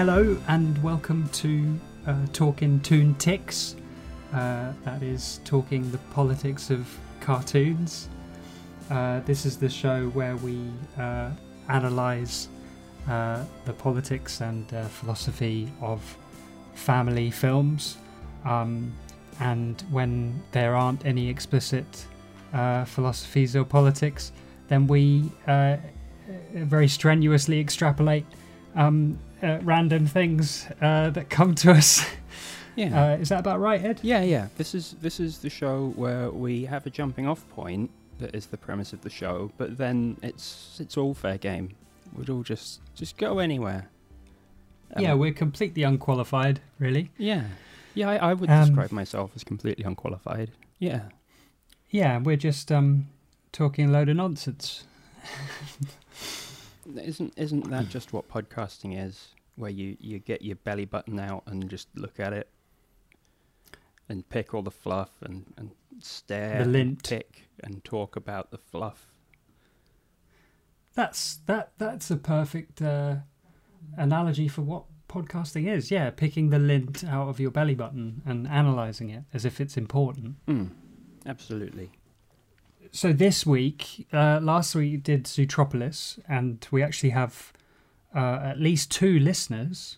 Hello 0.00 0.34
and 0.48 0.82
welcome 0.82 1.28
to 1.28 1.78
uh, 2.06 2.16
Talking 2.32 2.80
Toon 2.80 3.14
Ticks. 3.16 3.76
Uh, 4.32 4.72
that 4.82 5.02
is 5.02 5.40
talking 5.44 5.90
the 5.90 5.98
politics 6.14 6.70
of 6.70 6.88
cartoons. 7.20 8.08
Uh, 8.88 9.20
this 9.26 9.44
is 9.44 9.58
the 9.58 9.68
show 9.68 10.08
where 10.14 10.36
we 10.36 10.58
uh, 10.98 11.28
analyse 11.68 12.48
uh, 13.10 13.44
the 13.66 13.74
politics 13.74 14.40
and 14.40 14.72
uh, 14.72 14.84
philosophy 14.84 15.70
of 15.82 16.00
family 16.72 17.30
films. 17.30 17.98
Um, 18.46 18.94
and 19.38 19.84
when 19.90 20.42
there 20.52 20.76
aren't 20.76 21.04
any 21.04 21.28
explicit 21.28 22.06
philosophies 22.86 23.54
or 23.54 23.64
politics, 23.66 24.32
then 24.68 24.86
we 24.86 25.30
very 26.54 26.88
strenuously 26.88 27.60
extrapolate 27.60 28.24
um, 28.76 29.18
uh, 29.42 29.58
random 29.62 30.06
things 30.06 30.66
uh, 30.80 31.10
that 31.10 31.30
come 31.30 31.54
to 31.56 31.72
us. 31.72 32.04
Yeah. 32.76 33.12
Uh, 33.12 33.16
is 33.16 33.28
that 33.30 33.40
about 33.40 33.60
right, 33.60 33.84
Ed? 33.84 34.00
yeah, 34.02 34.22
yeah. 34.22 34.48
This 34.56 34.74
is 34.74 34.94
this 35.02 35.18
is 35.20 35.38
the 35.38 35.50
show 35.50 35.92
where 35.96 36.30
we 36.30 36.64
have 36.66 36.86
a 36.86 36.90
jumping 36.90 37.26
off 37.26 37.46
point 37.50 37.90
that 38.20 38.34
is 38.34 38.46
the 38.46 38.56
premise 38.56 38.92
of 38.92 39.00
the 39.02 39.10
show, 39.10 39.50
but 39.58 39.76
then 39.76 40.16
it's 40.22 40.78
it's 40.80 40.96
all 40.96 41.12
fair 41.14 41.36
game. 41.38 41.70
We'd 42.16 42.30
all 42.30 42.42
just 42.42 42.80
just 42.94 43.16
go 43.18 43.38
anywhere. 43.38 43.88
Yeah, 44.98 45.12
Um, 45.12 45.18
we're 45.20 45.32
completely 45.32 45.82
unqualified, 45.84 46.60
really. 46.78 47.10
yeah. 47.18 47.44
Yeah, 47.94 48.08
I, 48.10 48.30
I 48.30 48.34
would 48.34 48.48
Um, 48.50 48.66
describe 48.66 48.92
myself 48.92 49.32
as 49.34 49.42
completely 49.44 49.84
unqualified. 49.84 50.50
Yeah. 50.78 51.02
Yeah, 51.90 52.18
we're 52.18 52.36
just 52.36 52.70
um, 52.72 53.08
talking 53.52 53.88
a 53.88 53.92
load 53.92 54.08
of 54.08 54.16
nonsense. 54.16 54.84
Isn't 56.98 57.32
isn't 57.36 57.70
that 57.70 57.88
just 57.96 58.12
what 58.12 58.28
podcasting 58.28 58.98
is? 59.02 59.28
Where 59.56 59.70
you, 59.70 59.96
you 60.00 60.18
get 60.20 60.42
your 60.42 60.56
belly 60.56 60.84
button 60.86 61.20
out 61.20 61.42
and 61.46 61.68
just 61.68 61.88
look 61.94 62.18
at 62.18 62.32
it 62.32 62.48
and 64.08 64.26
pick 64.28 64.54
all 64.54 64.62
the 64.62 64.70
fluff 64.70 65.10
and, 65.22 65.44
and 65.58 65.70
stare 65.98 66.64
The 66.64 66.70
lint. 66.70 67.02
tick 67.02 67.42
and 67.62 67.84
talk 67.84 68.16
about 68.16 68.50
the 68.52 68.58
fluff. 68.58 69.08
That's 70.94 71.36
that. 71.46 71.72
That's 71.78 72.10
a 72.10 72.16
perfect 72.16 72.80
uh, 72.82 73.16
analogy 73.96 74.48
for 74.48 74.62
what 74.62 74.84
podcasting 75.08 75.68
is. 75.68 75.90
Yeah, 75.90 76.10
picking 76.10 76.50
the 76.50 76.58
lint 76.58 77.04
out 77.04 77.28
of 77.28 77.38
your 77.38 77.50
belly 77.50 77.74
button 77.74 78.22
and 78.26 78.46
analysing 78.46 79.10
it 79.10 79.24
as 79.32 79.44
if 79.44 79.60
it's 79.60 79.76
important. 79.76 80.36
Mm, 80.46 80.70
absolutely. 81.26 81.90
So 82.92 83.12
this 83.12 83.46
week, 83.46 84.06
uh, 84.12 84.40
last 84.42 84.74
week 84.74 84.92
we 84.92 84.96
did 84.96 85.24
Zootropolis, 85.24 86.18
and 86.28 86.66
we 86.70 86.82
actually 86.82 87.10
have 87.10 87.52
uh, 88.14 88.40
at 88.42 88.60
least 88.60 88.90
two 88.90 89.18
listeners 89.18 89.96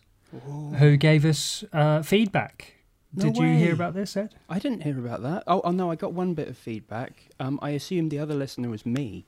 who 0.78 0.97
gave 0.97 1.25
us 1.25 1.64
uh, 1.72 2.03
feedback. 2.03 2.75
No 3.14 3.25
Did 3.26 3.36
you 3.36 3.47
hear 3.56 3.75
about 3.75 3.94
this, 3.94 4.16
Ed? 4.16 4.34
I 4.48 4.58
didn't 4.58 4.82
hear 4.82 4.98
about 4.98 5.22
that. 5.22 5.44
Oh, 5.47 5.60
oh 5.64 5.70
no, 5.70 5.91
I 5.91 5.97
got 5.97 6.12
one 6.14 6.32
bit 6.34 6.48
of 6.48 6.56
feedback. 6.56 7.28
Um, 7.38 7.58
I 7.62 7.70
assumed 7.70 8.10
the 8.10 8.19
other 8.19 8.34
listener 8.34 8.70
was 8.70 8.86
me, 8.86 9.26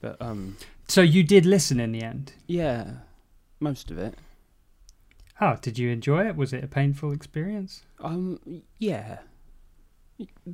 but 0.00 0.20
um, 0.22 0.56
So 0.86 1.02
you 1.02 1.24
did 1.24 1.44
listen 1.44 1.80
in 1.80 1.90
the 1.92 2.02
end. 2.02 2.32
yeah, 2.46 2.90
most 3.58 3.90
of 3.90 3.98
it. 3.98 4.14
Oh, 5.40 5.56
did 5.60 5.78
you 5.78 5.90
enjoy 5.90 6.26
it? 6.28 6.36
Was 6.36 6.52
it 6.52 6.62
a 6.62 6.68
painful 6.68 7.10
experience? 7.12 7.82
Um, 8.00 8.62
yeah, 8.78 9.18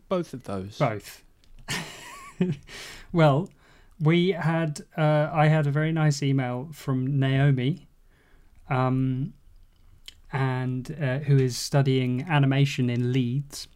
both 0.09 0.33
of 0.33 0.45
those. 0.45 0.79
Both. 0.79 1.23
well, 3.13 3.49
we 4.01 4.31
had 4.31 4.81
uh, 4.97 5.31
I 5.33 5.49
had 5.49 5.67
a 5.67 5.71
very 5.71 5.93
nice 5.93 6.23
email 6.23 6.69
from 6.73 7.19
Naomi, 7.19 7.89
um, 8.69 9.33
and 10.33 10.97
uh, 11.01 11.19
who 11.21 11.37
is 11.37 11.57
studying 11.57 12.23
animation 12.29 12.91
in 12.91 13.13
Leeds, 13.13 13.69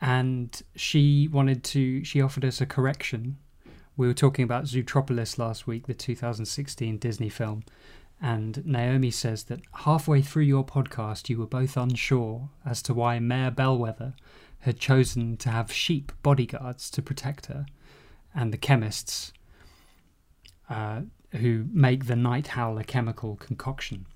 and 0.00 0.62
she 0.74 1.28
wanted 1.28 1.64
to. 1.64 2.04
She 2.04 2.20
offered 2.20 2.44
us 2.44 2.60
a 2.60 2.66
correction. 2.66 3.38
We 3.96 4.06
were 4.06 4.14
talking 4.14 4.42
about 4.42 4.64
Zootropolis 4.64 5.38
last 5.38 5.66
week, 5.66 5.86
the 5.86 5.94
2016 5.94 6.98
Disney 6.98 7.30
film, 7.30 7.62
and 8.20 8.64
Naomi 8.66 9.10
says 9.10 9.44
that 9.44 9.60
halfway 9.72 10.20
through 10.20 10.42
your 10.42 10.64
podcast, 10.64 11.30
you 11.30 11.38
were 11.38 11.46
both 11.46 11.78
unsure 11.78 12.50
as 12.64 12.82
to 12.82 12.92
why 12.94 13.18
Mayor 13.20 13.50
Bellwether 13.50 14.14
had 14.60 14.78
chosen 14.78 15.36
to 15.38 15.50
have 15.50 15.72
sheep 15.72 16.12
bodyguards 16.22 16.90
to 16.90 17.02
protect 17.02 17.46
her, 17.46 17.66
and 18.34 18.52
the 18.52 18.58
chemists 18.58 19.32
uh, 20.68 21.02
who 21.32 21.66
make 21.72 22.06
the 22.06 22.16
night 22.16 22.48
howler 22.48 22.82
chemical 22.82 23.36
concoction. 23.36 24.06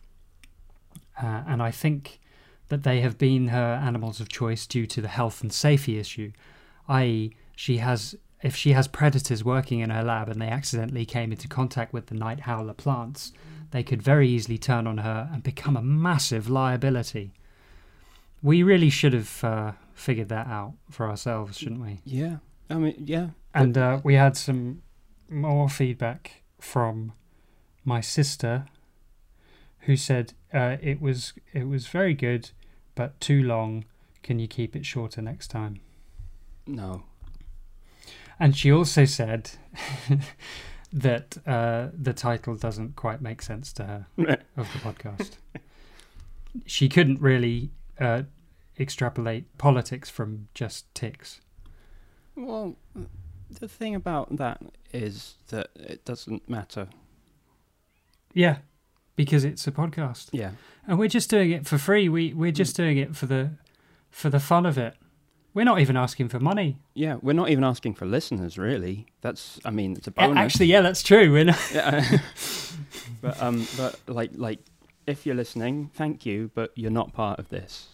Uh, 1.20 1.42
and 1.46 1.62
I 1.62 1.70
think 1.70 2.20
that 2.68 2.82
they 2.82 3.00
have 3.00 3.18
been 3.18 3.48
her 3.48 3.80
animals 3.82 4.20
of 4.20 4.28
choice 4.28 4.66
due 4.66 4.86
to 4.86 5.00
the 5.00 5.08
health 5.08 5.42
and 5.42 5.52
safety 5.52 5.98
issue, 5.98 6.32
i.e., 6.88 7.34
she 7.56 7.78
has. 7.78 8.14
If 8.42 8.56
she 8.56 8.72
has 8.72 8.88
predators 8.88 9.44
working 9.44 9.80
in 9.80 9.90
her 9.90 10.02
lab 10.02 10.30
and 10.30 10.40
they 10.40 10.48
accidentally 10.48 11.04
came 11.04 11.30
into 11.30 11.46
contact 11.46 11.92
with 11.92 12.06
the 12.06 12.14
night 12.14 12.40
howler 12.40 12.72
plants, 12.72 13.34
they 13.70 13.82
could 13.82 14.00
very 14.00 14.30
easily 14.30 14.56
turn 14.56 14.86
on 14.86 14.96
her 14.96 15.28
and 15.30 15.42
become 15.42 15.76
a 15.76 15.82
massive 15.82 16.48
liability. 16.48 17.34
We 18.42 18.62
really 18.62 18.90
should 18.90 19.12
have 19.12 19.44
uh, 19.44 19.72
figured 19.94 20.28
that 20.30 20.46
out 20.46 20.74
for 20.90 21.08
ourselves, 21.08 21.58
shouldn't 21.58 21.80
we? 21.80 22.00
Yeah, 22.04 22.36
I 22.68 22.74
mean, 22.74 22.94
yeah. 23.04 23.28
And 23.54 23.76
uh, 23.76 24.00
we 24.02 24.14
had 24.14 24.36
some 24.36 24.82
more 25.28 25.68
feedback 25.68 26.42
from 26.60 27.12
my 27.84 28.00
sister, 28.00 28.66
who 29.80 29.96
said 29.96 30.34
uh, 30.52 30.76
it 30.80 31.00
was 31.00 31.32
it 31.52 31.68
was 31.68 31.86
very 31.86 32.14
good, 32.14 32.50
but 32.94 33.20
too 33.20 33.42
long. 33.42 33.84
Can 34.22 34.38
you 34.38 34.46
keep 34.48 34.76
it 34.76 34.84
shorter 34.84 35.22
next 35.22 35.48
time? 35.48 35.80
No. 36.66 37.04
And 38.38 38.56
she 38.56 38.70
also 38.70 39.04
said 39.06 39.50
that 40.92 41.36
uh, 41.46 41.88
the 41.94 42.12
title 42.12 42.54
doesn't 42.54 42.96
quite 42.96 43.20
make 43.20 43.42
sense 43.42 43.72
to 43.74 43.84
her 43.84 44.06
of 44.56 44.72
the 44.72 44.78
podcast. 44.78 45.32
she 46.66 46.88
couldn't 46.88 47.20
really 47.20 47.70
uh, 48.00 48.22
extrapolate 48.78 49.56
politics 49.58 50.08
from 50.08 50.48
just 50.54 50.92
ticks. 50.94 51.40
Well, 52.36 52.76
the 53.50 53.68
thing 53.68 53.94
about 53.94 54.36
that 54.36 54.60
is 54.92 55.34
that 55.48 55.68
it 55.76 56.04
doesn't 56.04 56.48
matter. 56.48 56.88
Yeah, 58.32 58.58
because 59.16 59.44
it's 59.44 59.66
a 59.66 59.72
podcast, 59.72 60.28
Yeah. 60.32 60.52
and 60.86 60.98
we're 60.98 61.08
just 61.08 61.28
doing 61.30 61.50
it 61.50 61.66
for 61.66 61.78
free. 61.78 62.08
We 62.08 62.32
we're 62.32 62.52
just 62.52 62.76
doing 62.76 62.96
it 62.96 63.16
for 63.16 63.26
the 63.26 63.50
for 64.10 64.30
the 64.30 64.40
fun 64.40 64.66
of 64.66 64.78
it. 64.78 64.94
We're 65.52 65.64
not 65.64 65.80
even 65.80 65.96
asking 65.96 66.28
for 66.28 66.38
money. 66.38 66.78
Yeah, 66.94 67.16
we're 67.20 67.32
not 67.32 67.50
even 67.50 67.64
asking 67.64 67.94
for 67.94 68.06
listeners, 68.06 68.56
really. 68.56 69.06
That's, 69.20 69.58
I 69.64 69.70
mean, 69.70 69.96
it's 69.96 70.06
a 70.06 70.10
A- 70.10 70.12
bonus. 70.12 70.38
Actually, 70.38 70.66
yeah, 70.66 70.80
that's 70.80 71.02
true. 71.02 71.32
We're 71.32 71.44
not, 71.46 71.58
yeah. 71.74 72.18
but 73.20 73.42
um, 73.42 73.66
but 73.76 73.98
like 74.06 74.30
like 74.34 74.60
if 75.06 75.26
you're 75.26 75.34
listening, 75.34 75.90
thank 75.94 76.24
you, 76.26 76.50
but 76.54 76.70
you're 76.76 76.90
not 76.90 77.12
part 77.12 77.38
of 77.38 77.48
this. 77.48 77.88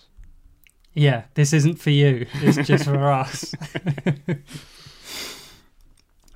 yeah, 0.95 1.25
this 1.35 1.53
isn't 1.53 1.77
for 1.81 1.91
you. 1.91 2.27
It's 2.35 2.67
just 2.69 2.85
for 2.85 3.11
us. 3.23 3.55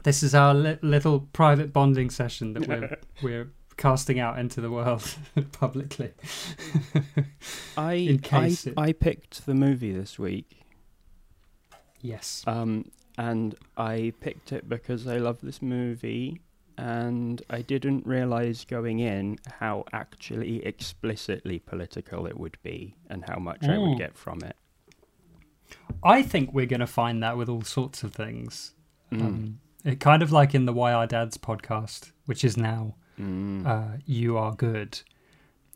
this 0.02 0.22
is 0.22 0.34
our 0.34 0.54
li- 0.54 0.78
little 0.82 1.20
private 1.32 1.72
bonding 1.72 2.10
session 2.10 2.52
that 2.54 2.66
we're 2.66 2.96
we're 3.22 3.50
casting 3.76 4.18
out 4.20 4.38
into 4.38 4.60
the 4.60 4.70
world 4.70 5.16
publicly. 5.52 6.12
I 7.76 8.18
I, 8.32 8.46
it- 8.46 8.74
I 8.76 8.92
picked 8.92 9.46
the 9.46 9.54
movie 9.54 9.92
this 9.92 10.18
week, 10.18 10.62
Yes. 12.00 12.42
um, 12.46 12.90
and 13.18 13.54
I 13.76 14.12
picked 14.20 14.52
it 14.52 14.68
because 14.68 15.06
I 15.06 15.16
love 15.18 15.38
this 15.42 15.60
movie, 15.62 16.40
and 16.80 17.42
I 17.50 17.60
didn't 17.62 18.06
realize 18.06 18.64
going 18.64 19.00
in 19.00 19.38
how 19.58 19.84
actually 19.92 20.64
explicitly 20.64 21.58
political 21.58 22.26
it 22.26 22.38
would 22.38 22.56
be 22.62 22.96
and 23.10 23.24
how 23.28 23.38
much 23.38 23.64
I 23.64 23.76
would 23.78 23.96
Mm. 23.96 23.98
get 23.98 24.16
from 24.16 24.40
it. 24.42 24.56
I 26.02 26.22
think 26.22 26.52
we're 26.54 26.66
going 26.66 26.80
to 26.80 26.86
find 26.86 27.22
that 27.22 27.36
with 27.36 27.48
all 27.48 27.62
sorts 27.62 28.02
of 28.02 28.14
things. 28.14 28.74
Mm. 29.12 29.20
Um, 29.20 29.60
it 29.84 30.00
kind 30.00 30.22
of 30.22 30.32
like 30.32 30.54
in 30.54 30.64
the 30.64 30.72
Why 30.72 30.92
Our 30.92 31.06
Dads 31.06 31.36
podcast, 31.36 32.12
which 32.26 32.44
is 32.44 32.56
now 32.56 32.94
Mm. 33.18 33.66
uh, 33.66 33.98
You 34.06 34.38
Are 34.38 34.54
Good. 34.54 35.02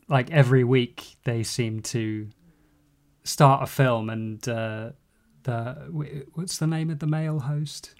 Like 0.07 0.31
every 0.31 0.63
week, 0.63 1.17
they 1.23 1.43
seem 1.43 1.81
to 1.81 2.29
start 3.23 3.61
a 3.63 3.67
film, 3.67 4.09
and 4.09 4.47
uh, 4.49 4.91
the 5.43 6.23
what's 6.33 6.57
the 6.57 6.67
name 6.67 6.89
of 6.89 6.99
the 6.99 7.07
male 7.07 7.39
host? 7.41 7.93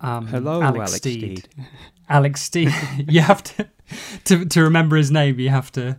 Um, 0.00 0.26
Hello, 0.26 0.62
Alex, 0.62 0.94
Steed. 0.94 1.48
Alex 2.08 2.42
Steed. 2.42 2.72
you 3.08 3.20
have 3.20 3.42
to, 3.44 3.68
to 4.24 4.44
to 4.46 4.62
remember 4.62 4.96
his 4.96 5.10
name. 5.10 5.38
You 5.38 5.50
have 5.50 5.70
to 5.72 5.98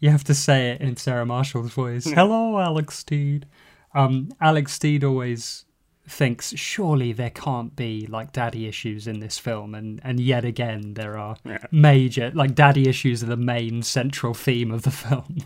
you 0.00 0.10
have 0.10 0.24
to 0.24 0.34
say 0.34 0.70
it 0.72 0.80
in 0.80 0.96
Sarah 0.96 1.26
Marshall's 1.26 1.72
voice. 1.72 2.04
Hello, 2.04 2.58
Alex 2.58 2.98
Steed. 2.98 3.46
Um, 3.94 4.30
Alex 4.40 4.72
Steed 4.72 5.02
always 5.04 5.64
thinks 6.06 6.54
surely 6.56 7.12
there 7.12 7.28
can't 7.30 7.76
be 7.76 8.06
like 8.06 8.32
daddy 8.32 8.66
issues 8.66 9.06
in 9.06 9.20
this 9.20 9.38
film, 9.38 9.74
and 9.74 10.00
and 10.04 10.20
yet 10.20 10.44
again 10.44 10.94
there 10.94 11.16
are 11.18 11.36
Yeah. 11.44 11.58
major 11.70 12.30
like 12.34 12.54
daddy 12.54 12.88
issues 12.88 13.22
are 13.22 13.26
the 13.26 13.36
main 13.36 13.82
central 13.82 14.34
theme 14.34 14.70
of 14.70 14.82
the 14.82 14.90
film. 15.04 15.38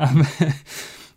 um, 0.00 0.26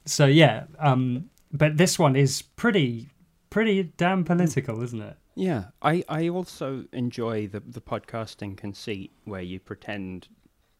so 0.06 0.26
yeah, 0.26 0.66
um, 0.80 1.30
but 1.52 1.78
this 1.78 1.98
one 2.00 2.16
is 2.16 2.42
pretty 2.42 3.10
pretty 3.50 3.84
damn 3.98 4.24
political, 4.24 4.82
isn't 4.82 5.02
it? 5.02 5.18
Yeah, 5.36 5.66
I, 5.82 6.04
I 6.08 6.30
also 6.30 6.86
enjoy 6.94 7.48
the, 7.48 7.60
the 7.60 7.82
podcasting 7.82 8.56
conceit 8.56 9.12
where 9.26 9.42
you 9.42 9.60
pretend 9.60 10.30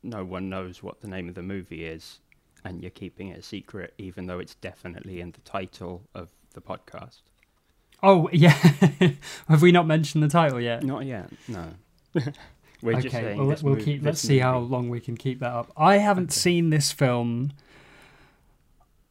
no 0.02 0.24
one 0.24 0.50
knows 0.50 0.82
what 0.82 1.02
the 1.02 1.08
name 1.08 1.28
of 1.28 1.36
the 1.36 1.42
movie 1.44 1.86
is 1.86 2.20
and 2.64 2.82
you're 2.82 2.90
keeping 2.92 3.28
it 3.30 3.40
a 3.40 3.42
secret 3.42 3.94
even 3.98 4.28
though 4.28 4.40
it's 4.40 4.56
definitely 4.56 5.20
in 5.20 5.32
the 5.32 5.42
title 5.42 6.04
of 6.16 6.30
the 6.54 6.62
podcast. 6.62 7.22
Oh 8.02 8.30
yeah, 8.34 8.58
have 9.48 9.62
we 9.62 9.72
not 9.72 9.88
mentioned 9.88 10.24
the 10.24 10.28
title 10.30 10.60
yet? 10.62 10.84
Not 10.84 11.06
yet, 11.06 11.30
no. 11.48 11.74
We're 12.82 12.98
okay, 12.98 13.10
saying 13.10 13.38
well, 13.38 13.56
we'll 13.64 13.76
mov- 13.78 13.84
keep. 13.84 14.04
Let's 14.04 14.20
see 14.20 14.40
how 14.40 14.60
long 14.60 14.90
we 14.90 15.00
can 15.00 15.18
keep 15.18 15.40
that 15.40 15.52
up. 15.52 15.72
I 15.76 15.98
haven't 15.98 16.26
Okay. 16.26 16.34
seen 16.40 16.70
this 16.70 16.92
film. 16.92 17.52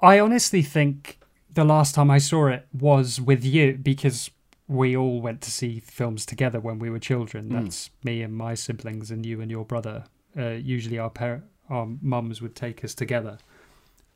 I 0.00 0.20
honestly 0.20 0.62
think 0.62 1.18
the 1.52 1.64
last 1.64 1.94
time 1.94 2.10
I 2.10 2.18
saw 2.18 2.46
it 2.48 2.66
was 2.72 3.20
with 3.20 3.44
you 3.44 3.78
because 3.82 4.30
we 4.68 4.96
all 4.96 5.20
went 5.20 5.40
to 5.42 5.50
see 5.50 5.80
films 5.80 6.24
together 6.24 6.58
when 6.60 6.78
we 6.78 6.88
were 6.90 6.98
children. 6.98 7.48
Mm. 7.48 7.52
That's 7.64 7.90
me 8.02 8.22
and 8.22 8.34
my 8.34 8.54
siblings, 8.54 9.10
and 9.10 9.24
you 9.26 9.40
and 9.40 9.50
your 9.50 9.64
brother. 9.64 10.04
Uh, 10.36 10.50
usually, 10.50 10.98
our 10.98 11.10
par- 11.10 11.42
our 11.70 11.86
mums 12.02 12.40
would 12.42 12.54
take 12.56 12.84
us 12.84 12.94
together. 12.94 13.38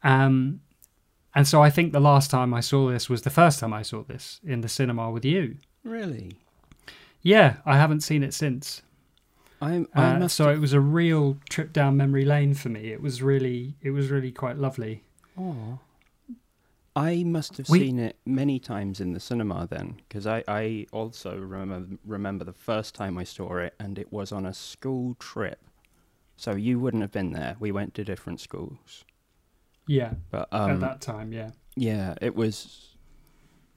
Um, 0.03 0.61
and 1.35 1.47
so 1.47 1.63
I 1.63 1.71
think 1.71 1.93
the 1.93 2.01
last 2.01 2.31
time 2.31 2.53
I 2.55 2.61
saw 2.61 2.89
this 2.91 3.09
was 3.09 3.23
the 3.23 3.31
first 3.31 3.61
time 3.61 3.73
I 3.73 3.83
saw 3.83 4.03
this 4.03 4.41
in 4.45 4.61
the 4.61 4.69
cinema 4.69 5.11
with 5.11 5.25
you. 5.25 5.57
Really? 5.85 6.33
Yeah, 7.23 7.57
I 7.67 7.77
haven't 7.77 8.01
seen 8.03 8.23
it 8.23 8.33
since. 8.35 8.83
I'm, 9.61 9.89
I 9.95 10.15
Uh, 10.17 10.29
so 10.29 10.47
have- 10.47 10.57
it 10.57 10.61
was 10.61 10.73
a 10.73 10.81
real 10.81 11.37
trip 11.51 11.73
down 11.73 11.97
memory 11.97 12.25
lane 12.25 12.55
for 12.55 12.69
me. 12.69 12.91
It 12.93 13.03
was 13.03 13.23
really, 13.23 13.75
it 13.83 13.91
was 13.91 14.09
really 14.11 14.31
quite 14.33 14.57
lovely. 14.57 15.03
Aw. 15.37 15.79
I 16.99 17.23
must 17.23 17.57
have 17.59 17.69
We- 17.69 17.79
seen 17.81 17.99
it 17.99 18.17
many 18.27 18.59
times 18.59 19.01
in 19.01 19.13
the 19.13 19.21
cinema 19.21 19.67
then, 19.71 20.01
because 20.09 20.27
I, 20.27 20.43
I 20.49 20.87
also 20.93 21.39
remember 21.39 21.97
remember 22.05 22.45
the 22.45 22.53
first 22.53 22.95
time 22.95 23.17
I 23.19 23.25
saw 23.25 23.57
it, 23.59 23.75
and 23.79 23.99
it 23.99 24.13
was 24.13 24.33
on 24.33 24.45
a 24.47 24.53
school 24.53 25.15
trip. 25.19 25.61
So 26.37 26.55
you 26.57 26.79
wouldn't 26.81 27.03
have 27.03 27.13
been 27.13 27.33
there. 27.33 27.57
We 27.61 27.71
went 27.73 27.95
to 27.95 28.05
different 28.05 28.41
schools, 28.41 29.05
Yeah, 29.87 30.15
but 30.31 30.49
at 30.53 30.61
um, 30.61 30.81
that 30.81 31.01
time, 31.01 31.33
yeah. 31.33 31.51
yeah, 31.77 32.15
it 32.21 32.35
was. 32.35 32.97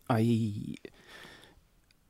I. 0.09 0.75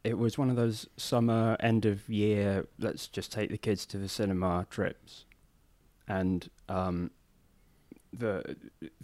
It 0.03 0.17
was 0.17 0.37
one 0.37 0.49
of 0.49 0.55
those 0.55 0.87
summer 0.97 1.55
end 1.59 1.85
of 1.85 2.09
year. 2.09 2.67
Let's 2.79 3.07
just 3.07 3.31
take 3.31 3.49
the 3.51 3.57
kids 3.57 3.85
to 3.87 3.97
the 3.97 4.09
cinema 4.09 4.65
trips, 4.69 5.25
and 6.07 6.49
um, 6.67 7.11
the 8.13 8.55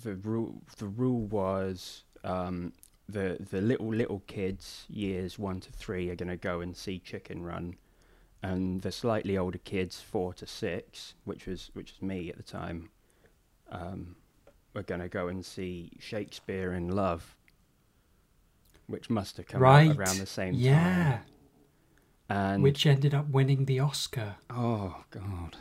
the 0.01 0.15
rule 0.15 0.61
the 0.77 0.87
rule 0.87 1.25
was 1.25 2.03
um, 2.23 2.73
the 3.07 3.37
the 3.39 3.61
little 3.61 3.87
little 3.93 4.21
kids 4.27 4.85
years 4.89 5.39
one 5.39 5.59
to 5.61 5.71
three 5.71 6.09
are 6.09 6.15
going 6.15 6.29
to 6.29 6.35
go 6.37 6.59
and 6.61 6.75
see 6.75 6.99
Chicken 6.99 7.41
Run, 7.43 7.75
and 8.43 8.81
the 8.81 8.91
slightly 8.91 9.37
older 9.37 9.59
kids 9.59 10.01
four 10.01 10.33
to 10.35 10.45
six, 10.47 11.13
which 11.23 11.45
was 11.45 11.71
which 11.73 11.93
was 11.93 12.01
me 12.01 12.29
at 12.29 12.37
the 12.37 12.43
time, 12.43 12.89
um, 13.71 14.15
were 14.73 14.83
going 14.83 15.01
to 15.01 15.09
go 15.09 15.27
and 15.29 15.45
see 15.45 15.91
Shakespeare 15.99 16.73
in 16.73 16.89
Love, 16.89 17.37
which 18.87 19.09
must 19.09 19.37
have 19.37 19.47
come 19.47 19.61
Right. 19.61 19.89
out 19.91 19.97
around 19.97 20.17
the 20.17 20.25
same 20.25 20.53
time. 20.53 20.61
Yeah, 20.61 21.11
time. 21.11 21.21
And 22.29 22.63
which 22.63 22.85
ended 22.85 23.13
up 23.13 23.29
winning 23.29 23.65
the 23.65 23.79
Oscar. 23.79 24.35
oh 24.49 25.05
god. 25.11 25.55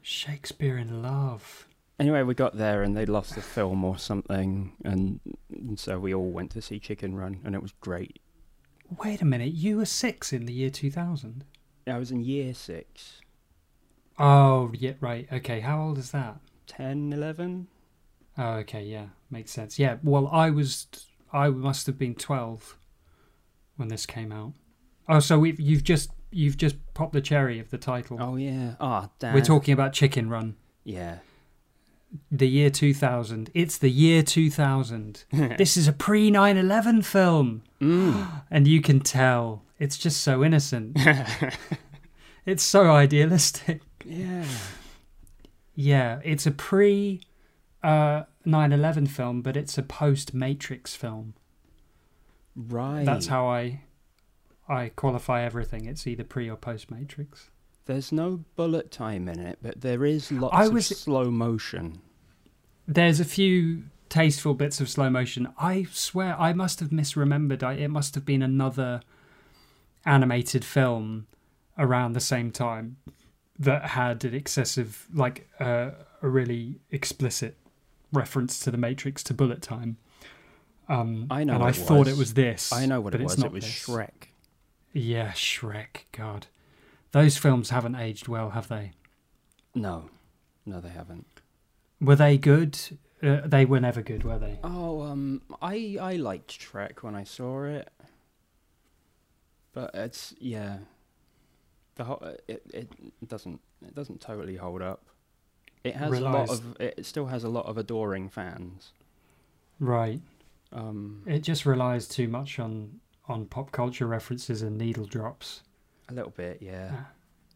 Shakespeare 0.00 0.78
in 0.78 1.02
Love. 1.02 1.67
Anyway, 1.98 2.22
we 2.22 2.34
got 2.34 2.56
there 2.56 2.82
and 2.82 2.96
they 2.96 3.06
lost 3.06 3.34
the 3.34 3.42
film 3.42 3.84
or 3.84 3.98
something, 3.98 4.72
and, 4.84 5.20
and 5.50 5.78
so 5.78 5.98
we 5.98 6.14
all 6.14 6.30
went 6.30 6.50
to 6.52 6.62
see 6.62 6.78
Chicken 6.78 7.16
Run, 7.16 7.40
and 7.44 7.54
it 7.54 7.62
was 7.62 7.72
great. 7.80 8.20
Wait 9.02 9.20
a 9.20 9.24
minute, 9.24 9.52
you 9.52 9.76
were 9.78 9.84
six 9.84 10.32
in 10.32 10.46
the 10.46 10.52
year 10.52 10.70
2000? 10.70 11.44
I 11.86 11.98
was 11.98 12.10
in 12.10 12.20
year 12.20 12.54
six, 12.54 13.20
Oh, 14.18 14.72
yeah, 14.74 14.94
right. 15.00 15.28
Okay, 15.32 15.60
how 15.60 15.80
old 15.80 15.98
is 15.98 16.10
that? 16.10 16.36
10, 16.66 17.12
11? 17.12 17.68
Oh, 18.36 18.52
okay, 18.54 18.82
yeah, 18.82 19.06
makes 19.30 19.52
sense. 19.52 19.78
Yeah, 19.78 19.96
well, 20.02 20.28
I 20.28 20.50
was, 20.50 20.86
I 21.32 21.48
must 21.50 21.86
have 21.86 21.98
been 21.98 22.14
12 22.14 22.76
when 23.76 23.88
this 23.88 24.06
came 24.06 24.32
out. 24.32 24.54
Oh, 25.08 25.20
so 25.20 25.38
we've, 25.38 25.60
you've 25.60 25.84
just, 25.84 26.10
you've 26.30 26.56
just 26.56 26.76
popped 26.94 27.12
the 27.12 27.20
cherry 27.20 27.58
of 27.58 27.70
the 27.70 27.78
title. 27.78 28.18
Oh 28.20 28.36
yeah. 28.36 28.74
Ah, 28.80 29.08
damn. 29.18 29.34
We're 29.34 29.40
talking 29.44 29.72
about 29.72 29.92
Chicken 29.92 30.28
Run. 30.28 30.56
Yeah. 30.84 31.18
The 32.30 32.48
year 32.48 32.70
2000. 32.70 33.50
It's 33.54 33.78
the 33.78 33.90
year 33.90 34.22
2000. 34.22 35.24
this 35.32 35.76
is 35.76 35.88
a 35.88 35.92
pre 35.92 36.30
9 36.30 36.56
11 36.56 37.02
film. 37.02 37.62
Mm. 37.80 38.42
And 38.50 38.66
you 38.66 38.80
can 38.80 39.00
tell 39.00 39.62
it's 39.78 39.98
just 39.98 40.20
so 40.22 40.42
innocent. 40.42 40.96
it's 42.46 42.62
so 42.62 42.90
idealistic. 42.90 43.82
yeah. 44.04 44.44
Yeah, 45.74 46.20
it's 46.24 46.46
a 46.46 46.50
pre 46.50 47.20
uh, 47.82 48.24
9 48.44 48.72
11 48.72 49.06
film, 49.06 49.42
but 49.42 49.56
it's 49.56 49.78
a 49.78 49.82
post 49.82 50.34
Matrix 50.34 50.96
film. 50.96 51.34
Right. 52.56 53.04
That's 53.04 53.28
how 53.28 53.46
I. 53.46 53.82
I 54.70 54.90
qualify 54.90 55.44
everything. 55.44 55.86
It's 55.86 56.06
either 56.06 56.24
pre 56.24 56.50
or 56.50 56.56
post 56.56 56.90
Matrix. 56.90 57.48
There's 57.88 58.12
no 58.12 58.44
bullet 58.54 58.90
time 58.90 59.30
in 59.30 59.40
it, 59.40 59.60
but 59.62 59.80
there 59.80 60.04
is 60.04 60.30
lots 60.30 60.54
I 60.54 60.66
of 60.66 60.84
slow 60.84 61.30
motion. 61.30 62.02
There's 62.86 63.18
a 63.18 63.24
few 63.24 63.84
tasteful 64.10 64.52
bits 64.52 64.78
of 64.78 64.90
slow 64.90 65.08
motion. 65.08 65.48
I 65.58 65.86
swear 65.90 66.38
I 66.38 66.52
must 66.52 66.80
have 66.80 66.90
misremembered. 66.90 67.62
I, 67.62 67.72
it 67.72 67.88
must 67.88 68.14
have 68.14 68.26
been 68.26 68.42
another 68.42 69.00
animated 70.04 70.66
film 70.66 71.28
around 71.78 72.12
the 72.12 72.20
same 72.20 72.50
time 72.50 72.98
that 73.58 73.86
had 73.86 74.22
an 74.22 74.34
excessive, 74.34 75.06
like 75.14 75.48
uh, 75.58 75.92
a 76.20 76.28
really 76.28 76.80
explicit 76.90 77.56
reference 78.12 78.60
to 78.60 78.70
the 78.70 78.76
Matrix 78.76 79.22
to 79.24 79.32
bullet 79.34 79.62
time. 79.62 79.96
Um, 80.90 81.26
I 81.30 81.42
know 81.42 81.54
and 81.54 81.62
I 81.64 81.70
it 81.70 81.76
thought 81.76 82.00
was. 82.00 82.08
it 82.08 82.18
was 82.18 82.34
this. 82.34 82.70
I 82.70 82.84
know 82.84 83.00
what 83.00 83.12
but 83.12 83.22
it 83.22 83.24
it's 83.24 83.36
was. 83.36 83.38
not 83.44 83.46
It 83.46 83.52
was 83.54 83.64
this. 83.64 83.86
Shrek. 83.86 84.28
Yeah, 84.92 85.32
Shrek. 85.32 86.04
God, 86.12 86.48
those 87.12 87.36
films 87.36 87.70
haven't 87.70 87.94
aged 87.96 88.28
well, 88.28 88.50
have 88.50 88.68
they? 88.68 88.92
No, 89.74 90.10
no, 90.66 90.80
they 90.80 90.88
haven't. 90.90 91.26
Were 92.00 92.16
they 92.16 92.38
good? 92.38 92.78
Uh, 93.22 93.40
they 93.44 93.64
were 93.64 93.80
never 93.80 94.02
good, 94.02 94.22
were 94.24 94.38
they? 94.38 94.58
Oh, 94.62 95.02
um, 95.02 95.42
I 95.60 95.96
I 96.00 96.16
liked 96.16 96.58
Shrek 96.58 97.02
when 97.02 97.14
I 97.14 97.24
saw 97.24 97.64
it, 97.64 97.90
but 99.72 99.90
it's 99.94 100.34
yeah, 100.38 100.78
the 101.96 102.04
whole, 102.04 102.22
it 102.46 102.62
it 102.72 103.28
doesn't 103.28 103.60
it 103.86 103.94
doesn't 103.94 104.20
totally 104.20 104.56
hold 104.56 104.82
up. 104.82 105.04
It 105.84 105.96
has 105.96 106.12
a 106.12 106.20
lot 106.20 106.50
of 106.50 106.76
it 106.80 107.04
still 107.06 107.26
has 107.26 107.44
a 107.44 107.48
lot 107.48 107.66
of 107.66 107.78
adoring 107.78 108.28
fans. 108.28 108.92
Right. 109.80 110.20
Um, 110.72 111.22
It 111.26 111.40
just 111.40 111.64
relies 111.64 112.06
too 112.08 112.28
much 112.28 112.58
on 112.58 113.00
on 113.26 113.46
pop 113.46 113.72
culture 113.72 114.06
references 114.06 114.62
and 114.62 114.78
needle 114.78 115.06
drops, 115.06 115.62
a 116.08 116.14
little 116.14 116.30
bit, 116.30 116.58
yeah. 116.60 116.90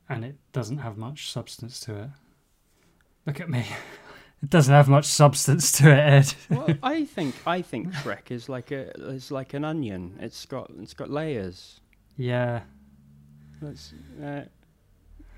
and 0.08 0.24
it 0.24 0.36
doesn't 0.52 0.78
have 0.78 0.96
much 0.96 1.30
substance 1.30 1.80
to 1.80 1.96
it. 2.02 2.08
Look 3.26 3.40
at 3.40 3.48
me. 3.50 3.66
It 4.42 4.50
doesn't 4.50 4.74
have 4.74 4.88
much 4.88 5.04
substance 5.04 5.70
to 5.78 5.88
it, 5.92 5.98
Ed. 6.00 6.34
well, 6.50 6.66
I 6.82 7.04
think 7.04 7.36
I 7.46 7.62
think 7.62 7.92
Shrek 7.94 8.32
is 8.32 8.48
like 8.48 8.72
a 8.72 8.90
is 9.10 9.30
like 9.30 9.54
an 9.54 9.64
onion. 9.64 10.18
It's 10.20 10.44
got 10.46 10.68
it's 10.80 10.94
got 10.94 11.10
layers. 11.10 11.80
Yeah. 12.16 12.62
That's 13.60 13.94
uh, 14.20 14.46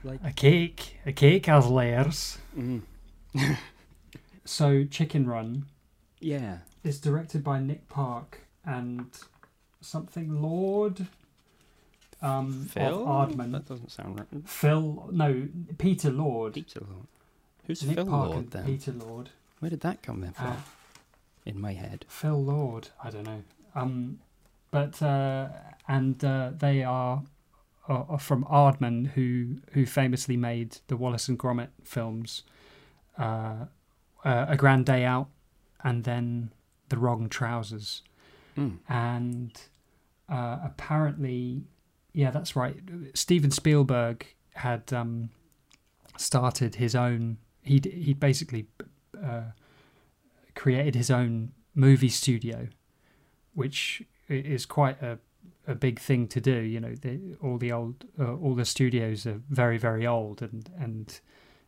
like 0.04 0.20
A 0.24 0.32
cake. 0.32 0.96
A 1.04 1.12
cake 1.12 1.44
has 1.46 1.66
layers. 1.66 2.38
mm, 2.56 2.80
So 4.46 4.84
Chicken 4.84 5.26
Run 5.26 5.66
yeah. 6.20 6.58
is 6.82 6.98
directed 6.98 7.44
by 7.44 7.60
Nick 7.60 7.88
Park 7.90 8.40
and 8.64 9.06
something 9.82 10.40
Lord 10.40 11.06
um, 12.24 12.64
Phil. 12.66 13.02
of 13.02 13.06
Aardman. 13.30 13.52
That 13.52 13.66
doesn't 13.66 13.90
sound 13.90 14.18
right. 14.18 14.48
Phil, 14.48 15.08
no, 15.12 15.48
Peter 15.78 16.10
Lord. 16.10 16.54
Peter 16.54 16.80
Lord. 16.80 17.06
Who's 17.66 17.82
Nick 17.84 17.96
Phil 17.96 18.06
Park 18.06 18.30
Lord 18.30 18.50
then? 18.50 18.64
Peter 18.66 18.92
Lord. 18.92 19.30
Where 19.60 19.70
did 19.70 19.80
that 19.80 20.02
come 20.02 20.22
in 20.24 20.32
from? 20.32 20.46
Uh, 20.46 20.56
in 21.46 21.60
my 21.60 21.72
head. 21.74 22.04
Phil 22.08 22.42
Lord, 22.42 22.88
I 23.02 23.10
don't 23.10 23.24
know. 23.24 23.42
Um, 23.74 24.18
but 24.70 25.00
uh, 25.02 25.48
and 25.88 26.22
uh, 26.24 26.50
they 26.56 26.82
are, 26.82 27.22
are 27.88 28.06
are 28.08 28.18
from 28.18 28.44
Aardman, 28.44 29.08
who 29.08 29.56
who 29.72 29.84
famously 29.86 30.36
made 30.36 30.78
the 30.88 30.96
Wallace 30.96 31.28
and 31.28 31.38
Gromit 31.38 31.68
films, 31.82 32.42
uh, 33.18 33.66
uh, 34.24 34.46
A 34.48 34.56
Grand 34.56 34.86
Day 34.86 35.04
Out, 35.04 35.28
and 35.82 36.04
then 36.04 36.50
The 36.88 36.96
Wrong 36.98 37.28
Trousers, 37.28 38.02
Mm. 38.56 38.78
and 38.88 39.60
uh, 40.28 40.58
apparently, 40.64 41.64
yeah, 42.14 42.30
that's 42.30 42.56
right. 42.56 42.76
Steven 43.12 43.50
Spielberg 43.50 44.24
had 44.54 44.92
um, 44.92 45.30
started 46.16 46.76
his 46.76 46.94
own. 46.94 47.38
He 47.62 47.82
he 47.84 48.14
basically 48.14 48.66
uh, 49.22 49.50
created 50.54 50.94
his 50.94 51.10
own 51.10 51.52
movie 51.74 52.08
studio, 52.08 52.68
which 53.52 54.02
is 54.28 54.64
quite 54.64 55.02
a 55.02 55.18
a 55.66 55.74
big 55.74 55.98
thing 55.98 56.28
to 56.28 56.40
do. 56.40 56.60
You 56.60 56.80
know, 56.80 56.94
the, 56.94 57.36
all 57.42 57.58
the 57.58 57.72
old 57.72 58.04
uh, 58.18 58.34
all 58.34 58.54
the 58.54 58.64
studios 58.64 59.26
are 59.26 59.40
very 59.50 59.76
very 59.76 60.06
old, 60.06 60.40
and 60.40 60.70
and 60.78 61.20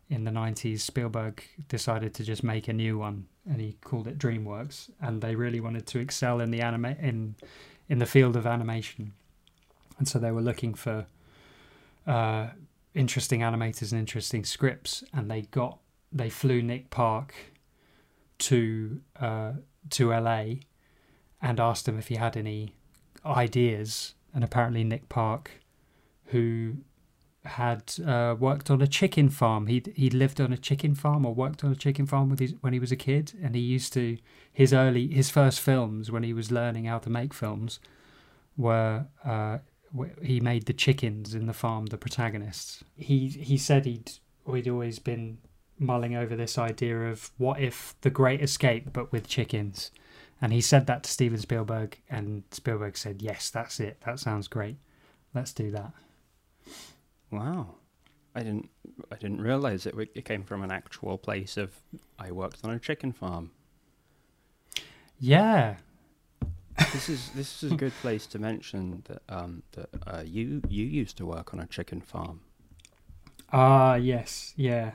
in 0.09 0.23
the 0.23 0.31
nineties 0.31 0.85
Spielberg 0.85 1.43
decided 1.67 2.15
to 2.15 2.23
just 2.23 2.45
make 2.45 2.69
a 2.69 2.73
new 2.73 2.99
one, 2.99 3.27
and 3.51 3.61
he 3.61 3.77
called 3.85 4.07
it 4.07 4.17
DreamWorks, 4.17 4.91
and 5.01 5.21
they 5.21 5.35
really 5.35 5.59
wanted 5.59 5.87
to 5.89 5.99
excel 5.99 6.41
in 6.41 6.53
the 6.53 6.61
anima- 6.61 6.97
in 7.01 7.35
in 7.89 7.99
the 7.99 8.07
field 8.07 8.37
of 8.37 8.47
animation, 8.47 9.13
and 9.99 10.07
so 10.09 10.19
they 10.19 10.31
were 10.31 10.43
looking 10.43 10.75
for. 10.75 11.07
Uh, 12.07 12.49
interesting 12.97 13.41
animators 13.41 13.93
and 13.93 14.01
interesting 14.01 14.45
scripts, 14.45 15.05
and 15.13 15.31
they 15.31 15.43
got 15.43 15.79
they 16.11 16.31
flew 16.31 16.63
Nick 16.63 16.91
Park 16.91 17.35
to 18.39 19.01
uh, 19.21 19.53
to 19.91 20.09
LA 20.11 20.45
and 21.41 21.61
asked 21.61 21.87
him 21.87 21.99
if 21.99 22.09
he 22.09 22.17
had 22.17 22.37
any 22.37 22.75
ideas, 23.25 24.15
and 24.35 24.43
apparently 24.43 24.83
Nick 24.83 25.09
Park, 25.09 25.51
who 26.27 26.79
had 27.45 27.93
uh, 28.05 28.35
worked 28.37 28.71
on 28.71 28.83
a 28.83 28.87
chicken 28.87 29.29
farm, 29.29 29.67
he 29.67 29.83
he 29.95 30.11
lived 30.11 30.41
on 30.41 30.53
a 30.53 30.59
chicken 30.59 30.95
farm 30.95 31.25
or 31.25 31.35
worked 31.35 31.63
on 31.63 31.71
a 31.71 31.77
chicken 31.77 32.07
farm 32.07 32.31
with 32.31 32.41
his, 32.41 32.55
when 32.63 32.73
he 32.73 32.81
was 32.81 32.91
a 32.91 32.97
kid, 32.97 33.33
and 33.43 33.55
he 33.55 33.61
used 33.61 33.93
to 33.93 34.17
his 34.53 34.73
early 34.73 35.09
his 35.09 35.31
first 35.31 35.61
films 35.61 36.11
when 36.11 36.23
he 36.23 36.33
was 36.33 36.51
learning 36.51 36.87
how 36.87 36.99
to 36.99 37.11
make 37.11 37.35
films 37.35 37.79
were. 38.57 39.07
Uh, 39.25 39.59
he 40.23 40.41
made 40.41 40.67
the 40.67 40.73
chickens 40.73 41.35
in 41.35 41.47
the 41.47 41.53
farm 41.53 41.87
the 41.87 41.99
protagonists. 41.99 42.83
He 42.97 43.29
he 43.29 43.59
said 43.59 43.87
he'd 43.87 44.13
he'd 44.51 44.69
always 44.69 44.99
been 44.99 45.39
mulling 45.79 46.17
over 46.17 46.35
this 46.35 46.57
idea 46.59 47.11
of 47.11 47.31
what 47.37 47.61
if 47.61 47.95
the 48.01 48.11
Great 48.11 48.41
Escape 48.41 48.93
but 48.93 49.13
with 49.13 49.29
chickens, 49.29 49.91
and 50.41 50.53
he 50.53 50.61
said 50.61 50.87
that 50.87 51.05
to 51.05 51.11
Steven 51.11 51.39
Spielberg, 51.39 51.99
and 52.09 52.45
Spielberg 52.51 52.97
said 52.97 53.23
yes, 53.23 53.51
that's 53.51 53.81
it, 53.81 54.01
that 54.07 54.19
sounds 54.19 54.49
great, 54.49 54.77
let's 55.35 55.53
do 55.53 55.71
that. 55.71 55.93
Wow. 57.31 57.75
I 58.37 58.43
didn't. 58.43 58.69
I 59.11 59.17
didn't 59.17 59.41
realize 59.41 59.87
it, 59.87 59.95
it 60.15 60.27
came 60.27 60.45
from 60.45 60.63
an 60.63 60.71
actual 60.71 61.17
place 61.17 61.57
of. 61.57 61.73
I 62.19 62.33
worked 62.33 62.63
on 62.65 62.71
a 62.71 62.79
chicken 62.79 63.13
farm. 63.13 63.51
Yeah, 65.19 65.77
This 66.93 67.09
is 67.09 67.31
this 67.31 67.63
is 67.63 67.73
a 67.73 67.77
good 67.77 67.93
place 68.03 68.27
to 68.27 68.39
mention 68.39 69.03
that 69.09 69.23
um 69.29 69.63
that 69.73 69.89
uh, 70.07 70.23
you 70.25 70.63
you 70.69 70.85
used 70.85 71.17
to 71.19 71.27
work 71.27 71.53
on 71.55 71.61
a 71.61 71.67
chicken 71.67 72.01
farm. 72.01 72.41
ah 73.53 73.95
yes, 73.95 74.53
yeah. 74.57 74.93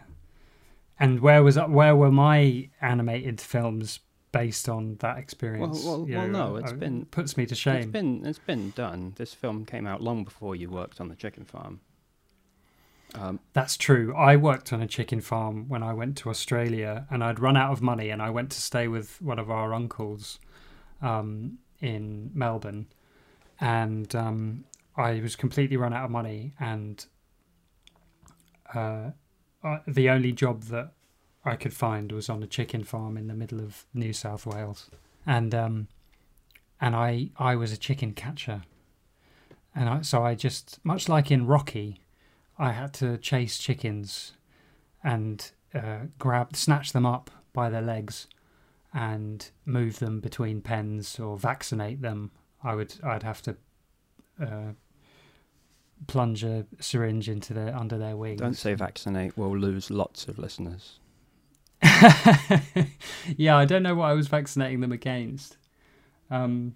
And 0.99 1.19
where 1.21 1.43
was 1.43 1.57
where 1.57 1.95
were 1.95 2.11
my 2.11 2.69
animated 2.81 3.41
films 3.41 3.99
based 4.31 4.69
on 4.69 4.95
that 4.99 5.17
experience? 5.17 5.83
well, 5.83 6.05
You 6.07 6.17
well, 6.17 6.27
know, 6.27 6.49
no, 6.49 6.55
it's 6.57 6.71
uh, 6.71 6.75
been- 6.75 7.05
puts 7.05 7.35
me 7.37 7.45
to 7.45 7.51
It's 7.53 7.59
shame. 7.59 7.91
been 7.91 8.25
it's 8.25 8.39
been 8.39 8.71
done. 8.71 9.13
This 9.17 9.33
film 9.33 9.65
came 9.65 9.87
out 9.87 10.01
long 10.01 10.23
before 10.23 10.55
you 10.55 10.69
worked 10.69 11.01
on 11.01 11.09
the 11.09 11.15
chicken 11.15 11.45
farm. 11.45 11.79
Um, 13.13 13.39
That's 13.51 13.75
true. 13.75 14.15
I 14.15 14.37
worked 14.37 14.71
on 14.71 14.81
a 14.81 14.87
chicken 14.87 15.19
farm 15.19 15.67
when 15.67 15.83
I 15.83 15.93
went 15.93 16.15
to 16.19 16.29
Australia, 16.29 17.07
and 17.09 17.21
I'd 17.23 17.39
run 17.41 17.57
out 17.57 17.71
of 17.73 17.81
money, 17.81 18.09
and 18.09 18.21
I 18.21 18.29
went 18.29 18.51
to 18.51 18.61
stay 18.61 18.87
with 18.87 19.21
one 19.21 19.37
of 19.37 19.51
our 19.51 19.73
uncles 19.73 20.39
um, 21.01 21.57
in 21.81 22.31
Melbourne, 22.33 22.87
and 23.59 24.13
um, 24.15 24.65
I 24.95 25.19
was 25.21 25.35
completely 25.35 25.77
run 25.77 25.93
out 25.93 26.05
of 26.05 26.11
money, 26.11 26.53
and 26.59 27.05
uh, 28.73 29.11
uh, 29.63 29.79
the 29.87 30.09
only 30.09 30.31
job 30.31 30.63
that 30.63 30.91
I 31.43 31.55
could 31.55 31.73
find 31.73 32.11
was 32.11 32.29
on 32.29 32.43
a 32.43 32.47
chicken 32.47 32.83
farm 32.83 33.17
in 33.17 33.27
the 33.27 33.33
middle 33.33 33.59
of 33.59 33.85
New 33.93 34.13
South 34.13 34.45
Wales, 34.45 34.89
and 35.25 35.53
um, 35.55 35.87
and 36.79 36.95
I 36.95 37.29
I 37.37 37.55
was 37.55 37.71
a 37.71 37.77
chicken 37.77 38.13
catcher, 38.13 38.63
and 39.75 39.89
I, 39.89 40.01
so 40.01 40.23
I 40.23 40.35
just 40.35 40.79
much 40.83 41.09
like 41.09 41.31
in 41.31 41.47
Rocky. 41.47 42.01
I 42.57 42.73
had 42.73 42.93
to 42.95 43.17
chase 43.17 43.57
chickens 43.57 44.33
and 45.03 45.49
uh, 45.73 45.99
grab, 46.19 46.55
snatch 46.55 46.93
them 46.93 47.07
up 47.07 47.31
by 47.53 47.69
their 47.69 47.81
legs, 47.81 48.27
and 48.93 49.49
move 49.65 49.99
them 49.99 50.19
between 50.19 50.61
pens 50.61 51.19
or 51.19 51.37
vaccinate 51.37 52.01
them. 52.01 52.31
I 52.63 52.75
would, 52.75 52.93
I'd 53.03 53.23
have 53.23 53.41
to 53.43 53.55
uh, 54.41 54.71
plunge 56.07 56.43
a 56.43 56.65
syringe 56.79 57.29
into 57.29 57.53
their 57.53 57.75
under 57.75 57.97
their 57.97 58.15
wings. 58.17 58.41
don't 58.41 58.53
say 58.55 58.73
vaccinate. 58.73 59.37
We'll 59.37 59.57
lose 59.57 59.89
lots 59.89 60.27
of 60.27 60.37
listeners. 60.37 60.99
yeah, 63.37 63.57
I 63.57 63.65
don't 63.65 63.83
know 63.83 63.95
what 63.95 64.05
I 64.09 64.13
was 64.13 64.27
vaccinating 64.27 64.81
them 64.81 64.91
against. 64.91 65.57
Um, 66.29 66.75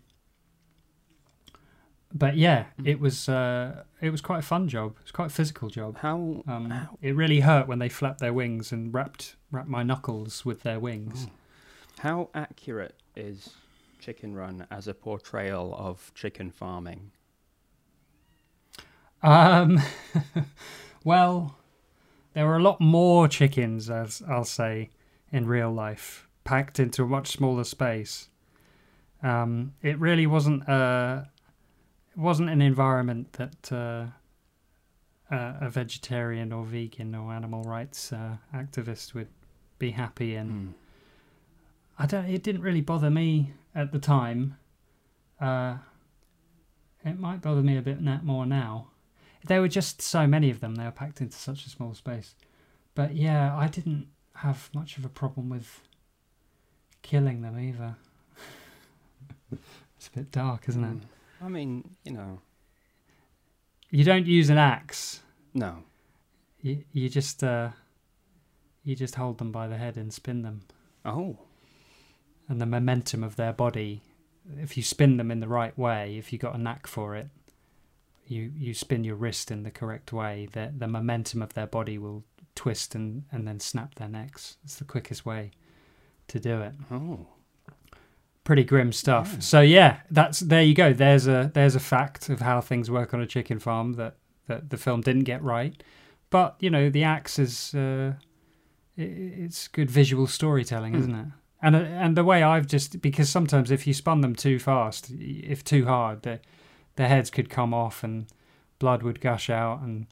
but 2.14 2.38
yeah, 2.38 2.66
Mm. 2.80 2.88
it 2.88 3.00
was 3.00 3.28
uh, 3.30 3.84
it 4.02 4.10
was 4.10 4.22
quite 4.22 4.40
a 4.40 4.44
fun 4.44 4.68
job. 4.68 4.96
It's 5.02 5.12
quite 5.12 5.28
a 5.28 5.34
physical 5.34 5.70
job. 5.70 5.98
How? 5.98 6.44
Um, 6.48 6.72
Ow. 6.72 6.98
it 7.02 7.16
really 7.16 7.42
hurt 7.42 7.68
when 7.68 7.80
they 7.80 7.90
flapped 7.90 8.20
their 8.20 8.34
wings 8.34 8.72
and 8.72 8.94
wrapped 8.94 9.36
wrapped 9.52 9.68
my 9.70 9.84
knuckles 9.84 10.46
with 10.46 10.64
their 10.64 10.80
wings. 10.80 11.28
How 12.00 12.30
accurate 12.34 12.96
is 13.16 13.56
Chicken 14.00 14.36
Run 14.36 14.68
as 14.70 14.88
a 14.88 14.94
portrayal 14.94 15.74
of 15.78 16.12
chicken 16.14 16.52
farming? 16.52 17.12
Um, 19.24 19.82
well, 21.04 21.58
there 22.34 22.46
were 22.46 22.58
a 22.58 22.62
lot 22.62 22.80
more 22.80 23.28
chickens, 23.28 23.90
as 23.90 24.22
I'll 24.28 24.46
say, 24.46 24.90
in 25.32 25.48
real 25.48 25.72
life, 25.72 26.28
packed 26.44 26.80
into 26.80 27.04
a 27.04 27.08
much 27.08 27.32
smaller 27.32 27.64
space. 27.64 28.30
Um, 29.24 29.74
it 29.82 29.98
really 29.98 30.28
wasn't 30.28 30.64
a 30.68 31.30
it 32.16 32.20
wasn't 32.20 32.50
an 32.50 32.62
environment 32.62 33.34
that 33.34 33.72
uh, 33.72 34.06
a, 35.32 35.56
a 35.62 35.70
vegetarian 35.70 36.54
or 36.54 36.64
vegan 36.64 37.16
or 37.16 37.34
animal 37.34 37.64
rights 37.64 38.14
uh, 38.14 38.38
activist 38.54 39.14
would 39.14 39.30
be 39.80 39.92
happy 39.92 40.36
in. 40.36 40.50
Hmm. 40.50 40.85
I 41.98 42.06
don't. 42.06 42.26
It 42.26 42.44
didn't 42.44 42.62
really 42.62 42.82
bother 42.82 43.10
me 43.10 43.54
at 43.74 43.92
the 43.92 44.00
time. 44.00 44.58
Uh, 45.40 45.78
it 47.06 47.20
might 47.20 47.42
bother 47.42 47.62
me 47.62 47.78
a 47.78 47.82
bit 47.82 48.02
na- 48.02 48.20
more 48.22 48.46
now. 48.46 48.88
There 49.48 49.62
were 49.62 49.68
just 49.68 50.02
so 50.02 50.26
many 50.28 50.50
of 50.50 50.60
them. 50.60 50.76
They 50.76 50.84
were 50.86 50.92
packed 50.92 51.22
into 51.22 51.38
such 51.38 51.66
a 51.66 51.70
small 51.70 51.94
space. 51.94 52.36
But 52.96 53.16
yeah, 53.16 53.56
I 53.56 53.68
didn't 53.68 54.08
have 54.36 54.70
much 54.74 54.98
of 54.98 55.06
a 55.06 55.10
problem 55.10 55.50
with 55.50 55.82
killing 57.04 57.42
them 57.42 57.60
either. 57.60 57.96
it's 59.52 60.08
a 60.08 60.12
bit 60.18 60.32
dark, 60.32 60.68
isn't 60.68 60.84
it? 60.84 60.98
Mm. 60.98 61.02
I 61.42 61.48
mean, 61.50 61.96
you 62.04 62.14
know, 62.14 62.40
You 63.92 64.04
don't 64.04 64.26
use 64.26 64.50
an 64.50 64.58
axe. 64.58 65.22
no. 65.54 65.84
You 66.62 66.84
you 66.94 67.10
just 67.10 67.44
uh, 67.44 67.70
you 68.84 68.96
just 68.96 69.14
hold 69.16 69.38
them 69.38 69.52
by 69.52 69.68
the 69.68 69.78
head 69.78 69.98
and 69.98 70.12
spin 70.12 70.42
them. 70.42 70.62
Oh, 71.06 71.38
and 72.48 72.62
the 72.62 72.66
momentum 72.66 73.24
of 73.24 73.36
their 73.36 73.54
body 73.54 74.02
if 74.60 74.78
you 74.78 74.84
spin 74.84 75.18
them 75.18 75.32
in 75.32 75.40
the 75.40 75.48
right 75.48 75.78
way 75.78 76.18
if 76.18 76.32
you 76.32 76.38
got 76.40 76.56
a 76.56 76.58
knack 76.58 76.86
for 76.88 77.16
it 77.16 77.28
you 78.28 78.52
you 78.58 78.74
spin 78.74 79.04
your 79.04 79.16
wrist 79.16 79.50
in 79.52 79.64
the 79.64 79.72
correct 79.72 80.12
way 80.14 80.48
the 80.54 80.72
the 80.78 80.88
momentum 80.88 81.42
of 81.42 81.54
their 81.54 81.68
body 81.68 81.98
will 81.98 82.24
twist 82.56 82.96
and 82.96 83.24
and 83.32 83.48
then 83.48 83.60
snap 83.60 83.96
their 83.96 84.08
necks 84.10 84.58
it's 84.64 84.76
the 84.76 84.84
quickest 84.86 85.26
way 85.26 85.52
to 86.28 86.40
do 86.40 86.62
it 86.62 86.74
oh. 86.92 87.26
pretty 88.44 88.64
grim 88.64 88.92
stuff 88.92 89.32
Yeah. 89.34 89.40
so 89.40 89.62
yeah 89.62 90.00
that's 90.12 90.40
there 90.40 90.62
you 90.64 90.74
go 90.76 90.94
there's 90.94 91.28
a 91.28 91.52
there's 91.54 91.76
a 91.76 91.80
fact 91.80 92.30
of 92.30 92.42
how 92.42 92.62
things 92.62 92.90
work 92.92 93.14
on 93.14 93.22
a 93.22 93.28
chicken 93.28 93.60
farm 93.60 93.94
that 93.94 94.16
that 94.48 94.70
the 94.70 94.78
film 94.78 95.02
didn't 95.02 95.24
get 95.24 95.42
right. 95.42 95.82
But 96.30 96.56
you 96.60 96.70
know, 96.70 96.92
the 96.92 97.04
axe 97.04 97.40
is 97.40 97.74
uh, 97.74 98.14
i 98.98 99.02
it's 99.02 99.68
good 99.68 99.90
visual 99.90 100.28
storytelling, 100.28 100.94
Hmm. 100.94 101.00
isn't 101.00 101.16
it? 101.16 101.26
And 101.66 101.76
uh, 101.76 101.80
and 101.80 102.16
the 102.16 102.24
way 102.24 102.44
I've 102.44 102.68
just 102.68 103.02
because 103.02 103.28
sometimes 103.30 103.72
if 103.72 103.88
you 103.88 103.94
spun 103.94 104.22
them 104.22 104.36
too 104.36 104.60
fast, 104.60 105.10
if 105.20 105.64
too 105.64 105.86
hard, 105.86 106.22
the 106.22 106.40
their 106.96 107.08
heads 107.08 107.30
could 107.32 107.50
come 107.50 107.74
off 107.74 108.04
and 108.04 108.28
blood 108.78 109.02
would 109.04 109.20
gush 109.20 109.50
out 109.50 109.82
and 109.82 110.06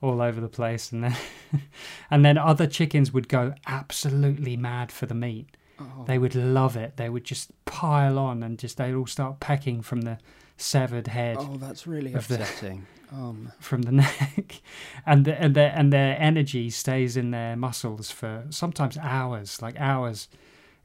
all 0.00 0.22
over 0.22 0.40
the 0.40 0.48
place, 0.48 0.92
and 0.92 1.02
then 1.02 1.16
and 2.10 2.24
then 2.24 2.38
other 2.38 2.66
chickens 2.66 3.12
would 3.12 3.28
go 3.28 3.54
absolutely 3.66 4.56
mad 4.56 4.92
for 4.92 5.06
the 5.06 5.14
meat. 5.14 5.56
Oh, 5.80 6.04
They 6.06 6.16
would 6.18 6.34
love 6.36 6.76
it. 6.76 6.96
They 6.96 7.08
would 7.08 7.24
just 7.24 7.50
pile 7.64 8.16
on 8.18 8.42
and 8.44 8.56
just 8.58 8.76
they'd 8.76 8.94
all 8.94 9.06
start 9.06 9.40
pecking 9.40 9.82
from 9.82 10.02
the 10.02 10.18
severed 10.58 11.08
head 11.08 11.38
oh, 11.40 11.56
that's 11.56 11.86
really 11.86 12.12
the- 12.12 12.18
upsetting. 12.18 12.86
Um, 13.12 13.50
from 13.58 13.82
the 13.82 13.90
neck, 14.04 14.60
and 15.04 15.24
the, 15.24 15.34
and 15.34 15.56
their 15.56 15.72
and 15.74 15.92
their 15.92 16.16
energy 16.20 16.70
stays 16.70 17.16
in 17.16 17.32
their 17.32 17.56
muscles 17.56 18.12
for 18.12 18.44
sometimes 18.50 18.96
hours, 18.96 19.60
like 19.60 19.74
hours. 19.80 20.28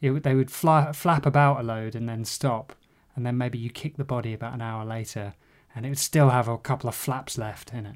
It, 0.02 0.24
they 0.24 0.36
would 0.36 0.52
fly, 0.52 0.92
flap 0.92 1.26
about 1.26 1.60
a 1.60 1.64
load 1.64 1.96
and 1.96 2.08
then 2.08 2.26
stop, 2.26 2.76
and 3.16 3.26
then 3.26 3.38
maybe 3.38 3.58
you 3.58 3.70
kick 3.70 3.98
the 3.98 4.04
body 4.04 4.34
about 4.34 4.54
an 4.54 4.62
hour 4.62 4.86
later, 4.86 5.34
and 5.74 5.86
it 5.86 5.90
would 5.90 5.98
still 5.98 6.30
have 6.30 6.48
a 6.48 6.58
couple 6.58 6.88
of 6.88 6.96
flaps 6.96 7.38
left 7.38 7.74
in 7.74 7.86
it. 7.86 7.96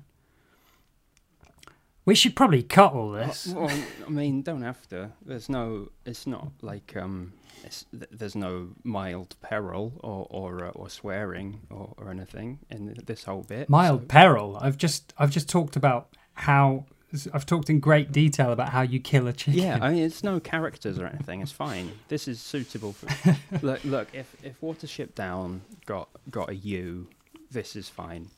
We 2.05 2.15
should 2.15 2.35
probably 2.35 2.63
cut 2.63 2.93
all 2.93 3.11
this. 3.11 3.51
Uh, 3.51 3.59
well, 3.59 3.83
I 4.07 4.09
mean, 4.09 4.41
don't 4.41 4.63
have 4.63 4.87
to. 4.89 5.11
There's 5.23 5.49
no. 5.49 5.89
It's 6.05 6.25
not 6.25 6.51
like 6.61 6.95
um. 6.97 7.33
It's, 7.63 7.85
th- 7.91 8.09
there's 8.11 8.35
no 8.35 8.69
mild 8.83 9.35
peril 9.41 9.93
or 10.01 10.25
or 10.29 10.65
uh, 10.65 10.69
or 10.69 10.89
swearing 10.89 11.61
or, 11.69 11.93
or 11.97 12.09
anything 12.09 12.59
in 12.71 12.95
this 13.05 13.25
whole 13.25 13.43
bit. 13.43 13.69
Mild 13.69 14.01
so- 14.01 14.07
peril. 14.07 14.57
I've 14.59 14.77
just 14.77 15.13
I've 15.19 15.29
just 15.29 15.49
talked 15.49 15.75
about 15.75 16.15
how 16.33 16.85
I've 17.33 17.45
talked 17.45 17.69
in 17.69 17.79
great 17.79 18.11
detail 18.11 18.51
about 18.51 18.69
how 18.69 18.81
you 18.81 18.99
kill 18.99 19.27
a 19.27 19.33
chicken. 19.33 19.61
Yeah, 19.61 19.79
I 19.81 19.91
mean, 19.93 20.03
it's 20.03 20.23
no 20.23 20.39
characters 20.39 20.99
or 20.99 21.07
anything. 21.07 21.41
It's 21.41 21.51
fine. 21.51 21.91
This 22.07 22.27
is 22.27 22.39
suitable 22.39 22.93
for. 22.93 23.07
look, 23.65 23.83
look. 23.83 24.07
If 24.13 24.35
if 24.43 24.59
Watership 24.61 25.15
Down 25.15 25.61
got 25.85 26.09
got 26.29 26.49
a 26.49 26.55
U, 26.55 27.07
this 27.49 27.75
is 27.75 27.89
fine. 27.89 28.29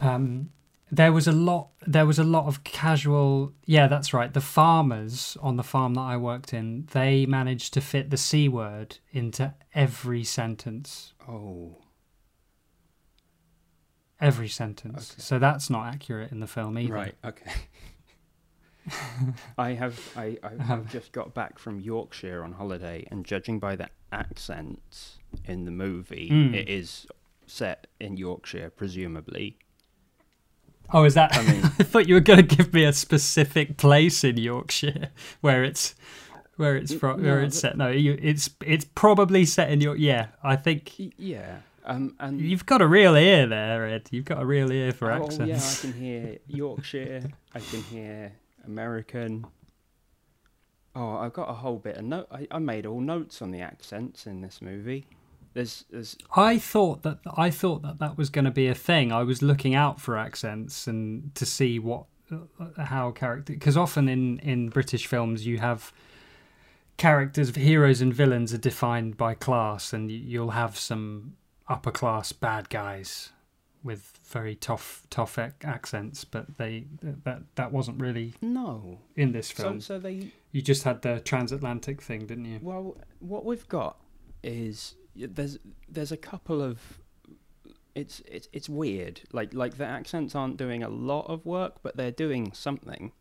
um, 0.00 0.50
there 0.90 1.12
was 1.12 1.26
a 1.26 1.32
lot. 1.32 1.70
There 1.86 2.06
was 2.06 2.18
a 2.18 2.24
lot 2.24 2.46
of 2.46 2.62
casual. 2.62 3.52
Yeah, 3.64 3.88
that's 3.88 4.12
right. 4.12 4.32
The 4.32 4.40
farmers 4.40 5.36
on 5.40 5.56
the 5.56 5.62
farm 5.64 5.94
that 5.94 6.02
I 6.02 6.16
worked 6.16 6.52
in, 6.52 6.88
they 6.92 7.26
managed 7.26 7.74
to 7.74 7.80
fit 7.80 8.10
the 8.10 8.16
c 8.16 8.48
word 8.48 8.98
into 9.12 9.54
every 9.74 10.24
sentence. 10.24 11.12
Oh, 11.28 11.78
Every 14.20 14.48
sentence. 14.48 15.12
Okay. 15.12 15.20
So 15.22 15.38
that's 15.38 15.68
not 15.68 15.86
accurate 15.92 16.32
in 16.32 16.40
the 16.40 16.46
film 16.46 16.78
either. 16.78 16.92
right. 16.94 17.14
Okay. 17.24 17.52
I 19.58 19.70
have 19.72 19.98
I 20.16 20.38
I 20.42 20.62
have 20.62 20.88
just 20.90 21.12
got 21.12 21.34
back 21.34 21.58
from 21.58 21.80
Yorkshire 21.80 22.42
on 22.44 22.52
holiday, 22.52 23.06
and 23.10 23.24
judging 23.24 23.58
by 23.58 23.76
the 23.76 23.88
accents 24.12 25.18
in 25.44 25.64
the 25.64 25.70
movie, 25.70 26.28
Mm. 26.30 26.54
it 26.54 26.68
is 26.68 27.06
set 27.46 27.86
in 28.00 28.16
Yorkshire, 28.16 28.70
presumably. 28.70 29.58
Oh, 30.92 31.02
is 31.04 31.14
that? 31.14 31.36
I 31.36 31.42
mean, 31.42 31.64
I 31.64 31.82
thought 31.82 32.06
you 32.08 32.14
were 32.14 32.20
going 32.20 32.46
to 32.46 32.56
give 32.56 32.72
me 32.72 32.84
a 32.84 32.92
specific 32.92 33.76
place 33.76 34.22
in 34.22 34.36
Yorkshire 34.36 35.10
where 35.40 35.64
it's 35.64 35.94
where 36.56 36.76
it's 36.76 36.92
N- 36.92 36.98
from, 37.00 37.22
where 37.22 37.40
no, 37.40 37.46
it's 37.46 37.58
set. 37.58 37.76
No, 37.76 37.88
you, 37.88 38.16
it's 38.22 38.48
it's 38.64 38.84
probably 38.94 39.44
set 39.44 39.68
in 39.70 39.80
York. 39.80 39.98
Yeah, 39.98 40.28
I 40.44 40.54
think 40.56 40.92
yeah. 41.18 41.56
Um, 41.86 42.16
and 42.18 42.40
you've 42.40 42.66
got 42.66 42.82
a 42.82 42.86
real 42.86 43.14
ear 43.14 43.46
there, 43.46 43.86
Ed. 43.86 44.08
You've 44.10 44.24
got 44.24 44.42
a 44.42 44.46
real 44.46 44.72
ear 44.72 44.92
for 44.92 45.12
oh 45.12 45.24
accents. 45.24 45.84
yeah, 45.84 45.88
I 45.88 45.92
can 45.92 46.00
hear 46.00 46.38
Yorkshire. 46.48 47.22
I 47.54 47.60
can 47.60 47.82
hear 47.84 48.32
American. 48.66 49.46
Oh, 50.96 51.16
I've 51.16 51.32
got 51.32 51.48
a 51.48 51.52
whole 51.52 51.78
bit 51.78 51.96
of 51.96 52.04
note. 52.04 52.26
I, 52.30 52.48
I 52.50 52.58
made 52.58 52.86
all 52.86 53.00
notes 53.00 53.40
on 53.40 53.52
the 53.52 53.60
accents 53.60 54.26
in 54.26 54.40
this 54.40 54.60
movie. 54.60 55.06
There's, 55.54 55.84
there's 55.90 56.16
I 56.34 56.58
thought 56.58 57.02
that 57.02 57.20
I 57.36 57.50
thought 57.50 57.82
that 57.82 57.98
that 57.98 58.18
was 58.18 58.30
going 58.30 58.44
to 58.44 58.50
be 58.50 58.66
a 58.66 58.74
thing. 58.74 59.12
I 59.12 59.22
was 59.22 59.40
looking 59.40 59.74
out 59.74 60.00
for 60.00 60.18
accents 60.18 60.86
and 60.86 61.34
to 61.34 61.46
see 61.46 61.78
what 61.78 62.06
uh, 62.30 62.82
how 62.82 63.12
character 63.12 63.52
because 63.52 63.76
often 63.76 64.08
in 64.08 64.38
in 64.40 64.68
British 64.68 65.06
films 65.06 65.46
you 65.46 65.58
have 65.58 65.92
characters 66.96 67.54
heroes 67.54 68.00
and 68.00 68.12
villains 68.12 68.52
are 68.52 68.58
defined 68.58 69.16
by 69.16 69.34
class 69.34 69.92
and 69.92 70.10
you'll 70.10 70.50
have 70.50 70.76
some 70.76 71.36
upper 71.68 71.90
class 71.90 72.32
bad 72.32 72.68
guys 72.68 73.30
with 73.82 74.18
very 74.24 74.54
tough 74.54 75.06
tough 75.10 75.38
ac- 75.38 75.52
accents 75.62 76.24
but 76.24 76.58
they 76.58 76.86
that 77.02 77.42
that 77.54 77.72
wasn't 77.72 78.00
really 78.00 78.34
no. 78.40 78.98
in 79.14 79.32
this 79.32 79.50
film 79.50 79.80
so 79.80 79.98
they 79.98 80.32
you 80.52 80.62
just 80.62 80.84
had 80.84 81.02
the 81.02 81.20
transatlantic 81.20 82.00
thing 82.00 82.26
didn't 82.26 82.46
you 82.46 82.58
Well, 82.62 82.96
what 83.20 83.44
we've 83.44 83.68
got 83.68 84.00
is 84.42 84.94
there's 85.14 85.58
there's 85.88 86.12
a 86.12 86.16
couple 86.16 86.62
of 86.62 86.98
it's 87.94 88.22
it's 88.26 88.48
it's 88.52 88.68
weird. 88.68 89.22
Like 89.32 89.54
like 89.54 89.76
the 89.78 89.86
accents 89.86 90.34
aren't 90.34 90.56
doing 90.56 90.82
a 90.82 90.88
lot 90.88 91.26
of 91.28 91.44
work, 91.46 91.76
but 91.82 91.96
they're 91.96 92.10
doing 92.10 92.52
something. 92.52 93.12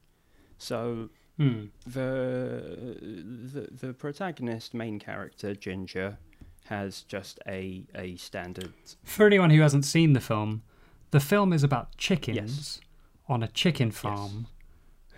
So 0.57 1.09
hmm. 1.37 1.65
the 1.85 2.97
the 3.01 3.69
the 3.71 3.93
protagonist, 3.93 4.73
main 4.73 4.99
character 4.99 5.55
Ginger, 5.55 6.17
has 6.65 7.01
just 7.03 7.39
a 7.47 7.83
a 7.95 8.15
standard. 8.17 8.73
For 9.03 9.25
anyone 9.25 9.49
who 9.49 9.61
hasn't 9.61 9.85
seen 9.85 10.13
the 10.13 10.19
film, 10.21 10.63
the 11.11 11.19
film 11.19 11.53
is 11.53 11.63
about 11.63 11.95
chickens 11.97 12.37
Yes. 12.37 12.81
on 13.27 13.43
a 13.43 13.47
chicken 13.47 13.91
farm 13.91 14.47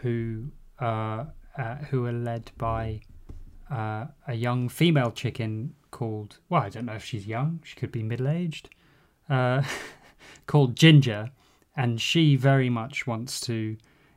who 0.01 0.51
uh, 0.79 1.25
uh, 1.57 1.75
who 1.89 2.05
are 2.05 2.11
led 2.13 2.51
by 2.57 3.01
uh, 3.71 4.05
a 4.27 4.33
young 4.35 4.69
female 4.69 5.11
chicken 5.11 5.73
called 5.91 6.37
well, 6.49 6.61
I 6.63 6.69
don't 6.69 6.85
know 6.85 6.93
if 6.95 7.03
she's 7.05 7.25
young. 7.27 7.59
She 7.63 7.75
could 7.75 7.91
be 7.91 8.03
middle 8.03 8.27
aged. 8.27 8.69
Uh, 9.29 9.63
called 10.47 10.75
Ginger, 10.75 11.31
and 11.75 11.99
she 11.99 12.35
very 12.37 12.69
much 12.69 13.05
wants 13.07 13.39
to 13.41 13.75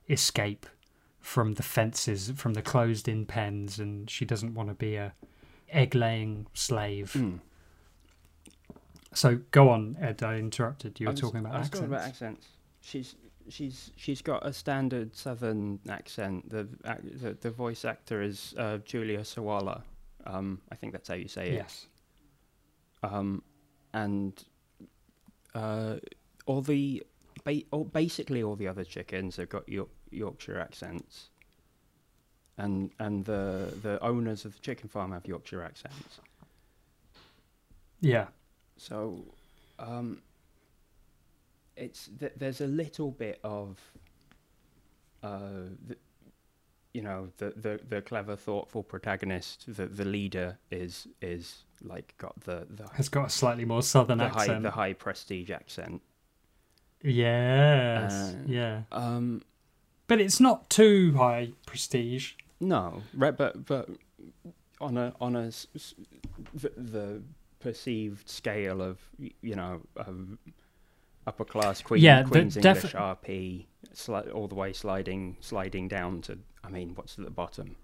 escape 0.08 0.66
from 1.20 1.54
the 1.54 1.62
fences, 1.62 2.32
from 2.36 2.54
the 2.54 2.62
closed-in 2.62 3.26
pens, 3.26 3.78
and 3.78 4.08
she 4.08 4.24
doesn't 4.24 4.54
want 4.54 4.68
to 4.68 4.74
be 4.74 4.96
a 4.96 5.12
egg-laying 5.70 6.46
slave. 6.54 7.12
Mm. 7.16 7.40
So 9.12 9.40
go 9.50 9.68
on, 9.70 9.96
Ed. 10.00 10.22
I 10.22 10.36
interrupted. 10.38 11.00
You 11.00 11.06
were 11.06 11.12
was- 11.12 11.20
talking 11.20 11.40
about 11.40 11.54
I 11.54 11.58
was 11.58 11.66
accents. 11.66 11.80
talking 11.80 11.94
about 11.94 12.06
accents. 12.08 12.46
She's 12.80 13.14
she's 13.48 13.90
she's 13.96 14.22
got 14.22 14.46
a 14.46 14.52
standard 14.52 15.16
southern 15.16 15.80
accent. 15.88 16.48
The 16.48 16.68
the, 17.02 17.36
the 17.40 17.50
voice 17.50 17.84
actor 17.84 18.22
is 18.22 18.54
uh, 18.56 18.78
Julia 18.78 19.20
Sawalha. 19.20 19.82
Um, 20.26 20.60
I 20.70 20.76
think 20.76 20.92
that's 20.92 21.08
how 21.08 21.14
you 21.14 21.28
say 21.28 21.50
it. 21.50 21.54
Yes. 21.54 21.86
um, 23.02 23.42
and 23.92 24.44
uh, 25.54 25.96
all 26.46 26.60
the 26.62 27.02
ba- 27.44 27.62
all, 27.72 27.84
basically 27.84 28.42
all 28.42 28.54
the 28.54 28.68
other 28.68 28.84
chickens 28.84 29.36
have 29.36 29.48
got 29.48 29.68
York- 29.68 29.88
Yorkshire 30.10 30.58
accents, 30.60 31.30
and 32.64 32.90
and 32.98 33.24
the 33.24 33.44
the 33.82 33.94
owners 34.02 34.44
of 34.44 34.52
the 34.54 34.60
chicken 34.60 34.88
farm 34.88 35.12
have 35.12 35.26
Yorkshire 35.26 35.62
accents. 35.62 36.20
Yeah. 38.00 38.26
So, 38.76 39.24
um, 39.78 40.22
it's 41.76 42.08
th- 42.18 42.32
there's 42.36 42.60
a 42.60 42.66
little 42.66 43.10
bit 43.10 43.38
of, 43.44 43.78
uh, 45.22 45.68
the, 45.86 45.96
you 46.94 47.02
know, 47.02 47.28
the, 47.38 47.50
the 47.56 47.80
the 47.88 48.00
clever, 48.02 48.36
thoughtful 48.36 48.82
protagonist. 48.82 49.64
The 49.76 49.86
the 49.86 50.04
leader 50.04 50.58
is 50.70 51.08
is 51.20 51.64
like 51.82 52.14
got 52.18 52.34
the 52.40 52.66
the 52.70 52.88
Has 52.94 53.08
got 53.08 53.26
a 53.26 53.30
slightly 53.30 53.64
more 53.64 53.82
southern 53.82 54.18
the 54.18 54.28
high 54.28 54.42
accent. 54.44 54.62
the 54.62 54.70
high 54.70 54.94
prestige 54.94 55.50
accent. 55.50 56.00
Yes. 57.02 58.12
Uh, 58.12 58.34
yeah. 58.46 58.82
Um, 58.92 59.42
But 60.06 60.20
it's 60.20 60.40
not 60.40 60.68
too 60.70 61.12
high 61.16 61.52
prestige. 61.66 62.32
No, 62.60 63.02
right, 63.14 63.36
but 63.36 63.64
but 63.66 63.88
on 64.80 64.96
a 64.96 65.14
on 65.20 65.36
a 65.36 65.50
the, 66.54 66.72
the 66.76 67.22
perceived 67.58 68.28
scale 68.28 68.80
of 68.80 68.98
you 69.18 69.54
know 69.54 69.80
um, 69.96 70.38
upper 71.26 71.44
class 71.44 71.82
Queen 71.82 72.02
Yeah, 72.02 72.22
Queen's 72.22 72.56
English 72.56 72.92
RP, 72.94 73.66
sli- 73.94 74.32
all 74.34 74.48
the 74.48 74.54
way 74.54 74.72
sliding 74.72 75.36
sliding 75.40 75.88
down 75.88 76.22
to 76.22 76.38
I 76.62 76.68
mean, 76.68 76.92
what's 76.94 77.18
at 77.18 77.24
the 77.24 77.30
bottom? 77.30 77.76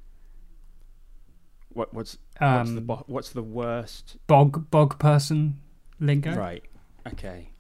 What 1.73 1.93
what's 1.93 2.19
what's 2.39 2.71
the 2.71 2.79
Um, 2.79 2.85
bo- 2.87 3.05
what's 3.07 3.31
the 3.31 3.43
worst? 3.43 4.17
bog 4.27 4.71
bog 4.71 4.99
person 4.99 5.61
lingo. 6.01 6.35
Right. 6.35 6.65
Okay. 7.07 7.51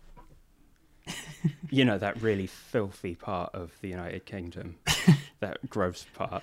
you 1.71 1.85
know 1.85 1.99
that 1.99 2.21
really 2.21 2.47
filthy 2.47 3.15
part 3.15 3.55
of 3.55 3.73
the 3.81 3.89
United 3.89 4.25
Kingdom, 4.27 4.77
that 5.41 5.69
gross 5.69 6.05
part. 6.15 6.43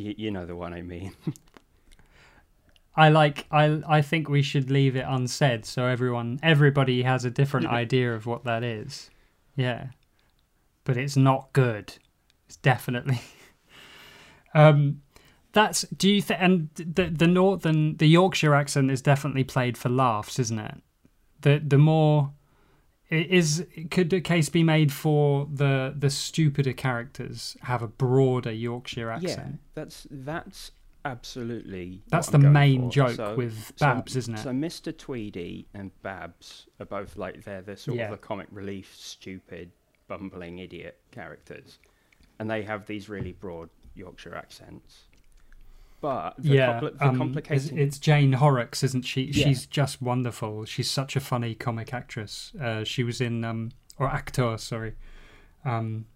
You, 0.00 0.14
you 0.16 0.30
know 0.30 0.46
the 0.46 0.56
one 0.56 0.72
I 0.72 0.82
mean. 0.82 1.12
I 2.96 3.08
like 3.08 3.46
I 3.50 3.82
I 3.86 4.02
think 4.02 4.28
we 4.28 4.42
should 4.42 4.70
leave 4.70 4.96
it 4.96 5.04
unsaid 5.06 5.64
so 5.64 5.86
everyone 5.86 6.40
everybody 6.42 7.02
has 7.02 7.24
a 7.24 7.30
different 7.30 7.66
idea 7.82 8.14
of 8.14 8.26
what 8.26 8.44
that 8.44 8.64
is. 8.64 9.10
Yeah. 9.56 9.88
But 10.84 10.96
it's 10.96 11.16
not 11.16 11.52
good. 11.52 11.96
It's 12.46 12.56
definitely 12.56 13.20
Um 14.54 15.02
that's 15.52 15.82
do 15.96 16.10
you 16.10 16.22
think 16.22 16.40
and 16.40 16.68
the 16.74 17.10
the 17.10 17.26
northern 17.26 17.96
the 17.96 18.08
Yorkshire 18.08 18.54
accent 18.54 18.90
is 18.90 19.02
definitely 19.02 19.44
played 19.44 19.76
for 19.76 19.88
laughs, 19.88 20.38
isn't 20.38 20.58
it? 20.58 20.82
The 21.42 21.62
the 21.64 21.78
more 21.78 22.32
is 23.10 23.66
could 23.90 24.12
a 24.12 24.20
case 24.20 24.48
be 24.48 24.62
made 24.62 24.92
for 24.92 25.48
the 25.52 25.94
the 25.98 26.10
stupider 26.10 26.72
characters 26.72 27.56
have 27.62 27.82
a 27.82 27.88
broader 27.88 28.52
Yorkshire 28.52 29.10
accent? 29.10 29.52
Yeah, 29.54 29.58
that's 29.74 30.06
that's 30.10 30.70
absolutely. 31.04 32.02
That's 32.08 32.28
the 32.28 32.38
main 32.38 32.84
for. 32.88 32.90
joke 32.92 33.16
So- 33.16 33.36
with 33.36 33.72
so- 33.76 33.86
Babs, 33.86 34.16
isn't 34.16 34.34
it? 34.34 34.38
So 34.42 34.50
Mr. 34.50 34.96
Tweedy 34.96 35.66
and 35.74 35.90
Babs 36.02 36.66
are 36.78 36.86
both 36.86 37.16
like 37.16 37.44
they're 37.44 37.62
the 37.62 37.76
sort 37.76 37.96
Yeah. 37.98 38.04
of 38.06 38.10
the 38.12 38.18
comic 38.18 38.46
relief, 38.50 38.94
stupid, 38.96 39.72
bumbling 40.08 40.58
idiot 40.58 41.00
characters, 41.10 41.78
and 42.38 42.50
they 42.50 42.62
have 42.62 42.86
these 42.86 43.08
really 43.08 43.32
broad 43.32 43.70
Yorkshire 43.94 44.34
accents. 44.36 45.06
But 46.00 46.34
the, 46.38 46.48
yeah, 46.48 46.80
the 46.80 47.04
um, 47.04 47.38
it's, 47.50 47.66
it's 47.66 47.98
Jane 47.98 48.32
Horrocks, 48.32 48.82
isn't 48.82 49.02
she? 49.02 49.22
Yeah. 49.22 49.44
She's 49.44 49.66
just 49.66 50.00
wonderful. 50.00 50.64
She's 50.64 50.90
such 50.90 51.14
a 51.14 51.20
funny 51.20 51.54
comic 51.54 51.92
actress. 51.92 52.52
Uh, 52.60 52.84
she 52.84 53.04
was 53.04 53.20
in, 53.20 53.44
um, 53.44 53.72
or 53.98 54.06
actor, 54.06 54.56
sorry. 54.56 54.94
Um, 55.64 56.06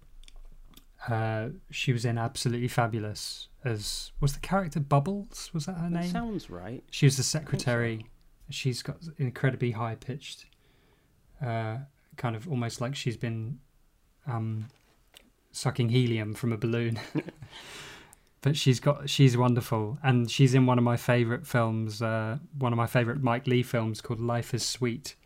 uh, 1.07 1.49
she 1.71 1.93
was 1.93 2.07
in 2.07 2.17
Absolutely 2.17 2.69
Fabulous 2.69 3.49
as 3.65 4.13
was 4.21 4.35
the 4.35 4.41
character 4.41 4.79
Bubbles? 4.79 5.51
Was 5.53 5.67
that 5.67 5.77
her 5.77 5.89
that 5.89 6.03
name? 6.03 6.11
sounds 6.11 6.51
right. 6.51 6.85
She 6.91 7.07
was 7.07 7.17
the 7.17 7.23
secretary. 7.23 8.07
She's 8.51 8.83
got 8.83 8.97
incredibly 9.19 9.71
high 9.71 9.95
pitched, 9.95 10.47
uh, 11.45 11.79
kind 12.17 12.37
of 12.37 12.47
almost 12.47 12.81
like 12.81 12.95
she's 12.95 13.17
been 13.17 13.59
um, 14.27 14.67
sucking 15.51 15.89
helium 15.89 16.35
from 16.35 16.53
a 16.53 16.59
balloon. 16.59 17.01
but 18.45 18.57
she's 18.59 18.79
got 18.79 19.09
she's 19.09 19.37
wonderful, 19.37 19.99
and 20.03 20.31
she's 20.31 20.55
in 20.55 20.67
one 20.67 20.77
of 20.79 20.85
my 20.85 20.97
favorite 20.99 21.47
films, 21.47 22.03
uh, 22.03 22.37
one 22.59 22.73
of 22.73 22.77
my 22.77 22.87
favorite 22.87 23.23
Mike 23.23 23.47
Leigh 23.47 23.63
films 23.63 24.01
called 24.03 24.21
Life 24.21 24.53
is 24.53 24.65
Sweet, 24.65 25.17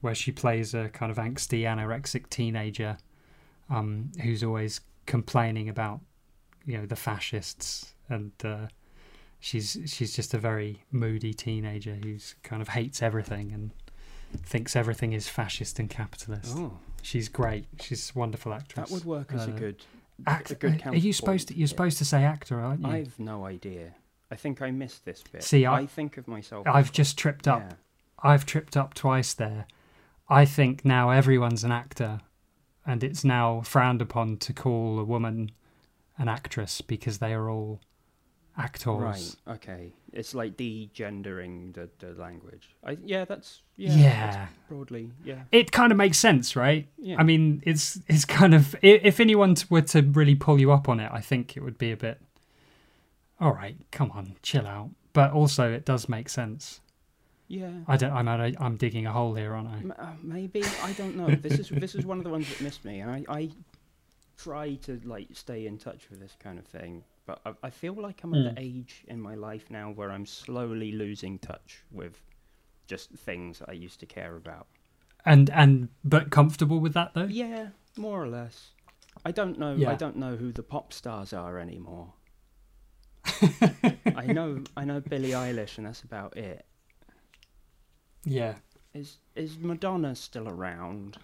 where 0.00 0.14
she 0.14 0.32
plays 0.32 0.72
a 0.74 0.88
kind 0.88 1.12
of 1.12 1.18
angsty 1.18 1.60
anorexic 1.64 2.30
teenager 2.30 2.96
um, 3.68 4.10
who's 4.22 4.42
always 4.42 4.80
complaining 5.04 5.68
about 5.68 6.00
you 6.64 6.78
know 6.78 6.86
the 6.86 6.96
fascists 6.96 7.94
and. 8.08 8.32
Uh, 8.42 8.66
she's 9.38 9.76
she's 9.86 10.16
just 10.16 10.32
a 10.32 10.38
very 10.38 10.82
moody 10.90 11.34
teenager 11.34 11.94
who's 12.02 12.34
kind 12.42 12.62
of 12.62 12.68
hates 12.68 13.02
everything 13.02 13.52
and 13.52 13.70
thinks 14.42 14.74
everything 14.74 15.12
is 15.12 15.28
fascist 15.28 15.78
and 15.78 15.90
capitalist. 15.90 16.54
Oh, 16.56 16.78
She's 17.02 17.28
great. 17.28 17.66
She's 17.80 18.12
a 18.16 18.18
wonderful 18.18 18.52
actress. 18.54 18.88
that 18.88 18.94
would 18.94 19.04
work 19.04 19.30
as 19.34 19.46
a 19.46 19.52
Uh, 19.52 19.58
good. 19.58 19.84
Act- 20.26 20.50
a 20.50 20.54
good 20.54 20.82
are 20.86 20.94
you 20.96 21.12
supposed 21.12 21.48
to? 21.48 21.54
You're 21.54 21.62
yeah. 21.62 21.66
supposed 21.66 21.98
to 21.98 22.04
say 22.04 22.24
actor, 22.24 22.60
aren't 22.60 22.82
you? 22.82 22.88
I've 22.88 23.18
no 23.18 23.44
idea. 23.44 23.94
I 24.30 24.36
think 24.36 24.62
I 24.62 24.70
missed 24.70 25.04
this 25.04 25.22
bit. 25.30 25.42
See, 25.42 25.66
I- 25.66 25.86
think 25.86 26.16
of 26.16 26.26
myself. 26.26 26.66
I've 26.66 26.92
just 26.92 27.18
tripped 27.18 27.46
up. 27.46 27.60
Yeah. 27.60 27.76
I've 28.22 28.46
tripped 28.46 28.76
up 28.76 28.94
twice 28.94 29.34
there. 29.34 29.66
I 30.28 30.44
think 30.44 30.84
now 30.84 31.10
everyone's 31.10 31.64
an 31.64 31.72
actor, 31.72 32.20
and 32.84 33.04
it's 33.04 33.24
now 33.24 33.60
frowned 33.60 34.02
upon 34.02 34.38
to 34.38 34.52
call 34.52 34.98
a 34.98 35.04
woman 35.04 35.52
an 36.18 36.28
actress 36.28 36.80
because 36.80 37.18
they 37.18 37.32
are 37.32 37.50
all 37.50 37.80
actors. 38.58 39.36
Right. 39.46 39.54
Okay. 39.56 39.92
It's 40.12 40.34
like 40.34 40.56
degendering 40.56 41.74
the, 41.74 41.88
the 41.98 42.12
language. 42.20 42.74
I 42.84 42.96
yeah. 43.04 43.24
That's 43.24 43.62
yeah. 43.76 43.94
Yeah. 43.94 44.30
that's 44.30 44.52
broadly. 44.68 45.10
Yeah. 45.24 45.42
It 45.52 45.72
kind 45.72 45.92
of 45.92 45.98
makes 45.98 46.18
sense, 46.18 46.56
right? 46.56 46.88
Yeah. 46.98 47.16
I 47.18 47.22
mean, 47.22 47.62
it's 47.66 48.00
it's 48.08 48.24
kind 48.24 48.54
of 48.54 48.74
if 48.82 49.20
anyone 49.20 49.56
were 49.70 49.82
to 49.82 50.02
really 50.02 50.34
pull 50.34 50.58
you 50.60 50.72
up 50.72 50.88
on 50.88 51.00
it, 51.00 51.10
I 51.12 51.20
think 51.20 51.56
it 51.56 51.60
would 51.62 51.78
be 51.78 51.92
a 51.92 51.96
bit. 51.96 52.20
All 53.38 53.52
right, 53.52 53.76
come 53.92 54.10
on, 54.12 54.36
chill 54.42 54.66
out. 54.66 54.90
But 55.12 55.32
also, 55.32 55.70
it 55.72 55.84
does 55.84 56.08
make 56.08 56.28
sense. 56.30 56.80
yeah. 57.48 57.70
I 57.86 57.96
don't. 57.98 58.12
I'm 58.12 58.28
I'm 58.58 58.76
digging 58.76 59.06
a 59.06 59.12
hole 59.12 59.34
here, 59.34 59.52
aren't 59.54 59.68
I? 59.68 59.76
M- 59.78 59.94
uh, 59.98 60.06
maybe 60.22 60.62
I 60.82 60.92
don't 60.92 61.16
know. 61.16 61.28
This 61.28 61.58
is 61.58 61.68
this 61.68 61.94
is 61.94 62.06
one 62.06 62.16
of 62.18 62.24
the 62.24 62.30
ones 62.30 62.48
that 62.48 62.60
missed 62.62 62.84
me, 62.84 63.00
and 63.00 63.10
I, 63.10 63.24
I 63.28 63.50
try 64.38 64.74
to 64.86 65.00
like 65.04 65.28
stay 65.34 65.66
in 65.66 65.76
touch 65.78 66.08
with 66.10 66.20
this 66.20 66.34
kind 66.42 66.58
of 66.58 66.64
thing, 66.66 67.02
but 67.26 67.40
I, 67.44 67.52
I 67.64 67.70
feel 67.70 67.94
like 67.94 68.22
I'm 68.24 68.34
at 68.34 68.40
Mm. 68.40 68.54
the 68.54 68.60
age 68.60 69.04
in 69.08 69.20
my 69.20 69.34
life 69.34 69.70
now 69.70 69.90
where 69.90 70.10
I'm 70.10 70.26
slowly 70.26 70.92
losing 70.92 71.38
touch 71.38 71.82
with 71.90 72.22
just 72.86 73.10
things 73.10 73.60
I 73.66 73.72
used 73.72 73.98
to 74.00 74.06
care 74.06 74.36
about. 74.36 74.66
And 75.24 75.50
and 75.50 75.88
but 76.04 76.30
comfortable 76.30 76.78
with 76.78 76.94
that 76.94 77.14
though. 77.14 77.24
Yeah, 77.24 77.68
more 77.96 78.22
or 78.22 78.28
less. 78.28 78.70
I 79.24 79.32
don't 79.32 79.58
know. 79.58 79.76
I 79.88 79.94
don't 79.96 80.16
know 80.16 80.36
who 80.36 80.52
the 80.52 80.62
pop 80.62 80.92
stars 80.92 81.32
are 81.32 81.58
anymore. 81.58 82.12
I 84.14 84.26
know. 84.26 84.62
I 84.76 84.84
know 84.84 85.00
Billie 85.00 85.30
Eilish, 85.30 85.78
and 85.78 85.86
that's 85.86 86.02
about 86.02 86.36
it. 86.36 86.64
Yeah. 88.24 88.54
Is 88.94 89.18
is 89.34 89.58
Madonna 89.58 90.14
still 90.14 90.48
around? 90.48 91.18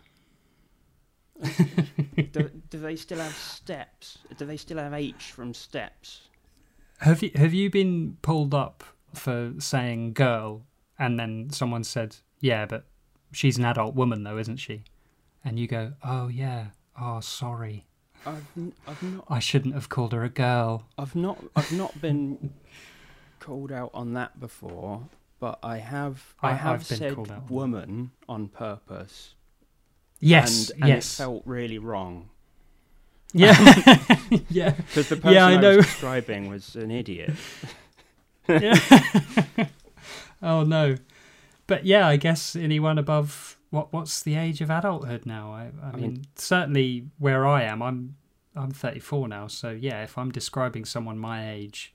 Do, 1.41 2.51
do 2.71 2.79
they 2.79 2.97
still 2.97 3.19
have 3.19 3.35
steps? 3.35 4.19
Do 4.39 4.45
they 4.45 4.57
still 4.57 4.79
have 4.79 4.93
H 4.95 5.33
from 5.33 5.55
steps? 5.55 6.23
Have 7.01 7.23
you 7.23 7.31
have 7.35 7.53
you 7.53 7.69
been 7.71 8.17
pulled 8.23 8.55
up 8.55 8.85
for 9.15 9.55
saying 9.59 10.13
girl, 10.13 10.63
and 10.99 11.19
then 11.19 11.51
someone 11.51 11.85
said, 11.85 12.17
"Yeah, 12.41 12.67
but 12.67 12.85
she's 13.33 13.59
an 13.59 13.65
adult 13.65 13.95
woman, 13.95 14.23
though, 14.23 14.39
isn't 14.39 14.59
she?" 14.59 14.85
And 15.45 15.59
you 15.59 15.67
go, 15.67 15.95
"Oh 16.05 16.29
yeah. 16.29 16.67
Oh 17.01 17.21
sorry. 17.21 17.87
I've, 18.25 18.47
n- 18.57 18.73
I've 18.87 19.03
not. 19.03 19.25
I 19.29 19.41
shouldn't 19.41 19.75
have 19.75 19.89
called 19.89 20.13
her 20.13 20.23
a 20.23 20.29
girl." 20.29 20.85
I've 20.97 21.17
not. 21.17 21.43
I've 21.57 21.73
not 21.73 22.01
been 22.01 22.53
called 23.41 23.73
out 23.73 23.91
on 23.95 24.13
that 24.15 24.39
before, 24.39 25.09
but 25.41 25.59
I 25.63 25.79
have. 25.79 26.35
I, 26.41 26.51
I- 26.51 26.55
have 26.55 26.89
been 26.89 26.99
said 26.99 27.19
on 27.19 27.47
woman 27.49 28.13
on 28.29 28.47
purpose. 28.47 29.35
Yes. 30.25 30.71
and, 30.71 30.83
and 30.83 30.89
yes. 30.89 31.15
it 31.15 31.23
felt 31.23 31.43
really 31.45 31.79
wrong 31.79 32.29
Yeah. 33.33 33.57
yeah. 34.51 34.71
because 34.71 35.09
the 35.09 35.17
person 35.17 35.33
Yeah, 35.35 35.47
I 35.47 35.53
I, 35.53 35.57
know. 35.61 35.77
was 35.77 35.87
describing 35.93 36.49
was 36.49 36.77
an 36.77 36.91
idiot. 36.91 37.33
Yeah. 38.49 38.79
oh 40.43 40.63
no. 40.65 40.97
But 41.67 41.85
yeah, 41.87 42.07
I 42.07 42.17
guess 42.17 42.57
anyone 42.57 42.99
above 42.99 43.59
what 43.71 43.93
what's 43.93 44.23
the 44.23 44.37
age 44.37 44.61
of 44.61 44.71
adulthood 44.71 45.25
now? 45.27 45.53
I, 45.53 45.71
I, 45.83 45.89
I 45.89 45.97
mean, 45.97 46.03
mean- 46.03 46.25
certainly 46.37 47.07
where 47.19 47.47
I 47.47 47.63
am, 47.63 47.83
I'm 47.83 48.17
I'm 48.55 48.71
34 48.71 49.29
now, 49.29 49.47
so 49.47 49.71
yeah, 49.71 50.03
if 50.03 50.19
I'm 50.19 50.31
describing 50.31 50.85
someone 50.85 51.19
my 51.19 51.51
age, 51.51 51.95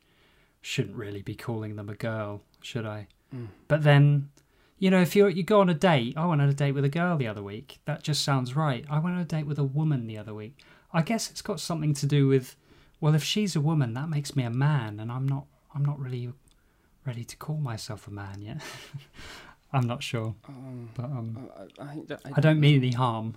shouldn't 0.61 0.95
really 0.97 1.21
be 1.21 1.35
calling 1.35 1.75
them 1.75 1.87
a 1.87 1.93
girl, 1.93 2.41
should 2.61 2.85
I? 2.85 3.07
Mm. 3.35 3.49
But 3.67 3.83
then, 3.83 4.29
you 4.79 4.89
know, 4.91 5.01
if 5.01 5.15
you 5.15 5.27
you 5.27 5.43
go 5.43 5.61
on 5.61 5.69
a 5.69 5.73
date, 5.73 6.15
I 6.17 6.25
went 6.25 6.41
on 6.41 6.49
a 6.49 6.53
date 6.53 6.73
with 6.73 6.85
a 6.85 6.89
girl 6.89 7.17
the 7.17 7.27
other 7.27 7.43
week. 7.43 7.79
That 7.85 8.03
just 8.03 8.23
sounds 8.23 8.55
right. 8.55 8.85
I 8.89 8.99
went 8.99 9.15
on 9.15 9.21
a 9.21 9.25
date 9.25 9.45
with 9.47 9.57
a 9.59 9.63
woman 9.63 10.07
the 10.07 10.17
other 10.17 10.33
week. 10.33 10.57
I 10.93 11.01
guess 11.01 11.29
it's 11.29 11.41
got 11.41 11.59
something 11.59 11.93
to 11.95 12.05
do 12.05 12.27
with, 12.27 12.55
well, 13.01 13.13
if 13.13 13.23
she's 13.23 13.55
a 13.55 13.61
woman, 13.61 13.93
that 13.93 14.07
makes 14.09 14.35
me 14.35 14.43
a 14.43 14.49
man, 14.49 14.99
and 14.99 15.11
I'm 15.11 15.27
not. 15.27 15.45
I'm 15.75 15.83
not 15.85 15.99
really 15.99 16.31
ready 17.05 17.23
to 17.23 17.37
call 17.37 17.57
myself 17.57 18.07
a 18.07 18.11
man 18.11 18.41
yet. 18.41 18.61
I'm 19.73 19.85
not 19.85 20.01
sure, 20.01 20.33
Um, 20.47 20.89
but 20.95 21.05
um, 21.05 21.49
I, 21.79 21.83
I, 21.83 21.87
I, 22.25 22.31
I 22.35 22.39
don't 22.41 22.59
mean 22.59 22.77
any 22.77 22.91
harm. 22.93 23.35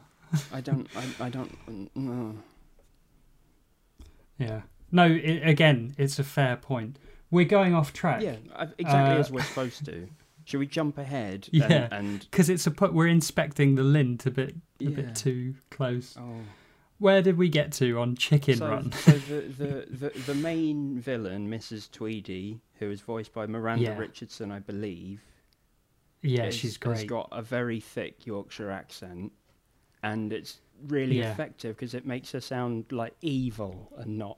I 0.52 0.60
don't. 0.60 0.88
I, 0.96 1.26
I 1.26 1.28
don't. 1.28 1.58
No. 1.96 2.36
Yeah. 4.38 4.62
No. 4.92 5.06
It, 5.06 5.46
again, 5.46 5.94
it's 5.98 6.18
a 6.18 6.24
fair 6.24 6.56
point. 6.56 6.98
We're 7.30 7.44
going 7.46 7.74
off 7.74 7.92
track. 7.92 8.22
Yeah, 8.22 8.36
exactly 8.78 8.84
Uh, 9.16 9.18
as 9.18 9.30
we're 9.30 9.42
supposed 9.42 9.84
to. 9.86 10.08
Should 10.50 10.58
we 10.60 10.66
jump 10.66 10.98
ahead? 10.98 11.48
Yeah. 11.52 11.66
And, 11.66 11.92
and 11.92 12.20
Because 12.30 12.50
it's 12.50 12.66
a 12.66 12.70
put. 12.72 12.92
We're 12.92 13.06
inspecting 13.06 13.76
the 13.76 13.84
lint 13.84 14.26
a 14.26 14.30
bit, 14.32 14.56
a 14.80 14.84
Yeah. 14.84 14.90
bit 14.90 15.14
too 15.14 15.54
close. 15.70 16.16
oh. 16.18 16.40
Where 16.98 17.22
did 17.22 17.38
we 17.38 17.48
get 17.48 17.72
to 17.74 17.98
on 18.00 18.14
Chicken 18.16 18.56
so, 18.58 18.68
Run? 18.68 18.92
so 18.92 19.12
the, 19.12 19.40
the, 19.90 20.08
the, 20.10 20.18
the 20.26 20.34
main 20.34 20.98
villain, 20.98 21.48
Mrs. 21.48 21.90
Tweedy, 21.90 22.60
who 22.78 22.90
is 22.90 23.00
voiced 23.00 23.32
by 23.32 23.46
Miranda 23.46 23.84
Yeah. 23.84 23.96
Richardson, 23.96 24.50
I 24.52 24.58
believe. 24.58 25.20
Yeah, 26.20 26.46
is- 26.46 26.56
she's 26.56 26.78
Has 26.82 27.04
got 27.04 27.28
a 27.32 27.40
very 27.42 27.80
thick 27.80 28.26
Yorkshire 28.26 28.70
accent, 28.70 29.32
and 30.02 30.30
it's 30.32 30.58
really 30.88 31.20
Yeah. 31.20 31.30
effective 31.32 31.76
because 31.76 31.94
it 31.94 32.04
makes 32.04 32.32
her 32.32 32.40
sound 32.40 32.86
like 32.90 33.14
evil 33.22 33.92
and 33.96 34.18
not 34.18 34.36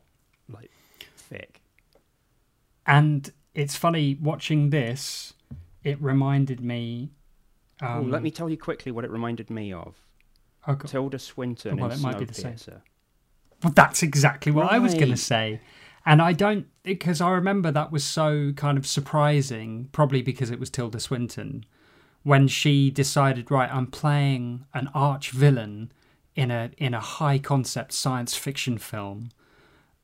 like 0.48 0.70
thick. 1.16 1.62
And 2.86 3.32
it's 3.54 3.76
funny 3.76 4.16
watching 4.20 4.70
this. 4.70 5.34
It 5.84 6.00
reminded 6.00 6.60
me. 6.60 7.10
Um, 7.80 7.88
oh, 7.90 8.02
let 8.02 8.22
me 8.22 8.30
tell 8.30 8.48
you 8.48 8.56
quickly 8.56 8.92
what 8.92 9.04
it 9.04 9.10
reminded 9.10 9.50
me 9.50 9.72
of. 9.72 9.96
God. 10.66 10.86
Tilda 10.86 11.18
Swinton 11.18 11.76
Well, 11.76 11.90
in 11.90 11.98
it 11.98 12.00
might 12.00 12.18
be 12.18 12.24
the 12.24 12.34
same. 12.34 12.54
Snowpiercer. 12.54 12.80
Well, 13.64 13.72
that's 13.74 14.02
exactly 14.02 14.52
what 14.52 14.70
I 14.72 14.78
was 14.78 14.94
going 14.94 15.10
to 15.10 15.16
say. 15.16 15.60
And 16.04 16.20
I 16.20 16.32
don't 16.32 16.66
because 16.82 17.20
I 17.20 17.30
remember 17.30 17.70
that 17.70 17.92
was 17.92 18.02
so 18.04 18.52
kind 18.56 18.76
of 18.76 18.86
surprising, 18.86 19.88
probably 19.92 20.20
because 20.20 20.50
it 20.50 20.58
was 20.58 20.68
Tilda 20.68 20.98
Swinton, 20.98 21.64
when 22.24 22.48
she 22.48 22.90
decided, 22.90 23.50
right, 23.50 23.72
I'm 23.72 23.86
playing 23.86 24.64
an 24.74 24.88
arch 24.94 25.30
villain 25.30 25.92
in 26.34 26.50
a 26.50 26.70
in 26.76 26.94
a 26.94 27.00
high 27.00 27.38
concept 27.38 27.92
science 27.92 28.34
fiction 28.34 28.78
film. 28.78 29.30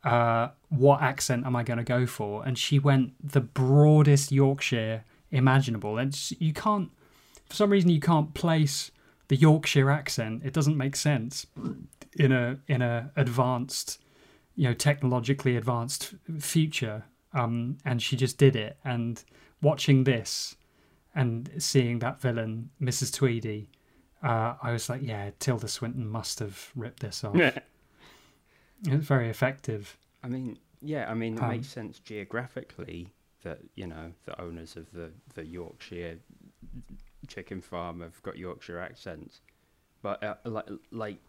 Uh, 0.05 0.49
what 0.69 1.03
accent 1.03 1.45
am 1.45 1.57
I 1.57 1.65
going 1.65 1.79
to 1.79 1.85
go 1.85 2.07
for? 2.07 2.45
And 2.47 2.57
she 2.57 2.79
went 2.79 3.15
the 3.21 3.41
broadest 3.41 4.31
Yorkshire 4.31 5.05
imaginable, 5.31 5.99
and 5.99 6.15
you 6.41 6.53
can't, 6.53 6.91
for 7.47 7.55
some 7.55 7.71
reason, 7.71 7.91
you 7.91 8.01
can't 8.01 8.35
place 8.35 8.91
the 9.29 9.37
Yorkshire 9.37 9.91
accent. 9.91 10.43
It 10.45 10.53
doesn't 10.53 10.77
make 10.77 10.97
sense 10.97 11.47
in 12.17 12.33
a 12.33 12.59
in 12.67 12.83
a 12.83 13.11
advanced, 13.17 14.01
you 14.57 14.65
know, 14.65 14.75
technologically 14.75 15.57
advanced 15.57 16.15
future. 16.39 17.05
Um, 17.35 17.77
and 17.85 18.01
she 18.03 18.17
just 18.17 18.39
did 18.39 18.57
it. 18.57 18.79
And 18.85 19.23
watching 19.61 20.05
this 20.05 20.57
and 21.15 21.51
seeing 21.59 21.99
that 21.99 22.21
villain, 22.23 22.71
Mrs. 22.81 23.15
Tweedy, 23.15 23.69
uh, 24.23 24.55
I 24.63 24.73
was 24.73 24.89
like, 24.89 25.03
yeah, 25.03 25.31
Tilda 25.39 25.69
Swinton 25.69 26.09
must 26.09 26.39
have 26.39 26.71
ripped 26.75 27.01
this 27.01 27.23
off. 27.23 27.37
Yeah. 27.37 27.59
It's 28.87 29.07
very 29.07 29.29
effective. 29.29 29.99
I 30.23 30.29
mean, 30.29 30.59
yeah, 30.81 31.11
I 31.11 31.15
mean, 31.15 31.37
it 31.37 31.43
Um, 31.43 31.51
makes 31.51 31.69
sense 31.69 31.99
geographically 31.99 33.09
that 33.49 33.61
you 33.75 33.87
know 33.87 34.13
the 34.27 34.41
owners 34.41 34.77
of 34.77 34.91
the 34.93 35.11
the 35.35 35.45
Yorkshire 35.47 36.19
chicken 37.27 37.61
farm 37.61 38.01
have 38.01 38.23
got 38.23 38.37
Yorkshire 38.39 38.79
accents, 38.79 39.41
but 40.03 40.23
uh, 40.23 40.37
like 40.45 40.69
like 40.91 41.21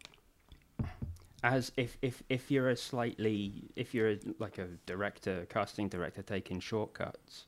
as 1.43 1.71
if 1.77 1.97
if 2.01 2.23
if 2.29 2.51
you're 2.51 2.69
a 2.69 2.75
slightly 2.75 3.69
if 3.75 3.93
you're 3.93 4.11
a, 4.11 4.19
like 4.39 4.57
a 4.57 4.67
director 4.85 5.45
casting 5.49 5.87
director 5.89 6.21
taking 6.21 6.59
shortcuts. 6.59 7.45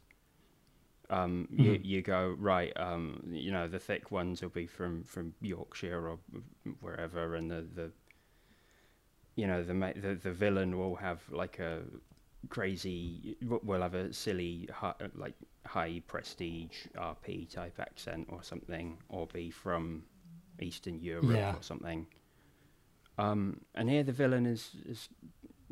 Um, 1.09 1.49
you, 1.51 1.73
Mhm. 1.73 1.83
you 1.83 2.01
go 2.01 2.35
right. 2.39 2.71
Um, 2.77 3.21
you 3.31 3.51
know 3.51 3.67
the 3.67 3.79
thick 3.79 4.11
ones 4.11 4.41
will 4.41 4.49
be 4.49 4.65
from, 4.65 5.03
from 5.03 5.33
Yorkshire 5.41 6.07
or 6.07 6.19
wherever, 6.79 7.35
and 7.35 7.51
the, 7.51 7.61
the 7.75 7.91
you 9.35 9.47
know 9.47 9.63
the, 9.63 9.73
the 9.95 10.15
the 10.15 10.31
villain 10.31 10.77
will 10.77 10.95
have 10.95 11.21
like 11.31 11.59
a 11.59 11.81
crazy 12.49 13.37
w- 13.41 13.61
will 13.63 13.81
have 13.81 13.93
a 13.93 14.13
silly 14.13 14.67
hi, 14.73 14.93
like 15.15 15.35
high 15.65 16.01
prestige 16.07 16.87
RP 16.95 17.49
type 17.51 17.79
accent 17.79 18.27
or 18.29 18.43
something, 18.43 18.97
or 19.09 19.27
be 19.27 19.49
from 19.51 20.03
Eastern 20.59 20.99
Europe 20.99 21.25
Yeah. 21.31 21.55
or 21.55 21.61
something. 21.61 22.07
Um, 23.17 23.61
and 23.75 23.89
here 23.89 24.03
the 24.03 24.11
villain 24.11 24.45
is 24.45 24.71
is 24.85 25.09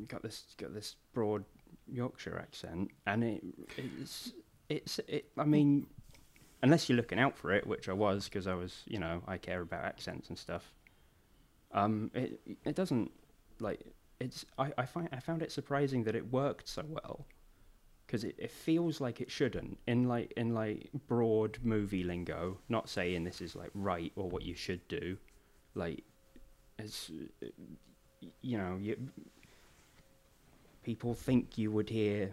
got 0.07 0.21
this 0.21 0.43
got 0.57 0.73
this 0.73 0.95
broad 1.13 1.45
Yorkshire 1.87 2.37
accent, 2.37 2.91
and 3.07 3.23
it 3.23 3.43
it's 3.77 4.33
it's 4.67 4.99
it. 5.07 5.31
I 5.37 5.45
mean, 5.45 5.87
unless 6.61 6.87
you're 6.89 6.97
looking 6.97 7.19
out 7.19 7.37
for 7.37 7.51
it, 7.51 7.65
which 7.65 7.89
I 7.89 7.93
was 7.93 8.25
because 8.25 8.45
I 8.47 8.53
was 8.53 8.83
you 8.85 8.99
know 8.99 9.21
I 9.27 9.37
care 9.37 9.61
about 9.61 9.83
accents 9.85 10.29
and 10.29 10.37
stuff. 10.37 10.73
Um, 11.71 12.11
it 12.13 12.39
it 12.65 12.75
doesn't 12.75 13.11
like 13.59 13.81
it's 14.19 14.45
I, 14.57 14.71
I 14.77 14.85
find 14.85 15.09
I 15.11 15.19
found 15.19 15.41
it 15.41 15.51
surprising 15.51 16.03
that 16.03 16.15
it 16.15 16.31
worked 16.31 16.67
so 16.67 16.83
well 16.87 17.25
because 18.05 18.23
it, 18.23 18.35
it 18.37 18.51
feels 18.51 18.99
like 18.99 19.21
it 19.21 19.29
shouldn't 19.29 19.77
in 19.87 20.07
like 20.07 20.33
in 20.35 20.53
like 20.53 20.89
broad 21.07 21.57
movie 21.63 22.03
lingo. 22.03 22.57
Not 22.67 22.89
saying 22.89 23.23
this 23.23 23.41
is 23.41 23.55
like 23.55 23.71
right 23.73 24.11
or 24.15 24.29
what 24.29 24.43
you 24.43 24.55
should 24.55 24.87
do. 24.87 25.17
Like 25.75 26.03
uh, 26.79 26.83
you 28.41 28.57
know 28.57 28.77
you 28.79 28.97
people 30.83 31.13
think 31.13 31.57
you 31.57 31.71
would 31.71 31.89
hear 31.89 32.31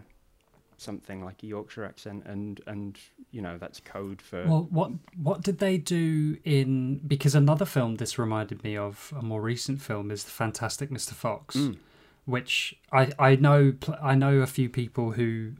something 0.79 1.25
like 1.25 1.43
a 1.43 1.47
Yorkshire 1.47 1.85
accent 1.85 2.25
and 2.27 2.61
and 2.67 2.99
you 3.31 3.41
know 3.43 3.57
that's 3.59 3.81
code 3.81 4.21
for 4.23 4.45
Well, 4.47 4.67
what 4.71 4.91
what 5.17 5.43
did 5.43 5.59
they 5.59 5.79
do 5.79 6.37
in? 6.45 6.99
Because 7.07 7.35
another 7.35 7.65
film 7.65 7.97
this 7.97 8.19
reminded 8.19 8.63
me 8.65 8.77
of 8.77 9.13
a 9.19 9.23
more 9.23 9.41
recent 9.41 9.81
film 9.81 10.11
is 10.11 10.25
the 10.25 10.31
Fantastic 10.31 10.91
Mr. 10.91 11.13
Fox, 11.13 11.57
Mm. 11.57 11.79
which 12.25 12.77
I 12.93 13.13
I 13.19 13.37
know 13.37 13.75
I 14.03 14.15
know 14.15 14.39
a 14.41 14.47
few 14.47 14.69
people 14.69 15.13
who 15.13 15.53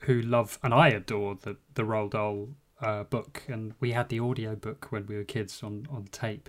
who 0.00 0.20
love 0.22 0.58
and 0.62 0.72
I 0.74 0.88
adore 0.88 1.34
the 1.34 1.56
the 1.74 1.82
Roald 1.82 2.10
Dahl 2.10 2.48
uh, 2.80 3.02
book, 3.04 3.42
and 3.48 3.74
we 3.80 3.92
had 3.92 4.08
the 4.08 4.20
audio 4.20 4.54
book 4.54 4.86
when 4.90 5.06
we 5.06 5.16
were 5.16 5.24
kids 5.24 5.62
on 5.62 5.86
on 5.90 6.04
tape. 6.12 6.48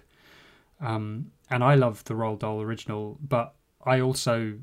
Um, 0.82 1.32
and 1.49 1.63
I 1.63 1.75
love 1.75 2.03
the 2.05 2.13
Roald 2.13 2.39
Dahl 2.39 2.62
original, 2.62 3.17
but 3.21 3.55
I 3.86 3.99
also 3.99 4.60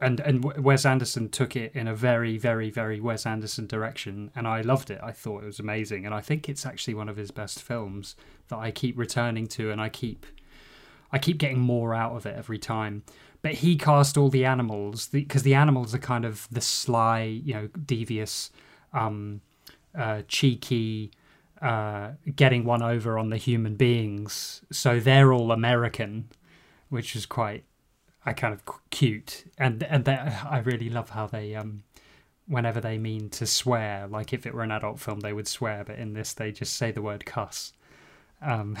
and 0.00 0.20
and 0.20 0.44
Wes 0.62 0.86
Anderson 0.86 1.28
took 1.28 1.56
it 1.56 1.72
in 1.74 1.88
a 1.88 1.94
very 1.94 2.38
very 2.38 2.70
very 2.70 3.00
Wes 3.00 3.26
Anderson 3.26 3.66
direction, 3.66 4.30
and 4.34 4.46
I 4.46 4.60
loved 4.60 4.90
it. 4.90 5.00
I 5.02 5.12
thought 5.12 5.42
it 5.42 5.46
was 5.46 5.58
amazing, 5.60 6.06
and 6.06 6.14
I 6.14 6.20
think 6.20 6.48
it's 6.48 6.64
actually 6.64 6.94
one 6.94 7.08
of 7.08 7.16
his 7.16 7.30
best 7.30 7.62
films 7.62 8.16
that 8.48 8.58
I 8.58 8.70
keep 8.70 8.98
returning 8.98 9.46
to, 9.48 9.70
and 9.70 9.80
I 9.80 9.88
keep 9.88 10.26
I 11.10 11.18
keep 11.18 11.38
getting 11.38 11.58
more 11.58 11.94
out 11.94 12.12
of 12.12 12.26
it 12.26 12.36
every 12.36 12.58
time. 12.58 13.02
But 13.40 13.54
he 13.54 13.76
cast 13.76 14.16
all 14.16 14.30
the 14.30 14.44
animals 14.44 15.08
because 15.08 15.42
the, 15.42 15.54
animals 15.54 15.94
are 15.94 15.98
kind 15.98 16.24
of 16.24 16.48
the 16.50 16.60
sly, 16.60 17.22
you 17.22 17.54
know, 17.54 17.68
devious, 17.86 18.50
um, 18.92 19.42
uh, 19.96 20.22
cheeky, 20.26 21.12
uh, 21.62 22.12
getting 22.34 22.64
one 22.64 22.82
over 22.82 23.16
on 23.16 23.30
the 23.30 23.36
human 23.36 23.76
beings. 23.76 24.62
So 24.72 24.98
they're 24.98 25.32
all 25.32 25.52
American, 25.52 26.28
which 26.88 27.14
is 27.14 27.26
quite, 27.26 27.64
I 28.28 28.34
kind 28.34 28.52
of 28.52 28.62
cute, 28.90 29.44
and 29.56 29.82
and 29.84 30.04
they, 30.04 30.12
I 30.14 30.58
really 30.58 30.90
love 30.90 31.08
how 31.10 31.26
they, 31.26 31.54
um, 31.54 31.84
whenever 32.46 32.78
they 32.78 32.98
mean 32.98 33.30
to 33.30 33.46
swear, 33.46 34.06
like 34.06 34.34
if 34.34 34.44
it 34.44 34.52
were 34.52 34.62
an 34.62 34.70
adult 34.70 35.00
film, 35.00 35.20
they 35.20 35.32
would 35.32 35.48
swear, 35.48 35.82
but 35.82 35.98
in 35.98 36.12
this 36.12 36.34
they 36.34 36.52
just 36.52 36.74
say 36.76 36.92
the 36.92 37.00
word 37.00 37.24
cuss. 37.24 37.72
Um, 38.42 38.76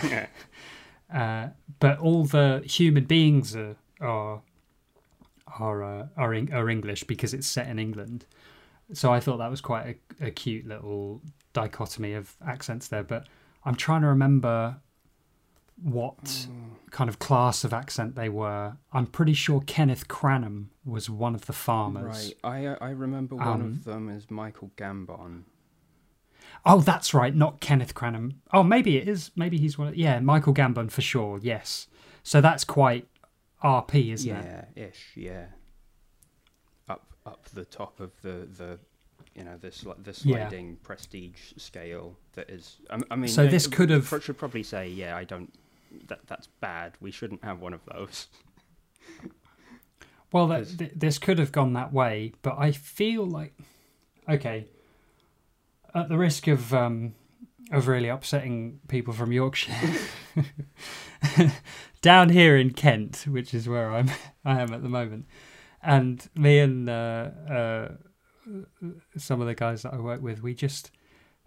uh, 1.14 1.48
but 1.80 1.98
all 1.98 2.24
the 2.24 2.62
human 2.66 3.04
beings 3.04 3.56
are 3.56 3.76
are 4.02 4.42
are 5.58 5.82
uh, 5.82 6.06
are, 6.18 6.34
Eng- 6.34 6.52
are 6.52 6.68
English 6.68 7.04
because 7.04 7.32
it's 7.32 7.46
set 7.46 7.68
in 7.68 7.78
England. 7.78 8.26
So 8.92 9.10
I 9.10 9.18
thought 9.18 9.38
that 9.38 9.50
was 9.50 9.62
quite 9.62 9.98
a, 10.20 10.26
a 10.26 10.30
cute 10.30 10.66
little 10.66 11.22
dichotomy 11.54 12.12
of 12.12 12.36
accents 12.46 12.88
there. 12.88 13.02
But 13.02 13.26
I'm 13.64 13.76
trying 13.76 14.02
to 14.02 14.08
remember 14.08 14.76
what 15.82 16.46
kind 16.90 17.08
of 17.10 17.18
class 17.18 17.64
of 17.64 17.72
accent 17.72 18.14
they 18.14 18.28
were. 18.28 18.76
I'm 18.92 19.06
pretty 19.06 19.34
sure 19.34 19.60
Kenneth 19.66 20.08
Cranham 20.08 20.70
was 20.84 21.08
one 21.10 21.34
of 21.34 21.46
the 21.46 21.52
farmers. 21.52 22.34
Right, 22.42 22.62
I 22.62 22.66
uh, 22.66 22.76
I 22.80 22.90
remember 22.90 23.36
one 23.36 23.46
Um, 23.46 23.60
of 23.62 23.84
them 23.84 24.08
is 24.08 24.30
Michael 24.30 24.70
Gambon. 24.76 25.42
Oh, 26.64 26.80
that's 26.80 27.14
right, 27.14 27.34
not 27.34 27.60
Kenneth 27.60 27.94
Cranham. 27.94 28.40
Oh, 28.52 28.62
maybe 28.62 28.96
it 28.96 29.06
is. 29.08 29.30
Maybe 29.36 29.58
he's 29.58 29.78
one. 29.78 29.88
Of, 29.88 29.96
yeah, 29.96 30.18
Michael 30.20 30.54
Gambon 30.54 30.90
for 30.90 31.02
sure. 31.02 31.38
Yes. 31.42 31.86
So 32.22 32.40
that's 32.40 32.64
quite 32.64 33.06
RP, 33.62 34.12
isn't 34.12 34.34
it? 34.34 34.66
yeah, 34.74 34.84
ish, 34.84 35.12
yeah. 35.14 35.46
Up 36.88 37.06
up 37.26 37.44
the 37.54 37.64
top 37.64 38.00
of 38.00 38.10
the 38.22 38.48
the 38.56 38.78
you 39.34 39.44
know 39.44 39.56
the 39.60 39.68
sli- 39.68 40.02
the 40.02 40.10
Yeah. 40.28 40.38
sliding 40.48 40.76
prestige 40.82 41.52
scale 41.56 42.16
that 42.32 42.50
is. 42.50 42.78
I, 42.90 42.98
I 43.10 43.16
mean, 43.16 43.28
So 43.28 43.46
this 43.46 43.66
could 43.66 43.90
have- 43.90 44.08
should 44.22 44.38
probably 44.38 44.62
say 44.62 44.88
yeah. 44.88 45.16
I 45.16 45.24
don't. 45.24 45.52
That 46.08 46.20
that's 46.26 46.46
bad. 46.46 46.94
We 47.00 47.10
shouldn't 47.10 47.44
have 47.44 47.60
one 47.60 47.72
of 47.72 47.80
those. 47.92 48.28
Well, 50.30 50.46
that, 50.48 50.78
th- 50.78 50.92
this 50.94 51.18
could 51.18 51.38
have 51.38 51.52
gone 51.52 51.72
that 51.72 51.92
way, 51.92 52.32
but 52.42 52.56
I 52.58 52.72
feel 52.72 53.26
like 53.26 53.54
okay. 54.28 54.66
At 55.94 56.10
the 56.10 56.18
risk 56.18 56.46
of 56.48 56.74
um, 56.74 57.14
of 57.72 57.88
really 57.88 58.08
upsetting 58.08 58.80
people 58.88 59.14
from 59.14 59.32
Yorkshire, 59.32 59.72
down 62.02 62.28
here 62.28 62.56
in 62.56 62.72
Kent, 62.72 63.24
which 63.26 63.54
is 63.54 63.68
where 63.68 63.92
I'm 63.92 64.10
I 64.44 64.60
am 64.60 64.72
at 64.74 64.82
the 64.82 64.88
moment, 64.88 65.26
and 65.82 66.28
me 66.34 66.58
and 66.58 66.88
uh, 66.88 67.30
uh, 67.50 67.88
some 69.16 69.40
of 69.40 69.46
the 69.46 69.54
guys 69.54 69.82
that 69.82 69.94
I 69.94 69.98
work 69.98 70.20
with, 70.20 70.42
we 70.42 70.54
just 70.54 70.90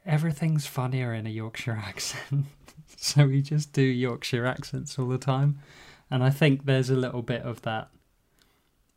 everything's 0.06 0.66
funnier 0.66 1.14
in 1.14 1.28
a 1.28 1.30
Yorkshire 1.30 1.82
accent, 1.86 2.46
so 2.98 3.28
we 3.28 3.42
just 3.42 3.74
do 3.74 3.82
Yorkshire 3.82 4.46
accents 4.46 4.98
all 4.98 5.08
the 5.08 5.18
time, 5.18 5.60
and 6.10 6.24
I 6.24 6.30
think 6.30 6.66
there's 6.66 6.90
a 6.90 6.96
little 6.96 7.22
bit 7.22 7.44
of 7.44 7.62
that 7.64 7.90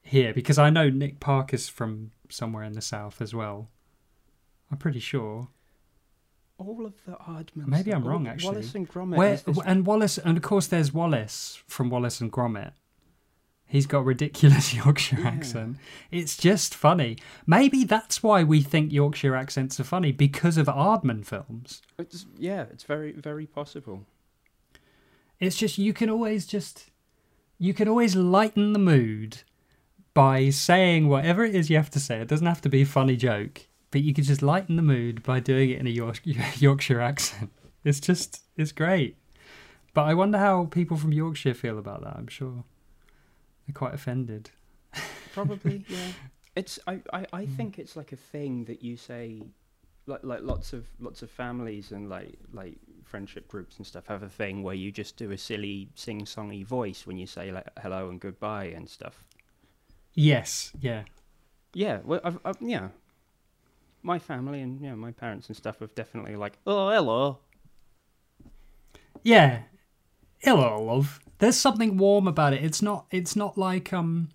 here 0.02 0.32
because 0.34 0.58
I 0.58 0.70
know 0.70 0.90
Nick 0.90 1.20
Parker's 1.20 1.68
from 1.68 2.12
somewhere 2.28 2.64
in 2.64 2.72
the 2.72 2.82
south 2.82 3.20
as 3.20 3.34
well. 3.34 3.68
I'm 4.70 4.78
pretty 4.78 5.00
sure. 5.00 5.48
All 6.58 6.86
of 6.86 6.94
the 7.04 7.12
Aardmans. 7.12 7.66
Maybe 7.66 7.92
I'm 7.92 8.06
wrong, 8.06 8.28
actually. 8.28 8.52
Wallace 8.52 8.74
and 8.74 8.88
Gromit. 8.88 9.16
Where 9.16 9.40
and 9.66 9.84
Wallace 9.84 10.18
and 10.18 10.36
of 10.36 10.42
course 10.42 10.66
there's 10.68 10.92
Wallace 10.92 11.62
from 11.66 11.90
Wallace 11.90 12.20
and 12.20 12.32
Gromit. 12.32 12.72
He's 13.66 13.86
got 13.86 14.00
a 14.00 14.02
ridiculous 14.02 14.72
Yorkshire 14.84 15.20
Yeah. 15.20 15.28
accent. 15.28 15.76
It's 16.10 16.36
just 16.36 16.74
funny. 16.74 17.16
Maybe 17.46 17.84
that's 17.84 18.22
why 18.22 18.44
we 18.44 18.60
think 18.62 18.92
Yorkshire 18.92 19.34
accents 19.34 19.80
are 19.80 19.84
funny 19.84 20.12
because 20.12 20.56
of 20.56 20.66
Aardman 20.66 21.24
films. 21.26 21.82
it's, 21.98 22.26
yeah, 22.38 22.62
it's 22.70 22.84
very 22.84 23.12
very 23.12 23.46
possible. 23.46 24.06
It's 25.40 25.56
just 25.56 25.78
you 25.78 25.92
can 25.92 26.08
always 26.10 26.46
just 26.46 26.90
you 27.58 27.74
can 27.74 27.88
always 27.88 28.14
lighten 28.16 28.72
the 28.72 28.78
mood 28.78 29.38
by 30.12 30.50
saying 30.50 31.08
whatever 31.08 31.44
it 31.44 31.54
is 31.54 31.70
you 31.70 31.76
have 31.76 31.90
to 31.90 32.00
say. 32.00 32.20
It 32.20 32.28
doesn't 32.28 32.46
have 32.46 32.60
to 32.62 32.68
be 32.68 32.82
a 32.82 32.86
funny 32.86 33.16
joke, 33.16 33.66
but 33.90 34.02
you 34.02 34.14
can 34.14 34.24
just 34.24 34.42
lighten 34.42 34.76
the 34.76 34.82
mood 34.82 35.22
by 35.24 35.40
doing 35.40 35.70
it 35.70 35.80
in 35.80 35.86
a 35.86 35.90
York- 35.90 36.20
Yorkshire 36.60 37.00
accent. 37.00 37.50
It's 37.84 38.00
just, 38.00 38.42
it's 38.56 38.72
great. 38.72 39.16
But 39.92 40.02
I 40.02 40.14
wonder 40.14 40.38
how 40.38 40.66
people 40.66 40.96
from 40.96 41.12
Yorkshire 41.12 41.54
feel 41.54 41.78
about 41.78 42.02
that. 42.02 42.16
I'm 42.16 42.28
sure 42.28 42.64
they're 43.66 43.74
quite 43.74 43.94
offended. 43.94 44.50
Probably, 45.32 45.84
yeah. 45.88 46.12
It's 46.56 46.78
I, 46.86 47.00
I, 47.12 47.26
I 47.32 47.44
hmm. 47.44 47.52
think 47.54 47.78
it's 47.78 47.96
like 47.96 48.12
a 48.12 48.16
thing 48.16 48.64
that 48.66 48.82
you 48.82 48.96
say 48.96 49.42
like 50.06 50.20
like 50.22 50.42
lots 50.42 50.72
of 50.72 50.86
lots 51.00 51.22
of 51.22 51.30
families 51.30 51.90
and 51.92 52.08
like 52.08 52.34
like 52.52 52.76
friendship 53.04 53.48
groups 53.48 53.76
and 53.78 53.86
stuff 53.86 54.06
have 54.06 54.22
a 54.22 54.28
thing 54.28 54.62
where 54.62 54.74
you 54.74 54.90
just 54.90 55.16
do 55.16 55.30
a 55.30 55.38
silly 55.38 55.88
sing 55.94 56.22
songy 56.22 56.64
voice 56.64 57.06
when 57.06 57.16
you 57.16 57.26
say 57.26 57.52
like 57.52 57.66
hello 57.80 58.08
and 58.08 58.20
goodbye 58.20 58.66
and 58.66 58.88
stuff. 58.88 59.24
Yes, 60.14 60.72
yeah. 60.80 61.02
Yeah, 61.72 61.98
well, 62.04 62.20
I've, 62.22 62.38
I've, 62.44 62.56
yeah. 62.60 62.88
My 64.02 64.18
family 64.18 64.60
and 64.60 64.80
yeah, 64.80 64.94
my 64.94 65.10
parents 65.10 65.48
and 65.48 65.56
stuff 65.56 65.80
have 65.80 65.94
definitely 65.94 66.36
like, 66.36 66.58
oh 66.66 66.90
hello. 66.90 67.38
Yeah. 69.22 69.62
Hello, 70.44 70.78
love. 70.78 71.20
There's 71.38 71.56
something 71.56 71.96
warm 71.96 72.28
about 72.28 72.52
it. 72.52 72.62
It's 72.62 72.82
not 72.82 73.06
it's 73.10 73.34
not 73.34 73.56
like 73.56 73.94
um 73.94 74.28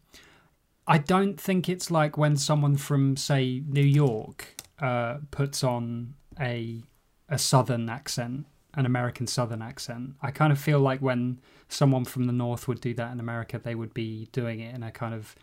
I 0.87 0.97
don't 0.97 1.39
think 1.39 1.69
it's 1.69 1.91
like 1.91 2.17
when 2.17 2.35
someone 2.35 2.77
from 2.77 3.15
say 3.15 3.61
New 3.67 3.83
York 3.83 4.55
uh 4.79 5.19
puts 5.29 5.63
on 5.63 6.15
a 6.39 6.81
a 7.29 7.37
southern 7.37 7.89
accent, 7.89 8.47
an 8.73 8.87
American 8.87 9.27
southern 9.27 9.61
accent. 9.61 10.15
I 10.19 10.31
kind 10.31 10.51
of 10.51 10.57
feel 10.57 10.79
like 10.79 10.99
when 10.99 11.41
someone 11.67 12.05
from 12.05 12.25
the 12.25 12.33
north 12.33 12.67
would 12.67 12.81
do 12.81 12.95
that 12.95 13.11
in 13.11 13.19
America, 13.19 13.59
they 13.59 13.75
would 13.75 13.93
be 13.93 14.29
doing 14.31 14.61
it 14.61 14.73
in 14.73 14.81
a 14.81 14.91
kind 14.91 15.13
of 15.13 15.35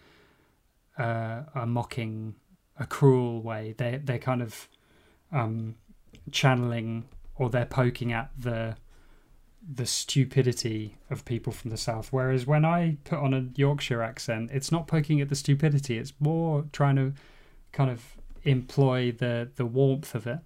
uh, 0.98 1.42
a 1.54 1.64
mocking, 1.64 2.34
a 2.76 2.86
cruel 2.86 3.40
way. 3.40 3.76
They 3.78 4.00
they're 4.02 4.18
kind 4.18 4.42
of 4.42 4.68
um, 5.30 5.76
channeling 6.32 7.04
or 7.36 7.50
they're 7.50 7.66
poking 7.66 8.12
at 8.12 8.30
the 8.36 8.76
the 9.68 9.86
stupidity 9.86 10.96
of 11.10 11.24
people 11.24 11.52
from 11.52 11.70
the 11.70 11.76
south. 11.76 12.08
Whereas 12.12 12.46
when 12.46 12.64
I 12.64 12.98
put 13.04 13.18
on 13.18 13.34
a 13.34 13.48
Yorkshire 13.54 14.02
accent, 14.02 14.50
it's 14.52 14.70
not 14.70 14.86
poking 14.86 15.20
at 15.20 15.28
the 15.28 15.34
stupidity. 15.34 15.98
It's 15.98 16.12
more 16.20 16.66
trying 16.72 16.96
to 16.96 17.14
kind 17.72 17.90
of 17.90 18.16
employ 18.44 19.12
the 19.12 19.50
the 19.56 19.66
warmth 19.66 20.14
of 20.14 20.26
it. 20.26 20.38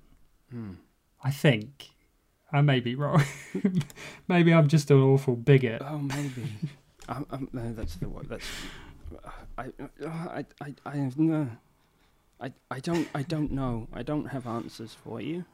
Hmm. 0.50 0.74
I 1.22 1.30
think. 1.30 1.90
I 2.52 2.62
may 2.62 2.80
be 2.80 2.94
wrong. 2.94 3.22
maybe 4.28 4.52
I'm 4.52 4.66
just 4.66 4.90
an 4.90 5.00
awful 5.00 5.36
bigot. 5.36 5.82
Oh, 5.84 5.98
maybe. 5.98 6.52
um, 7.08 7.26
um, 7.30 7.48
no, 7.52 7.72
that's 7.72 7.96
the. 7.96 8.10
That's. 8.28 8.46
I, 9.56 9.66
I, 10.04 10.44
I, 10.60 10.74
I, 10.84 10.96
have 10.96 11.18
no. 11.18 11.48
I, 12.40 12.52
I 12.70 12.80
don't, 12.80 13.08
I 13.14 13.22
don't 13.22 13.52
know. 13.52 13.88
I 13.92 14.02
don't 14.02 14.26
have 14.26 14.46
answers 14.46 14.94
for 14.94 15.20
you. 15.20 15.44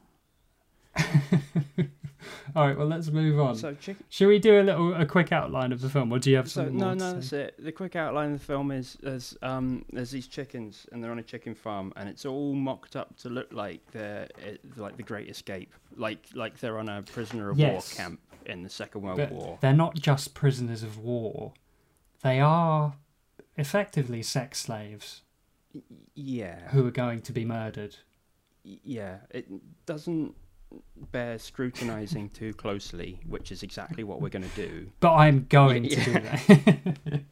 All 2.54 2.66
right, 2.66 2.76
well, 2.76 2.86
let's 2.86 3.08
move 3.10 3.38
on. 3.40 3.54
So, 3.56 3.74
chick- 3.74 3.96
Should 4.08 4.28
we 4.28 4.38
do 4.38 4.60
a 4.60 4.62
little, 4.62 4.94
a 4.94 5.04
quick 5.06 5.32
outline 5.32 5.72
of 5.72 5.80
the 5.80 5.88
film, 5.88 6.12
or 6.12 6.18
do 6.18 6.30
you 6.30 6.36
have 6.36 6.48
so 6.50 6.60
something 6.62 6.76
no, 6.78 6.94
no, 6.94 7.12
that's 7.14 7.32
it. 7.32 7.54
The 7.58 7.72
quick 7.72 7.96
outline 7.96 8.32
of 8.32 8.38
the 8.40 8.44
film 8.44 8.70
is 8.70 8.96
there's 9.02 9.36
um 9.42 9.84
there's 9.92 10.10
these 10.10 10.26
chickens 10.26 10.86
and 10.92 11.02
they're 11.02 11.10
on 11.10 11.18
a 11.18 11.22
chicken 11.22 11.54
farm 11.54 11.92
and 11.96 12.08
it's 12.08 12.24
all 12.24 12.52
mocked 12.54 12.96
up 12.96 13.16
to 13.18 13.28
look 13.28 13.52
like 13.52 13.80
they're 13.92 14.28
like 14.76 14.96
the 14.96 15.02
Great 15.02 15.28
Escape, 15.28 15.72
like 15.96 16.26
like 16.34 16.58
they're 16.60 16.78
on 16.78 16.88
a 16.88 17.02
prisoner 17.02 17.50
of 17.50 17.58
Yes. 17.58 17.72
war 17.96 18.04
camp 18.04 18.20
in 18.46 18.62
the 18.62 18.70
Second 18.70 19.02
World 19.02 19.18
But 19.18 19.32
War. 19.32 19.58
they're 19.60 19.72
not 19.72 19.94
just 19.96 20.34
prisoners 20.34 20.82
of 20.82 20.98
war; 20.98 21.52
they 22.22 22.40
are 22.40 22.94
effectively 23.56 24.22
sex 24.22 24.60
slaves 24.60 25.22
Yeah, 26.14 26.68
who 26.70 26.86
are 26.86 26.90
going 26.90 27.20
to 27.22 27.32
be 27.32 27.44
murdered. 27.44 27.96
Yeah. 28.62 29.18
It 29.30 29.46
doesn't 29.86 30.34
bear 31.12 31.38
scrutinizing 31.38 32.30
too 32.30 32.52
closely, 32.54 33.20
which 33.26 33.52
is 33.52 33.62
exactly 33.62 34.04
what 34.04 34.20
we're 34.20 34.28
going 34.28 34.48
to 34.48 34.56
do. 34.56 34.90
But 35.00 35.14
I'm 35.14 35.46
going 35.48 35.84
Yeah, 35.84 36.04
to 36.04 36.04
do 36.04 36.12
that. 36.12 37.22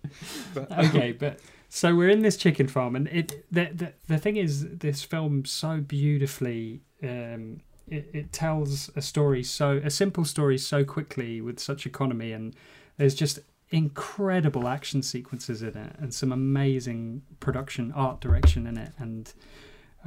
But, 0.54 0.72
okay, 0.87 1.12
but 1.12 1.40
so 1.68 1.94
we're 1.94 2.11
in 2.11 2.22
this 2.22 2.37
chicken 2.37 2.68
farm, 2.68 2.94
and 2.96 3.09
it 3.09 3.44
the 3.50 3.70
the, 3.74 3.92
the 4.09 4.18
thing 4.18 4.37
is, 4.37 4.68
this 4.78 5.02
film 5.02 5.44
so 5.44 5.78
beautifully. 5.78 6.83
Um, 7.02 7.61
it, 7.87 8.09
it 8.14 8.33
tells 8.33 8.90
a 8.96 9.02
story 9.02 9.42
so 9.42 9.80
a 9.85 9.90
simple 9.90 10.24
story 10.24 10.57
so 10.57 10.85
quickly 10.85 11.40
with 11.40 11.61
such 11.61 11.85
economy, 11.85 12.33
and 12.33 12.54
there's 12.96 13.14
just 13.14 13.40
incredible 13.70 14.68
action 14.68 15.02
sequences 15.02 15.62
in 15.62 15.76
it, 15.76 15.96
and 15.98 16.14
some 16.14 16.33
amazing 16.33 17.22
production 17.40 17.92
art 17.92 18.20
direction 18.20 18.66
in 18.66 18.78
it, 18.78 18.92
and 18.98 19.35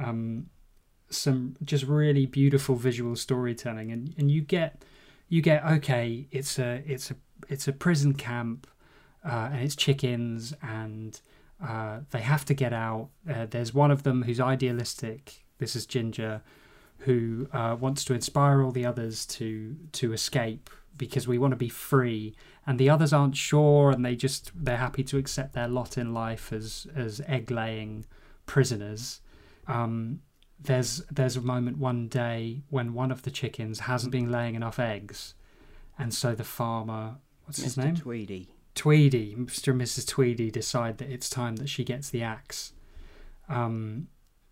um, 0.02 0.46
some 1.10 1.56
just 1.64 1.84
really 1.84 2.26
beautiful 2.26 2.76
visual 2.76 3.16
storytelling, 3.16 3.90
and 3.92 4.14
and 4.18 4.30
you 4.30 4.40
get 4.40 4.82
you 5.28 5.42
get 5.42 5.64
okay, 5.64 6.26
it's 6.30 6.58
a 6.58 6.82
it's 6.86 7.10
a 7.10 7.16
it's 7.48 7.68
a 7.68 7.72
prison 7.72 8.14
camp 8.14 8.66
uh, 9.24 9.50
and 9.52 9.62
it's 9.62 9.76
chickens, 9.76 10.54
and 10.62 11.20
uh, 11.64 12.00
they 12.10 12.20
have 12.20 12.44
to 12.46 12.54
get 12.54 12.72
out. 12.72 13.08
Uh, 13.28 13.46
there's 13.48 13.74
one 13.74 13.90
of 13.90 14.02
them 14.02 14.22
who's 14.22 14.40
idealistic. 14.40 15.44
This 15.58 15.74
is 15.74 15.86
Ginger, 15.86 16.42
who 16.98 17.48
uh, 17.52 17.76
wants 17.78 18.04
to 18.06 18.14
inspire 18.14 18.62
all 18.62 18.70
the 18.70 18.86
others 18.86 19.26
to 19.26 19.76
to 19.92 20.12
escape 20.12 20.70
because 20.96 21.28
we 21.28 21.38
want 21.38 21.52
to 21.52 21.56
be 21.56 21.68
free, 21.68 22.34
and 22.66 22.78
the 22.78 22.90
others 22.90 23.12
aren't 23.12 23.36
sure, 23.36 23.90
and 23.90 24.04
they 24.04 24.16
just 24.16 24.52
they're 24.54 24.76
happy 24.76 25.04
to 25.04 25.18
accept 25.18 25.52
their 25.52 25.68
lot 25.68 25.98
in 25.98 26.14
life 26.14 26.52
as 26.52 26.86
as 26.94 27.20
egg 27.26 27.50
laying 27.50 28.04
prisoners. 28.46 29.20
Um, 29.66 30.20
there's 30.60 31.02
there's 31.10 31.36
a 31.36 31.40
moment 31.40 31.78
one 31.78 32.08
day 32.08 32.62
when 32.68 32.92
one 32.94 33.10
of 33.10 33.22
the 33.22 33.30
chickens 33.30 33.80
hasn't 33.80 34.12
been 34.12 34.30
laying 34.30 34.54
enough 34.54 34.78
eggs, 34.78 35.34
and 35.98 36.12
so 36.12 36.34
the 36.34 36.44
farmer, 36.44 37.16
what's 37.44 37.62
his 37.62 37.76
name? 37.76 37.96
Tweedy. 37.96 38.48
Tweedy, 38.74 39.34
Mr. 39.36 39.68
and 39.72 39.80
Mrs. 39.80 40.06
Tweedy 40.06 40.50
decide 40.50 40.98
that 40.98 41.10
it's 41.10 41.28
time 41.28 41.56
that 41.56 41.68
she 41.68 41.82
gets 41.84 42.10
the 42.10 42.22
axe. 42.22 42.72
Um, 43.48 44.08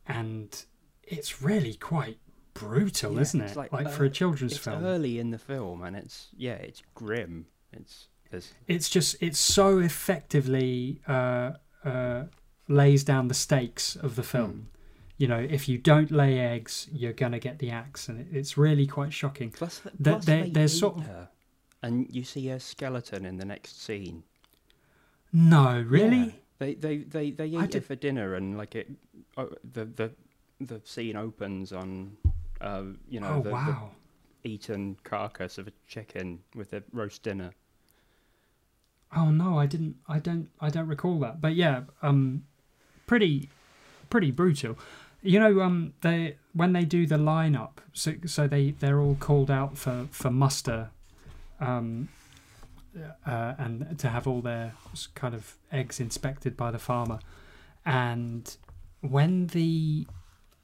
and 0.07 0.65
it's 1.05 1.43
really 1.43 1.75
quite 1.75 2.19
brutal, 2.55 3.15
Yeah, 3.15 3.21
isn't 3.21 3.41
it? 3.41 3.57
like, 3.57 3.73
Like, 3.73 3.89
for 3.91 4.05
a 4.05 4.09
uh, 4.09 4.11
children's 4.11 4.53
It's 4.55 4.65
film. 4.65 4.85
early 4.85 5.19
in 5.19 5.31
the 5.31 5.39
film, 5.39 5.83
and 5.83 5.95
it's 5.97 6.29
yeah, 6.37 6.55
it's 6.55 6.83
grim. 6.95 7.47
It's 7.73 8.09
there's 8.31 8.53
It's 8.67 8.89
just, 8.89 9.15
it's 9.21 9.39
so 9.39 9.79
effectively 9.79 11.01
uh, 11.07 11.53
uh, 11.85 12.25
lays 12.69 13.05
down 13.05 13.29
the 13.29 13.35
stakes 13.35 13.95
of 13.97 14.17
the 14.17 14.23
film. 14.25 14.71
You 15.19 15.29
know, 15.29 15.39
if 15.39 15.67
you 15.69 15.79
don't 15.79 16.11
lay 16.11 16.39
eggs, 16.39 16.89
you're 16.93 17.15
going 17.15 17.33
to 17.33 17.39
get 17.39 17.59
the 17.59 17.71
axe. 17.71 18.09
And 18.09 18.21
it, 18.21 18.27
it's 18.33 18.59
really 18.59 18.87
quite 18.87 19.13
shocking. 19.13 19.51
plus, 19.51 19.81
th- 19.81 19.95
There- 19.99 20.15
plus 20.15 20.25
they 20.27 20.51
there's 20.51 20.79
sort 20.79 20.99
of- 20.99 21.07
her, 21.07 21.29
and 21.83 22.07
you 22.15 22.23
see 22.25 22.47
her 22.49 22.59
skeleton 22.59 23.25
in 23.25 23.39
the 23.39 23.45
next 23.47 23.83
scene. 23.83 24.25
No, 25.33 25.83
really? 25.87 26.17
Yeah. 26.19 26.31
They 26.59 26.75
they 26.75 26.97
they 26.99 27.31
they 27.31 27.47
eat 27.49 27.57
I 27.59 27.61
her 27.63 27.67
did- 27.67 27.85
for 27.85 27.95
dinner, 27.95 28.35
and 28.35 28.57
like 28.57 28.75
it, 28.75 28.91
oh, 29.37 29.51
the 29.73 29.85
the 29.85 30.13
the 30.61 30.81
scene 30.85 31.17
opens 31.17 31.73
on, 31.73 32.17
uh, 32.63 32.85
you 33.11 33.21
know, 33.21 33.35
oh, 33.37 33.43
the, 33.43 33.51
wow. 33.51 33.91
the 34.43 34.49
eaten 34.51 34.97
carcass 35.05 35.59
of 35.59 35.69
a 35.69 35.73
chicken 35.87 36.41
with 36.55 36.73
a 36.73 36.83
roast 36.93 37.23
dinner. 37.23 37.51
Oh 39.15 39.31
no, 39.31 39.59
I 39.59 39.67
didn't. 39.67 39.97
I 40.09 40.19
don't. 40.19 40.49
I 40.61 40.71
don't 40.71 40.89
recall 40.89 41.19
that. 41.21 41.41
But 41.43 41.55
yeah, 41.55 41.83
um, 42.03 42.45
pretty, 43.07 43.51
pretty 44.11 44.31
brutal. 44.31 44.79
You 45.27 45.41
know, 45.41 45.61
um, 45.61 45.93
they 46.03 46.37
when 46.53 46.73
they 46.73 46.85
do 46.85 47.07
the 47.07 47.17
lineup, 47.17 47.79
so 47.93 48.15
so 48.27 48.47
they 48.47 48.71
they're 48.71 49.01
all 49.01 49.17
called 49.17 49.51
out 49.51 49.77
for 49.77 50.07
for 50.11 50.31
muster, 50.31 50.91
um, 51.61 52.09
uh, 53.27 53.55
and 53.59 53.99
to 53.99 54.09
have 54.09 54.27
all 54.27 54.41
their 54.41 54.75
kind 55.15 55.35
of 55.35 55.57
eggs 55.73 55.99
inspected 56.01 56.57
by 56.57 56.71
the 56.71 56.79
farmer, 56.79 57.19
and 57.85 58.57
when 59.01 59.49
the 59.49 60.07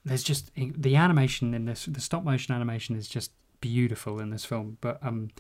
there's 0.05 0.23
just 0.23 0.51
the 0.57 0.97
animation 0.97 1.55
in 1.55 1.65
this 1.65 1.87
the 1.87 2.01
stop 2.01 2.25
motion 2.25 2.55
animation 2.55 2.97
is 2.97 3.09
just 3.09 3.33
beautiful 3.61 4.21
in 4.21 4.31
this 4.31 4.45
film, 4.45 4.79
but 4.81 4.99
um 5.03 5.31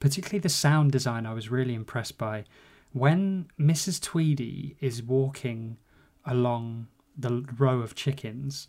particularly 0.00 0.40
the 0.40 0.48
sound 0.48 0.90
design 0.90 1.26
I 1.26 1.34
was 1.34 1.50
really 1.50 1.74
impressed 1.74 2.18
by. 2.18 2.44
When 2.92 3.46
Mrs. 3.58 4.02
Tweedy 4.02 4.76
is 4.80 5.02
walking 5.02 5.78
along 6.26 6.88
the 7.16 7.44
row 7.56 7.80
of 7.80 7.94
chickens, 7.94 8.66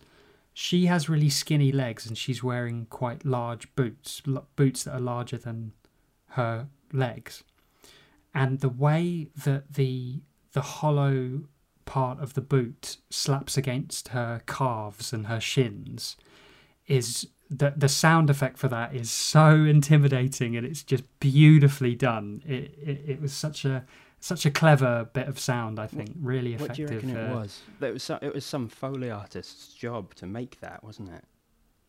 she 0.53 0.85
has 0.85 1.09
really 1.09 1.29
skinny 1.29 1.71
legs 1.71 2.05
and 2.05 2.17
she's 2.17 2.43
wearing 2.43 2.85
quite 2.85 3.25
large 3.25 3.73
boots, 3.75 4.21
boots 4.55 4.83
that 4.83 4.93
are 4.93 4.99
larger 4.99 5.37
than 5.37 5.73
her 6.29 6.67
legs. 6.91 7.43
And 8.33 8.59
the 8.59 8.69
way 8.69 9.27
that 9.43 9.73
the 9.73 10.21
the 10.53 10.61
hollow 10.61 11.41
part 11.85 12.19
of 12.19 12.35
the 12.35 12.41
boot 12.41 12.97
slaps 13.09 13.57
against 13.57 14.09
her 14.09 14.41
calves 14.45 15.11
and 15.11 15.27
her 15.27 15.39
shins 15.39 16.15
is 16.87 17.27
the 17.49 17.73
the 17.75 17.89
sound 17.89 18.29
effect 18.29 18.57
for 18.57 18.67
that 18.67 18.95
is 18.95 19.09
so 19.09 19.49
intimidating 19.65 20.55
and 20.55 20.65
it's 20.65 20.83
just 20.83 21.03
beautifully 21.19 21.95
done. 21.95 22.41
It 22.45 22.77
it, 22.81 23.01
it 23.07 23.21
was 23.21 23.33
such 23.33 23.65
a 23.65 23.85
such 24.23 24.45
a 24.45 24.51
clever 24.51 25.09
bit 25.11 25.27
of 25.27 25.37
sound. 25.37 25.79
I 25.79 25.87
think 25.87 26.15
really 26.21 26.53
effective. 26.53 26.69
What 26.69 27.01
do 27.01 27.07
you 27.07 27.11
reckon 27.11 27.17
it 27.17 27.31
uh, 27.31 27.35
was? 27.35 27.59
That 27.79 27.93
was 27.93 28.03
some, 28.03 28.19
it 28.21 28.33
was 28.33 28.45
some 28.45 28.69
foley 28.69 29.11
artist's 29.11 29.73
job 29.73 30.15
to 30.15 30.25
make 30.25 30.61
that, 30.61 30.81
wasn't 30.83 31.09
it? 31.09 31.25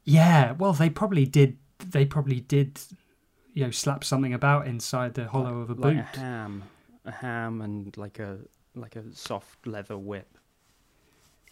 Yeah, 0.03 0.53
well, 0.53 0.73
they 0.73 0.91
probably 0.91 1.27
did. 1.27 1.59
They 1.79 2.05
probably 2.05 2.41
did, 2.41 2.81
you 3.53 3.65
know, 3.65 3.71
slap 3.71 4.03
something 4.03 4.35
about 4.35 4.67
inside 4.67 5.15
the 5.15 5.29
hollow 5.29 5.61
of 5.61 5.71
a 5.71 5.75
boot. 5.77 5.97
like 5.97 6.17
a 6.17 6.19
ham, 6.19 6.65
a 7.05 7.13
ham, 7.13 7.61
and 7.61 7.97
like 7.97 8.19
a 8.19 8.39
like 8.75 8.97
a 8.97 9.05
soft 9.15 9.65
leather 9.67 9.97
whip. 9.97 10.37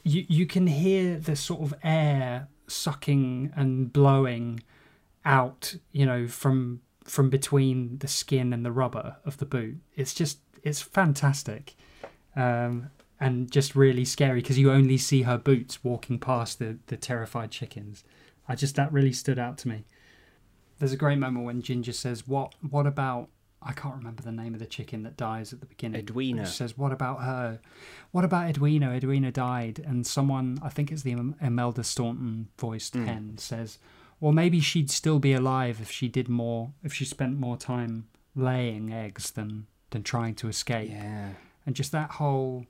you 0.02 0.26
you 0.28 0.46
can 0.46 0.66
hear 0.66 1.16
the 1.16 1.36
sort 1.36 1.60
of 1.60 1.74
air 1.84 2.48
sucking 2.66 3.52
and 3.54 3.92
blowing 3.92 4.60
out 5.24 5.76
you 5.92 6.04
know 6.04 6.26
from 6.26 6.80
from 7.04 7.30
between 7.30 7.98
the 7.98 8.08
skin 8.08 8.52
and 8.52 8.64
the 8.64 8.72
rubber 8.72 9.16
of 9.24 9.36
the 9.36 9.44
boot 9.44 9.76
it's 9.94 10.14
just 10.14 10.38
it's 10.62 10.80
fantastic 10.80 11.74
um 12.36 12.90
and 13.20 13.50
just 13.50 13.74
really 13.76 14.04
scary 14.04 14.40
because 14.40 14.58
you 14.58 14.70
only 14.72 14.98
see 14.98 15.22
her 15.22 15.38
boots 15.38 15.82
walking 15.84 16.18
past 16.18 16.58
the 16.58 16.78
the 16.86 16.96
terrified 16.96 17.50
chickens 17.50 18.04
i 18.48 18.54
just 18.54 18.74
that 18.76 18.92
really 18.92 19.12
stood 19.12 19.38
out 19.38 19.58
to 19.58 19.68
me 19.68 19.84
there's 20.78 20.92
a 20.92 20.96
great 20.96 21.18
moment 21.18 21.44
when 21.44 21.62
ginger 21.62 21.92
says 21.92 22.26
what 22.26 22.54
what 22.70 22.86
about 22.86 23.28
i 23.62 23.72
can't 23.72 23.94
remember 23.94 24.22
the 24.22 24.32
name 24.32 24.54
of 24.54 24.60
the 24.60 24.66
chicken 24.66 25.02
that 25.02 25.16
dies 25.16 25.52
at 25.52 25.60
the 25.60 25.66
beginning 25.66 26.00
Edwina. 26.00 26.46
she 26.46 26.52
says, 26.52 26.76
"What 26.76 26.90
about 26.90 27.22
her? 27.22 27.60
What 28.10 28.24
about 28.24 28.48
Edwina? 28.50 28.90
Edwina 28.90 29.30
died." 29.30 29.78
And 29.86 30.04
someone, 30.04 30.58
I 30.62 30.68
think 30.68 30.90
it's 30.90 31.02
the 31.02 31.12
Im- 31.12 31.36
Imelda 31.40 31.84
Staunton 31.84 32.48
voiced 32.58 32.94
Mm. 32.94 33.06
hen, 33.06 33.38
says, 33.38 33.78
"Well, 34.18 34.32
maybe 34.32 34.58
she'd 34.58 34.90
still 34.90 35.20
be 35.20 35.32
alive 35.32 35.80
if 35.80 35.92
she 35.92 36.08
did 36.08 36.28
more, 36.28 36.72
if 36.82 36.92
she 36.92 37.04
spent 37.04 37.38
more 37.38 37.56
time 37.56 38.08
laying 38.34 38.92
eggs 38.92 39.30
than 39.30 39.68
than 39.92 40.02
trying 40.02 40.34
to 40.36 40.48
escape." 40.48 40.90
Yeah. 40.90 41.30
And 41.64 41.76
just 41.76 41.92
that 41.92 42.10
whole, 42.12 42.66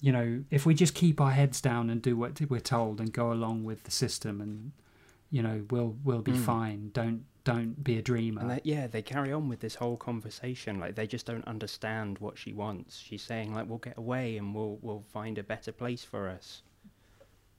you 0.00 0.10
know, 0.12 0.42
if 0.50 0.66
we 0.66 0.74
just 0.74 0.94
keep 0.94 1.20
our 1.20 1.30
heads 1.30 1.60
down 1.60 1.88
and 1.90 2.02
do 2.02 2.16
what 2.16 2.40
we're 2.50 2.60
told 2.60 3.00
and 3.00 3.12
go 3.12 3.32
along 3.32 3.64
with 3.64 3.84
the 3.84 3.90
system, 3.92 4.40
and 4.40 4.72
you 5.30 5.42
know, 5.42 5.64
we'll 5.70 5.96
we'll 6.04 6.22
be 6.22 6.32
Mm. 6.32 6.44
fine. 6.44 6.90
Don't 6.92 7.24
don't 7.44 7.84
be 7.84 7.96
a 7.96 8.02
dreamer. 8.02 8.40
And 8.40 8.50
they, 8.50 8.60
yeah, 8.64 8.88
they 8.88 9.02
carry 9.02 9.32
on 9.32 9.48
with 9.48 9.60
this 9.60 9.76
whole 9.76 9.96
conversation. 9.96 10.80
Like 10.80 10.96
they 10.96 11.06
just 11.06 11.26
don't 11.26 11.46
understand 11.46 12.18
what 12.18 12.36
she 12.38 12.52
wants. 12.52 12.98
She's 12.98 13.22
saying 13.22 13.54
like, 13.54 13.68
"We'll 13.68 13.78
get 13.78 13.96
away 13.96 14.36
and 14.36 14.52
we'll 14.54 14.78
we'll 14.82 15.04
find 15.12 15.38
a 15.38 15.44
better 15.44 15.70
place 15.70 16.02
for 16.04 16.28
us." 16.28 16.62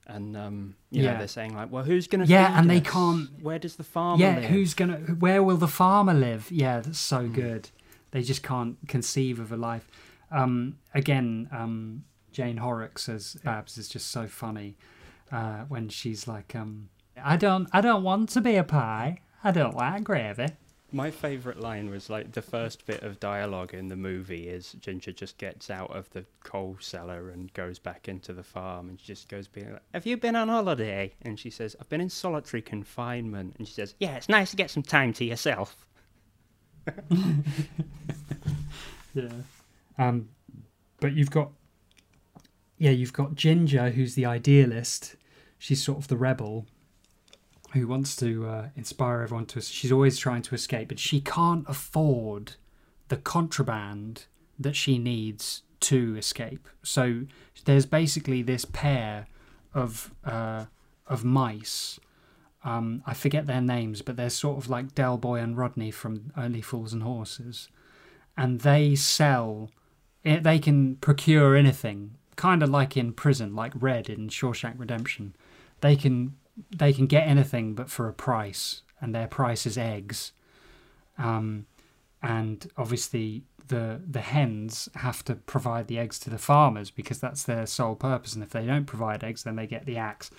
And 0.06 0.36
um, 0.36 0.74
you 0.90 1.02
know, 1.02 1.12
Yeah. 1.12 1.18
they're 1.18 1.28
saying 1.28 1.54
like, 1.54 1.70
"Well, 1.70 1.84
who's 1.84 2.06
gonna?" 2.06 2.24
Yeah, 2.24 2.58
and 2.58 2.68
they 2.70 2.80
can't- 2.80 3.28
Where 3.42 3.58
does 3.58 3.76
the 3.76 3.84
farmer 3.84 4.22
yeah, 4.22 4.36
live? 4.36 4.44
who's 4.44 4.72
gonna? 4.74 4.96
Where 4.96 5.42
will 5.42 5.58
the 5.58 5.68
farmer 5.68 6.14
live? 6.14 6.50
Yeah, 6.50 6.80
that's 6.80 6.98
so 6.98 7.26
Mm. 7.28 7.34
good. 7.34 7.70
They 8.10 8.22
just 8.22 8.42
can't 8.42 8.76
conceive 8.88 9.38
of 9.38 9.52
a 9.52 9.56
life. 9.56 9.88
Um, 10.30 10.78
again, 10.94 11.48
um, 11.52 12.04
Jane 12.32 12.58
Horrocks 12.58 13.08
as 13.08 13.34
Babs 13.44 13.78
is 13.78 13.88
just 13.88 14.10
so 14.10 14.26
funny 14.26 14.76
uh, 15.32 15.64
when 15.68 15.88
she's 15.88 16.28
like, 16.28 16.54
um, 16.54 16.88
"I 17.22 17.36
don't, 17.36 17.68
I 17.72 17.80
don't 17.80 18.02
want 18.02 18.28
to 18.30 18.40
be 18.40 18.56
a 18.56 18.64
pie. 18.64 19.20
I 19.42 19.50
don't 19.50 19.76
like 19.76 20.04
gravy." 20.04 20.48
My 20.90 21.10
favourite 21.10 21.60
line 21.60 21.90
was 21.90 22.08
like 22.08 22.32
the 22.32 22.40
first 22.40 22.86
bit 22.86 23.02
of 23.02 23.20
dialogue 23.20 23.74
in 23.74 23.88
the 23.88 23.96
movie 23.96 24.48
is 24.48 24.72
Ginger 24.80 25.12
just 25.12 25.36
gets 25.36 25.68
out 25.68 25.94
of 25.94 26.08
the 26.10 26.24
coal 26.44 26.78
cellar 26.80 27.28
and 27.28 27.52
goes 27.52 27.78
back 27.78 28.08
into 28.08 28.32
the 28.32 28.42
farm 28.42 28.88
and 28.88 28.98
she 28.98 29.08
just 29.08 29.28
goes 29.28 29.48
being 29.48 29.70
like, 29.70 29.82
Have 29.92 30.06
you 30.06 30.16
been 30.16 30.34
on 30.34 30.48
holiday? 30.48 31.12
And 31.20 31.38
she 31.38 31.50
says, 31.50 31.76
I've 31.78 31.90
been 31.90 32.00
in 32.00 32.08
solitary 32.08 32.62
confinement 32.62 33.56
and 33.58 33.68
she 33.68 33.74
says, 33.74 33.94
Yeah, 33.98 34.16
it's 34.16 34.30
nice 34.30 34.48
to 34.50 34.56
get 34.56 34.70
some 34.70 34.82
time 34.82 35.12
to 35.14 35.26
yourself. 35.26 35.84
Yeah. 39.14 39.28
Um, 39.98 40.28
but 41.00 41.12
you've 41.12 41.30
got, 41.30 41.50
yeah, 42.78 42.90
you've 42.90 43.12
got 43.12 43.34
Ginger, 43.34 43.90
who's 43.90 44.14
the 44.14 44.26
idealist. 44.26 45.16
She's 45.58 45.82
sort 45.82 45.98
of 45.98 46.08
the 46.08 46.16
rebel, 46.16 46.66
who 47.72 47.86
wants 47.86 48.14
to 48.16 48.46
uh, 48.46 48.68
inspire 48.76 49.22
everyone 49.22 49.46
to. 49.46 49.60
She's 49.60 49.92
always 49.92 50.18
trying 50.18 50.42
to 50.42 50.54
escape, 50.54 50.88
but 50.88 50.98
she 50.98 51.20
can't 51.20 51.64
afford 51.68 52.52
the 53.08 53.16
contraband 53.16 54.26
that 54.58 54.76
she 54.76 54.98
needs 54.98 55.62
to 55.80 56.16
escape. 56.16 56.68
So 56.82 57.22
there's 57.64 57.86
basically 57.86 58.42
this 58.42 58.64
pair 58.64 59.26
of 59.74 60.12
uh, 60.24 60.66
of 61.06 61.24
mice. 61.24 61.98
Um, 62.64 63.02
I 63.06 63.14
forget 63.14 63.46
their 63.46 63.60
names, 63.60 64.02
but 64.02 64.16
they're 64.16 64.30
sort 64.30 64.58
of 64.58 64.68
like 64.68 64.94
Del 64.94 65.16
Boy 65.16 65.36
and 65.36 65.56
Rodney 65.56 65.90
from 65.90 66.32
Only 66.36 66.60
Fools 66.60 66.92
and 66.92 67.02
Horses. 67.02 67.68
And 68.36 68.60
they 68.60 68.94
sell 68.94 69.70
they 70.24 70.58
can 70.58 70.96
procure 70.96 71.56
anything 71.56 72.14
kind 72.36 72.62
of 72.62 72.70
like 72.70 72.96
in 72.96 73.12
prison 73.12 73.54
like 73.54 73.72
red 73.74 74.08
in 74.08 74.28
shawshank 74.28 74.74
redemption. 74.78 75.34
They 75.80 75.96
can 75.96 76.36
they 76.76 76.92
can 76.92 77.06
get 77.06 77.26
anything 77.26 77.74
but 77.74 77.90
for 77.90 78.08
a 78.08 78.12
price 78.12 78.82
and 79.00 79.14
their 79.14 79.26
price 79.26 79.66
is 79.66 79.76
eggs. 79.76 80.32
Um, 81.18 81.66
and 82.22 82.70
obviously 82.76 83.42
the 83.66 84.00
the 84.08 84.20
hens 84.20 84.88
have 84.94 85.24
to 85.24 85.34
provide 85.34 85.88
the 85.88 85.98
eggs 85.98 86.18
to 86.20 86.30
the 86.30 86.38
farmers 86.38 86.90
because 86.90 87.18
that's 87.18 87.42
their 87.42 87.66
sole 87.66 87.96
purpose 87.96 88.34
and 88.34 88.42
if 88.42 88.50
they 88.50 88.66
don't 88.66 88.86
provide 88.86 89.24
eggs 89.24 89.42
then 89.42 89.56
they 89.56 89.66
get 89.66 89.84
the 89.84 89.96
axe. 89.96 90.30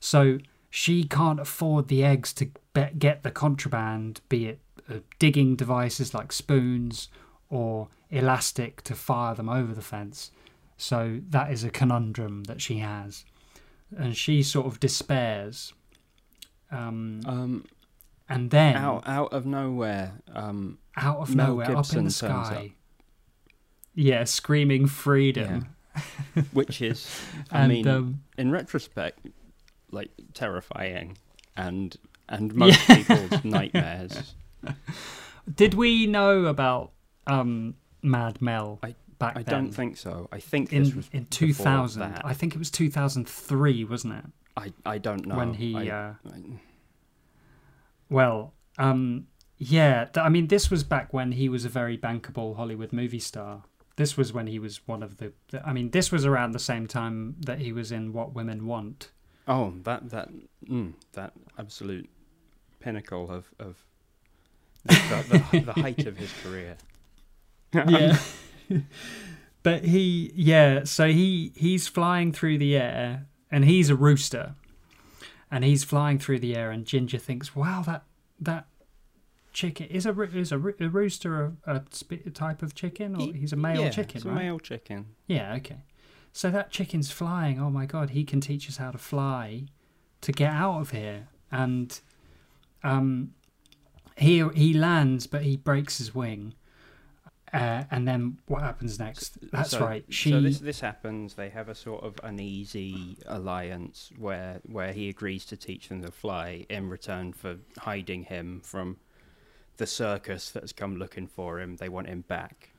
So 0.00 0.38
she 0.70 1.04
can't 1.04 1.40
afford 1.40 1.88
the 1.88 2.04
eggs 2.04 2.32
to 2.34 2.50
be- 2.74 2.90
get 2.98 3.22
the 3.22 3.30
contraband 3.30 4.20
be 4.28 4.46
it 4.46 4.60
uh, 4.90 4.98
digging 5.18 5.56
devices 5.56 6.14
like 6.14 6.32
spoons 6.32 7.08
or 7.50 7.88
elastic 8.10 8.82
to 8.82 8.94
fire 8.94 9.34
them 9.34 9.48
over 9.48 9.74
the 9.74 9.82
fence. 9.82 10.30
So 10.76 11.20
that 11.30 11.50
is 11.50 11.64
a 11.64 11.70
conundrum 11.70 12.44
that 12.44 12.60
she 12.60 12.78
has. 12.78 13.24
And 13.96 14.16
she 14.16 14.42
sort 14.42 14.66
of 14.66 14.80
despairs. 14.80 15.72
Um, 16.70 17.20
Um, 17.26 17.64
and 18.28 18.50
then, 18.50 18.76
out 18.76 19.04
out 19.06 19.32
of 19.32 19.46
nowhere, 19.46 20.20
um, 20.34 20.78
out 20.96 21.18
of 21.18 21.34
Mel 21.34 21.48
nowhere, 21.48 21.76
up 21.76 21.92
in 21.94 22.04
the 22.04 22.10
sky, 22.10 22.74
yeah, 23.94 24.24
screaming 24.24 24.86
freedom. 24.86 25.74
which 26.52 26.80
is, 26.82 27.10
I 27.50 27.60
and 27.62 27.72
mean, 27.72 27.88
um, 27.88 28.22
in 28.36 28.50
retrospect, 28.50 29.26
like 29.90 30.10
terrifying 30.34 31.16
and 31.56 31.96
and 32.28 32.54
most 32.54 32.78
people's 32.86 33.42
nightmares. 33.44 34.34
did 35.54 35.74
we 35.74 36.06
know 36.06 36.46
about 36.46 36.92
um, 37.26 37.74
Mad 38.02 38.40
Mel 38.42 38.78
I- 38.82 38.94
back 39.18 39.36
I 39.36 39.42
then? 39.42 39.64
don't 39.64 39.72
think 39.72 39.96
so. 39.96 40.28
I 40.30 40.38
think 40.40 40.70
this 40.70 40.90
in 40.90 40.96
was 40.96 41.08
in 41.12 41.26
2000. 41.26 42.00
that. 42.00 42.22
I 42.24 42.34
think 42.34 42.54
it 42.54 42.58
was 42.58 42.70
2003, 42.70 43.84
wasn't 43.84 44.14
it? 44.14 44.24
I 44.56 44.72
I 44.84 44.98
don't 44.98 45.26
know 45.26 45.36
when 45.36 45.54
he 45.54 45.74
I- 45.76 45.88
uh, 45.88 46.14
I- 46.32 46.60
Well, 48.08 48.54
um, 48.78 49.26
yeah. 49.56 50.04
Th- 50.06 50.24
I 50.24 50.28
mean, 50.28 50.48
this 50.48 50.70
was 50.70 50.84
back 50.84 51.12
when 51.12 51.32
he 51.32 51.48
was 51.48 51.64
a 51.64 51.68
very 51.68 51.98
bankable 51.98 52.56
Hollywood 52.56 52.92
movie 52.92 53.18
star. 53.20 53.64
This 53.96 54.16
was 54.16 54.32
when 54.32 54.46
he 54.46 54.58
was 54.58 54.86
one 54.86 55.02
of 55.02 55.16
the 55.16 55.32
I 55.64 55.72
mean, 55.72 55.90
this 55.90 56.12
was 56.12 56.24
around 56.24 56.52
the 56.52 56.58
same 56.60 56.86
time 56.86 57.36
that 57.40 57.58
he 57.58 57.72
was 57.72 57.90
in 57.92 58.12
What 58.12 58.34
Women 58.34 58.66
Want. 58.66 59.10
Oh 59.48 59.74
that 59.82 60.10
that 60.10 60.28
mm, 60.68 60.92
that 61.12 61.32
absolute 61.58 62.08
pinnacle 62.80 63.30
of 63.30 63.50
of 63.58 63.84
the, 64.84 65.42
the, 65.52 65.60
the 65.60 65.72
height 65.80 66.06
of 66.06 66.16
his 66.16 66.32
career. 66.42 66.76
Yeah. 67.72 68.18
but 69.62 69.84
he, 69.84 70.32
yeah. 70.34 70.84
So 70.84 71.08
he 71.08 71.52
he's 71.56 71.88
flying 71.88 72.32
through 72.32 72.58
the 72.58 72.76
air, 72.76 73.26
and 73.50 73.64
he's 73.64 73.90
a 73.90 73.96
rooster, 73.96 74.54
and 75.50 75.64
he's 75.64 75.84
flying 75.84 76.18
through 76.18 76.38
the 76.40 76.56
air, 76.56 76.70
and 76.70 76.84
Ginger 76.84 77.18
thinks, 77.18 77.54
"Wow, 77.54 77.82
that 77.86 78.04
that." 78.40 78.66
Chicken 79.50 79.86
is 79.86 80.06
a 80.06 80.20
is 80.22 80.52
a, 80.52 80.56
a 80.56 80.88
rooster 80.88 81.54
a, 81.64 81.82
a, 82.10 82.30
type 82.30 82.62
of 82.62 82.76
chicken 82.76 83.16
or 83.16 83.22
He- 83.22 83.32
he's 83.32 83.52
a 83.52 83.56
male 83.56 83.80
yeah, 83.80 83.88
chicken 83.88 84.22
right? 84.24 84.34
male 84.34 84.60
chicken. 84.60 85.06
Yeah, 85.26 85.54
okay. 85.54 85.78
So 86.38 86.52
that 86.52 86.70
chicken's 86.70 87.10
flying. 87.10 87.58
Oh 87.58 87.68
my 87.68 87.84
god, 87.84 88.10
he 88.10 88.22
can 88.22 88.40
teach 88.40 88.68
us 88.68 88.76
how 88.76 88.92
to 88.92 88.98
fly 88.98 89.64
to 90.20 90.30
get 90.30 90.52
out 90.52 90.80
of 90.80 90.90
here. 90.92 91.26
And 91.50 92.00
um 92.84 93.34
he 94.16 94.48
he 94.54 94.72
lands 94.72 95.26
but 95.26 95.42
he 95.42 95.56
breaks 95.56 95.98
his 95.98 96.14
wing. 96.14 96.54
Uh, 97.52 97.82
and 97.90 98.06
then 98.06 98.38
what 98.46 98.62
happens 98.62 99.00
next? 99.00 99.50
That's 99.50 99.70
So- 99.70 99.80
right. 99.80 100.04
She 100.10 100.30
So 100.30 100.40
this 100.40 100.60
this 100.60 100.78
happens. 100.78 101.34
They 101.34 101.48
have 101.48 101.68
a 101.68 101.74
sort 101.74 102.04
of 102.04 102.14
uneasy 102.22 103.18
alliance 103.26 104.12
where 104.16 104.60
where 104.64 104.92
he 104.92 105.08
agrees 105.08 105.44
to 105.46 105.56
teach 105.56 105.88
them 105.88 106.02
to 106.02 106.12
fly 106.12 106.66
in 106.70 106.88
return 106.88 107.32
for 107.32 107.56
hiding 107.78 108.22
him 108.22 108.60
from 108.60 108.98
the 109.76 109.88
circus 109.88 110.52
that's 110.52 110.72
come 110.72 110.94
looking 110.98 111.26
for 111.26 111.58
him. 111.58 111.78
They 111.78 111.88
want 111.88 112.06
him 112.06 112.20
back. 112.20 112.70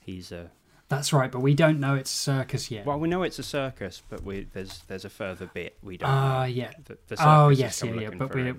He's 0.00 0.32
a 0.32 0.50
That's 0.88 1.12
right, 1.12 1.32
but 1.32 1.40
we 1.40 1.54
don't 1.54 1.80
know 1.80 1.94
it's 1.94 2.14
a 2.14 2.18
circus 2.18 2.70
yet. 2.70 2.84
well. 2.84 2.98
We 2.98 3.08
know 3.08 3.22
it's 3.22 3.38
a 3.38 3.42
circus, 3.42 4.02
but 4.08 4.22
we 4.22 4.46
there's 4.52 4.80
there's 4.86 5.04
a 5.04 5.10
further 5.10 5.46
bit 5.46 5.76
we 5.82 5.96
don't. 5.96 6.10
Ah, 6.10 6.40
know. 6.40 6.44
yeah. 6.44 6.72
The, 6.84 6.98
the 7.08 7.16
Oh, 7.18 7.48
yes, 7.48 7.82
yeah, 7.82 7.92
yeah, 7.94 8.10
but 8.10 8.34
we-. 8.34 8.52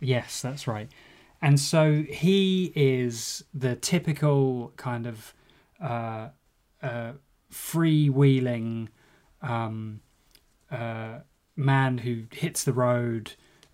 Yes, 0.00 0.42
that's 0.42 0.66
right. 0.66 0.88
And 1.40 1.58
so 1.58 2.04
he 2.08 2.72
is 2.76 3.44
the 3.52 3.74
typical 3.74 4.72
kind 4.76 5.06
of 5.06 5.34
uh, 5.80 6.28
uh, 6.82 7.12
freewheeling 7.52 8.88
um, 9.40 10.00
uh, 10.70 11.20
man 11.56 11.98
who 11.98 12.24
hits 12.32 12.62
the 12.64 12.72
road 12.72 13.32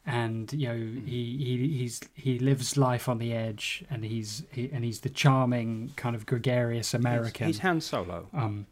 and 0.09 0.51
you 0.55 0.67
know 0.69 0.75
he, 1.05 1.37
he 1.37 1.69
he's 1.79 2.01
he 2.15 2.39
lives 2.39 2.77
life 2.79 3.11
on 3.11 3.19
the 3.19 3.35
edge 3.35 3.85
and 3.91 4.05
he's 4.05 4.43
he, 4.51 4.71
and 4.73 4.83
he's 4.83 5.01
the 5.01 5.11
charming 5.11 5.93
kind 5.97 6.17
of 6.17 6.25
gregarious 6.25 6.95
American. 6.95 7.47
He's, 7.47 7.57
he's 7.57 7.63
Han 7.63 7.81
Solo. 7.83 8.27
um, 8.33 8.67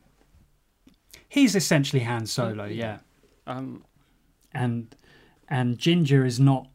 he's 1.29 1.55
essentially 1.55 2.05
Han 2.05 2.27
Solo, 2.27 2.65
yeah. 2.65 2.99
Um, 3.47 3.85
And 4.55 4.97
and 5.49 5.79
Ginger 5.79 6.25
is 6.25 6.41
not 6.41 6.69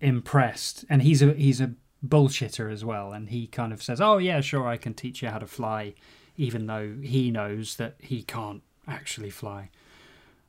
impressed, 0.00 0.84
and 0.88 1.02
he's 1.02 1.20
a 1.20 1.32
he's 1.34 1.60
a 1.60 1.72
bullshitter 2.06 2.72
as 2.72 2.84
well. 2.84 3.12
And 3.12 3.28
he 3.30 3.48
kind 3.48 3.72
of 3.72 3.82
says, 3.82 4.00
"Oh 4.00 4.18
yeah, 4.18 4.40
sure, 4.40 4.68
I 4.68 4.76
can 4.76 4.94
teach 4.94 5.20
you 5.22 5.30
how 5.30 5.38
to 5.38 5.46
fly," 5.48 5.94
even 6.36 6.66
though 6.66 6.94
he 7.02 7.30
knows 7.32 7.76
that 7.76 7.96
he 7.98 8.22
can't 8.22 8.62
actually 8.86 9.30
fly. 9.30 9.70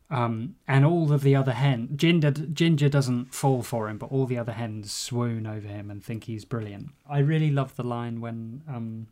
Um, 0.10 0.56
and 0.70 0.86
all 0.86 1.12
of 1.12 1.22
the 1.22 1.36
other 1.36 1.52
hen 1.52 1.90
Ginger 1.98 2.32
Ginger 2.32 2.88
doesn't 2.88 3.34
fall 3.34 3.62
for 3.62 3.90
him, 3.90 3.98
but 3.98 4.10
all 4.10 4.26
the 4.26 4.38
other 4.38 4.54
hens 4.54 4.92
swoon 4.94 5.46
over 5.46 5.68
him 5.68 5.92
and 5.92 6.02
think 6.04 6.24
he's 6.26 6.46
brilliant. 6.46 6.92
I 7.10 7.20
really 7.20 7.52
love 7.52 7.76
the 7.76 7.84
line 7.84 8.22
when 8.22 8.62
um, 8.70 9.08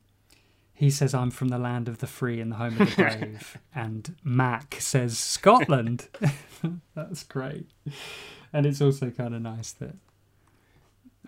he 0.74 0.90
says, 0.90 1.14
"I'm 1.14 1.32
from 1.32 1.50
the 1.50 1.58
land 1.58 1.90
of 1.90 1.98
the 1.98 2.08
free 2.08 2.40
and 2.40 2.50
the 2.52 2.56
home 2.56 2.80
of 2.80 2.96
the 2.96 3.02
brave," 3.20 3.58
and 3.74 4.16
Mac 4.24 4.78
says, 4.80 5.18
"Scotland." 5.18 6.08
That's 6.96 7.24
great, 7.24 7.68
and 8.54 8.66
it's 8.66 8.82
also 8.82 9.10
kind 9.10 9.36
of 9.36 9.42
nice 9.42 9.74
that 9.74 9.96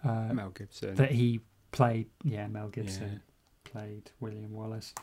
uh, 0.03 0.33
Mel 0.33 0.51
Gibson. 0.51 0.95
that 0.95 1.11
he 1.11 1.41
played. 1.73 2.07
Yeah, 2.23 2.47
Mel 2.47 2.69
Gibson 2.69 3.21
played 3.65 4.11
William 4.21 4.53
Wallace. 4.53 4.93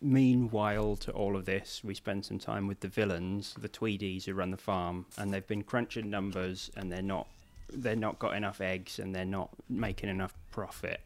Meanwhile, 0.00 0.96
to 0.96 1.12
all 1.12 1.36
of 1.36 1.44
this, 1.44 1.82
we 1.82 1.94
spend 1.94 2.24
some 2.24 2.38
time 2.38 2.68
with 2.68 2.80
the 2.80 2.88
villains, 2.88 3.54
the 3.58 3.68
Tweedies 3.68 4.24
who 4.24 4.34
run 4.34 4.50
the 4.50 4.56
farm, 4.56 5.06
and 5.16 5.32
they've 5.32 5.46
been 5.46 5.64
crunching 5.64 6.08
numbers, 6.08 6.70
and 6.76 6.90
they're 6.90 7.02
not, 7.02 7.26
they're 7.72 7.96
not 7.96 8.18
got 8.18 8.36
enough 8.36 8.60
eggs, 8.60 8.98
and 8.98 9.14
they're 9.14 9.24
not 9.24 9.50
making 9.68 10.08
enough 10.08 10.34
profit. 10.50 11.00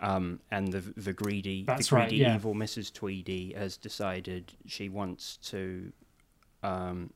Um, 0.00 0.40
and 0.50 0.72
the 0.72 0.80
the 0.80 1.12
greedy, 1.12 1.64
That's 1.64 1.88
the 1.88 1.96
right, 1.96 2.08
greedy 2.08 2.22
yeah. 2.22 2.34
evil 2.34 2.54
Mrs. 2.54 2.92
Tweedy 2.92 3.54
has 3.56 3.76
decided 3.76 4.52
she 4.66 4.88
wants 4.88 5.38
to, 5.48 5.92
um, 6.62 7.10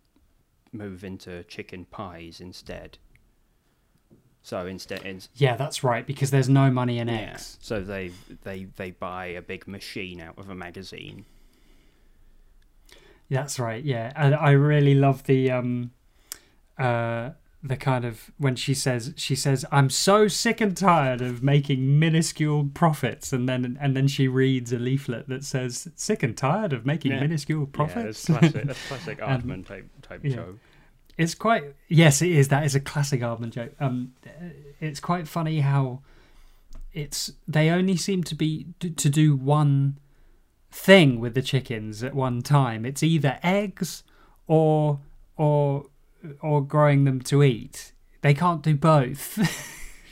move 0.72 1.04
into 1.04 1.42
chicken 1.44 1.84
pies 1.84 2.40
instead. 2.40 2.98
So 4.43 4.66
instead, 4.66 5.05
in, 5.05 5.20
Yeah, 5.34 5.57
that's 5.57 5.84
right 5.84 6.07
because 6.07 6.30
there's 6.30 6.49
no 6.49 6.70
money 6.70 6.99
in 6.99 7.09
yeah, 7.09 7.32
eggs. 7.34 7.59
so 7.61 7.80
they 7.82 8.11
they 8.43 8.64
they 8.76 8.91
buy 8.91 9.26
a 9.26 9.43
big 9.43 9.68
machine 9.68 10.20
out 10.20 10.38
of 10.38 10.49
a 10.49 10.55
magazine. 10.55 11.26
That's 13.28 13.59
right. 13.59 13.84
Yeah, 13.84 14.12
and 14.16 14.34
I 14.34 14.51
really 14.53 14.95
love 14.95 15.24
the 15.24 15.51
um, 15.53 15.93
uh, 16.78 17.30
the 17.62 17.76
kind 17.76 18.05
of 18.05 18.32
when 18.38 18.57
she 18.57 18.74
says 18.74 19.12
she 19.16 19.36
says 19.36 19.64
I'm 19.70 19.88
so 19.91 20.26
sick 20.26 20.61
and 20.61 20.76
tired 20.76 21.20
of 21.20 21.43
making 21.43 21.99
minuscule 21.99 22.70
profits, 22.74 23.32
and 23.32 23.49
then 23.49 23.78
and 23.80 23.95
then 23.97 24.09
she 24.09 24.26
reads 24.26 24.72
a 24.72 24.78
leaflet 24.78 25.28
that 25.28 25.45
says 25.45 25.88
sick 25.95 26.22
and 26.24 26.36
tired 26.36 26.72
of 26.72 26.84
making 26.84 27.12
Yeah. 27.12 27.20
minuscule 27.20 27.61
Yeah, 27.61 27.66
profits. 27.72 28.24
that's 28.24 28.41
classic. 28.41 28.64
That's 28.66 28.86
classic 28.88 29.22
Um, 29.22 29.62
type 29.64 29.88
type 30.03 30.20
yeah. 30.24 30.34
joke. 30.36 30.59
It's 31.20 31.34
quite 31.34 31.64
yes, 31.88 32.22
it 32.22 32.30
is. 32.30 32.48
That 32.48 32.64
is 32.64 32.74
a 32.74 32.80
classic 32.80 33.20
Aardman 33.20 33.50
joke. 33.50 33.74
Um, 33.78 34.14
it's 34.80 35.00
quite 35.00 35.28
funny 35.28 35.60
how 35.60 36.00
it's 36.92 37.32
they 37.46 37.68
only 37.70 37.96
seem 37.96 38.24
to 38.24 38.34
be 38.34 38.66
to 38.80 39.08
do 39.10 39.36
one 39.36 39.98
thing 40.70 41.20
with 41.20 41.34
the 41.34 41.42
chickens 41.42 42.02
at 42.02 42.14
one 42.14 42.40
time. 42.42 42.86
It's 42.86 43.02
either 43.02 43.38
eggs 43.42 44.02
or 44.46 45.00
or 45.36 45.86
or 46.40 46.62
growing 46.64 47.04
them 47.04 47.20
to 47.22 47.42
eat. 47.42 47.92
They 48.22 48.34
can't 48.34 48.62
do 48.62 48.74
both. 48.74 49.38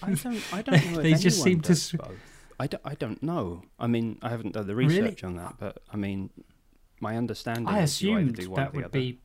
I 0.02 0.12
don't. 0.12 0.42
I 0.52 0.62
don't 0.62 0.92
know. 0.92 1.02
They 1.02 1.14
just 1.14 1.42
seem 1.42 1.61
to. 1.62 1.74
I 2.61 2.66
don't, 2.66 2.82
I 2.84 2.94
don't 2.94 3.22
know. 3.22 3.62
I 3.78 3.86
mean, 3.86 4.18
I 4.20 4.28
haven't 4.30 4.52
done 4.52 4.66
the 4.66 4.74
Really? 4.74 5.00
research 5.00 5.24
on 5.24 5.36
that, 5.36 5.54
but 5.59 5.78
I 5.92 5.96
mean, 5.96 6.30
my 7.00 7.16
understanding 7.16 7.68
I 7.68 7.82
is 7.82 8.02
you 8.02 8.18
either 8.18 8.32
assumed 8.32 8.56
that 8.56 8.74
would 8.74 8.84
other. 8.84 8.92
be. 8.92 9.18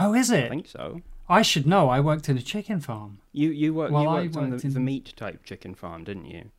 Oh, 0.00 0.14
is 0.14 0.30
it? 0.30 0.46
I 0.46 0.48
think 0.48 0.66
so. 0.68 1.02
I 1.28 1.42
should 1.42 1.66
know. 1.66 1.88
I 1.88 2.00
worked 2.00 2.28
in 2.28 2.36
a 2.36 2.42
chicken 2.42 2.80
farm. 2.80 3.18
You 3.32 3.50
you, 3.50 3.72
work, 3.74 3.90
Well, 3.92 4.02
you 4.02 4.08
I 4.08 4.22
worked 4.22 4.36
on 4.36 4.50
the, 4.50 4.56
in- 4.66 4.72
the 4.74 4.80
meat 4.80 5.12
type 5.16 5.44
chicken 5.44 5.74
farm, 5.74 6.04
didn't 6.04 6.26
you? 6.26 6.50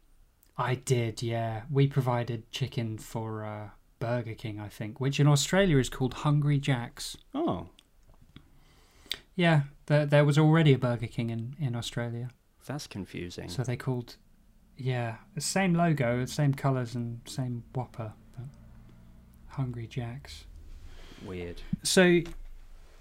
I 0.58 0.76
did, 0.76 1.22
yeah. 1.24 1.64
We 1.72 1.88
provided 1.88 2.50
chicken 2.52 2.98
for 2.98 3.44
uh, 3.46 3.70
Burger 4.00 4.36
King, 4.36 4.60
I 4.60 4.68
think, 4.70 5.00
which 5.00 5.20
in 5.20 5.28
Australia 5.28 5.78
is 5.78 5.90
called 5.90 6.14
Hungry 6.14 6.60
Jack's. 6.60 7.18
Oh, 7.34 7.70
Yeah, 9.36 9.62
there, 9.88 10.06
there 10.06 10.26
was 10.26 10.38
already 10.38 10.74
a 10.74 10.78
Burger 10.78 11.08
King 11.08 11.30
in, 11.32 11.56
in 11.60 11.76
Australia. 11.76 12.30
that's 12.66 12.86
confusing. 12.88 13.50
So 13.50 13.64
they 13.64 13.76
called, 13.78 14.18
yeah, 14.78 15.16
the 15.36 15.42
same 15.42 15.74
logo, 15.74 16.26
same 16.26 16.54
colours, 16.54 16.94
and 16.96 17.22
same 17.26 17.64
Whopper, 17.74 18.14
Hungry 19.48 19.88
Jack's. 19.88 20.46
Weird. 21.26 21.62
So, 21.84 22.22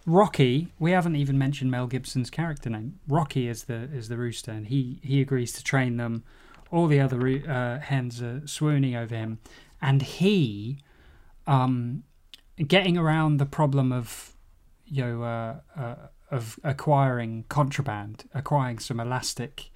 Rocky, 0.07 0.73
we 0.79 0.93
haven't 0.93 1.17
even 1.17 1.37
mentioned 1.39 1.71
Mel 1.71 1.87
Gibson's 1.87 2.31
character 2.31 2.71
name. 2.71 2.99
Rocky 3.07 3.49
is 3.49 3.65
the 3.65 3.89
is 3.93 4.09
the 4.09 4.17
rooster, 4.17 4.51
and 4.51 4.67
he 4.67 4.99
he 5.03 5.21
agrees 5.21 5.53
to 5.53 5.65
train 5.65 5.97
them. 5.99 6.25
All 6.71 6.87
the 6.87 7.01
other 7.01 7.21
uh, 7.49 7.81
hens 7.81 8.23
are 8.23 8.47
swooning 8.47 8.95
over 8.95 9.15
him, 9.15 9.41
and 9.83 10.03
he, 10.03 10.79
um, 11.47 12.05
getting 12.57 12.97
around 12.97 13.39
the 13.39 13.47
problem 13.47 13.93
of, 13.93 14.37
you 14.87 15.05
know, 15.05 15.23
uh, 15.23 15.61
uh, 15.77 15.95
of 16.31 16.61
acquiring 16.63 17.45
contraband, 17.49 18.25
acquiring 18.33 18.79
some 18.79 19.01
elastic. 19.01 19.71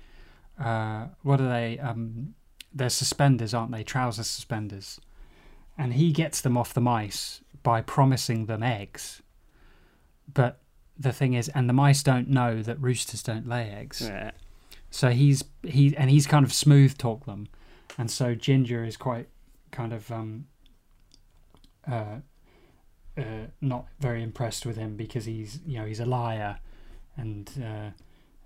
Uh, 0.59 1.09
what 1.23 1.41
are 1.41 1.49
they? 1.49 1.79
Um, 1.81 2.35
they're 2.73 2.89
suspenders, 2.89 3.53
aren't 3.55 3.73
they? 3.73 3.83
Trouser 3.83 4.25
suspenders, 4.25 5.01
and 5.77 5.95
he 5.95 6.13
gets 6.13 6.41
them 6.41 6.57
off 6.57 6.73
the 6.73 6.81
mice 6.81 7.41
by 7.63 7.83
promising 7.83 8.47
them 8.47 8.63
eggs. 8.63 9.21
But 10.33 10.61
the 10.99 11.13
thing 11.13 11.35
is, 11.35 11.49
and 11.51 11.69
the 11.69 11.73
mice 11.73 12.03
don't 12.03 12.29
know 12.29 12.63
that 12.63 12.81
roosters 12.81 13.23
don't 13.23 13.49
lay 13.49 13.71
eggs. 13.71 14.03
Yeah. 14.03 14.31
So 14.91 15.11
he's 15.11 15.45
he 15.63 15.97
and 15.97 16.11
he's 16.11 16.27
kind 16.27 16.45
of 16.45 16.53
smooth 16.53 16.97
talk 16.97 17.27
them, 17.27 17.49
and 17.99 18.11
so 18.11 18.35
Ginger 18.35 18.85
is 18.85 18.97
quite 18.97 19.29
kind 19.73 19.93
of 19.93 20.11
um, 20.13 20.47
uh, 21.91 22.19
uh, 23.17 23.23
not 23.61 23.87
very 23.99 24.23
impressed 24.23 24.65
with 24.65 24.77
him 24.77 24.97
because 24.97 25.25
he's 25.25 25.61
you 25.67 25.79
know 25.79 25.85
he's 25.85 26.01
a 26.01 26.07
liar, 26.07 26.59
and 27.17 27.51
uh, 27.61 27.91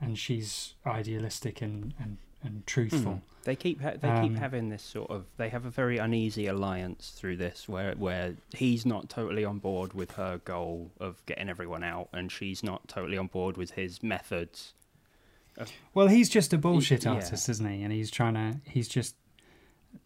and 0.00 0.18
she's 0.18 0.74
idealistic 0.86 1.60
and 1.60 1.94
and, 1.98 2.18
and 2.42 2.66
truthful. 2.66 3.14
Hmm. 3.14 3.18
They 3.44 3.56
keep 3.56 3.80
ha- 3.80 3.94
they 3.98 4.08
Um, 4.08 4.28
keep 4.28 4.38
having 4.38 4.68
this 4.68 4.82
sort 4.82 5.10
of 5.10 5.24
they 5.36 5.48
have 5.48 5.64
a 5.64 5.70
very 5.70 5.98
uneasy 5.98 6.46
alliance 6.46 7.10
through 7.10 7.38
this 7.38 7.68
where 7.68 7.94
where 7.94 8.36
he's 8.54 8.84
not 8.84 9.08
totally 9.08 9.44
on 9.44 9.58
board 9.58 9.94
with 9.94 10.12
her 10.12 10.38
goal 10.44 10.90
of 11.00 11.24
getting 11.26 11.48
everyone 11.48 11.82
out 11.82 12.08
and 12.12 12.30
she's 12.30 12.62
not 12.62 12.86
totally 12.88 13.16
on 13.16 13.28
board 13.28 13.56
with 13.56 13.72
his 13.72 14.02
methods. 14.02 14.74
Well, 15.92 16.06
he's 16.08 16.28
just 16.28 16.52
a 16.52 16.58
bullshit 16.58 17.04
yeah. 17.04 17.14
artist, 17.14 17.48
isn't 17.48 17.68
he? 17.68 17.82
And 17.82 17.92
he's 17.92 18.10
trying 18.10 18.34
to 18.34 18.60
he's 18.64 18.86
just 18.86 19.16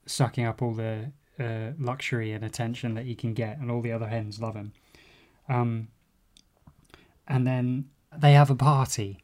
sucking 0.06 0.46
up 0.46 0.62
all 0.62 0.72
the 0.72 1.12
uh, 1.38 1.72
luxury 1.78 2.32
and 2.32 2.44
attention 2.44 2.94
that 2.94 3.04
he 3.04 3.14
can 3.14 3.34
get, 3.34 3.58
and 3.58 3.70
all 3.70 3.82
the 3.82 3.92
other 3.92 4.08
hens 4.08 4.40
love 4.40 4.54
him. 4.54 4.72
Um, 5.48 5.88
and 7.26 7.46
then 7.46 7.90
they 8.16 8.32
have 8.32 8.50
a 8.50 8.54
party. 8.54 9.18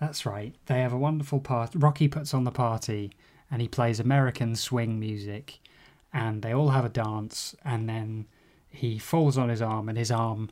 That's 0.00 0.26
right. 0.26 0.54
They 0.66 0.80
have 0.80 0.92
a 0.92 0.98
wonderful 0.98 1.40
party. 1.40 1.78
Rocky 1.78 2.08
puts 2.08 2.34
on 2.34 2.44
the 2.44 2.50
party, 2.50 3.12
and 3.50 3.62
he 3.62 3.68
plays 3.68 4.00
American 4.00 4.56
swing 4.56 4.98
music, 4.98 5.60
and 6.12 6.42
they 6.42 6.52
all 6.52 6.70
have 6.70 6.84
a 6.84 6.88
dance, 6.88 7.54
and 7.64 7.88
then 7.88 8.26
he 8.68 8.98
falls 8.98 9.38
on 9.38 9.48
his 9.48 9.62
arm, 9.62 9.88
and 9.88 9.96
his 9.96 10.10
arm 10.10 10.50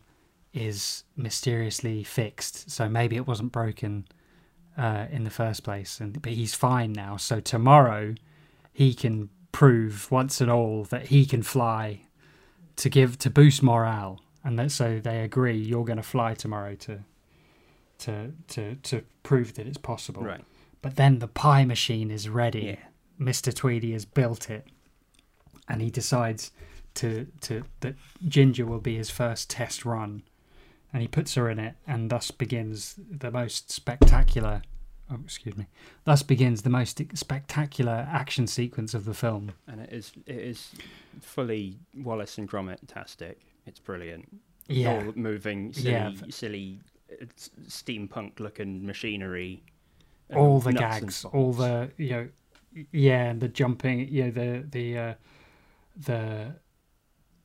is 0.53 1.05
mysteriously 1.17 2.05
fixed. 2.05 2.71
So 2.71 2.89
maybe 2.89 3.17
it 3.17 3.27
wasn't 3.27 3.53
broken 3.53 4.07
uh, 4.77 5.07
in 5.11 5.25
the 5.25 5.31
first 5.31 5.65
place, 5.65 6.01
and 6.01 6.21
but 6.23 6.33
he's 6.33 6.55
fine 6.55 6.93
now. 6.93 7.17
So 7.17 7.41
tomorrow, 7.41 8.15
he 8.73 8.95
can 8.95 9.29
prove 9.51 10.11
once 10.11 10.41
and 10.41 10.51
all 10.51 10.85
that 10.85 11.07
he 11.07 11.27
can 11.27 11.43
fly 11.43 12.03
to 12.77 12.89
give 12.89 13.19
to 13.19 13.31
boost 13.31 13.63
morale, 13.63 14.21
and 14.45 14.59
that 14.59 14.71
so 14.71 14.99
they 14.99 15.23
agree 15.23 15.57
you're 15.57 15.85
going 15.85 15.99
to 15.99 16.03
fly 16.03 16.35
tomorrow 16.35 16.75
to 16.77 17.01
to 18.03 18.33
to 18.49 18.77
to 18.77 19.03
prove 19.23 19.55
that 19.55 19.67
it's 19.67 19.79
possible. 19.79 20.23
Right. 20.23 20.45
But 20.81 20.97
then 20.97 21.19
the 21.21 21.29
pie 21.29 21.65
machine 21.65 22.11
is 22.11 22.29
ready. 22.29 22.79
Yeah. 22.79 23.25
Mr. 23.25 23.55
Tweedy 23.55 23.93
has 23.93 24.05
built 24.05 24.51
it, 24.51 24.67
and 25.69 25.81
he 25.81 25.91
decides 25.91 26.51
to 26.95 27.27
to 27.43 27.65
that 27.81 27.95
Ginger 28.27 28.67
will 28.67 28.81
be 28.81 28.97
his 28.97 29.11
first 29.11 29.49
test 29.51 29.85
run, 29.85 30.23
and 30.93 31.03
he 31.03 31.09
puts 31.09 31.35
her 31.35 31.49
in 31.49 31.59
it, 31.59 31.75
and 31.87 32.11
thus 32.11 32.31
begins 32.31 32.97
the 33.11 33.31
most 33.31 33.71
spectacular 33.71 34.63
oh, 35.11 35.19
excuse 35.25 35.57
me. 35.57 35.67
Thus 36.05 36.23
begins 36.23 36.63
the 36.63 36.71
most 36.71 37.01
spectacular 37.15 38.07
action 38.11 38.47
sequence 38.47 38.95
of 38.95 39.05
the 39.05 39.15
film. 39.15 39.53
And 39.69 39.81
it 39.81 39.93
is 39.93 40.13
it 40.27 40.37
is 40.39 40.71
fully 41.21 41.79
Wallace 41.95 42.39
and 42.39 42.49
Gromit 42.49 42.79
tastic. 42.87 43.41
It's 43.67 43.79
brilliant. 43.81 44.41
Yeah, 44.69 45.05
All 45.07 45.13
moving, 45.15 45.73
silly, 45.73 45.91
Yeah. 45.93 46.13
silly, 46.31 46.81
uh, 47.21 47.27
s- 47.37 47.51
steampunk-looking 47.69 48.85
machinery. 48.87 49.63
all 50.35 50.61
the 50.61 50.73
gags, 50.73 51.25
all 51.27 51.53
the 51.53 51.91
you 51.97 52.11
know, 52.11 52.29
yeah, 52.93 53.25
and 53.31 53.41
the 53.41 53.49
jumping, 53.49 54.09
you 54.09 54.25
know, 54.25 54.31
the 54.31 54.67
the 54.71 54.99
uh, 54.99 55.15
the 55.97 56.55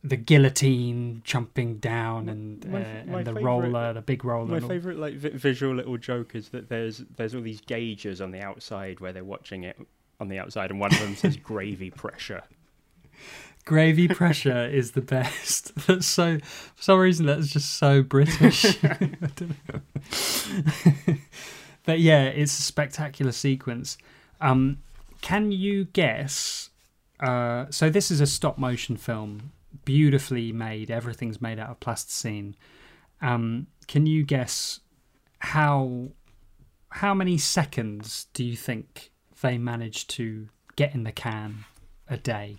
the 0.04 0.16
guillotine 0.16 1.22
jumping 1.26 1.78
down 1.80 2.30
and 2.30 2.66
uh, 2.66 2.70
My 2.70 2.80
my 2.80 2.86
and 2.86 3.10
the 3.28 3.34
favourite- 3.34 3.44
roller, 3.44 3.94
the 3.94 4.02
big 4.02 4.24
roller. 4.24 4.60
My 4.62 4.66
favorite 4.68 4.98
like 5.00 5.16
vi- 5.16 5.30
visual 5.30 5.76
little 5.76 5.98
joke 5.98 6.34
is 6.36 6.50
that 6.50 6.70
there's 6.70 7.00
there's 7.18 7.36
all 7.36 7.42
these 7.42 7.62
gauges 7.62 8.22
on 8.22 8.32
the 8.32 8.40
outside 8.42 9.00
where 9.00 9.12
they're 9.12 9.26
watching 9.26 9.64
it 9.64 9.78
on 10.20 10.30
the 10.30 10.40
outside, 10.40 10.72
and 10.72 10.80
one 10.80 10.94
of 10.94 11.00
them 11.00 11.16
says 11.16 11.36
gravy 11.52 11.90
pressure. 11.90 12.44
Gravy 13.68 14.08
pressure 14.08 14.66
is 14.66 14.92
the 14.92 15.02
best. 15.02 15.76
That's 15.88 16.08
so 16.08 16.40
for 16.76 16.82
some 16.82 17.00
reason 17.00 17.26
that's 17.26 17.50
just 17.50 17.74
so 17.74 18.02
British. 18.02 18.64
I 18.84 18.98
don't 19.36 19.56
know. 19.68 21.16
but 21.84 22.00
yeah, 22.00 22.24
it's 22.24 22.58
a 22.60 22.62
spectacular 22.62 23.34
sequence. 23.34 23.98
Um, 24.40 24.78
can 25.20 25.52
you 25.52 25.84
guess? 25.84 26.70
Uh, 27.20 27.66
so 27.70 27.90
this 27.90 28.10
is 28.10 28.22
a 28.22 28.26
stop 28.26 28.58
motion 28.58 28.96
film, 28.96 29.52
beautifully 29.84 30.54
made. 30.54 30.90
Everything's 30.90 31.42
made 31.42 31.60
out 31.60 31.70
of 31.70 31.82
plasticine. 31.82 32.56
Um, 33.22 33.68
can 33.86 34.06
you 34.06 34.24
guess 34.24 34.80
how 35.40 36.08
how 36.90 37.14
many 37.14 37.38
seconds 37.38 38.28
do 38.34 38.46
you 38.46 38.56
think 38.56 39.12
they 39.42 39.58
managed 39.58 40.10
to 40.12 40.48
get 40.78 40.96
in 40.96 41.04
the 41.04 41.12
can 41.12 41.66
a 42.08 42.16
day? 42.16 42.56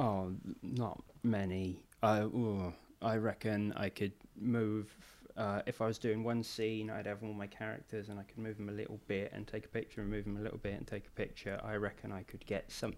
Oh, 0.00 0.32
not 0.62 1.02
many. 1.22 1.84
I 2.02 2.20
ooh, 2.20 2.72
I 3.02 3.16
reckon 3.16 3.72
I 3.76 3.88
could 3.90 4.12
move. 4.38 4.94
Uh, 5.36 5.62
if 5.66 5.80
I 5.80 5.86
was 5.86 5.98
doing 5.98 6.24
one 6.24 6.42
scene, 6.42 6.90
I'd 6.90 7.06
have 7.06 7.22
all 7.22 7.32
my 7.32 7.46
characters, 7.46 8.08
and 8.08 8.18
I 8.18 8.22
could 8.24 8.38
move 8.38 8.56
them 8.56 8.68
a 8.68 8.72
little 8.72 8.98
bit 9.06 9.30
and 9.34 9.46
take 9.46 9.64
a 9.66 9.68
picture, 9.68 10.00
and 10.00 10.10
move 10.10 10.24
them 10.24 10.36
a 10.36 10.40
little 10.40 10.58
bit 10.58 10.74
and 10.74 10.86
take 10.86 11.06
a 11.06 11.10
picture. 11.10 11.60
I 11.62 11.74
reckon 11.76 12.12
I 12.12 12.22
could 12.22 12.44
get 12.46 12.70
some. 12.70 12.94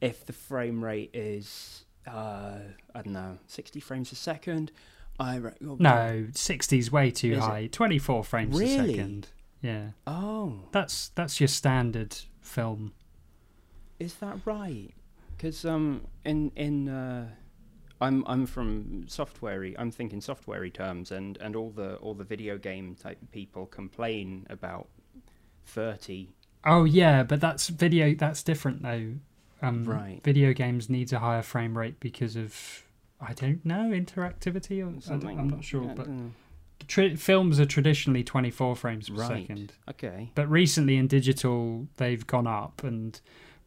If 0.00 0.26
the 0.26 0.32
frame 0.32 0.82
rate 0.82 1.10
is, 1.14 1.84
uh, 2.06 2.58
I 2.94 3.02
don't 3.02 3.12
know, 3.12 3.38
sixty 3.46 3.78
frames 3.80 4.10
a 4.12 4.16
second, 4.16 4.72
I 5.20 5.38
reckon. 5.38 5.76
No, 5.78 6.26
60's 6.32 6.90
way 6.90 7.10
too 7.10 7.32
Is 7.32 7.38
it? 7.38 7.40
high. 7.42 7.66
24 7.70 8.24
frames 8.24 8.56
a 8.56 8.58
Really? 8.58 8.94
second. 8.96 9.28
Yeah. 9.60 9.90
Oh, 10.06 10.60
That's 10.72 11.08
that's 11.10 11.40
your 11.40 11.48
standard 11.48 12.16
film. 12.40 12.92
Is 14.00 14.14
that 14.14 14.38
right? 14.44 14.90
Because 15.42 15.64
um, 15.64 16.02
in 16.24 16.52
in 16.54 16.88
uh, 16.88 17.26
I'm 18.00 18.22
I'm 18.28 18.46
from 18.46 19.06
softwarey. 19.08 19.74
I'm 19.76 19.90
thinking 19.90 20.20
softwarey 20.20 20.72
terms, 20.72 21.10
and, 21.10 21.36
and 21.38 21.56
all 21.56 21.70
the 21.70 21.96
all 21.96 22.14
the 22.14 22.22
video 22.22 22.56
game 22.58 22.94
type 22.94 23.18
people 23.32 23.66
complain 23.66 24.46
about 24.48 24.86
thirty. 25.66 26.28
Oh 26.64 26.84
yeah, 26.84 27.24
but 27.24 27.40
that's 27.40 27.66
video 27.66 28.14
that's 28.14 28.44
different 28.44 28.82
though. 28.84 29.14
Um 29.60 29.82
Right. 29.82 30.20
video 30.22 30.52
games 30.52 30.88
needs 30.88 31.12
a 31.12 31.18
higher 31.18 31.42
frame 31.42 31.76
rate 31.76 31.98
because 31.98 32.36
of 32.36 32.84
I 33.20 33.32
don't 33.32 33.64
know, 33.64 33.90
interactivity 33.90 34.78
or 34.80 35.00
Something. 35.00 35.40
I'm 35.40 35.48
not 35.48 35.64
sure, 35.64 35.92
but 35.96 36.06
tri- 36.86 37.16
films 37.16 37.58
are 37.58 37.66
traditionally 37.66 38.22
24 38.22 38.76
frames 38.76 39.08
per 39.08 39.16
Right. 39.16 39.28
second. 39.46 39.72
okay. 39.90 40.30
But 40.36 40.48
recently 40.48 40.96
in 40.96 41.08
digital 41.08 41.88
they've 41.96 42.24
gone 42.24 42.46
up 42.46 42.84
and 42.84 43.20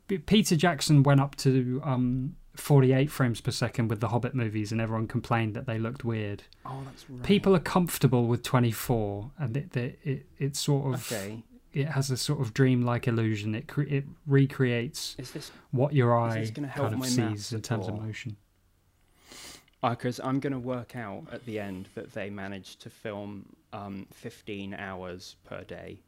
Peter 0.08 0.56
Jackson 0.56 1.03
went 1.03 1.20
up 1.20 1.36
to 1.38 1.82
um 1.84 2.36
48 2.56 3.12
frames 3.12 3.41
per 3.41 3.51
second 3.51 3.89
with 3.89 3.99
the 3.99 4.10
Hobbit 4.10 4.34
movies 4.34 4.72
and 4.72 4.80
everyone 4.80 5.08
complained 5.08 5.56
that 5.56 5.66
they 5.66 5.78
looked 5.78 6.06
weird. 6.06 6.43
Oh, 6.66 6.82
that's 6.86 7.10
right. 7.10 7.24
people 7.24 7.56
are 7.56 7.60
comfortable 7.60 8.28
with 8.28 8.43
24 8.43 9.32
and 9.38 9.58
it 9.58 9.76
it, 9.76 9.99
it, 10.03 10.26
it 10.38 10.56
sort 10.56 10.93
of 10.93 11.12
okay. 11.12 11.43
it 11.74 11.88
has 11.88 12.10
a 12.12 12.18
sort 12.18 12.41
of 12.41 12.53
dreamlike 12.53 13.08
illusion 13.08 13.56
it 13.56 13.68
cre- 13.68 13.82
it 13.82 14.06
recreates 14.26 15.16
Is 15.18 15.32
this 15.32 15.51
what 15.72 15.93
your 15.93 16.28
Is 16.30 16.51
eye 16.51 16.53
kind 16.53 16.93
of 16.93 16.99
my 16.99 17.08
sees 17.08 17.51
in 17.51 17.62
terms 17.62 17.88
of 17.88 17.99
motion 17.99 18.38
because 19.89 20.20
I'm 20.24 20.39
going 20.39 20.53
to 20.53 20.60
work 20.60 20.95
out 20.95 21.26
at 21.32 21.45
the 21.45 21.60
end 21.60 21.89
that 21.95 22.14
they 22.14 22.30
managed 22.30 22.82
to 22.82 22.89
film 22.89 23.45
um, 23.72 24.08
15 24.12 24.74
hours 24.74 25.36
per 25.43 25.64
day 25.64 25.99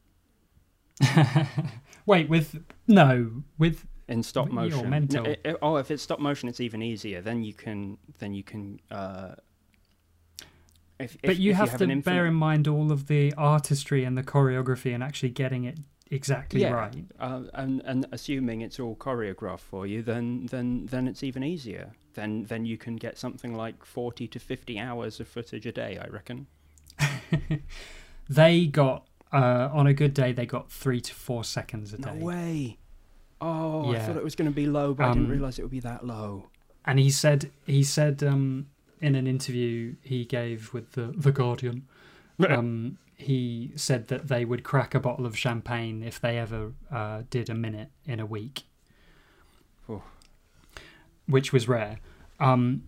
wait 2.06 2.30
with 2.30 2.64
no 2.88 3.44
with 3.58 3.86
in 4.08 4.24
stop 4.24 4.50
motion. 4.50 4.84
No, 4.84 4.90
mental. 4.90 5.28
i- 5.28 5.38
i- 5.46 5.56
oh, 5.62 5.76
if 5.78 5.92
it's 5.92 6.02
stop 6.04 6.20
motion, 6.20 6.48
it's 6.50 6.60
even 6.60 6.82
easier. 6.82 7.22
Then 7.22 7.44
you 7.44 7.54
can, 7.54 7.98
then 8.20 8.34
you 8.34 8.44
can. 8.44 8.80
Uh, 8.90 9.36
if, 11.00 11.18
but 11.22 11.32
if- 11.32 11.40
you 11.40 11.52
if 11.52 11.58
have, 11.58 11.70
have 11.72 11.78
to 11.80 11.84
an 11.84 12.02
bear 12.02 12.26
in 12.26 12.34
mind 12.34 12.68
all 12.68 12.92
of 12.92 13.08
the 13.08 13.34
artistry 13.38 14.04
and 14.04 14.18
the 14.18 14.24
choreography 14.24 14.94
and 14.94 15.04
actually 15.04 15.30
getting 15.30 15.66
it 15.66 15.78
exactly 16.10 16.62
yeah, 16.62 16.72
right 16.72 16.96
uh, 17.20 17.42
and 17.54 17.82
and 17.84 18.08
assuming 18.14 18.62
it's 18.62 18.80
all 18.80 18.96
choreographed 18.96 19.60
for 19.60 19.86
you, 19.86 20.02
then 20.02 20.46
then 20.48 20.86
then 20.88 21.08
it's 21.08 21.22
even 21.24 21.44
easier. 21.44 21.92
Then 22.14 22.46
then 22.46 22.66
you 22.66 22.78
can 22.78 22.96
get 22.96 23.18
something 23.18 23.54
like 23.54 23.86
forty 23.86 24.28
to 24.30 24.40
fifty 24.40 24.80
hours 24.80 25.20
of 25.20 25.28
footage 25.28 25.66
a 25.66 25.72
day. 25.72 26.00
I 26.02 26.08
reckon. 26.08 26.48
they 28.30 28.66
got 28.66 29.07
uh, 29.34 29.70
on 29.72 29.88
a 29.88 29.94
good 29.94 30.14
day 30.14 30.32
they 30.32 30.46
got 30.46 30.72
three 30.72 31.02
to 31.02 31.14
four 31.14 31.44
seconds 31.44 31.94
a 31.94 31.98
day. 31.98 32.14
No 32.14 32.26
way. 32.26 32.78
Oh, 33.40 33.92
I 33.94 34.00
thought 34.00 34.18
it 34.18 34.24
was 34.24 34.36
going 34.36 34.50
to 34.50 34.56
be 34.56 34.66
low, 34.66 34.94
but 34.94 35.06
I 35.06 35.10
didn't 35.14 35.26
Um, 35.26 35.32
realize 35.32 35.60
it 35.60 35.62
would 35.62 35.72
be 35.72 35.80
that 35.82 36.06
low. 36.06 36.50
and 36.86 36.98
he 37.00 37.10
said 37.12 37.52
he 37.66 37.84
said 37.84 38.24
um, 38.24 38.68
in 39.02 39.14
an 39.16 39.28
interview 39.28 39.96
he 40.02 40.26
gave 40.26 40.74
with 40.74 40.94
the 40.94 41.14
the 41.16 41.32
Guardian, 41.32 41.88
um, 42.50 42.98
he 43.16 43.72
said 43.76 44.08
that 44.08 44.28
they 44.28 44.44
would 44.46 44.64
crack 44.64 44.96
a 44.96 45.00
bottle 45.00 45.26
of 45.26 45.38
champagne 45.38 46.02
if 46.04 46.20
they 46.22 46.38
ever 46.38 46.74
uh, 46.92 47.24
did 47.30 47.50
a 47.50 47.54
minute 47.56 47.90
in 48.06 48.20
a 48.20 48.26
week, 48.26 48.64
Oh. 49.90 50.04
which 51.28 51.52
was 51.54 51.68
rare. 51.68 52.00
Um, 52.40 52.84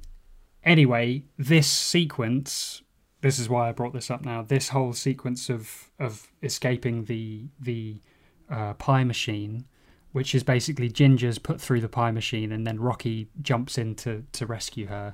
anyway, 0.63 1.23
this 1.37 1.67
sequence. 1.67 2.81
This 3.21 3.37
is 3.39 3.49
why 3.49 3.69
I 3.69 3.71
brought 3.73 3.93
this 3.93 4.09
up 4.09 4.23
now. 4.23 4.41
This 4.41 4.69
whole 4.69 4.93
sequence 4.93 5.49
of 5.49 5.89
of 5.99 6.27
escaping 6.41 7.05
the 7.05 7.47
the 7.59 8.01
uh, 8.49 8.73
pie 8.73 9.03
machine, 9.03 9.65
which 10.11 10.33
is 10.33 10.43
basically 10.43 10.89
Ginger's 10.89 11.37
put 11.37 11.61
through 11.61 11.81
the 11.81 11.89
pie 11.89 12.11
machine, 12.11 12.51
and 12.51 12.65
then 12.65 12.79
Rocky 12.79 13.27
jumps 13.41 13.77
in 13.77 13.95
to, 13.95 14.23
to 14.31 14.45
rescue 14.45 14.87
her, 14.87 15.13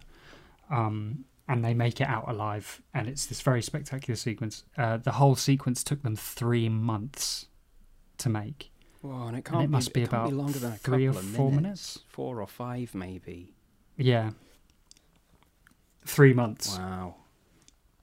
um, 0.69 1.25
and 1.47 1.63
they 1.63 1.73
make 1.73 1.99
it 1.99 2.07
out 2.07 2.29
alive. 2.29 2.81
And 2.93 3.07
it's 3.07 3.25
this 3.25 3.41
very 3.41 3.61
spectacular 3.61 4.15
sequence. 4.15 4.63
Uh, 4.77 4.97
the 4.97 5.13
whole 5.13 5.35
sequence 5.35 5.83
took 5.83 6.01
them 6.03 6.15
three 6.15 6.69
months 6.69 7.47
to 8.19 8.29
make. 8.29 8.71
Whoa, 9.01 9.27
and 9.27 9.37
it 9.37 9.45
can't 9.45 9.65
it 9.65 9.69
must 9.69 9.93
be, 9.93 10.01
be 10.01 10.03
it 10.03 10.09
can't 10.09 10.27
about 10.27 10.33
longer 10.33 10.59
than 10.59 10.73
a 10.73 10.77
three 10.77 11.07
or 11.07 11.13
four 11.13 11.51
minutes. 11.51 11.61
minutes. 11.61 11.99
Four 12.07 12.41
or 12.41 12.47
five, 12.47 12.95
maybe. 12.95 13.53
Yeah, 13.97 14.31
three 16.05 16.33
months. 16.33 16.77
Wow. 16.77 17.15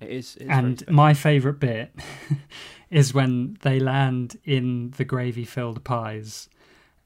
It 0.02 0.10
is. 0.10 0.36
It's 0.36 0.50
and 0.50 0.88
my 0.88 1.14
favourite 1.14 1.60
bit 1.60 1.94
is 2.90 3.14
when 3.14 3.56
they 3.62 3.80
land 3.80 4.38
in 4.44 4.92
the 4.96 5.04
gravy 5.04 5.44
filled 5.44 5.82
pies 5.84 6.48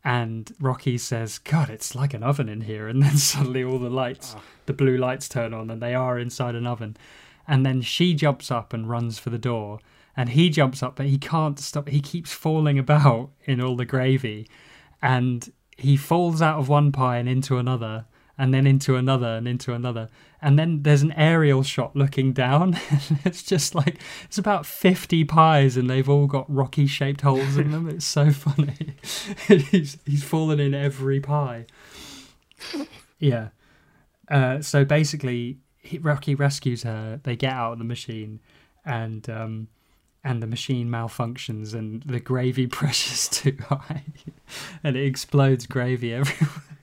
and 0.04 0.52
Rocky 0.60 0.98
says, 0.98 1.38
God, 1.38 1.68
it's 1.68 1.96
like 1.96 2.14
an 2.14 2.22
oven 2.22 2.48
in 2.48 2.60
here. 2.60 2.86
And 2.92 3.02
then 3.02 3.16
suddenly 3.16 3.64
all 3.64 3.78
the 3.80 3.90
lights, 3.90 4.34
Ah. 4.36 4.42
the 4.66 4.72
blue 4.72 4.96
lights 4.96 5.28
turn 5.28 5.52
on 5.52 5.68
and 5.68 5.82
they 5.82 5.94
are 5.94 6.16
inside 6.18 6.54
an 6.54 6.66
oven. 6.66 6.96
And 7.48 7.66
then 7.66 7.80
she 7.82 8.14
jumps 8.14 8.50
up 8.50 8.72
and 8.72 8.88
runs 8.88 9.18
for 9.18 9.30
the 9.30 9.38
door. 9.38 9.80
And 10.16 10.30
he 10.30 10.48
jumps 10.48 10.82
up, 10.82 10.96
but 10.96 11.06
he 11.06 11.18
can't 11.18 11.58
stop. 11.58 11.88
He 11.88 12.00
keeps 12.00 12.32
falling 12.32 12.78
about 12.78 13.30
in 13.44 13.60
all 13.60 13.76
the 13.76 13.84
gravy. 13.84 14.48
And 15.02 15.52
he 15.76 15.96
falls 15.96 16.40
out 16.40 16.58
of 16.58 16.68
one 16.68 16.90
pie 16.92 17.18
and 17.18 17.28
into 17.28 17.58
another, 17.58 18.06
and 18.38 18.54
then 18.54 18.66
into 18.66 18.96
another 18.96 19.36
and 19.36 19.46
into 19.46 19.74
another. 19.74 20.08
And 20.46 20.56
then 20.56 20.84
there's 20.84 21.02
an 21.02 21.10
aerial 21.16 21.64
shot 21.64 21.96
looking 21.96 22.32
down. 22.32 22.78
it's 23.24 23.42
just 23.42 23.74
like, 23.74 24.00
it's 24.26 24.38
about 24.38 24.64
50 24.64 25.24
pies, 25.24 25.76
and 25.76 25.90
they've 25.90 26.08
all 26.08 26.28
got 26.28 26.46
rocky 26.48 26.86
shaped 26.86 27.22
holes 27.22 27.56
in 27.56 27.72
them. 27.72 27.88
It's 27.88 28.06
so 28.06 28.30
funny. 28.30 28.94
he's, 29.48 29.98
he's 30.06 30.22
fallen 30.22 30.60
in 30.60 30.72
every 30.72 31.18
pie. 31.18 31.66
Yeah. 33.18 33.48
Uh, 34.30 34.60
so 34.60 34.84
basically, 34.84 35.58
Rocky 35.98 36.36
rescues 36.36 36.84
her. 36.84 37.18
They 37.24 37.34
get 37.34 37.52
out 37.52 37.72
of 37.72 37.78
the 37.78 37.84
machine, 37.84 38.38
and 38.84 39.28
um, 39.28 39.66
and 40.22 40.40
the 40.40 40.46
machine 40.46 40.88
malfunctions, 40.88 41.74
and 41.74 42.04
the 42.04 42.20
gravy 42.20 42.68
pressure's 42.68 43.28
too 43.28 43.56
high, 43.68 44.04
and 44.84 44.96
it 44.96 45.06
explodes 45.06 45.66
gravy 45.66 46.14
everywhere. 46.14 46.75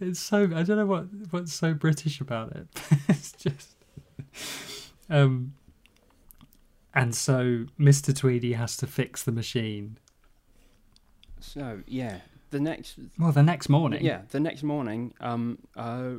It's 0.00 0.20
so 0.20 0.44
I 0.54 0.62
don't 0.62 0.76
know 0.76 0.86
what 0.86 1.06
what's 1.30 1.52
so 1.52 1.74
British 1.74 2.20
about 2.20 2.54
it. 2.56 2.66
it's 3.08 3.32
just 3.32 3.74
um, 5.10 5.54
and 6.94 7.14
so 7.14 7.66
Mr. 7.78 8.14
Tweedy 8.16 8.54
has 8.54 8.76
to 8.78 8.86
fix 8.86 9.22
the 9.22 9.32
machine. 9.32 9.98
So 11.40 11.82
yeah, 11.86 12.18
the 12.50 12.60
next 12.60 12.98
Well, 13.18 13.32
the 13.32 13.42
next 13.42 13.68
morning. 13.68 14.04
yeah 14.04 14.22
the 14.30 14.40
next 14.40 14.62
morning, 14.62 15.14
um, 15.20 15.58
uh, 15.76 16.10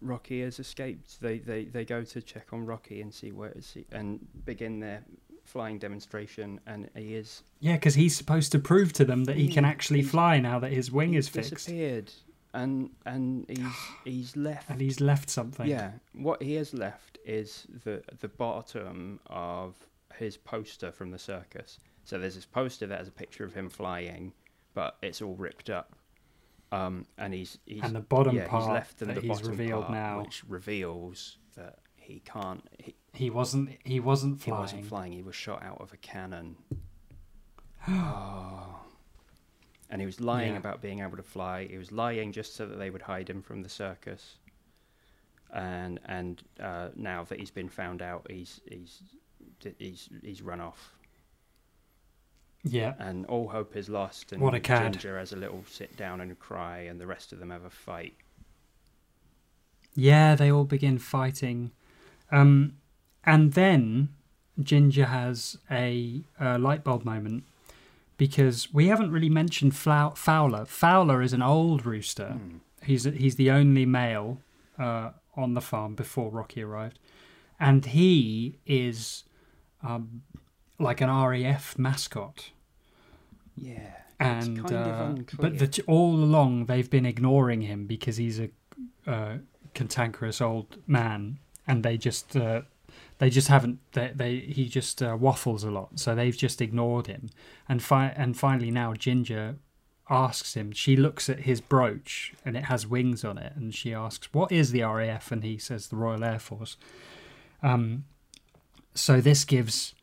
Rocky 0.00 0.42
has 0.42 0.58
escaped. 0.58 1.20
They 1.20 1.38
they 1.38 1.64
they 1.64 1.84
go 1.84 2.04
to 2.04 2.22
check 2.22 2.48
on 2.52 2.64
Rocky 2.64 3.00
and 3.00 3.12
see 3.12 3.32
where 3.32 3.50
is 3.52 3.70
he 3.72 3.84
and 3.90 4.26
begin 4.44 4.80
their 4.80 5.02
flying 5.44 5.78
demonstration, 5.78 6.60
and 6.66 6.88
he 6.94 7.14
is 7.14 7.42
Yeah, 7.60 7.74
because 7.74 7.94
he's 7.94 8.14
supposed 8.16 8.52
to 8.52 8.58
prove 8.58 8.92
to 8.94 9.04
them 9.04 9.24
that 9.24 9.36
he 9.36 9.48
can 9.48 9.64
Mm, 9.64 9.68
actually 9.68 10.02
fly 10.02 10.38
now 10.40 10.58
that 10.58 10.72
his 10.72 10.92
wing 10.92 11.14
is 11.14 11.26
fixed. 11.28 11.50
disappeared, 11.54 12.12
and 12.54 12.90
and 13.06 13.46
he's 13.48 13.66
he's 14.04 14.36
left. 14.36 14.70
And 14.70 14.80
he's 14.80 15.00
left 15.00 15.30
something. 15.30 15.66
Yeah, 15.68 15.92
what 16.12 16.42
he 16.42 16.54
has 16.54 16.72
left 16.74 17.18
is 17.24 17.66
the 17.84 18.02
the 18.20 18.28
bottom 18.28 19.20
of 19.26 19.74
his 20.16 20.36
poster 20.36 20.90
from 20.92 21.10
the 21.10 21.18
circus. 21.18 21.78
So 22.04 22.18
there's 22.18 22.34
this 22.34 22.46
poster 22.46 22.86
that 22.86 22.98
has 22.98 23.08
a 23.08 23.12
picture 23.12 23.44
of 23.44 23.52
him 23.54 23.68
flying, 23.68 24.32
but 24.74 24.96
it's 25.02 25.20
all 25.22 25.34
ripped 25.34 25.68
up. 25.70 25.94
Um, 26.72 27.06
and 27.16 27.32
he's, 27.32 27.58
he's 27.64 27.82
And 27.82 27.94
the 27.96 28.00
bottom 28.00 28.36
yeah, 28.36 28.46
part 28.46 28.64
he's 28.64 28.70
left 28.72 28.98
them 28.98 29.08
that 29.08 29.14
the 29.14 29.20
he's 29.22 29.30
bottom 29.30 29.50
revealed 29.50 29.84
part, 29.86 29.94
now. 29.94 30.20
which 30.22 30.42
reveals 30.48 31.36
that 31.56 31.78
he 31.96 32.20
can't. 32.20 32.62
He, 32.78 32.94
He 33.12 33.30
wasn't. 33.30 33.70
He 33.84 34.00
wasn't 34.00 34.38
he 34.38 34.44
flying. 34.50 34.60
wasn't 34.60 34.86
flying. 34.86 35.12
He 35.12 35.22
was 35.22 35.34
shot 35.34 35.62
out 35.62 35.80
of 35.80 35.92
a 35.92 35.96
cannon. 35.98 36.56
oh. 37.88 38.80
And 39.90 40.00
he 40.02 40.06
was 40.06 40.20
lying 40.20 40.52
Yeah. 40.52 40.58
about 40.58 40.82
being 40.82 41.00
able 41.00 41.16
to 41.16 41.22
fly. 41.22 41.66
He 41.66 41.78
was 41.78 41.90
lying 41.90 42.30
just 42.32 42.54
so 42.54 42.66
that 42.66 42.76
they 42.78 42.90
would 42.90 43.02
hide 43.02 43.28
him 43.30 43.40
from 43.42 43.62
the 43.62 43.68
circus. 43.68 44.36
And 45.52 45.98
and 46.04 46.42
uh, 46.60 46.88
now 46.94 47.24
that 47.24 47.38
he's 47.40 47.50
been 47.50 47.70
found 47.70 48.02
out, 48.02 48.26
he's 48.30 48.60
he's 48.68 49.02
he's 49.78 50.08
he's 50.22 50.42
run 50.42 50.60
off, 50.60 50.92
Yeah. 52.64 52.94
and 52.98 53.24
all 53.26 53.48
hope 53.48 53.74
is 53.74 53.88
lost. 53.88 54.32
And 54.32 54.42
What 54.42 54.54
a 54.54 54.60
cad. 54.60 54.92
Ginger 54.92 55.18
has 55.18 55.32
a 55.32 55.36
little 55.36 55.64
sit 55.66 55.96
down 55.96 56.20
and 56.20 56.38
cry, 56.38 56.80
and 56.80 57.00
the 57.00 57.06
rest 57.06 57.32
of 57.32 57.38
them 57.38 57.48
have 57.48 57.64
a 57.64 57.70
fight. 57.70 58.14
Yeah, 59.94 60.34
they 60.34 60.50
all 60.52 60.64
begin 60.64 60.98
fighting. 60.98 61.72
Um, 62.30 62.74
and 63.24 63.54
then 63.54 64.10
Ginger 64.62 65.06
has 65.06 65.56
a, 65.70 66.20
uh 66.38 66.58
light 66.58 66.84
bulb 66.84 67.04
moment 67.06 67.44
because 68.18 68.72
we 68.74 68.88
haven't 68.88 69.10
really 69.10 69.30
mentioned 69.30 69.74
Fowler. 69.74 70.66
Fowler 70.66 71.22
is 71.22 71.32
an 71.32 71.40
old 71.40 71.86
rooster. 71.86 72.32
Hmm. 72.32 72.56
He's 72.82 73.04
he's 73.04 73.36
the 73.36 73.50
only 73.50 73.86
male 73.86 74.42
uh, 74.78 75.10
on 75.36 75.54
the 75.54 75.60
farm 75.60 75.94
before 75.94 76.30
Rocky 76.30 76.62
arrived, 76.62 76.98
and 77.58 77.86
he 77.86 78.58
is 78.66 79.24
um, 79.82 80.22
like 80.78 81.00
an 81.00 81.08
RAF 81.08 81.78
mascot. 81.78 82.50
Yeah, 83.56 83.90
And 84.20 84.64
kind 84.64 84.72
of 84.72 85.00
uh, 85.00 85.04
unclear. 85.04 85.50
but 85.50 85.58
the, 85.58 85.82
all 85.88 86.14
along 86.14 86.66
they've 86.66 86.88
been 86.88 87.06
ignoring 87.06 87.62
him 87.62 87.86
because 87.86 88.16
he's 88.16 88.38
a 88.38 88.50
uh, 89.06 89.38
cantankerous 89.74 90.40
old 90.40 90.78
man, 90.86 91.38
and 91.66 91.82
they 91.82 91.96
just 91.96 92.36
uh, 92.36 92.62
they 93.18 93.30
just 93.30 93.48
haven't 93.48 93.80
they, 93.92 94.12
they 94.14 94.36
he 94.38 94.68
just 94.68 95.02
uh, 95.02 95.16
waffles 95.18 95.64
a 95.64 95.70
lot, 95.70 95.98
so 95.98 96.14
they've 96.14 96.36
just 96.36 96.60
ignored 96.60 97.06
him. 97.06 97.30
And 97.68 97.82
fi- 97.82 98.14
and 98.16 98.36
finally 98.36 98.70
now 98.70 98.94
Ginger 98.94 99.56
asks 100.08 100.54
him. 100.54 100.72
She 100.72 100.96
looks 100.96 101.28
at 101.28 101.40
his 101.40 101.60
brooch 101.60 102.32
and 102.44 102.56
it 102.56 102.64
has 102.64 102.86
wings 102.86 103.24
on 103.24 103.38
it, 103.38 103.52
and 103.56 103.74
she 103.74 103.92
asks, 103.92 104.32
"What 104.32 104.52
is 104.52 104.72
the 104.72 104.82
RAF?" 104.82 105.32
And 105.32 105.42
he 105.42 105.58
says, 105.58 105.88
"The 105.88 105.96
Royal 105.96 106.24
Air 106.24 106.38
Force." 106.38 106.76
Um, 107.62 108.04
so 108.94 109.20
this 109.20 109.44
gives 109.44 109.94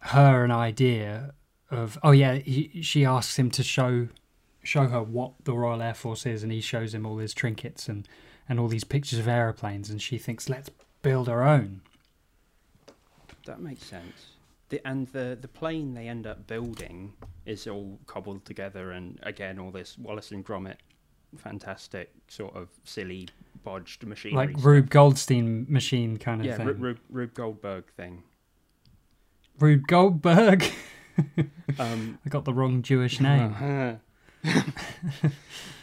her 0.00 0.44
an 0.44 0.50
idea 0.50 1.32
of 1.70 1.98
oh 2.02 2.10
yeah 2.10 2.34
he, 2.34 2.82
she 2.82 3.04
asks 3.04 3.38
him 3.38 3.50
to 3.50 3.62
show 3.62 4.08
show 4.62 4.88
her 4.88 5.02
what 5.02 5.32
the 5.44 5.54
Royal 5.54 5.80
Air 5.80 5.94
Force 5.94 6.26
is 6.26 6.42
and 6.42 6.52
he 6.52 6.60
shows 6.60 6.94
him 6.94 7.06
all 7.06 7.18
his 7.18 7.32
trinkets 7.32 7.88
and 7.88 8.08
and 8.48 8.58
all 8.58 8.68
these 8.68 8.84
pictures 8.84 9.18
of 9.18 9.28
aeroplanes 9.28 9.90
and 9.90 10.02
she 10.02 10.18
thinks 10.18 10.48
let's 10.48 10.70
build 11.02 11.28
our 11.28 11.42
own 11.42 11.80
That 13.46 13.60
makes 13.60 13.84
sense. 13.84 14.36
The, 14.68 14.86
and 14.86 15.06
the 15.08 15.36
the 15.40 15.48
plane 15.48 15.94
they 15.94 16.08
end 16.08 16.26
up 16.26 16.46
building 16.46 17.12
is 17.44 17.66
all 17.66 17.98
cobbled 18.06 18.44
together, 18.44 18.92
and 18.92 19.18
again, 19.22 19.58
all 19.58 19.70
this 19.70 19.98
Wallace 19.98 20.30
and 20.30 20.44
Gromit, 20.44 20.76
fantastic 21.36 22.10
sort 22.28 22.56
of 22.56 22.68
silly 22.84 23.28
bodged 23.64 24.04
machine, 24.06 24.34
like 24.34 24.50
stuff. 24.50 24.64
Rube 24.64 24.90
Goldstein 24.90 25.66
machine 25.68 26.16
kind 26.16 26.40
of 26.40 26.46
yeah, 26.46 26.56
thing 26.56 26.66
Ru- 26.66 26.74
Rube, 26.74 27.00
Rube 27.10 27.34
Goldberg 27.34 27.92
thing. 27.96 28.22
Rube 29.58 29.86
Goldberg 29.86 30.64
Um, 31.78 32.18
I 32.24 32.28
got 32.28 32.44
the 32.44 32.52
wrong 32.52 32.82
Jewish 32.82 33.20
name 33.20 34.00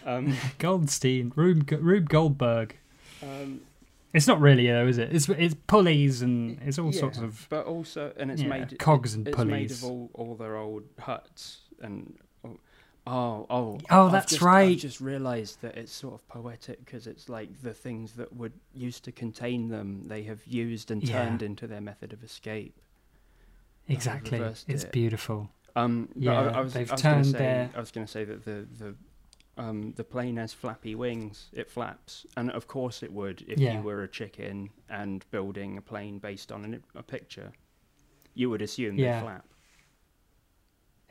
um, 0.05 0.37
Goldstein 0.57 1.31
Rube 1.35 1.71
Rube 1.71 2.09
Goldberg 2.09 2.77
um, 3.23 3.61
it's 4.13 4.27
not 4.27 4.39
really 4.41 4.67
though 4.67 4.87
is 4.87 4.97
it 4.97 5.13
it's 5.15 5.29
it's 5.29 5.55
pulleys 5.67 6.21
and 6.21 6.59
it's 6.63 6.79
all 6.79 6.91
yeah, 6.93 6.99
sorts 6.99 7.19
of 7.19 7.45
but 7.49 7.65
also, 7.65 8.11
and 8.17 8.31
it's 8.31 8.41
yeah, 8.41 8.47
made 8.47 8.79
cogs 8.79 9.13
and 9.13 9.25
pulleys. 9.31 9.71
it's 9.71 9.81
made 9.81 9.89
of 9.89 9.91
all, 9.91 10.09
all 10.13 10.35
their 10.35 10.55
old 10.57 10.83
huts 10.99 11.59
and 11.81 12.17
oh 12.43 13.47
oh 13.49 13.77
oh, 13.89 14.05
I've 14.07 14.11
that's 14.11 14.31
just, 14.31 14.41
right. 14.41 14.71
I've 14.71 14.77
just 14.77 14.99
realised 15.01 15.61
that 15.61 15.77
it's 15.77 15.91
sort 15.91 16.13
of 16.15 16.27
poetic 16.27 16.83
because 16.85 17.07
it's 17.07 17.29
like 17.29 17.61
the 17.61 17.73
things 17.73 18.13
that 18.13 18.33
would 18.35 18.53
used 18.73 19.03
to 19.05 19.11
contain 19.11 19.69
them 19.69 20.03
they 20.07 20.23
have 20.23 20.45
used 20.45 20.91
and 20.91 21.03
Yeah. 21.03 21.23
turned 21.25 21.41
into 21.41 21.65
their 21.67 21.81
method 21.81 22.11
of 22.13 22.23
escape. 22.23 22.75
exactly 23.87 24.39
it's 24.67 24.83
it. 24.83 24.91
beautiful 24.91 25.49
Um, 25.75 26.09
Yeah, 26.15 26.33
I, 26.33 26.43
I 26.57 26.61
was, 26.61 26.73
they've 26.73 26.89
I 26.89 26.93
was 26.93 27.01
turned 27.01 27.25
say, 27.27 27.31
their- 27.37 27.69
I 27.75 27.79
was 27.79 27.91
going 27.91 28.05
to 28.05 28.11
say 28.11 28.23
that 28.25 28.43
the 28.45 28.67
the 28.77 28.95
um, 29.59 29.93
the 29.95 30.03
plane 30.03 30.37
has 30.37 30.53
flappy 30.53 30.95
wings. 30.95 31.49
It 31.53 31.69
flaps, 31.69 32.25
and 32.37 32.49
of 32.51 32.65
course 32.67 33.03
it 33.03 33.11
would 33.13 33.43
if 33.47 33.59
Yeah. 33.59 33.73
you 33.77 33.81
were 33.83 34.01
a 34.03 34.07
chicken 34.07 34.69
and 34.89 35.25
building 35.31 35.77
a 35.77 35.81
plane 35.81 36.17
based 36.19 36.51
on 36.51 36.63
an, 36.65 36.83
a 36.95 37.03
picture. 37.03 37.51
You 38.33 38.49
would 38.49 38.61
assume 38.61 38.97
Yeah. 38.97 39.19
they 39.19 39.25
flap. 39.25 39.45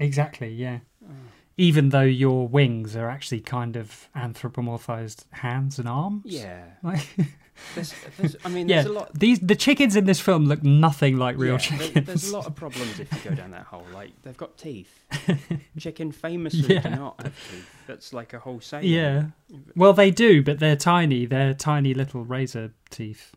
exactly 0.00 0.48
yeah 0.48 0.78
Oh. 1.04 1.12
even 1.56 1.88
though 1.88 2.02
your 2.24 2.46
wings 2.48 2.94
are 2.96 3.08
actually 3.10 3.40
kind 3.40 3.76
of 3.76 4.08
anthropomorphized 4.14 5.24
hands 5.32 5.78
and 5.78 5.88
arms 5.88 6.22
Yeah, 6.24 6.64
like 6.82 7.06
there's, 7.74 7.94
there's, 8.16 8.36
I 8.44 8.48
mean, 8.48 8.68
yeah 8.68 8.76
there's 8.82 8.86
a 8.86 8.92
lot. 8.92 9.14
these 9.18 9.38
the 9.40 9.54
chickens 9.56 9.96
in 9.96 10.04
this 10.06 10.20
film 10.20 10.46
look 10.46 10.62
nothing 10.62 11.16
like 11.16 11.36
real 11.36 11.52
yeah, 11.54 11.58
chickens 11.58 11.92
there- 11.92 12.02
there's 12.02 12.28
a 12.30 12.36
lot 12.36 12.46
of 12.46 12.54
problems 12.54 12.98
if 13.00 13.12
you 13.12 13.30
go 13.30 13.36
down 13.36 13.50
that 13.52 13.64
hole. 13.66 13.84
Like 13.92 14.10
they've 14.22 14.36
got 14.36 14.56
teeth. 14.58 15.04
Chicken 15.78 16.12
famously 16.12 16.74
Yeah. 16.74 16.80
do 16.82 16.90
not 16.90 17.22
have 17.22 17.34
teeth. 17.50 17.70
That's 17.86 18.12
like 18.12 18.32
a 18.34 18.38
whole 18.38 18.60
saying. 18.60 18.84
yeah 18.84 19.26
well 19.74 19.92
they 19.94 20.10
do 20.10 20.42
but 20.42 20.58
they're 20.58 20.76
tiny 20.76 21.24
they're 21.26 21.54
tiny 21.54 21.94
little 21.94 22.22
razor 22.24 22.72
teeth 22.90 23.32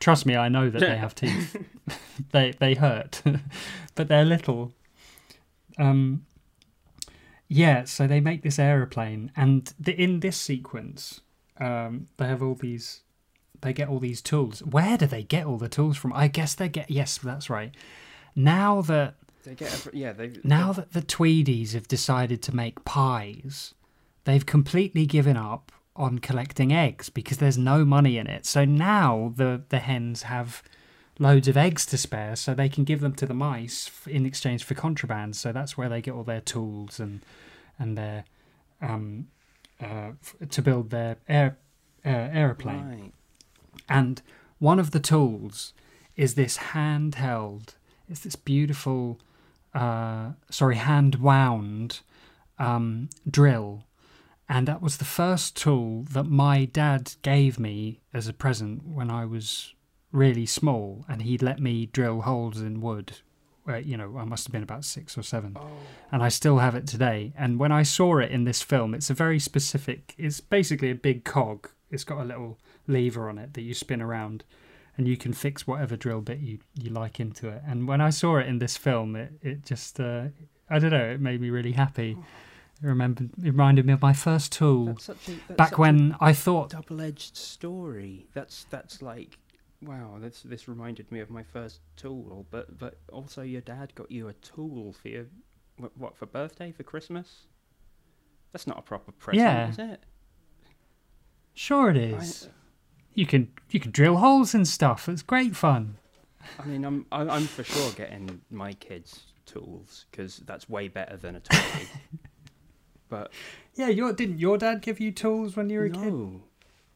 trust 0.00 0.24
me 0.24 0.36
i 0.36 0.48
know 0.48 0.70
that 0.70 0.78
they 0.80 0.96
have 0.96 1.14
teeth 1.16 1.56
they 2.32 2.52
they 2.60 2.74
hurt 2.74 3.20
but 3.96 4.06
they're 4.06 4.24
little 4.24 4.72
um 5.78 6.24
yeah 7.48 7.82
so 7.84 8.06
they 8.06 8.20
make 8.20 8.42
this 8.42 8.58
aeroplane 8.58 9.32
and 9.36 9.72
the, 9.80 10.00
in 10.00 10.20
this 10.20 10.36
sequence 10.36 11.20
um 11.58 12.06
they 12.18 12.26
have 12.26 12.42
all 12.42 12.54
these 12.54 13.00
they 13.62 13.72
get 13.72 13.88
all 13.88 13.98
these 13.98 14.20
tools 14.22 14.60
where 14.64 14.96
do 14.96 15.06
they 15.06 15.22
get 15.22 15.46
all 15.46 15.58
the 15.58 15.68
tools 15.68 15.96
from 15.96 16.12
i 16.12 16.28
guess 16.28 16.54
they 16.54 16.68
get 16.68 16.90
yes 16.90 17.18
that's 17.18 17.48
right 17.50 17.74
now 18.34 18.80
that 18.82 19.14
They 19.44 19.54
get. 19.54 19.86
A, 19.86 19.96
yeah, 19.96 20.12
they. 20.12 20.32
now 20.44 20.72
that 20.72 20.92
the 20.92 21.02
Tweedies 21.02 21.72
have 21.72 21.88
decided 21.88 22.40
to 22.42 22.54
make 22.54 22.84
pies, 22.84 23.74
they've 24.24 24.44
completely 24.46 25.06
given 25.06 25.36
up 25.36 25.72
on 25.96 26.18
collecting 26.20 26.72
eggs 26.72 27.08
because 27.08 27.38
there's 27.38 27.58
no 27.58 27.84
money 27.84 28.16
in 28.18 28.26
it. 28.28 28.46
So 28.46 28.64
now 28.64 29.32
the 29.34 29.62
the 29.70 29.78
hens 29.80 30.22
have 30.24 30.62
loads 31.18 31.48
of 31.48 31.56
eggs 31.56 31.84
to 31.86 31.96
spare, 31.98 32.36
so 32.36 32.54
they 32.54 32.68
can 32.68 32.84
give 32.84 33.00
them 33.00 33.14
to 33.14 33.26
the 33.26 33.34
mice 33.34 33.90
in 34.06 34.24
exchange 34.24 34.62
for 34.62 34.74
contraband. 34.74 35.34
So 35.34 35.50
that's 35.50 35.76
where 35.76 35.88
they 35.88 36.00
get 36.00 36.14
all 36.14 36.24
their 36.24 36.40
tools 36.42 37.00
and 37.00 37.24
and 37.78 37.98
their 37.98 38.24
um 38.80 39.26
uh, 39.82 40.12
f- 40.22 40.36
to 40.50 40.62
build 40.62 40.90
their 40.90 41.16
air 41.28 41.56
uh, 42.04 42.08
aeroplane. 42.32 42.88
Right. 42.88 43.12
And 43.88 44.20
one 44.58 44.78
of 44.78 44.90
the 44.90 45.00
tools 45.00 45.72
is 46.16 46.34
this 46.34 46.58
handheld, 46.58 47.74
it's 48.08 48.20
this 48.20 48.36
beautiful, 48.36 49.20
uh, 49.74 50.30
sorry, 50.50 50.76
hand 50.76 51.16
wound 51.16 52.00
um, 52.58 53.08
drill. 53.28 53.84
And 54.48 54.66
that 54.66 54.80
was 54.82 54.96
the 54.96 55.04
first 55.04 55.56
tool 55.56 56.04
that 56.10 56.24
my 56.24 56.64
dad 56.64 57.12
gave 57.22 57.58
me 57.58 58.00
as 58.14 58.28
a 58.28 58.32
present 58.32 58.86
when 58.86 59.10
I 59.10 59.26
was 59.26 59.74
really 60.10 60.46
small. 60.46 61.04
And 61.08 61.22
he'd 61.22 61.42
let 61.42 61.60
me 61.60 61.86
drill 61.86 62.22
holes 62.22 62.60
in 62.60 62.80
wood. 62.80 63.18
Where, 63.64 63.78
you 63.78 63.98
know, 63.98 64.16
I 64.16 64.24
must 64.24 64.46
have 64.46 64.52
been 64.52 64.62
about 64.62 64.86
six 64.86 65.18
or 65.18 65.22
seven 65.22 65.52
Oh. 65.54 65.68
and 66.10 66.22
I 66.22 66.30
still 66.30 66.56
have 66.56 66.74
it 66.74 66.86
today. 66.86 67.34
And 67.36 67.58
when 67.58 67.70
I 67.70 67.82
saw 67.82 68.16
it 68.16 68.30
in 68.30 68.44
this 68.44 68.62
film, 68.62 68.94
it's 68.94 69.10
a 69.10 69.14
very 69.14 69.38
specific. 69.38 70.14
It's 70.16 70.40
basically 70.40 70.90
a 70.90 70.94
big 70.94 71.24
cog. 71.24 71.68
It's 71.90 72.04
got 72.04 72.22
a 72.22 72.24
little 72.24 72.58
lever 72.88 73.28
on 73.28 73.38
it 73.38 73.54
that 73.54 73.62
you 73.62 73.74
spin 73.74 74.02
around, 74.02 74.42
and 74.96 75.06
you 75.06 75.16
can 75.16 75.32
fix 75.32 75.66
whatever 75.66 75.96
drill 75.96 76.20
bit 76.20 76.40
you, 76.40 76.58
you 76.74 76.90
like 76.90 77.20
into 77.20 77.48
it. 77.48 77.62
And 77.66 77.86
when 77.86 78.00
I 78.00 78.10
saw 78.10 78.38
it 78.38 78.46
in 78.48 78.58
this 78.58 78.76
film, 78.76 79.14
it 79.14 79.32
it 79.42 79.64
just 79.64 80.00
uh, 80.00 80.24
I 80.68 80.78
don't 80.80 80.90
know, 80.90 81.10
it 81.10 81.20
made 81.20 81.40
me 81.40 81.50
really 81.50 81.72
happy. 81.72 82.16
It 82.82 82.86
remembered 82.86 83.30
it 83.38 83.44
reminded 83.50 83.86
me 83.86 83.92
of 83.92 84.02
my 84.02 84.12
first 84.12 84.52
tool 84.52 84.96
a 85.08 85.52
back 85.54 85.78
when 85.78 86.16
I 86.20 86.32
thought 86.32 86.70
double-edged 86.70 87.36
story. 87.36 88.26
That's 88.34 88.64
that's 88.70 89.02
like 89.02 89.38
wow. 89.82 90.18
This 90.20 90.42
this 90.42 90.66
reminded 90.68 91.10
me 91.12 91.20
of 91.20 91.30
my 91.30 91.42
first 91.42 91.80
tool. 91.96 92.46
But 92.50 92.78
but 92.78 92.98
also 93.12 93.42
your 93.42 93.60
dad 93.62 93.94
got 93.94 94.10
you 94.10 94.28
a 94.28 94.32
tool 94.34 94.92
for 94.92 95.08
your 95.08 95.26
what, 95.96 96.16
for 96.16 96.26
birthday 96.26 96.72
for 96.72 96.82
Christmas. 96.82 97.46
That's 98.52 98.66
not 98.66 98.78
a 98.78 98.82
proper 98.82 99.12
present, 99.12 99.42
Yeah. 99.44 99.68
is 99.70 99.78
it? 99.78 100.00
sure 101.54 101.90
it 101.90 101.96
is. 101.96 102.14
I, 102.14 102.18
is. 102.18 102.48
You 103.14 103.26
can 103.26 103.48
you 103.70 103.80
can 103.80 103.90
drill 103.90 104.16
holes 104.18 104.54
and 104.54 104.66
stuff. 104.66 105.08
It's 105.08 105.22
great 105.22 105.56
fun. 105.56 105.96
I 106.58 106.64
mean, 106.66 106.84
I'm 106.84 107.06
I'm 107.12 107.44
for 107.46 107.64
sure 107.64 107.90
getting 107.92 108.40
my 108.50 108.72
kids 108.74 109.20
tools 109.46 110.06
because 110.10 110.38
that's 110.46 110.68
way 110.68 110.88
better 110.88 111.16
than 111.16 111.36
a 111.36 111.40
toy. 111.40 111.58
but 113.08 113.32
Yeah, 113.74 113.88
your 113.88 114.12
didn't 114.12 114.38
your 114.38 114.58
dad 114.58 114.82
give 114.82 115.00
you 115.00 115.10
tools 115.12 115.56
when 115.56 115.68
you 115.70 115.78
were 115.80 115.86
a 115.86 115.90
kid? 115.90 116.12
no, 116.12 116.42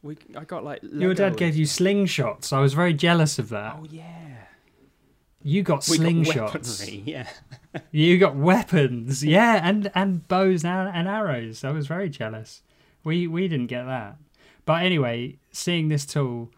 we 0.02 0.16
I 0.36 0.44
got 0.44 0.64
like 0.64 0.80
Your 0.82 1.14
dad 1.14 1.36
gave 1.36 1.56
you 1.56 1.66
slingshots. 1.66 2.52
I 2.52 2.60
was 2.60 2.74
very 2.74 2.94
jealous 2.94 3.38
of 3.38 3.48
that. 3.50 3.76
Oh 3.80 3.86
yeah, 3.90 4.36
You 5.42 5.62
got 5.62 5.86
we 5.88 5.98
got 5.98 6.06
slingshots. 6.06 6.80
weaponry. 6.80 7.02
Yeah, 7.06 7.28
you 7.90 8.18
got 8.18 8.36
weapons. 8.36 9.24
Yeah, 9.24 9.60
and 9.66 9.90
and 9.94 10.26
bows 10.28 10.64
and, 10.64 10.88
and 10.94 11.08
arrows. 11.08 11.64
I 11.64 11.70
was 11.72 11.86
very 11.86 12.08
jealous. 12.10 12.62
We 13.04 13.26
we 13.26 13.48
didn't 13.48 13.66
get 13.68 13.84
that. 13.86 14.16
But 14.64 14.82
anyway, 14.82 15.38
seeing 15.50 15.88
this 15.88 16.06
tool, 16.06 16.50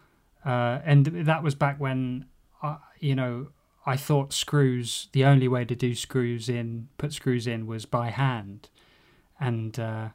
uh, 0.45 0.79
and 0.85 1.05
that 1.05 1.41
was 1.43 1.55
back 1.55 1.79
when, 1.79 2.25
I, 2.61 2.77
you 2.99 3.15
know, 3.15 3.47
I 3.85 3.97
thought 3.97 4.33
screws. 4.33 5.09
The 5.11 5.25
only 5.25 5.47
way 5.47 5.65
to 5.65 5.75
do 5.75 5.95
screws 5.95 6.49
in, 6.49 6.89
put 6.97 7.13
screws 7.13 7.47
in, 7.47 7.67
was 7.67 7.85
by 7.85 8.09
hand, 8.09 8.69
and 9.39 9.79
uh, 9.79 10.09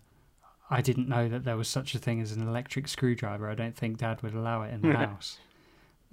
I 0.71 0.81
didn't 0.81 1.09
know 1.09 1.29
that 1.29 1.45
there 1.45 1.57
was 1.57 1.69
such 1.69 1.95
a 1.95 1.99
thing 1.99 2.21
as 2.21 2.33
an 2.33 2.47
electric 2.47 2.87
screwdriver. 2.89 3.49
I 3.49 3.55
don't 3.55 3.77
think 3.77 3.99
Dad 3.99 4.23
would 4.23 4.35
allow 4.35 4.63
it 4.63 4.73
in 4.73 4.83
the 4.83 4.97
house. 4.97 5.39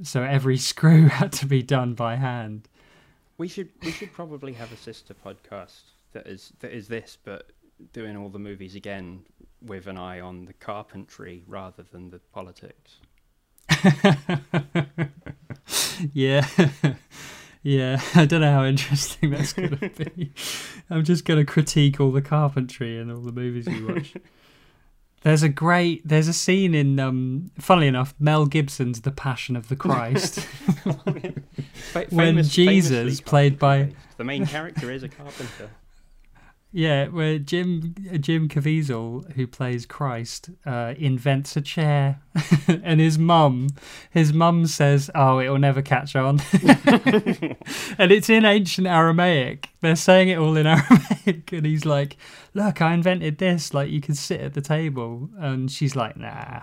So 0.01 0.23
every 0.23 0.57
screw 0.71 1.07
had 1.07 1.31
to 1.33 1.45
be 1.45 1.61
done 1.61 1.93
by 1.93 2.15
hand. 2.15 2.67
we 3.37 3.47
should 3.47 3.69
we 3.83 3.91
should 3.91 4.13
probably 4.13 4.53
have 4.53 4.71
a 4.71 4.77
sister 4.77 5.13
podcast 5.13 5.81
that 6.13 6.27
is 6.27 6.53
that 6.59 6.71
is 6.71 6.87
this, 6.87 7.17
but 7.23 7.51
doing 7.93 8.17
all 8.17 8.29
the 8.29 8.39
movies 8.39 8.75
again 8.75 9.23
with 9.61 9.87
an 9.87 9.97
eye 9.97 10.19
on 10.19 10.45
the 10.45 10.53
carpentry 10.53 11.43
rather 11.47 11.83
than 11.83 12.09
the 12.09 12.19
politics. 12.31 12.97
yeah. 16.13 16.47
yeah. 17.63 18.01
I 18.15 18.25
don't 18.25 18.41
know 18.41 18.51
how 18.51 18.65
interesting 18.65 19.31
that's 19.31 19.53
going 19.53 19.77
to 19.77 19.89
be. 19.89 20.31
I'm 20.89 21.03
just 21.03 21.25
going 21.25 21.39
to 21.39 21.45
critique 21.45 21.99
all 21.99 22.11
the 22.11 22.21
carpentry 22.21 22.97
and 22.99 23.11
all 23.11 23.21
the 23.21 23.31
movies 23.31 23.67
we 23.67 23.83
watch. 23.83 24.13
There's 25.21 25.43
a 25.43 25.49
great 25.49 26.07
there's 26.07 26.27
a 26.27 26.33
scene 26.33 26.75
in 26.75 26.99
um 26.99 27.49
funnily 27.59 27.87
enough 27.87 28.13
Mel 28.19 28.45
Gibson's 28.45 29.01
The 29.01 29.11
Passion 29.11 29.55
of 29.55 29.67
the 29.67 29.75
Christ 29.75 30.39
when 30.83 32.35
famous- 32.35 32.49
Jesus 32.49 33.19
played 33.19 33.57
by 33.57 33.93
the 34.17 34.23
main 34.23 34.45
character 34.45 34.91
is 34.91 35.01
a 35.03 35.09
carpenter. 35.09 35.71
Yeah 36.71 37.07
where 37.07 37.39
Jim 37.39 37.95
Jim 38.19 38.47
Caviezel 38.47 39.31
who 39.33 39.47
plays 39.47 39.85
Christ 39.85 40.49
uh, 40.65 40.93
invents 40.97 41.55
a 41.55 41.61
chair 41.61 42.21
and 42.67 42.99
his 42.99 43.17
mum 43.17 43.69
his 44.11 44.33
mum 44.33 44.67
says 44.67 45.09
oh 45.15 45.39
it'll 45.39 45.57
never 45.57 45.81
catch 45.81 46.15
on. 46.15 46.39
And 47.99 48.11
it's 48.11 48.29
in 48.29 48.45
ancient 48.45 48.87
Aramaic. 48.87 49.69
They're 49.81 49.95
saying 49.95 50.29
it 50.29 50.37
all 50.37 50.55
in 50.55 50.67
Aramaic. 50.67 51.51
And 51.51 51.65
he's 51.65 51.85
like 51.85 52.17
look 52.53 52.81
I 52.81 52.93
invented 52.93 53.37
this. 53.37 53.73
Like 53.73 53.89
you 53.89 54.01
can 54.01 54.15
sit 54.15 54.41
at 54.41 54.53
the 54.53 54.61
table. 54.61 55.29
And 55.37 55.71
she's 55.71 55.95
like 55.95 56.17
nah 56.17 56.61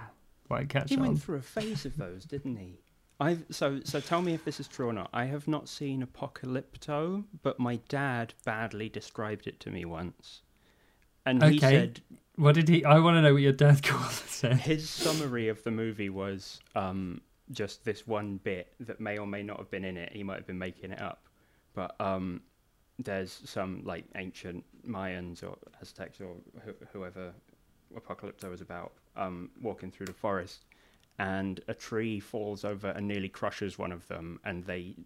won't 0.48 0.68
catch 0.68 0.90
He 0.90 0.96
on. 0.96 1.02
He 1.02 1.08
went 1.08 1.22
through 1.22 1.38
a 1.38 1.42
phase 1.42 1.84
of 1.84 1.96
those, 1.96 2.24
didn't 2.24 2.56
he? 2.56 2.80
I 3.20 3.38
so 3.50 3.80
so. 3.84 4.00
Tell 4.00 4.22
me 4.22 4.34
if 4.34 4.44
this 4.44 4.58
is 4.60 4.68
true 4.68 4.88
or 4.88 4.92
not. 4.92 5.08
I 5.12 5.26
have 5.26 5.46
not 5.46 5.68
seen 5.68 6.04
Apocalypto, 6.04 7.24
but 7.42 7.58
my 7.60 7.76
dad 7.88 8.34
badly 8.44 8.88
described 8.88 9.46
it 9.46 9.60
to 9.60 9.70
me 9.70 9.84
once, 9.84 10.42
and 11.24 11.42
he 11.42 11.58
Okay. 11.58 11.70
said 11.72 12.00
what 12.36 12.54
did 12.56 12.68
he 12.68 12.84
I 12.84 12.98
want 12.98 13.16
to 13.16 13.22
know 13.22 13.32
what 13.34 13.42
your 13.42 13.52
dad 13.52 13.82
called 13.84 14.10
it 14.42 14.52
his 14.56 14.90
summary 14.90 15.48
of 15.48 15.62
the 15.62 15.70
movie 15.70 16.10
was 16.10 16.60
um, 16.74 17.20
just 17.52 17.84
this 17.84 18.06
one 18.06 18.38
bit 18.38 18.72
that 18.80 19.00
may 19.00 19.16
or 19.18 19.26
may 19.26 19.42
not 19.42 19.58
have 19.58 19.70
been 19.70 19.84
in 19.84 19.96
it. 19.96 20.12
He 20.12 20.22
might 20.22 20.36
have 20.36 20.46
been 20.46 20.58
making 20.58 20.90
it 20.90 21.00
up, 21.00 21.28
but 21.72 21.94
um, 22.00 22.42
there's 22.98 23.40
some 23.44 23.82
like 23.84 24.04
ancient 24.16 24.64
Mayans 24.86 25.42
or 25.42 25.56
Aztecs 25.80 26.20
or 26.20 26.34
wh- 26.66 26.92
whoever 26.92 27.32
Apocalypto 27.96 28.50
was 28.50 28.60
about 28.60 28.92
um, 29.16 29.50
walking 29.62 29.90
through 29.90 30.06
the 30.06 30.12
forest. 30.12 30.64
And 31.18 31.60
a 31.68 31.74
tree 31.74 32.18
falls 32.18 32.64
over 32.64 32.88
and 32.88 33.06
nearly 33.06 33.28
crushes 33.28 33.78
one 33.78 33.92
of 33.92 34.06
them, 34.08 34.40
and 34.44 34.64
they 34.64 34.96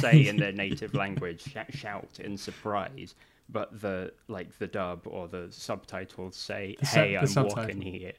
say 0.00 0.28
in 0.28 0.36
their 0.36 0.52
native 0.52 0.94
language, 1.02 1.42
sh- 1.42 1.76
shout 1.76 2.20
in 2.22 2.36
surprise. 2.36 3.16
But 3.48 3.80
the 3.80 4.12
like 4.28 4.56
the 4.58 4.68
dub 4.68 5.02
or 5.06 5.26
the 5.28 5.48
subtitles 5.50 6.36
say, 6.36 6.76
The 6.78 6.86
"Hey, 6.86 7.16
I'm 7.16 7.26
walking 7.34 7.80
here." 7.80 8.12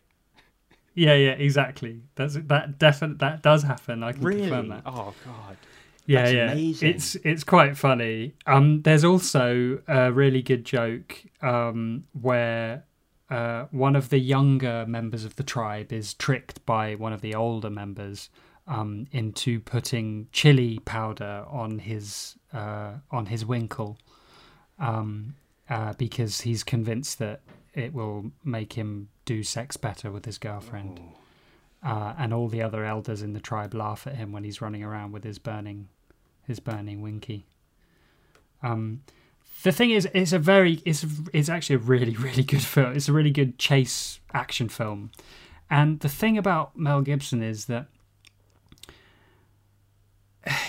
Yeah, 0.94 1.14
yeah, 1.14 1.32
exactly. 1.32 2.02
That's 2.16 2.34
that 2.36 2.80
definite 2.80 3.20
that 3.20 3.44
does 3.44 3.64
happen. 3.64 4.04
I 4.04 4.14
can 4.14 4.24
Really? 4.24 4.42
confirm 4.42 4.70
that. 4.70 4.82
Oh 4.86 5.14
god. 5.24 5.58
Yeah, 6.06 6.22
That's 6.22 6.34
yeah. 6.34 6.52
amazing. 6.52 6.90
It's 6.90 7.16
it's 7.24 7.44
quite 7.44 7.78
funny. 7.78 8.34
Um, 8.46 8.82
there's 8.82 9.04
also 9.04 9.80
a 9.88 10.12
really 10.12 10.42
good 10.42 10.66
joke 10.66 11.24
um, 11.42 12.06
where 12.20 12.84
uh, 13.30 13.66
one 13.72 13.96
of 13.96 14.10
the 14.10 14.20
younger 14.20 14.86
members 14.88 15.26
of 15.26 15.36
the 15.36 15.44
tribe 15.44 15.92
is 15.92 16.14
tricked 16.14 16.66
by 16.66 16.96
one 16.96 17.14
of 17.14 17.22
the 17.22 17.36
older 17.36 17.70
members 17.70 18.30
um, 18.68 19.08
into 19.12 19.60
putting 19.60 20.28
chili 20.32 20.80
powder 20.80 21.46
on 21.50 21.80
his 21.80 22.36
uh, 22.54 22.94
on 23.12 23.26
his 23.26 23.46
winkle 23.46 23.98
um, 24.80 25.36
uh, 25.70 25.94
because 25.94 26.42
he's 26.42 26.64
convinced 26.64 27.20
that 27.20 27.42
it 27.74 27.94
will 27.94 28.32
make 28.44 28.74
him 28.74 29.10
do 29.26 29.44
sex 29.44 29.78
better 29.78 30.12
with 30.12 30.26
his 30.26 30.38
girlfriend. 30.38 31.00
Uh, 31.84 32.14
and 32.18 32.34
all 32.34 32.48
the 32.48 32.62
other 32.62 32.84
elders 32.84 33.22
in 33.22 33.34
the 33.34 33.40
tribe 33.40 33.74
laugh 33.74 34.08
at 34.08 34.16
him 34.16 34.32
when 34.32 34.44
he's 34.44 34.62
running 34.62 34.84
around 34.84 35.12
with 35.12 35.24
his 35.24 35.38
burning, 35.38 35.88
his 36.44 36.60
burning 36.60 37.02
winky. 37.02 37.46
Um, 38.64 39.04
the 39.64 39.72
thing 39.72 39.92
is, 39.92 40.08
it's 40.14 40.34
a 40.34 40.40
very, 40.40 40.82
it's 40.86 41.06
it's 41.34 41.50
actually 41.50 41.76
a 41.76 41.80
really 41.80 42.16
really 42.20 42.44
good 42.44 42.62
film. 42.62 42.96
It's 42.96 43.10
a 43.10 43.14
really 43.14 43.32
good 43.32 43.58
chase 43.58 44.20
action 44.34 44.70
film, 44.70 45.12
and 45.70 46.00
the 46.00 46.10
thing 46.10 46.38
about 46.38 46.78
Mel 46.78 47.02
Gibson 47.02 47.42
is 47.42 47.66
that 47.66 47.88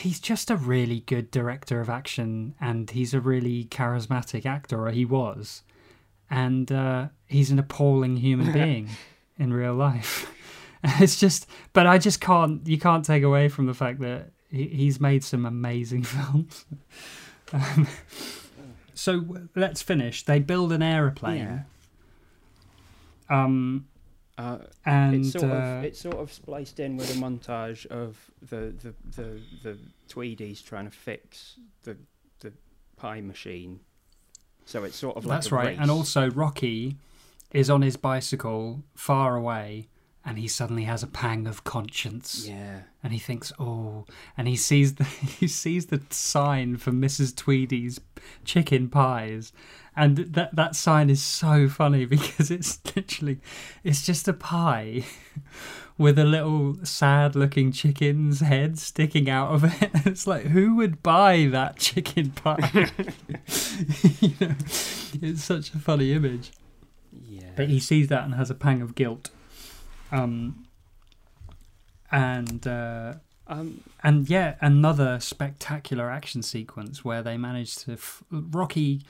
he's 0.01 0.21
just 0.21 0.51
a 0.51 0.57
really 0.57 1.01
good 1.01 1.31
director 1.31 1.81
of 1.81 1.89
action, 1.89 2.55
and 2.61 2.91
he's 2.91 3.15
a 3.15 3.21
really 3.21 3.65
charismatic 3.65 4.47
actor, 4.47 4.87
or 4.87 4.91
he 4.91 5.05
was, 5.05 5.63
and 6.31 6.71
uh, 6.73 7.09
he's 7.27 7.51
an 7.51 7.59
appalling 7.59 8.17
human 8.17 8.53
being 8.65 8.89
in 9.39 9.53
real 9.53 9.75
life. 9.75 10.33
It's 11.01 11.19
just, 11.19 11.49
but 11.73 11.89
I 11.89 11.99
just 11.99 12.21
can't. 12.21 12.65
You 12.65 12.79
can't 12.79 13.05
take 13.05 13.25
away 13.25 13.49
from 13.49 13.67
the 13.67 13.75
fact 13.75 13.99
that 13.99 14.31
he, 14.49 14.69
he's 14.69 15.01
made 15.01 15.25
some 15.25 15.45
amazing 15.45 16.05
films. 16.05 16.67
um, 17.53 17.89
so 18.99 19.25
let's 19.55 19.81
finish. 19.83 20.25
They 20.25 20.39
build 20.41 20.73
an 20.73 20.83
aeroplane, 20.83 21.65
Yeah. 23.31 23.45
um, 23.45 23.87
Uh, 24.37 24.59
and 24.87 25.17
it's 25.17 25.33
sort 25.33 25.45
uh, 25.51 25.57
of 25.57 25.85
it's 25.85 26.01
sort 26.01 26.15
of 26.17 26.33
spliced 26.33 26.79
in 26.79 26.97
with 26.97 27.11
a 27.11 27.19
montage 27.19 27.87
of 27.87 28.31
the 28.41 28.73
the 28.83 28.95
the, 29.17 29.41
the 29.65 29.79
Tweedies 30.09 30.65
trying 30.65 30.85
to 30.85 30.97
fix 30.97 31.59
the 31.83 31.97
the 32.41 32.53
pie 32.97 33.21
machine. 33.21 33.81
So 34.65 34.85
it's 34.85 34.97
sort 34.97 35.17
of 35.17 35.25
like 35.27 35.37
that's 35.39 35.51
right. 35.51 35.77
And 35.79 35.91
also, 35.91 36.31
Rocky 36.31 36.97
is 37.53 37.69
on 37.69 37.83
his 37.83 37.97
bicycle 37.97 38.85
far 38.95 39.35
away, 39.35 39.89
and 40.29 40.39
he 40.39 40.47
suddenly 40.47 40.85
has 40.85 41.03
a 41.03 41.07
pang 41.07 41.47
of 41.47 41.65
conscience. 41.65 42.47
yeah, 42.47 42.81
and 43.03 43.15
he 43.15 43.19
thinks, 43.19 43.51
oh, 43.59 44.05
and 44.37 44.47
he 44.47 44.57
sees 44.57 44.97
the 44.97 45.05
he 45.41 45.49
sees 45.49 45.87
the 45.87 46.03
sign 46.11 46.77
for 46.77 46.93
Mrs. 46.93 47.35
Tweedy's 47.35 47.99
chicken 48.45 48.91
pies, 48.91 49.53
and 49.97 50.19
that 50.19 50.55
that 50.55 50.77
sign 50.77 51.09
is 51.09 51.23
so 51.23 51.67
funny 51.67 52.05
because 52.15 52.51
it's 52.51 52.79
literally 52.95 53.39
it's 53.83 54.05
just 54.05 54.29
a 54.29 54.35
pie 54.35 55.07
with 55.97 56.19
a 56.19 56.25
little 56.25 56.77
sad-looking 56.85 57.73
chicken's 57.73 58.41
head 58.41 58.79
sticking 58.79 59.31
out 59.31 59.49
of 59.53 59.65
it. 59.65 59.91
It's 60.05 60.27
like 60.27 60.45
who 60.49 60.77
would 60.77 61.03
buy 61.03 61.49
that 61.51 61.79
chicken 61.79 62.33
pie? 62.33 62.91
you 64.21 64.35
know, 64.39 64.55
it's 65.23 65.43
such 65.43 65.73
a 65.73 65.79
funny 65.79 66.13
image. 66.13 66.53
yeah. 67.25 67.53
But 67.57 67.71
he 67.71 67.81
sees 67.81 68.09
that 68.09 68.25
and 68.25 68.35
has 68.35 68.51
a 68.51 68.55
pang 68.55 68.83
of 68.83 68.95
guilt. 68.95 69.31
Um, 70.13 70.67
and 72.11 72.67
uh, 72.67 73.15
Um, 73.47 73.81
And 74.05 74.29
yeah, 74.29 74.55
another 74.61 75.21
spectacular 75.21 76.11
action 76.11 76.43
sequence 76.43 77.05
where 77.05 77.23
they 77.23 77.37
manage 77.39 77.77
to 77.85 77.93
f- 77.93 78.23
Rocky. 78.31 79.03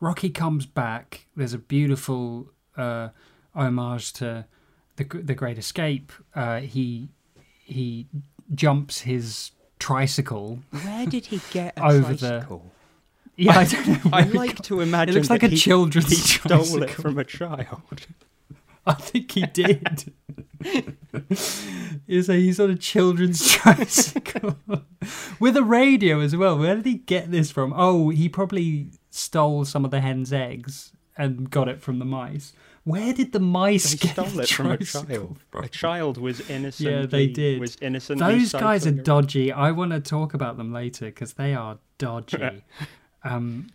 Rocky 0.00 0.30
comes 0.30 0.66
back. 0.66 1.26
There's 1.36 1.52
a 1.54 1.58
beautiful 1.58 2.48
uh, 2.76 3.08
homage 3.54 4.12
to 4.14 4.46
the 4.96 5.04
the 5.04 5.34
Great 5.34 5.58
Escape. 5.58 6.10
Uh, 6.34 6.60
he 6.60 7.08
he 7.64 8.06
jumps 8.54 9.00
his 9.02 9.52
tricycle. 9.78 10.58
where 10.70 11.06
did 11.06 11.26
he 11.26 11.40
get 11.52 11.76
a 11.78 11.84
Over 11.84 12.14
the- 12.14 12.28
tricycle? 12.28 12.72
Yeah, 13.36 13.58
I 13.58 13.64
don't 13.64 13.86
know. 14.04 14.10
I 14.12 14.22
like 14.24 14.60
to 14.62 14.80
imagine 14.80 15.14
It 15.14 15.18
looks 15.18 15.30
like 15.30 15.42
a 15.42 15.48
he, 15.48 15.56
children's 15.56 16.08
he 16.10 16.16
stole 16.16 16.58
tricycle. 16.58 16.82
it 16.82 16.90
from 16.90 17.18
a 17.18 17.24
child. 17.24 18.06
I 18.86 18.94
think 18.94 19.30
he 19.32 19.46
did. 19.46 20.12
Is 22.06 22.26
he's 22.28 22.60
on 22.60 22.70
a 22.70 22.76
children's 22.76 23.48
tricycle 23.52 24.56
with 25.40 25.56
a 25.56 25.62
radio 25.64 26.20
as 26.20 26.36
well. 26.36 26.58
Where 26.58 26.76
did 26.76 26.86
he 26.86 26.94
get 26.94 27.30
this 27.30 27.50
from? 27.50 27.72
Oh, 27.76 28.10
he 28.10 28.28
probably 28.28 28.90
stole 29.10 29.64
some 29.64 29.84
of 29.84 29.90
the 29.90 30.00
hen's 30.00 30.32
eggs 30.32 30.92
and 31.16 31.50
got 31.50 31.68
it 31.68 31.80
from 31.80 31.98
the 31.98 32.04
mice. 32.04 32.52
Where 32.84 33.12
did 33.12 33.32
the 33.32 33.40
mice 33.40 33.92
They 33.92 34.08
get 34.08 34.12
stole 34.14 34.40
it 34.40 34.48
from 34.48 34.70
a 34.72 34.78
child. 34.78 35.38
from? 35.50 35.64
A 35.64 35.68
child 35.68 36.18
was 36.18 36.48
innocent. 36.50 36.88
Yeah, 36.90 37.06
they 37.06 37.28
did. 37.28 37.60
Was 37.60 37.76
innocently 37.80 38.26
Those 38.38 38.52
guys 38.52 38.86
are 38.86 38.90
dodgy. 38.92 39.52
I 39.52 39.70
want 39.70 39.92
to 39.92 40.00
talk 40.00 40.34
about 40.34 40.56
them 40.56 40.72
later 40.72 41.06
because 41.06 41.34
they 41.34 41.54
are 41.54 41.78
dodgy. 41.98 42.62
um, 43.22 43.68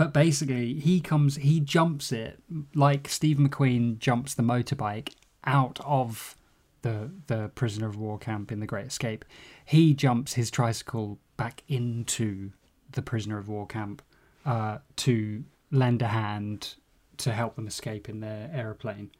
but 0.00 0.14
basically, 0.14 0.72
he 0.76 0.98
comes, 0.98 1.36
he 1.36 1.60
jumps 1.60 2.10
it 2.10 2.42
like 2.74 3.06
Steve 3.06 3.36
McQueen 3.36 3.98
jumps 3.98 4.32
the 4.32 4.42
motorbike 4.42 5.12
out 5.44 5.78
of 5.84 6.36
the 6.80 7.10
the 7.26 7.50
prisoner 7.54 7.86
of 7.86 7.96
war 7.96 8.18
camp 8.18 8.50
in 8.50 8.60
the 8.60 8.66
Great 8.66 8.86
Escape. 8.86 9.26
He 9.62 9.92
jumps 9.92 10.32
his 10.32 10.50
tricycle 10.50 11.18
back 11.36 11.62
into 11.68 12.52
the 12.92 13.02
prisoner 13.02 13.36
of 13.36 13.50
war 13.50 13.66
camp 13.66 14.00
uh, 14.46 14.78
to 14.96 15.44
lend 15.70 16.00
a 16.00 16.08
hand 16.08 16.76
to 17.18 17.34
help 17.34 17.56
them 17.56 17.66
escape 17.66 18.08
in 18.08 18.20
their 18.20 18.50
aeroplane. 18.54 19.10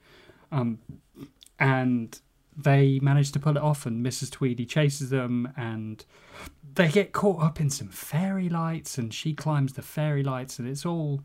Um, 0.51 0.78
and 1.59 2.18
they 2.62 2.98
manage 3.00 3.32
to 3.32 3.40
pull 3.40 3.56
it 3.56 3.62
off, 3.62 3.86
and 3.86 4.04
Mrs. 4.04 4.30
Tweedy 4.30 4.66
chases 4.66 5.11
them, 5.11 5.52
and 5.56 6.04
they 6.74 6.88
get 6.88 7.12
caught 7.12 7.42
up 7.42 7.61
in 7.61 7.70
some 7.70 7.88
fairy 7.88 8.48
lights, 8.48 8.98
and 8.98 9.12
she 9.12 9.34
climbs 9.34 9.74
the 9.74 9.82
fairy 9.82 10.22
lights, 10.22 10.58
and 10.58 10.68
it's 10.68 10.86
all 10.86 11.22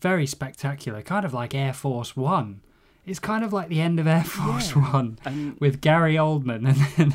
very 0.00 0.26
spectacular, 0.26 1.00
kind 1.02 1.24
of 1.24 1.32
like 1.32 1.54
Air 1.54 1.72
Force 1.72 2.16
One. 2.16 2.60
It's 3.06 3.18
kind 3.18 3.44
of 3.44 3.52
like 3.52 3.68
the 3.68 3.80
end 3.80 3.98
of 3.98 4.06
Air 4.06 4.24
Force 4.24 4.74
Yeah. 4.74 4.82
One 4.92 5.18
And 5.24 5.58
with 5.60 5.80
Gary 5.80 6.14
Oldman 6.14 6.68
and 6.68 6.86
and, 6.98 7.14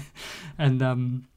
and 0.57 0.82
um 0.82 1.28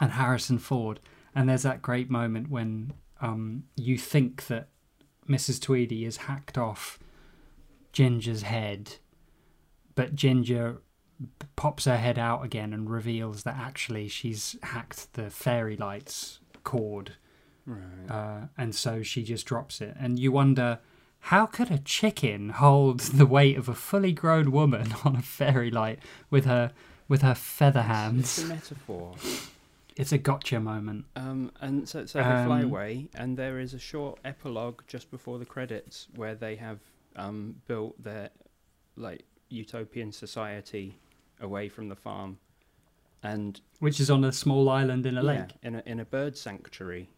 and 0.00 0.12
Harrison 0.12 0.58
Ford. 0.58 1.00
And 1.34 1.48
there's 1.48 1.62
that 1.62 1.82
great 1.82 2.10
moment 2.10 2.50
when 2.50 2.92
um 3.20 3.64
you 3.76 3.96
think 3.96 4.46
that 4.48 4.68
Mrs. 5.28 5.60
Tweedy 5.60 6.04
has 6.04 6.18
hacked 6.18 6.58
off 6.58 6.98
Ginger's 7.92 8.42
head, 8.42 8.96
but 9.94 10.14
Ginger 10.14 10.82
pops 11.56 11.84
her 11.86 11.96
head 11.96 12.18
out 12.18 12.44
again 12.44 12.72
and 12.72 12.88
reveals 12.90 13.42
that 13.42 13.56
actually 13.56 14.08
she's 14.08 14.56
hacked 14.62 15.12
the 15.14 15.30
fairy 15.30 15.76
lights 15.76 16.40
cord, 16.64 17.12
right. 17.66 18.10
uh, 18.10 18.40
and 18.56 18.74
so 18.74 19.02
she 19.02 19.22
just 19.22 19.46
drops 19.46 19.80
it. 19.80 19.94
And 19.98 20.18
you 20.18 20.32
wonder. 20.32 20.78
How 21.20 21.46
could 21.46 21.72
a 21.72 21.78
chicken 21.78 22.50
hold 22.50 23.00
the 23.00 23.26
weight 23.26 23.58
of 23.58 23.68
a 23.68 23.74
fully 23.74 24.12
grown 24.12 24.52
woman 24.52 24.94
on 25.04 25.16
a 25.16 25.20
fairy 25.22 25.68
light 25.68 25.98
with 26.30 26.44
her 26.44 26.70
with 27.08 27.22
her 27.22 27.34
feather 27.34 27.82
hands? 27.82 28.38
It's 28.38 28.42
a 28.44 28.46
metaphor. 28.46 29.14
It's 29.96 30.12
a 30.12 30.18
gotcha 30.18 30.60
moment. 30.60 31.06
Um, 31.16 31.50
and 31.60 31.88
so, 31.88 32.06
so 32.06 32.18
they 32.18 32.24
fly 32.24 32.60
Um, 32.60 32.66
away, 32.66 33.08
and 33.16 33.36
there 33.36 33.58
is 33.58 33.74
a 33.74 33.80
short 33.80 34.20
epilogue 34.24 34.82
just 34.86 35.10
before 35.10 35.40
the 35.40 35.44
credits 35.44 36.06
where 36.14 36.36
they 36.36 36.54
have 36.54 36.78
um, 37.16 37.56
built 37.66 38.00
their 38.02 38.30
like 38.96 39.24
utopian 39.48 40.12
society 40.12 40.94
away 41.40 41.68
from 41.68 41.88
the 41.88 41.96
farm, 41.96 42.38
and 43.22 43.60
Which 43.80 44.00
is 44.00 44.10
on 44.10 44.24
a 44.24 44.32
small 44.32 44.68
island 44.68 45.06
in 45.06 45.16
a 45.18 45.22
yeah, 45.22 45.40
lake. 45.40 45.50
in 45.62 45.74
a 45.76 45.82
in 45.86 46.00
a 46.00 46.04
bird 46.04 46.36
sanctuary. 46.36 47.08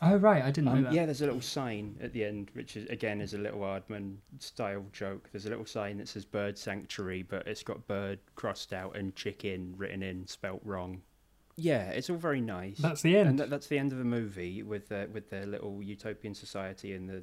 Oh 0.00 0.16
right, 0.16 0.42
I 0.42 0.50
didn't 0.50 0.64
know 0.64 0.72
Um, 0.72 0.82
that. 0.84 0.92
yeah, 0.94 1.04
there's 1.06 1.20
a 1.22 1.26
little 1.26 1.40
sign 1.40 1.96
at 2.00 2.12
the 2.12 2.24
end, 2.24 2.50
which 2.54 2.76
is 2.76 2.88
again 2.90 3.20
is 3.20 3.34
a 3.34 3.38
little 3.38 3.60
Aardman 3.60 4.16
style 4.38 4.84
joke. 4.92 5.28
There's 5.30 5.46
a 5.46 5.50
little 5.50 5.66
sign 5.66 5.98
that 5.98 6.08
says 6.08 6.24
bird 6.24 6.58
sanctuary, 6.58 7.22
but 7.22 7.46
it's 7.46 7.62
got 7.62 7.86
bird 7.86 8.18
crossed 8.34 8.72
out 8.72 8.96
and 8.96 9.14
chicken 9.14 9.74
written 9.76 10.02
in, 10.02 10.26
spelt 10.26 10.60
wrong. 10.64 11.02
Yeah, 11.56 11.90
it's 11.90 12.08
all 12.08 12.16
very 12.16 12.40
nice. 12.40 12.78
That's 12.78 13.02
the 13.02 13.16
end. 13.16 13.28
And 13.28 13.38
that, 13.38 13.50
that's 13.50 13.66
the 13.66 13.78
end 13.78 13.92
of 13.92 13.98
the 13.98 14.04
movie 14.04 14.62
with 14.62 14.88
their 14.88 15.06
with 15.08 15.28
their 15.30 15.46
little 15.46 15.82
utopian 15.82 16.34
society 16.34 16.94
and 16.94 17.08
the 17.08 17.22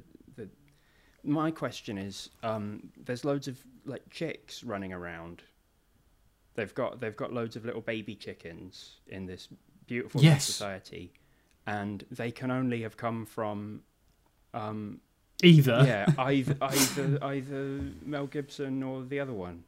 My 1.22 1.50
question 1.50 1.98
is, 1.98 2.30
um, 2.42 2.88
there's 3.04 3.24
loads 3.24 3.46
of 3.48 3.58
like 3.84 4.08
chicks 4.10 4.64
running 4.64 4.92
around. 4.92 5.42
They've 6.54 6.74
got 6.74 7.00
they've 7.00 7.16
got 7.16 7.32
loads 7.32 7.56
of 7.56 7.64
little 7.64 7.80
baby 7.80 8.14
chickens 8.14 8.96
in 9.06 9.26
this 9.26 9.48
beautiful 9.86 10.22
Yes. 10.22 10.44
society, 10.44 11.12
and 11.66 12.04
they 12.10 12.30
can 12.30 12.50
only 12.50 12.82
have 12.82 12.96
come 12.96 13.26
from, 13.26 13.82
um, 14.54 15.00
Either. 15.42 15.82
yeah, 15.86 16.06
either 16.18 16.56
either 16.60 17.18
either 17.24 17.80
Mel 18.04 18.26
Gibson 18.26 18.82
or 18.82 19.02
the 19.02 19.20
other 19.20 19.32
one. 19.32 19.64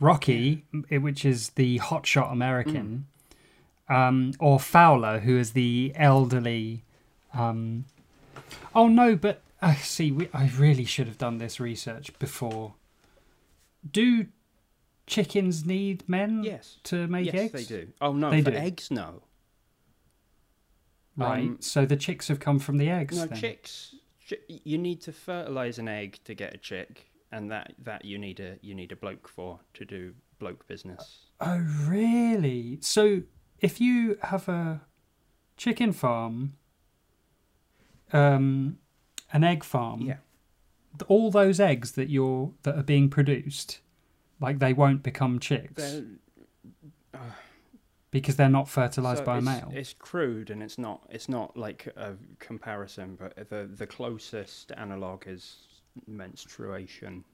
Rocky, 0.00 0.64
which 0.90 1.24
is 1.24 1.50
the 1.50 1.78
hotshot 1.78 2.32
American, 2.32 3.06
um, 3.88 4.32
or 4.40 4.58
Fowler, 4.58 5.20
who 5.20 5.38
is 5.38 5.52
the 5.52 5.92
elderly. 5.94 6.82
Um, 7.32 7.84
oh 8.74 8.88
no, 8.88 9.14
but 9.16 9.40
I 9.64 9.74
see. 9.76 10.12
We, 10.12 10.28
I 10.32 10.50
really 10.56 10.84
should 10.84 11.06
have 11.06 11.18
done 11.18 11.38
this 11.38 11.58
research 11.60 12.16
before. 12.18 12.74
Do 13.90 14.26
chickens 15.06 15.64
need 15.64 16.08
men 16.08 16.42
Yes. 16.44 16.78
to 16.84 17.06
make 17.06 17.26
yes, 17.26 17.34
eggs? 17.34 17.52
they 17.52 17.64
do. 17.64 17.88
Oh 18.00 18.12
no, 18.12 18.30
They 18.30 18.42
for 18.42 18.50
do. 18.50 18.56
eggs, 18.56 18.90
no. 18.90 19.22
Right. 21.16 21.42
Um, 21.44 21.56
so 21.60 21.86
the 21.86 21.96
chicks 21.96 22.28
have 22.28 22.40
come 22.40 22.58
from 22.58 22.78
the 22.78 22.90
eggs. 22.90 23.16
No, 23.16 23.26
then. 23.26 23.38
chicks. 23.38 23.94
Chi- 24.28 24.36
you 24.48 24.78
need 24.78 25.00
to 25.02 25.12
fertilize 25.12 25.78
an 25.78 25.86
egg 25.88 26.18
to 26.24 26.34
get 26.34 26.54
a 26.54 26.58
chick, 26.58 27.04
and 27.30 27.50
that 27.50 27.74
that 27.84 28.04
you 28.04 28.18
need 28.18 28.40
a 28.40 28.56
you 28.62 28.74
need 28.74 28.90
a 28.92 28.96
bloke 28.96 29.28
for 29.28 29.60
to 29.74 29.84
do 29.84 30.14
bloke 30.38 30.66
business. 30.66 31.26
Oh, 31.40 31.58
really? 31.86 32.78
So 32.80 33.22
if 33.60 33.80
you 33.80 34.18
have 34.22 34.48
a 34.48 34.80
chicken 35.56 35.92
farm, 35.92 36.54
um, 38.12 38.78
an 39.32 39.42
egg 39.44 39.64
farm, 39.64 40.02
Yeah. 40.02 40.16
all 41.08 41.30
those 41.30 41.58
eggs 41.60 41.92
that 41.92 42.08
you're 42.08 42.52
that 42.62 42.76
are 42.78 42.82
being 42.84 43.08
produced, 43.10 43.80
like 44.40 44.58
they 44.58 44.72
won't 44.72 45.02
become 45.02 45.38
chicks 45.38 45.74
They're- 45.82 46.06
because 48.10 48.36
they're 48.36 48.48
not 48.48 48.68
fertilized 48.68 49.20
so 49.20 49.24
by 49.24 49.34
a 49.34 49.38
it's, 49.38 49.44
male. 49.46 49.72
It's 49.74 49.92
crude, 49.94 50.50
and 50.50 50.62
it's 50.62 50.78
not 50.78 51.02
it's 51.10 51.28
not 51.28 51.56
like 51.56 51.86
a 51.96 52.14
comparison, 52.38 53.16
but 53.16 53.48
the 53.50 53.68
the 53.72 53.86
closest 53.86 54.72
analog 54.76 55.24
is 55.26 55.56
menstruation. 56.06 57.24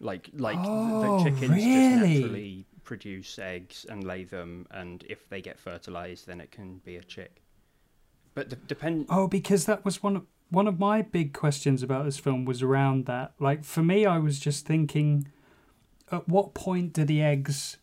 Like 0.00 0.30
like 0.34 0.58
Oh, 0.60 1.18
the 1.18 1.30
chickens 1.30 1.50
really? 1.50 1.60
just 1.60 2.20
naturally 2.20 2.66
produce 2.84 3.38
eggs 3.38 3.86
and 3.88 4.04
lay 4.04 4.24
them, 4.24 4.66
and 4.70 5.04
if 5.08 5.28
they 5.28 5.40
get 5.40 5.58
fertilized, 5.58 6.26
then 6.26 6.40
it 6.40 6.50
can 6.50 6.78
be 6.84 6.96
a 6.96 7.02
chick. 7.02 7.40
But 8.34 8.48
d- 8.50 8.56
depend. 8.66 9.06
Oh, 9.08 9.26
because 9.28 9.64
that 9.66 9.84
was 9.84 10.02
one 10.02 10.16
of 10.16 10.26
one 10.54 10.66
of 10.66 10.78
my 10.78 11.02
big 11.02 11.34
questions 11.34 11.82
about 11.82 12.04
this 12.04 12.18
film 12.18 12.44
was 12.44 12.62
around 12.62 13.06
that. 13.06 13.34
Like 13.38 13.64
for 13.64 13.82
me, 13.82 14.06
I 14.06 14.18
was 14.18 14.38
just 14.38 14.66
thinking, 14.66 15.28
at 16.10 16.28
what 16.28 16.54
point 16.54 16.92
do 16.92 17.04
the 17.04 17.22
eggs, 17.22 17.78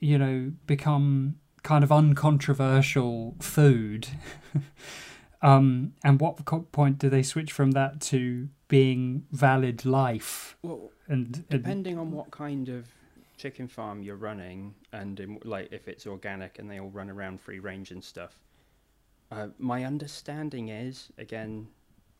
you 0.00 0.18
know, 0.18 0.52
become 0.66 1.36
kind 1.62 1.84
of 1.84 1.92
uncontroversial 1.92 3.36
food? 3.40 4.08
um, 5.42 5.92
and 6.02 6.20
what 6.20 6.44
point 6.72 6.98
do 6.98 7.08
they 7.08 7.22
switch 7.22 7.52
from 7.52 7.72
that 7.72 8.00
to 8.02 8.48
being 8.68 9.26
valid 9.30 9.84
life? 9.84 10.56
Well, 10.62 10.90
And, 11.08 11.36
and 11.36 11.48
depending 11.48 11.98
on 11.98 12.12
what 12.12 12.30
kind 12.30 12.68
of 12.68 12.88
chicken 13.36 13.68
farm 13.68 14.02
you're 14.02 14.16
running 14.16 14.74
and 14.92 15.18
in, 15.18 15.38
like 15.44 15.72
if 15.72 15.88
it's 15.88 16.06
organic 16.06 16.58
and 16.58 16.70
they 16.70 16.78
all 16.78 16.90
run 16.90 17.08
around 17.08 17.40
free 17.40 17.58
range 17.58 17.90
and 17.90 18.04
stuff 18.04 18.38
uh, 19.30 19.48
my 19.58 19.84
understanding 19.84 20.68
is 20.68 21.10
again 21.18 21.68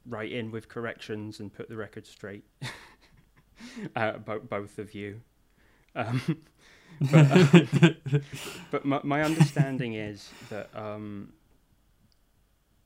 write 0.07 0.33
in 0.33 0.51
with 0.51 0.69
corrections 0.69 1.41
and 1.41 1.53
put 1.53 1.69
the 1.69 1.77
record 1.77 2.07
straight 2.07 2.45
uh, 3.97 4.13
bo- 4.19 4.41
both 4.41 4.79
of 4.79 4.95
you 4.95 5.21
um, 5.97 6.21
but, 7.11 7.31
uh, 7.31 8.19
but 8.71 8.85
my, 8.85 9.01
my 9.03 9.23
understanding 9.23 9.95
is 9.95 10.31
that 10.51 10.71
um, 10.75 11.33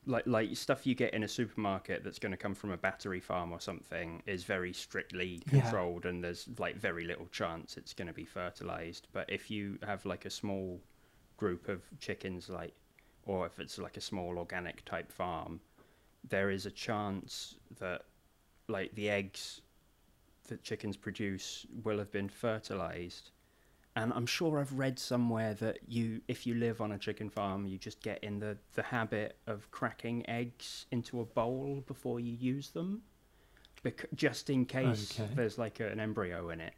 like 0.06 0.26
like 0.26 0.56
stuff 0.56 0.86
you 0.86 0.94
get 0.94 1.14
in 1.14 1.22
a 1.22 1.28
supermarket 1.28 2.02
that's 2.04 2.18
going 2.18 2.32
to 2.32 2.36
come 2.38 2.54
from 2.54 2.70
a 2.70 2.76
battery 2.76 3.20
farm 3.20 3.52
or 3.52 3.60
something 3.60 4.22
is 4.26 4.44
very 4.44 4.72
strictly 4.72 5.42
Yeah. 5.52 5.60
controlled 5.62 6.04
and 6.06 6.22
there's 6.22 6.46
like 6.58 6.76
very 6.76 7.04
little 7.04 7.26
chance 7.26 7.76
it's 7.76 7.94
going 7.94 8.08
to 8.08 8.14
be 8.14 8.24
fertilized 8.24 9.08
but 9.12 9.30
if 9.30 9.50
you 9.50 9.78
have 9.86 10.04
like 10.04 10.24
a 10.24 10.30
small 10.30 10.80
group 11.36 11.68
of 11.68 11.82
chickens 12.00 12.48
like 12.48 12.74
or 13.26 13.46
if 13.46 13.58
it's 13.58 13.78
like 13.78 13.96
a 13.96 14.00
small 14.00 14.38
organic 14.38 14.84
type 14.84 15.10
farm 15.12 15.60
there 16.28 16.50
is 16.50 16.64
a 16.66 16.70
chance 16.70 17.56
that 17.78 18.02
like 18.68 18.94
the 18.94 19.10
eggs 19.10 19.60
that 20.48 20.62
chickens 20.62 20.96
produce 20.96 21.66
will 21.82 21.98
have 21.98 22.10
been 22.12 22.28
fertilized 22.28 23.30
and 23.96 24.12
I'm 24.12 24.26
sure 24.26 24.58
I've 24.58 24.72
read 24.72 24.98
somewhere 24.98 25.54
that 25.54 25.78
you, 25.86 26.20
if 26.26 26.48
you 26.48 26.54
live 26.56 26.80
on 26.80 26.90
a 26.90 26.98
chicken 26.98 27.30
farm, 27.30 27.64
you 27.64 27.78
just 27.78 28.02
get 28.02 28.24
in 28.24 28.40
the, 28.40 28.58
the 28.74 28.82
habit 28.82 29.36
of 29.46 29.70
cracking 29.70 30.28
eggs 30.28 30.86
into 30.90 31.20
a 31.20 31.24
bowl 31.24 31.84
before 31.86 32.18
you 32.18 32.32
use 32.32 32.70
them, 32.70 33.02
bec- 33.84 34.08
just 34.16 34.50
in 34.50 34.64
case 34.66 35.12
Okay. 35.20 35.30
there's 35.36 35.58
like 35.58 35.78
a, 35.78 35.86
an 35.86 36.00
embryo 36.00 36.50
in 36.50 36.60
it. 36.60 36.74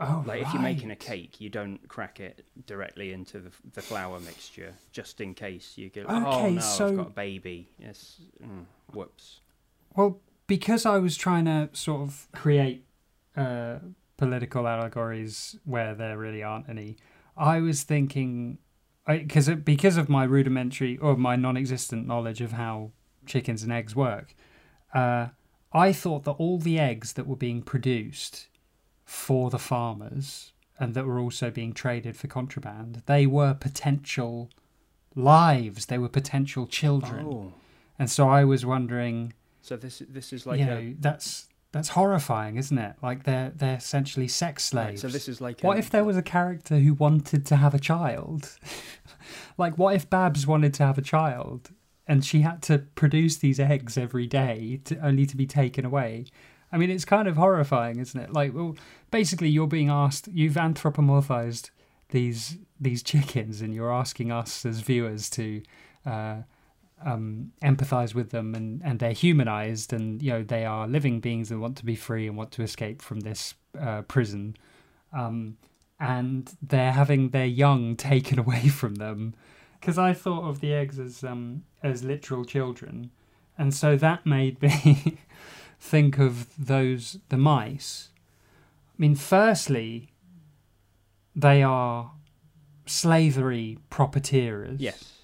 Oh, 0.00 0.22
Like 0.26 0.42
if 0.42 0.52
you're 0.52 0.62
making 0.62 0.92
a 0.92 0.96
cake, 0.96 1.40
you 1.40 1.48
don't 1.50 1.86
crack 1.88 2.20
it 2.20 2.44
directly 2.66 3.12
into 3.12 3.40
the, 3.40 3.50
the 3.74 3.82
flour 3.82 4.20
mixture, 4.20 4.72
just 4.92 5.20
in 5.20 5.34
case 5.34 5.72
you 5.76 5.88
get. 5.88 6.06
Okay, 6.06 6.14
oh 6.24 6.50
no, 6.50 6.60
so- 6.60 6.88
I've 6.88 6.96
got 6.96 7.06
a 7.08 7.10
baby. 7.10 7.68
Yes. 7.78 8.20
Mm, 8.42 8.64
whoops. 8.92 9.40
Well, 9.96 10.20
because 10.46 10.86
I 10.86 10.98
was 10.98 11.16
trying 11.16 11.46
to 11.46 11.68
sort 11.72 12.02
of 12.02 12.28
create 12.32 12.84
uh, 13.36 13.78
political 14.16 14.68
allegories 14.68 15.56
where 15.64 15.94
there 15.94 16.16
really 16.16 16.42
aren't 16.44 16.68
any, 16.68 16.96
I 17.36 17.60
was 17.60 17.82
thinking, 17.82 18.58
because 19.06 19.48
because 19.48 19.96
of 19.96 20.08
my 20.08 20.24
rudimentary 20.24 20.96
or 20.98 21.16
my 21.16 21.34
non-existent 21.34 22.06
knowledge 22.06 22.40
of 22.40 22.52
how 22.52 22.92
chickens 23.26 23.62
and 23.64 23.72
eggs 23.72 23.96
work, 23.96 24.34
uh, 24.94 25.28
I 25.72 25.92
thought 25.92 26.24
that 26.24 26.32
all 26.32 26.58
the 26.58 26.78
eggs 26.78 27.14
that 27.14 27.26
were 27.26 27.36
being 27.36 27.62
produced 27.62 28.47
for 29.10 29.48
the 29.48 29.58
farmers 29.58 30.52
and 30.78 30.92
that 30.92 31.06
were 31.06 31.18
also 31.18 31.50
being 31.50 31.72
traded 31.72 32.14
for 32.14 32.26
contraband, 32.26 33.02
they 33.06 33.24
were 33.26 33.54
potential 33.54 34.50
lives. 35.14 35.86
They 35.86 35.96
were 35.96 36.10
potential 36.10 36.66
children, 36.66 37.26
Oh, 37.26 37.52
and 37.98 38.10
so 38.10 38.28
I 38.28 38.44
was 38.44 38.66
wondering 38.66 39.32
so 39.62 39.76
this 39.76 40.02
this 40.08 40.32
is 40.32 40.44
like 40.46 40.60
you 40.60 40.66
a. 40.66 40.68
know 40.68 40.94
that's 41.00 41.46
that's 41.72 41.88
horrifying 41.90 42.56
isn't 42.56 42.78
it 42.78 42.94
like 43.02 43.24
they're 43.24 43.50
they're 43.54 43.76
essentially 43.76 44.28
sex 44.28 44.72
right, 44.72 44.86
slaves 44.86 45.00
so 45.02 45.08
this 45.08 45.28
is 45.28 45.40
like. 45.40 45.60
what 45.62 45.76
a- 45.76 45.80
if 45.80 45.90
there 45.90 46.04
was 46.04 46.16
a 46.16 46.22
character 46.22 46.78
who 46.78 46.94
wanted 46.94 47.44
to 47.46 47.56
have 47.56 47.74
a 47.74 47.78
child 47.78 48.56
like 49.58 49.76
what 49.78 49.94
if 49.94 50.08
babs 50.08 50.46
wanted 50.46 50.72
to 50.74 50.84
have 50.84 50.96
a 50.98 51.02
child 51.02 51.70
and 52.06 52.24
she 52.24 52.40
had 52.42 52.62
to 52.62 52.78
produce 52.78 53.36
these 53.36 53.60
eggs 53.60 53.98
every 53.98 54.26
day 54.26 54.80
to 54.84 54.96
only 55.04 55.26
to 55.26 55.36
be 55.36 55.44
taken 55.46 55.84
away 55.84 56.24
i 56.72 56.76
mean 56.76 56.90
it's 56.90 57.04
kind 57.04 57.28
of 57.28 57.36
horrifying 57.36 57.98
isn't 57.98 58.20
it? 58.20 58.32
Like 58.32 58.54
well 58.54 58.76
basically 59.10 59.48
you're 59.48 59.66
being 59.66 59.90
asked 59.90 60.28
you've 60.28 60.54
anthropomorphized 60.54 61.70
these 62.10 62.58
these 62.80 63.02
chickens 63.02 63.60
and 63.60 63.74
you're 63.74 63.92
asking 63.92 64.32
us 64.32 64.64
as 64.64 64.80
viewers 64.80 65.28
to 65.30 65.62
uh, 66.06 66.36
um, 67.04 67.52
empathize 67.62 68.14
with 68.14 68.30
them 68.30 68.54
and, 68.54 68.82
and 68.84 68.98
they're 68.98 69.12
humanized 69.12 69.92
and 69.92 70.22
you 70.22 70.32
know 70.32 70.42
they 70.42 70.64
are 70.64 70.86
living 70.86 71.20
beings 71.20 71.48
that 71.48 71.58
want 71.58 71.76
to 71.76 71.84
be 71.84 71.94
free 71.94 72.26
and 72.26 72.36
want 72.36 72.50
to 72.52 72.62
escape 72.62 73.02
from 73.02 73.20
this 73.20 73.54
uh, 73.78 74.02
prison. 74.02 74.56
Um, 75.12 75.56
and 76.00 76.56
they're 76.62 76.92
having 76.92 77.30
their 77.30 77.46
young 77.46 77.96
taken 78.10 78.38
away 78.38 78.68
from 78.68 78.96
them. 78.96 79.34
Because 79.80 79.98
I 79.98 80.12
thought 80.12 80.48
of 80.48 80.60
the 80.60 80.72
eggs 80.72 80.98
as 80.98 81.22
um, 81.22 81.64
as 81.82 82.02
literal 82.02 82.44
children 82.44 83.10
and 83.58 83.74
so 83.74 83.96
that 83.96 84.24
made 84.24 84.62
me 84.62 85.18
think 85.80 86.18
of 86.18 86.48
those 86.58 87.18
the 87.28 87.36
mice 87.36 88.08
I 88.94 88.96
mean 88.98 89.14
firstly 89.14 90.08
they 91.36 91.62
are 91.62 92.12
slavery 92.86 93.78
profiteers 93.90 94.80
Yes. 94.80 95.14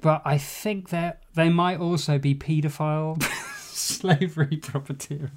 but 0.00 0.22
I 0.24 0.38
think 0.38 0.90
that 0.90 1.22
they 1.34 1.48
might 1.48 1.80
also 1.80 2.18
be 2.18 2.34
paedophile 2.34 3.22
slavery 3.60 4.56
profiteer 4.58 5.30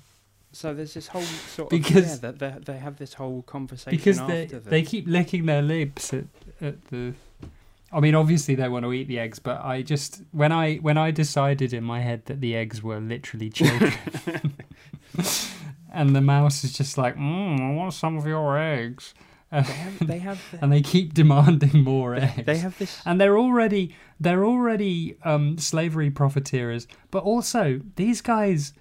So 0.51 0.73
there's 0.73 0.93
this 0.93 1.07
whole 1.07 1.21
sort 1.23 1.71
of 1.71 1.79
Because- 1.81 2.21
yeah, 2.21 2.31
that 2.31 2.39
they, 2.39 2.73
they 2.73 2.77
have 2.79 2.97
this 2.97 3.13
whole 3.13 3.41
conversation 3.43 3.97
because 3.97 4.19
after 4.19 4.33
they 4.33 4.45
the, 4.45 4.59
they 4.69 4.81
keep 4.83 5.07
licking 5.07 5.45
their 5.45 5.61
lips 5.61 6.13
at, 6.13 6.25
at 6.59 6.85
the. 6.89 7.13
I 7.93 7.99
mean, 7.99 8.15
obviously 8.15 8.55
they 8.55 8.69
want 8.69 8.85
to 8.85 8.93
eat 8.93 9.07
the 9.07 9.19
eggs, 9.19 9.39
but 9.39 9.63
I 9.63 9.81
just 9.81 10.21
when 10.31 10.51
I 10.51 10.75
when 10.77 10.97
I 10.97 11.11
decided 11.11 11.73
in 11.73 11.83
my 11.83 11.99
head 12.01 12.25
that 12.25 12.39
the 12.41 12.55
eggs 12.55 12.81
were 12.81 12.99
literally 12.99 13.49
children, 13.59 13.93
and 15.91 16.15
the 16.15 16.21
mouse 16.21 16.63
is 16.63 16.73
just 16.73 16.97
like, 16.97 17.15
mm, 17.15 17.59
I 17.59 17.73
want 17.73 17.93
some 17.93 18.17
of 18.17 18.25
your 18.25 18.57
eggs, 18.57 19.13
they 19.51 19.61
have 19.61 20.07
they 20.07 20.19
have 20.19 20.41
the- 20.51 20.59
and 20.61 20.71
they 20.71 20.81
keep 20.81 21.13
demanding 21.13 21.83
more 21.83 22.15
eggs. 22.15 22.45
they 22.45 22.57
have 22.59 22.77
this 22.77 23.01
and 23.05 23.19
they're 23.19 23.37
already 23.37 23.93
they're 24.19 24.45
already 24.45 25.17
um, 25.25 25.57
slavery 25.57 26.09
profiteers 26.09 26.87
but 27.09 27.23
also 27.23 27.81
these 27.97 28.21
guys 28.21 28.71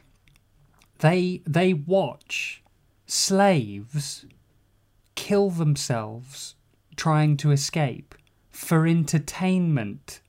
they 0.98 1.42
they 1.44 1.72
watch 1.74 2.62
slaves 3.06 4.24
kill 5.16 5.50
themselves 5.50 6.54
trying 6.94 7.36
to 7.36 7.50
escape 7.50 8.14
for 8.61 8.86
entertainment. 8.86 10.20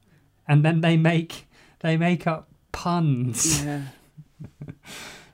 And 0.47 0.63
then 0.65 0.81
they 0.81 0.97
make 0.97 1.47
they 1.79 1.97
make 1.97 2.25
up 2.27 2.49
puns. 2.71 3.63
Yeah. 3.63 3.81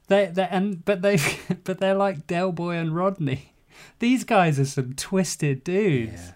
They 0.10 0.28
they 0.28 0.48
and 0.50 0.86
but 0.86 1.02
they 1.02 1.18
but 1.66 1.80
they're 1.80 1.94
like 1.96 2.28
Del 2.28 2.52
Boy 2.54 2.76
and 2.78 2.96
Rodney. 2.96 3.54
These 4.00 4.24
guys 4.24 4.58
are 4.58 4.66
some 4.66 4.94
twisted 4.94 5.64
dudes. 5.66 6.32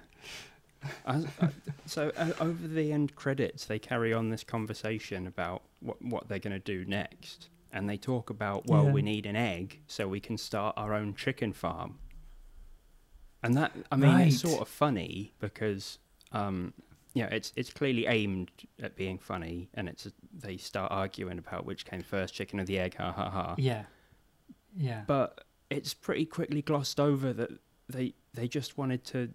Yeah. 0.84 0.90
As- 1.06 1.28
uh, 1.40 1.48
so 1.86 2.12
uh, 2.18 2.32
over 2.42 2.68
the 2.68 2.92
end 2.92 3.16
credits, 3.16 3.66
they 3.66 3.80
carry 3.80 4.14
on 4.14 4.30
this 4.30 4.44
conversation 4.44 5.26
about 5.26 5.62
what 5.80 6.02
what 6.02 6.28
they're 6.28 6.40
going 6.40 6.52
to 6.52 6.60
do 6.60 6.84
next, 6.84 7.48
and 7.72 7.90
they 7.90 7.96
talk 7.98 8.30
about 8.30 8.68
well, 8.68 8.86
Yeah. 8.86 8.92
we 8.92 9.02
need 9.02 9.26
an 9.26 9.38
egg 9.38 9.80
so 9.88 10.06
we 10.06 10.20
can 10.20 10.38
start 10.38 10.74
our 10.78 10.94
own 10.94 11.16
chicken 11.16 11.54
farm. 11.54 12.00
And 13.42 13.56
that 13.56 13.72
I 13.90 13.96
mean, 13.96 14.20
it's 14.20 14.42
sort 14.42 14.62
of 14.62 14.68
funny 14.68 15.32
because 15.40 15.98
um, 16.32 16.74
yeah, 17.14 17.28
it's 17.28 17.52
it's 17.56 17.72
clearly 17.72 18.08
aimed 18.08 18.52
at 18.82 18.96
being 18.96 19.18
funny, 19.18 19.70
and 19.74 19.90
it's 19.90 20.08
they 20.34 20.58
start 20.58 20.92
arguing 20.92 21.38
about 21.38 21.66
which 21.66 21.86
came 21.86 22.02
first, 22.02 22.34
chicken 22.34 22.60
or 22.60 22.66
the 22.66 22.80
egg, 22.80 22.96
ha 22.98 23.12
ha 23.12 23.30
ha. 23.30 23.56
yeah. 23.58 23.84
Yeah. 24.78 25.02
But 25.06 25.44
it's 25.70 25.94
pretty 25.94 26.26
quickly 26.26 26.62
glossed 26.62 27.00
over 27.00 27.34
that 27.34 27.52
they 27.90 28.14
they 28.34 28.48
just 28.48 28.78
wanted 28.78 29.04
to 29.06 29.30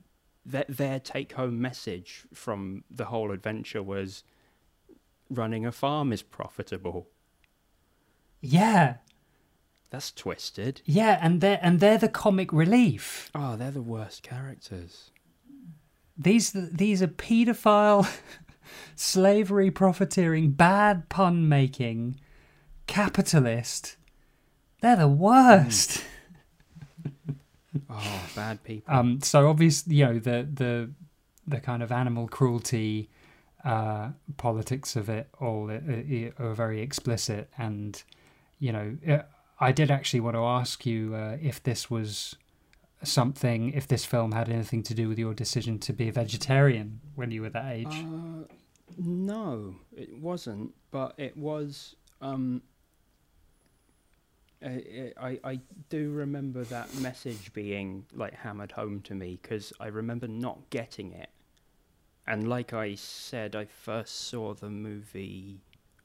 their, 0.45 0.65
their 0.69 1.01
take 1.01 1.33
home 1.33 1.61
message 1.61 2.27
from 2.33 2.85
the 2.91 3.07
whole 3.07 3.31
adventure 3.33 3.83
was 3.83 4.23
running 5.29 5.67
a 5.67 5.73
farm 5.73 6.13
is 6.13 6.23
profitable. 6.23 7.09
Yeah. 8.41 8.97
That's 9.91 10.13
twisted. 10.13 10.83
Yeah, 10.85 11.19
and 11.21 11.41
they're 11.41 11.61
and 11.63 11.81
they're 11.81 11.99
the 11.99 12.09
comic 12.09 12.53
relief. 12.53 13.31
oh 13.35 13.57
they're 13.57 13.71
the 13.71 13.83
worst 13.83 14.23
characters 14.23 15.11
These 16.19 16.53
these 16.53 17.03
are 17.03 17.09
paedophile, 17.09 18.09
slavery 18.97 19.71
profiteering, 19.71 20.51
bad 20.51 21.09
pun 21.09 21.49
making, 21.49 22.19
capitalist. 22.87 23.97
They're 24.81 24.97
the 24.97 25.09
worst. 25.09 26.05
oh 27.91 28.23
bad 28.35 28.63
people 28.65 28.95
Um, 28.95 29.21
so 29.21 29.49
obviously, 29.49 29.97
you 29.97 30.07
know 30.07 30.19
the 30.19 30.49
the 30.53 30.91
the 31.47 31.61
kind 31.61 31.83
of 31.83 31.93
animal 31.93 32.29
cruelty 32.29 33.11
uh, 33.65 34.11
politics 34.37 34.97
of 34.97 35.09
it 35.09 35.29
all 35.41 35.71
uh, 35.71 35.75
uh, 35.75 36.45
are 36.45 36.55
very 36.55 36.81
explicit, 36.81 37.51
and 37.59 38.03
you 38.59 38.73
know, 38.73 38.97
uh, 39.09 39.23
I 39.61 39.73
did 39.73 39.91
actually 39.91 40.21
want 40.21 40.37
to 40.37 40.45
ask 40.45 40.87
you 40.87 41.15
uh, 41.15 41.37
if 41.41 41.63
this 41.63 41.91
was 41.91 42.37
something, 43.03 43.73
if 43.73 43.87
this 43.87 44.05
film 44.05 44.33
had 44.33 44.49
anything 44.49 44.83
to 44.85 44.95
do 44.95 45.09
with 45.09 45.19
your 45.19 45.35
decision 45.35 45.79
to 45.81 45.93
be 45.93 46.09
a 46.09 46.13
vegetarian 46.13 47.01
when 47.15 47.31
you 47.31 47.43
were 47.43 47.51
that 47.51 47.73
age. 47.73 47.87
Uh, 47.89 48.45
no, 48.99 49.77
it 49.97 50.17
wasn't. 50.19 50.73
But 50.91 51.15
it 51.19 51.37
was. 51.37 51.95
Um, 52.21 52.63
I, 54.65 55.13
I 55.21 55.41
I 55.45 55.61
do 55.91 56.11
remember 56.11 56.65
that 56.65 56.95
message 57.01 57.53
being 57.53 58.07
like 58.15 58.33
hammered 58.35 58.73
home 58.73 59.01
to 59.03 59.15
me 59.15 59.39
because 59.41 59.73
I 59.79 59.89
remember 59.89 60.27
not 60.27 60.71
getting 60.71 61.13
it. 61.13 61.29
And 62.27 62.49
like 62.49 62.73
I 62.73 62.95
said, 62.97 63.55
I 63.55 63.67
first 63.67 64.29
saw 64.29 64.55
the 64.55 64.71
movie 64.71 65.61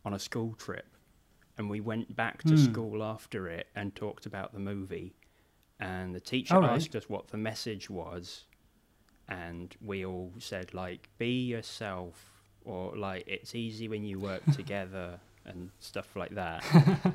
on 0.05 0.13
a 0.13 0.19
school 0.19 0.53
trip, 0.57 0.85
and 1.57 1.69
we 1.69 1.79
went 1.79 2.15
back 2.15 2.43
to 2.43 2.49
Hmm. 2.55 2.63
school 2.63 3.03
after 3.03 3.47
it 3.47 3.67
and 3.75 3.95
talked 3.95 4.25
about 4.25 4.53
the 4.53 4.59
movie. 4.59 5.13
And 5.81 6.13
the 6.15 6.19
teacher 6.19 6.59
right. 6.59 6.69
asked 6.75 6.95
us 6.95 7.09
what 7.09 7.27
the 7.29 7.37
message 7.37 7.89
was, 7.89 8.45
and 9.27 9.75
we 9.81 10.05
all 10.05 10.31
said 10.37 10.73
like 10.73 11.09
be 11.17 11.43
yourself 11.47 12.29
or 12.65 12.95
like 12.95 13.23
it's 13.27 13.55
easy 13.55 13.87
when 13.87 14.03
you 14.05 14.19
work 14.19 14.43
together 14.53 15.19
and 15.45 15.71
stuff 15.79 16.15
like 16.15 16.35
that 16.35 16.63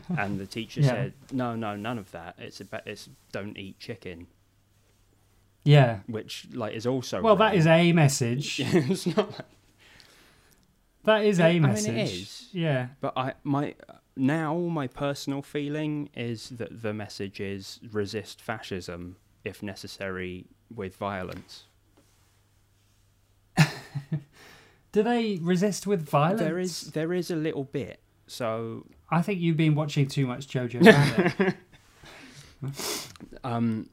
and 0.18 0.40
the 0.40 0.46
teacher 0.46 0.80
Yeah. 0.80 0.88
said 0.88 1.12
no 1.30 1.54
no 1.54 1.76
none 1.76 1.96
of 1.98 2.10
that 2.10 2.34
it's 2.38 2.60
about 2.60 2.84
it's 2.86 3.08
don't 3.30 3.56
eat 3.56 3.78
chicken 3.78 4.26
Yeah. 5.62 6.00
which 6.08 6.48
like 6.52 6.74
is 6.74 6.86
also 6.86 7.22
Well, 7.22 7.36
that 7.36 7.50
wrong. 7.50 7.54
is 7.56 7.66
a 7.68 7.92
message. 7.92 8.60
It's 8.64 9.06
not 9.06 9.30
like, 9.30 9.46
That 11.04 11.24
is 11.24 11.38
I 11.38 11.48
a 11.48 11.52
mean, 11.54 11.62
message. 11.62 11.94
it 11.94 12.10
is. 12.10 12.48
Yeah. 12.52 12.88
but 13.00 13.12
i 13.16 13.34
my 13.44 13.74
now 14.16 14.56
my 14.56 14.86
personal 14.86 15.42
feeling 15.42 16.08
is 16.14 16.48
that 16.50 16.82
the 16.82 16.92
message 16.94 17.38
is 17.40 17.78
resist 17.92 18.40
fascism 18.40 19.16
if 19.44 19.62
necessary 19.62 20.46
with 20.74 20.96
violence 20.96 21.64
Do 24.92 25.02
they 25.02 25.38
resist 25.42 25.86
with 25.86 26.08
violence? 26.08 26.40
there 26.40 26.58
is 26.58 26.80
there 26.92 27.12
is 27.12 27.30
a 27.30 27.36
little 27.36 27.64
bit 27.64 28.00
so 28.26 28.86
I 29.10 29.22
think 29.22 29.40
you've 29.40 29.56
been 29.56 29.74
watching 29.74 30.06
too 30.08 30.26
much 30.26 30.48
Jojo 30.48 30.82
Rabbit. 31.42 31.54
um 33.44 33.88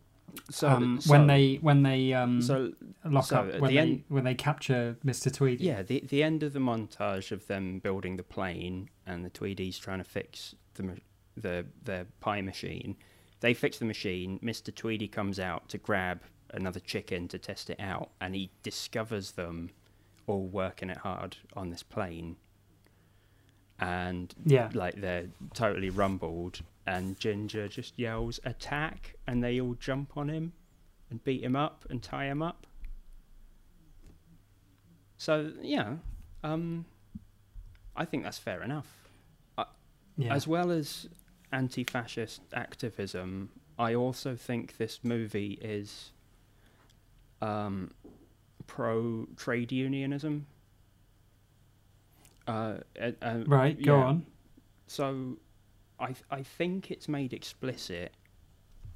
so, 0.49 0.67
um, 0.69 0.99
so 1.01 1.11
when 1.11 1.27
they 1.27 1.55
when 1.61 1.83
they 1.83 2.13
um, 2.13 2.41
so 2.41 2.71
lock 3.05 3.25
so 3.25 3.37
up 3.37 3.45
when 3.59 3.61
the 3.61 3.67
they 3.67 3.77
end- 3.77 4.03
when 4.07 4.23
they 4.23 4.33
capture 4.35 4.97
Mr. 5.05 5.31
Tweedy. 5.33 5.63
yeah 5.65 5.81
the 5.83 6.03
the 6.07 6.23
end 6.23 6.43
of 6.43 6.53
the 6.53 6.59
montage 6.59 7.31
of 7.31 7.47
them 7.47 7.79
building 7.79 8.17
the 8.17 8.23
plane 8.23 8.89
and 9.05 9.23
the 9.23 9.29
tweedies 9.29 9.79
trying 9.79 9.99
to 9.99 10.03
fix 10.03 10.55
the 10.75 10.97
the 11.37 11.65
the 11.83 12.07
pie 12.19 12.41
machine 12.41 12.95
they 13.41 13.53
fix 13.53 13.77
the 13.77 13.85
machine 13.85 14.39
mr 14.43 14.73
tweedy 14.73 15.07
comes 15.07 15.39
out 15.39 15.67
to 15.69 15.77
grab 15.77 16.21
another 16.51 16.79
chicken 16.79 17.27
to 17.27 17.37
test 17.37 17.69
it 17.69 17.79
out 17.79 18.09
and 18.21 18.35
he 18.35 18.49
discovers 18.63 19.31
them 19.31 19.69
all 20.27 20.45
working 20.47 20.89
it 20.89 20.97
hard 20.97 21.37
on 21.55 21.69
this 21.69 21.83
plane 21.83 22.35
and 23.79 24.33
Yeah. 24.45 24.69
like 24.73 25.01
they're 25.01 25.27
totally 25.53 25.89
rumbled 25.89 26.61
and 26.85 27.17
ginger 27.19 27.67
just 27.67 27.97
yells 27.97 28.39
attack 28.43 29.15
and 29.27 29.43
they 29.43 29.59
all 29.61 29.73
jump 29.75 30.17
on 30.17 30.29
him 30.29 30.53
and 31.09 31.23
beat 31.23 31.43
him 31.43 31.55
up 31.55 31.85
and 31.89 32.01
tie 32.03 32.25
him 32.25 32.41
up 32.41 32.65
so 35.17 35.51
yeah 35.61 35.93
um 36.43 36.85
i 37.95 38.03
think 38.05 38.23
that's 38.23 38.37
fair 38.37 38.61
enough 38.63 38.87
Yeah. 40.17 40.33
as 40.35 40.47
well 40.47 40.69
as 40.71 41.07
anti-fascist 41.51 42.41
activism 42.53 43.49
i 43.79 43.95
also 43.95 44.35
think 44.35 44.77
this 44.77 44.99
movie 45.03 45.57
is 45.61 46.11
um 47.41 47.91
pro 48.67 49.27
trade 49.37 49.71
unionism 49.71 50.45
uh, 52.45 52.75
uh, 53.01 53.11
uh, 53.21 53.39
right. 53.47 53.81
Go 53.81 54.01
on. 54.01 54.25
so 54.87 55.37
I 56.03 56.07
th- 56.07 56.23
I 56.29 56.43
think 56.43 56.91
it's 56.91 57.07
made 57.07 57.33
explicit 57.33 58.13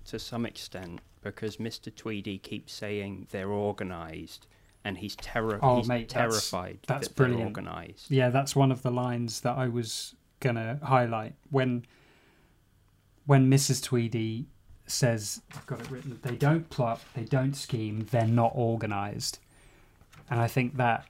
to 0.05 0.19
some 0.19 0.45
extent 0.45 1.01
because 1.21 1.57
Mr. 1.57 1.93
Tweedy 1.93 2.37
keeps 2.37 2.73
saying 2.73 3.27
they're 3.31 3.51
organised 3.51 4.47
and 4.83 4.97
he's 4.97 5.15
terror 5.17 5.59
Oh, 5.61 5.77
he's 5.77 5.87
mate, 5.87 6.09
terrified 6.09 6.79
that's 6.87 7.07
that 7.07 7.15
they're 7.15 7.33
organised. 7.33 8.09
Yeah, 8.11 8.29
that's 8.29 8.55
one 8.55 8.71
of 8.71 8.83
the 8.83 8.91
lines 8.91 9.41
that 9.41 9.57
I 9.57 9.67
was 9.67 10.15
gonna 10.39 10.79
highlight 10.83 11.33
when 11.49 11.85
when 13.25 13.49
Mrs. 13.49 13.83
Tweedy 13.83 14.45
says, 14.85 15.41
I've 15.53 15.65
got 15.65 15.81
it 15.81 15.91
written, 15.91 16.17
they 16.21 16.35
don't 16.35 16.69
plot, 16.69 17.01
they 17.13 17.25
don't 17.25 17.53
scheme, 17.55 18.07
they're 18.09 18.25
not 18.25 18.53
organised. 18.55 19.39
And 20.29 20.39
I 20.39 20.47
think 20.47 20.77
that 20.77 21.05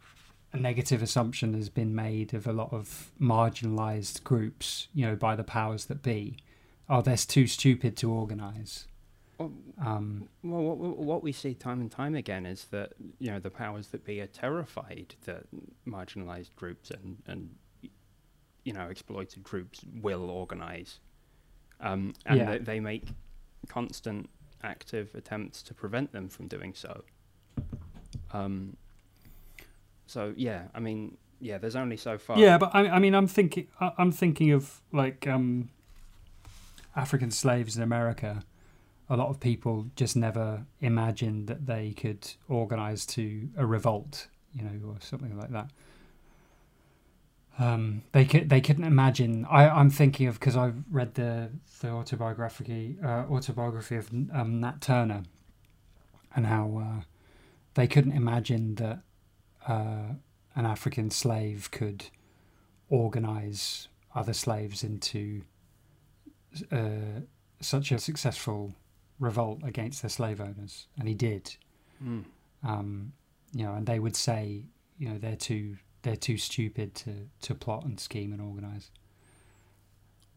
a 0.58 0.62
negative 0.62 1.02
assumption 1.02 1.54
has 1.54 1.70
been 1.70 1.94
made 1.96 2.34
of 2.34 2.48
a 2.48 2.54
lot 2.54 2.74
of 2.74 3.12
marginalised 3.22 4.24
groups, 4.24 4.88
you 4.94 5.06
know, 5.06 5.16
by 5.16 5.36
the 5.36 5.44
powers 5.44 5.86
that 5.86 6.02
be. 6.02 6.38
Oh, 6.90 7.02
they're 7.02 7.16
too 7.18 7.48
stupid 7.48 7.96
to 7.98 8.12
organise. 8.12 8.88
Well, 9.38 9.54
Um, 9.78 10.30
Well, 10.44 10.64
what, 10.64 10.98
what- 10.98 11.24
we 11.24 11.32
see 11.32 11.54
time 11.54 11.80
and 11.82 11.92
time 11.92 12.16
again 12.16 12.46
is 12.46 12.66
that 12.66 12.94
you 13.20 13.30
know 13.32 13.40
the 13.40 13.52
powers 13.52 13.90
that 13.90 14.04
be 14.04 14.20
are 14.22 14.28
terrified 14.28 15.16
that 15.26 15.46
marginalised 15.86 16.56
groups 16.56 16.90
and 16.92 17.18
and 17.28 17.56
you 18.64 18.74
know 18.74 18.88
exploited 18.90 19.44
groups 19.44 19.86
will 20.02 20.30
organise, 20.30 21.00
um, 21.80 22.14
and 22.26 22.40
Yeah. 22.40 22.52
they, 22.52 22.58
they 22.58 22.80
make 22.80 23.10
constant 23.68 24.30
active 24.64 25.14
attempts 25.14 25.62
to 25.64 25.74
prevent 25.76 26.12
them 26.14 26.30
from 26.30 26.48
doing 26.48 26.74
so. 26.74 27.04
Um, 28.34 28.76
so 30.08 30.34
yeah, 30.36 30.64
I 30.74 30.80
mean, 30.80 31.18
yeah, 31.40 31.58
there's 31.58 31.76
only 31.76 31.98
so 31.98 32.18
far. 32.18 32.40
Yeah, 32.40 32.58
but 32.58 32.72
I, 32.74 32.88
I 32.88 33.00
mean, 33.00 33.14
I'm 33.14 33.28
thinking, 33.28 33.68
I'm 33.80 34.12
thinking 34.12 34.52
of 34.52 34.82
like 34.92 35.28
um, 35.28 35.70
African 36.96 37.32
slaves 37.32 37.78
in 37.78 37.84
America. 37.84 38.44
A 39.10 39.16
lot 39.16 39.30
of 39.30 39.40
people 39.40 39.86
just 39.96 40.16
never 40.16 40.66
imagined 40.82 41.48
that 41.48 41.66
they 41.66 41.92
could 41.92 42.30
organize 42.50 43.06
to 43.08 43.48
a 43.56 43.66
revolt, 43.66 44.28
you 44.54 44.64
know, 44.64 44.90
or 44.90 44.96
something 45.00 45.38
like 45.38 45.52
that. 45.52 45.70
Um, 47.60 48.04
they 48.12 48.26
could, 48.26 48.50
they 48.50 48.62
couldn't 48.62 48.84
imagine. 48.84 49.46
I, 49.50 49.70
I'm 49.70 49.90
thinking 49.90 50.28
of 50.28 50.40
because 50.40 50.58
I've 50.58 50.84
read 50.92 51.16
the 51.16 51.50
the 51.82 51.90
autobiography 51.90 52.98
uh, 53.04 53.26
autobiography 53.30 53.96
of 53.96 54.12
um, 54.34 54.60
Nat 54.60 54.82
Turner, 54.82 55.24
and 56.36 56.46
how 56.48 56.78
uh, 56.84 57.04
they 57.76 57.88
couldn't 57.88 58.12
imagine 58.12 58.76
that 58.76 59.00
uh, 59.68 60.14
an 60.56 60.66
African 60.66 61.12
slave 61.12 61.70
could 61.72 62.06
organize 62.90 63.88
other 64.16 64.34
slaves 64.34 64.84
into 64.84 65.44
uh, 66.72 67.22
such 67.62 67.92
a 67.92 68.00
successful 68.00 68.74
revolt 69.20 69.60
against 69.64 70.02
their 70.02 70.10
slave 70.10 70.40
owners, 70.40 70.88
and 70.98 71.08
he 71.08 71.14
did. 71.14 71.56
Mm. 72.04 72.26
Um, 72.64 73.14
you 73.54 73.64
know, 73.64 73.74
and 73.74 73.86
they 73.86 74.00
would 74.00 74.16
say, 74.16 74.64
you 74.98 75.10
know, 75.10 75.18
they're 75.18 75.36
too 75.36 75.78
they're 76.04 76.16
too 76.16 76.38
stupid 76.38 76.96
to, 76.96 77.28
to 77.42 77.56
plot 77.56 77.84
and 77.84 78.00
scheme 78.00 78.32
and 78.32 78.42
organize. 78.42 78.92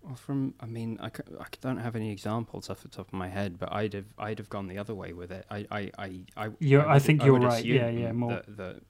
Well, 0.03 0.15
from 0.15 0.55
I 0.61 0.67
mean, 0.67 0.99
I, 1.01 1.09
c- 1.09 1.23
I 1.39 1.45
don't 1.61 1.77
have 1.77 1.95
any 1.95 2.11
examples 2.11 2.71
off 2.71 2.81
the 2.83 2.89
top 2.89 3.09
of 3.09 3.13
my 3.13 3.29
head, 3.29 3.59
but 3.59 3.71
I'd 3.73 3.93
have 3.93 4.07
I'd 4.19 4.39
have 4.39 4.49
gone 4.49 4.67
the 4.67 4.79
other 4.79 4.95
way 4.95 5.13
with 5.13 5.31
it. 5.31 5.45
I 5.51 5.67
I 5.71 5.91
I 5.99 6.21
I, 6.37 6.51
You're- 6.59 6.87
I 6.87 6.95
would- 6.95 7.03
think 7.03 7.23
you're 7.23 7.39
right. 7.39 7.63
Yeah, 7.65 7.91
yeah, 7.91 8.13
more- 8.13 8.31
That, 8.33 8.57
that, 8.57 8.83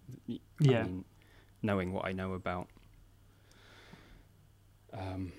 Yeah. 0.60 0.80
I 0.80 0.82
mean, 0.84 1.04
knowing 1.62 1.92
what 1.92 2.04
I 2.06 2.12
know 2.12 2.34
about, 2.34 2.68
um, 4.92 5.32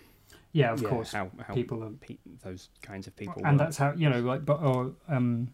Yeah, 0.51 0.73
of 0.73 0.81
yeah, 0.81 0.89
course. 0.89 1.13
how 1.13 1.31
how 1.47 1.53
people 1.53 1.83
are- 1.83 1.91
pe- 1.91 2.17
those 2.43 2.69
kinds 2.81 3.07
of 3.07 3.15
people, 3.15 3.41
and 3.45 3.57
work. 3.57 3.67
that's 3.67 3.77
how 3.77 3.93
you 3.93 4.09
know, 4.09 4.19
like, 4.21 4.45
but 4.45 4.61
or 4.61 4.93
um, 5.07 5.53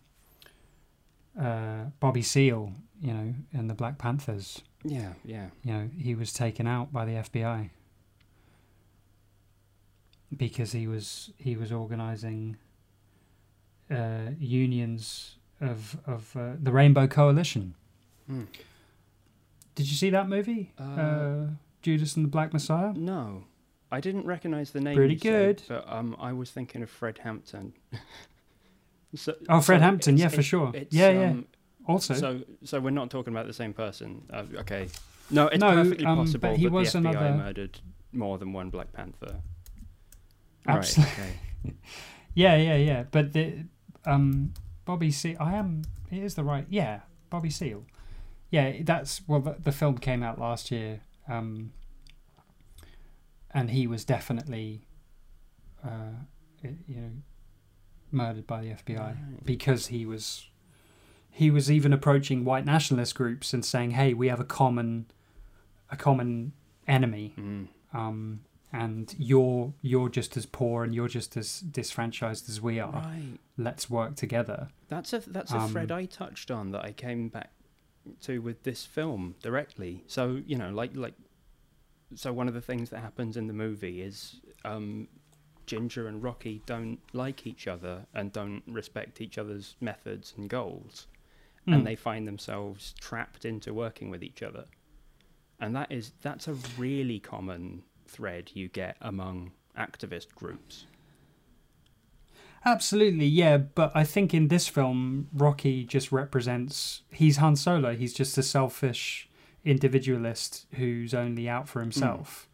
uh, 1.40 1.86
Bobby 2.00 2.24
Seale, 2.24 2.74
you 3.00 3.14
know, 3.14 3.36
in 3.54 3.68
the 3.68 3.76
Black 3.76 3.98
Panthers. 4.00 4.62
yeah, 4.84 5.14
yeah, 5.24 5.50
you 5.64 5.74
know, 5.74 5.90
he 5.98 6.16
was 6.16 6.34
taken 6.34 6.66
out 6.68 6.92
by 6.92 7.06
the 7.06 7.12
FBI 7.14 7.70
because 10.36 10.72
he 10.74 10.88
was 10.88 11.32
he 11.38 11.56
was 11.56 11.72
organising 11.72 12.58
uh, 13.90 14.32
unions 14.40 15.36
of 15.62 15.98
of 16.06 16.36
uh, 16.36 16.54
the 16.62 16.72
Rainbow 16.72 17.08
Coalition. 17.08 17.76
Mm. 18.30 18.48
Did 19.76 19.88
you 19.90 19.96
see 19.96 20.10
that 20.10 20.28
movie, 20.28 20.74
uh, 20.80 20.84
Uh, 20.84 21.46
Judas 21.82 22.16
and 22.16 22.26
the 22.26 22.30
Black 22.30 22.52
Messiah? 22.52 22.94
No, 22.94 23.44
I 23.92 24.00
didn't 24.02 24.26
recognise 24.26 24.72
the 24.72 24.82
name. 24.82 24.96
Pretty 24.96 25.14
you 25.14 25.20
said, 25.20 25.58
good. 25.58 25.64
but 25.68 25.86
um, 25.92 26.16
I 26.20 26.34
was 26.34 26.50
thinking 26.52 26.82
of 26.82 26.90
Fred 26.90 27.20
Hampton. 27.20 27.74
so, 29.16 29.36
Oh, 29.48 29.62
Fred 29.62 29.78
so 29.80 29.84
Hampton, 29.84 30.18
yeah, 30.18 30.30
for 30.30 30.42
sure. 30.42 30.74
Yeah, 30.90 31.10
yeah. 31.12 31.30
um, 31.30 31.46
Also, 31.86 32.16
So, 32.16 32.42
so 32.64 32.80
we're 32.80 32.90
not 32.90 33.10
talking 33.12 33.34
about 33.34 33.46
the 33.48 33.54
same 33.54 33.72
person. 33.74 34.24
Uh, 34.34 34.44
okay. 34.62 34.90
No, 35.30 35.48
it's 35.48 35.62
No, 35.62 35.72
perfectly 35.72 36.06
um, 36.06 36.16
but 36.18 36.24
possible 36.26 36.56
he 36.56 36.64
that 36.64 36.72
was 36.72 36.94
the 36.94 37.00
FBI 37.00 37.10
another- 37.12 37.38
murdered 37.38 37.80
more 38.12 38.38
than 38.40 38.52
one 38.54 38.70
Black 38.72 38.92
Panther. 38.94 39.36
Absolutely. 40.68 41.14
Right, 41.24 41.34
okay. 41.66 41.76
yeah, 42.34 42.56
yeah, 42.56 42.76
yeah. 42.76 43.04
But 43.10 43.34
the 43.34 43.66
um, 44.06 44.54
Bobby 44.86 45.12
Seale, 45.12 45.38
I 45.40 45.56
am. 45.56 45.84
It 46.12 46.24
is 46.24 46.36
the 46.36 46.44
right. 46.44 46.66
Yeah, 46.70 47.02
Bobby 47.30 47.50
Seale. 47.50 47.84
Yeah, 48.50 48.78
that's 48.84 49.22
well. 49.28 49.42
The, 49.42 49.56
the 49.62 49.72
film 49.72 49.98
came 49.98 50.24
out 50.24 50.40
last 50.40 50.72
year, 50.72 51.02
um, 51.28 51.72
and 53.52 53.72
he 53.72 53.88
was 53.88 54.06
definitely, 54.06 54.82
uh, 55.84 56.12
you 56.64 56.96
know, 56.96 57.12
murdered 58.12 58.48
by 58.48 58.62
the 58.62 58.70
FBI 58.70 58.98
Right. 59.00 59.46
because 59.46 59.88
he 59.88 60.06
was. 60.06 60.48
He 61.30 61.52
was 61.52 61.70
even 61.70 61.94
approaching 61.94 62.46
white 62.46 62.66
nationalist 62.66 63.14
groups 63.14 63.54
and 63.54 63.64
saying, 63.64 63.92
"Hey, 63.92 64.14
we 64.16 64.28
have 64.30 64.40
a 64.40 64.44
common, 64.46 65.06
a 65.92 65.96
common 65.96 66.54
enemy." 66.88 67.36
Mm. 67.38 67.68
um, 67.94 68.40
and 68.74 69.16
you're 69.18 69.74
you're 69.82 70.10
just 70.10 70.36
as 70.38 70.46
poor 70.46 70.84
and 70.84 70.94
you're 70.94 71.08
just 71.08 71.38
as 71.38 71.60
disfranchised 71.62 72.50
as 72.50 72.62
we 72.62 72.80
are. 72.80 72.92
Right. 72.92 73.38
Let's 73.58 73.90
work 73.90 74.16
together. 74.16 74.70
That's 74.90 75.14
a 75.14 75.20
that's 75.28 75.52
a 75.54 75.58
Um, 75.60 75.72
thread 75.72 75.92
I 75.92 76.06
touched 76.06 76.52
on 76.52 76.72
that 76.72 76.84
I 76.84 76.92
came 76.92 77.30
back 77.30 77.52
to 78.22 78.40
with 78.40 78.64
this 78.64 78.86
film 78.86 79.36
directly. 79.42 80.04
So 80.08 80.42
you 80.46 80.56
know, 80.58 80.70
like 80.72 80.96
like, 80.96 81.16
so 82.16 82.32
one 82.34 82.48
of 82.48 82.54
the 82.54 82.62
things 82.62 82.90
that 82.90 83.00
happens 83.00 83.38
in 83.38 83.48
the 83.48 83.54
movie 83.54 84.02
is 84.02 84.42
um, 84.66 85.08
Ginger 85.66 86.08
and 86.08 86.24
Rocky 86.24 86.62
don't 86.66 87.00
like 87.14 87.46
each 87.48 87.68
other 87.68 88.06
and 88.14 88.32
don't 88.32 88.64
respect 88.68 89.20
each 89.22 89.38
other's 89.38 89.76
methods 89.82 90.34
and 90.38 90.50
goals, 90.50 91.08
Mm. 91.68 91.74
and 91.76 91.88
they 91.88 91.96
find 91.98 92.26
themselves 92.26 92.94
trapped 93.00 93.44
into 93.44 93.74
working 93.74 94.10
with 94.10 94.24
each 94.24 94.42
other. 94.42 94.66
And 95.60 95.76
that 95.76 95.92
is 95.92 96.14
that's 96.22 96.48
a 96.48 96.54
really 96.78 97.20
common 97.20 97.84
thread 98.08 98.52
you 98.54 98.68
get 98.68 98.98
among 99.02 99.52
activist 99.78 100.34
groups. 100.36 100.86
Absolutely, 102.66 103.26
yeah. 103.26 103.58
But 103.58 103.92
I 103.96 104.04
think 104.04 104.34
in 104.34 104.48
this 104.50 104.68
film, 104.68 105.28
Rocky 105.34 105.84
just 105.86 106.12
represents 106.12 107.04
he's 107.12 107.38
Han 107.38 107.56
Solo. 107.56 107.96
He's 107.96 108.14
just 108.14 108.38
a 108.38 108.44
selfish 108.44 109.30
individualist 109.64 110.66
who's 110.74 111.14
only 111.14 111.48
out 111.48 111.68
for 111.70 111.82
himself, 111.82 112.48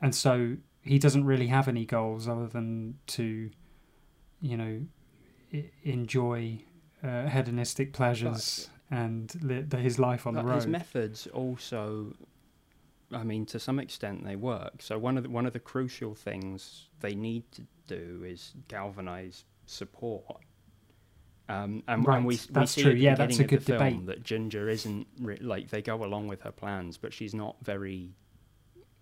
and 0.00 0.14
so 0.14 0.56
he 0.82 0.98
doesn't 0.98 1.24
really 1.24 1.48
have 1.48 1.68
any 1.68 1.84
goals 1.84 2.26
other 2.26 2.46
than 2.46 2.98
to, 3.06 3.50
you 4.40 4.56
know, 4.56 4.80
I- 5.52 5.70
enjoy 5.82 6.58
uh, 7.04 7.26
hedonistic 7.26 7.92
pleasures 7.92 8.70
and 8.90 9.32
li- 9.42 9.66
his 9.80 9.98
life 9.98 10.26
on 10.26 10.34
the 10.34 10.42
road. 10.42 10.54
His 10.56 10.66
methods 10.66 11.26
also, 11.28 12.14
I 13.12 13.22
mean, 13.24 13.44
to 13.46 13.58
some 13.58 13.78
extent 13.80 14.24
they 14.24 14.36
work. 14.36 14.82
So 14.82 14.98
one 14.98 15.16
of 15.16 15.24
the, 15.24 15.30
one 15.30 15.46
of 15.46 15.52
the 15.52 15.58
crucial 15.60 16.14
things 16.14 16.86
they 17.00 17.14
need 17.14 17.50
to 17.52 17.62
do 17.86 18.22
is 18.24 18.52
galvanize 18.68 19.44
support. 19.66 20.36
Um, 21.48 21.82
and, 21.88 22.06
Right, 22.06 22.18
and 22.18 22.26
we, 22.26 22.34
we 22.36 22.40
that's 22.50 22.70
see 22.72 22.82
true. 22.82 22.92
Yeah, 22.92 23.16
that's 23.16 23.40
a 23.40 23.44
good 23.44 23.64
film 23.64 23.78
debate. 23.78 24.06
that 24.06 24.22
Ginger 24.22 24.68
isn't 24.68 25.08
re- 25.20 25.38
like 25.40 25.70
they 25.70 25.82
go 25.82 26.04
along 26.04 26.28
with 26.28 26.42
her 26.42 26.52
plans, 26.52 26.96
but 26.98 27.12
she's 27.12 27.34
not 27.34 27.56
very 27.64 28.10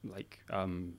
like 0.03 0.39
um, 0.49 0.95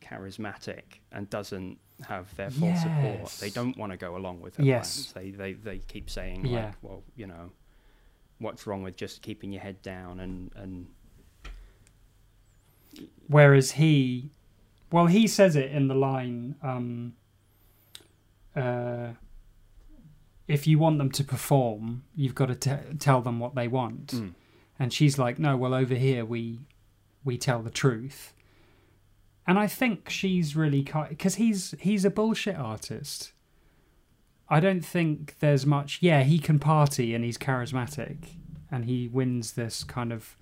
charismatic 0.00 1.00
and 1.10 1.28
doesn't 1.30 1.78
have 2.08 2.34
their 2.36 2.50
full 2.50 2.74
support. 2.76 3.28
They 3.40 3.50
don't 3.50 3.76
want 3.76 3.92
to 3.92 3.98
go 3.98 4.16
along 4.16 4.40
with 4.40 4.56
her 4.56 4.64
Yes. 4.64 5.12
plans. 5.12 5.36
They 5.36 5.36
they 5.36 5.52
they 5.52 5.78
keep 5.78 6.08
saying 6.10 6.46
Yeah. 6.46 6.66
like, 6.66 6.74
well, 6.82 7.02
you 7.16 7.26
know, 7.26 7.50
what's 8.38 8.66
wrong 8.66 8.82
with 8.82 8.96
just 8.96 9.22
keeping 9.22 9.52
your 9.52 9.62
head 9.62 9.82
down 9.82 10.20
and 10.20 10.50
and 10.56 10.86
Whereas 13.26 13.72
he, 13.72 14.30
well, 14.90 15.06
he 15.06 15.26
says 15.26 15.56
it 15.56 15.70
in 15.70 15.88
the 15.88 15.94
line, 15.94 16.56
um, 16.62 17.14
uh, 18.54 19.08
if 20.48 20.66
you 20.66 20.78
want 20.78 20.98
them 20.98 21.10
to 21.10 21.24
perform, 21.24 22.04
you've 22.14 22.34
got 22.34 22.46
to 22.46 22.54
t- 22.54 22.96
tell 22.98 23.22
them 23.22 23.38
what 23.38 23.54
they 23.54 23.68
want. 23.68 24.08
Mm. 24.08 24.34
And 24.78 24.92
she's 24.92 25.18
like, 25.18 25.38
no, 25.38 25.56
well, 25.56 25.74
over 25.74 25.94
here 25.94 26.24
we 26.24 26.60
we 27.24 27.38
tell 27.38 27.62
the 27.62 27.70
truth. 27.70 28.34
And 29.46 29.58
I 29.58 29.66
think 29.66 30.10
she's 30.10 30.54
really 30.56 30.86
because 31.08 31.36
he's 31.36 31.74
he's 31.80 32.04
a 32.04 32.10
bullshit 32.10 32.56
artist. 32.56 33.32
I 34.48 34.60
don't 34.60 34.84
think 34.84 35.36
there's 35.40 35.64
much. 35.64 35.98
Yeah, 36.02 36.24
he 36.24 36.38
can 36.38 36.58
party 36.58 37.14
and 37.14 37.24
he's 37.24 37.38
charismatic, 37.38 38.36
and 38.70 38.84
he 38.84 39.08
wins 39.08 39.52
this 39.52 39.84
kind 39.84 40.12
of 40.12 40.36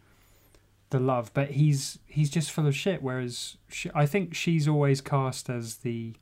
the 0.91 0.99
love, 1.01 1.31
but 1.35 1.51
he's 1.51 1.99
he's 2.07 2.31
just 2.31 2.51
full 2.51 2.67
of 2.67 2.77
shit. 2.77 3.03
Whereas 3.03 3.57
she, 3.69 3.91
I 3.95 4.07
think 4.07 4.35
she's 4.35 4.69
always 4.69 5.01
cast 5.01 5.49
as 5.49 5.77
the. 5.77 6.15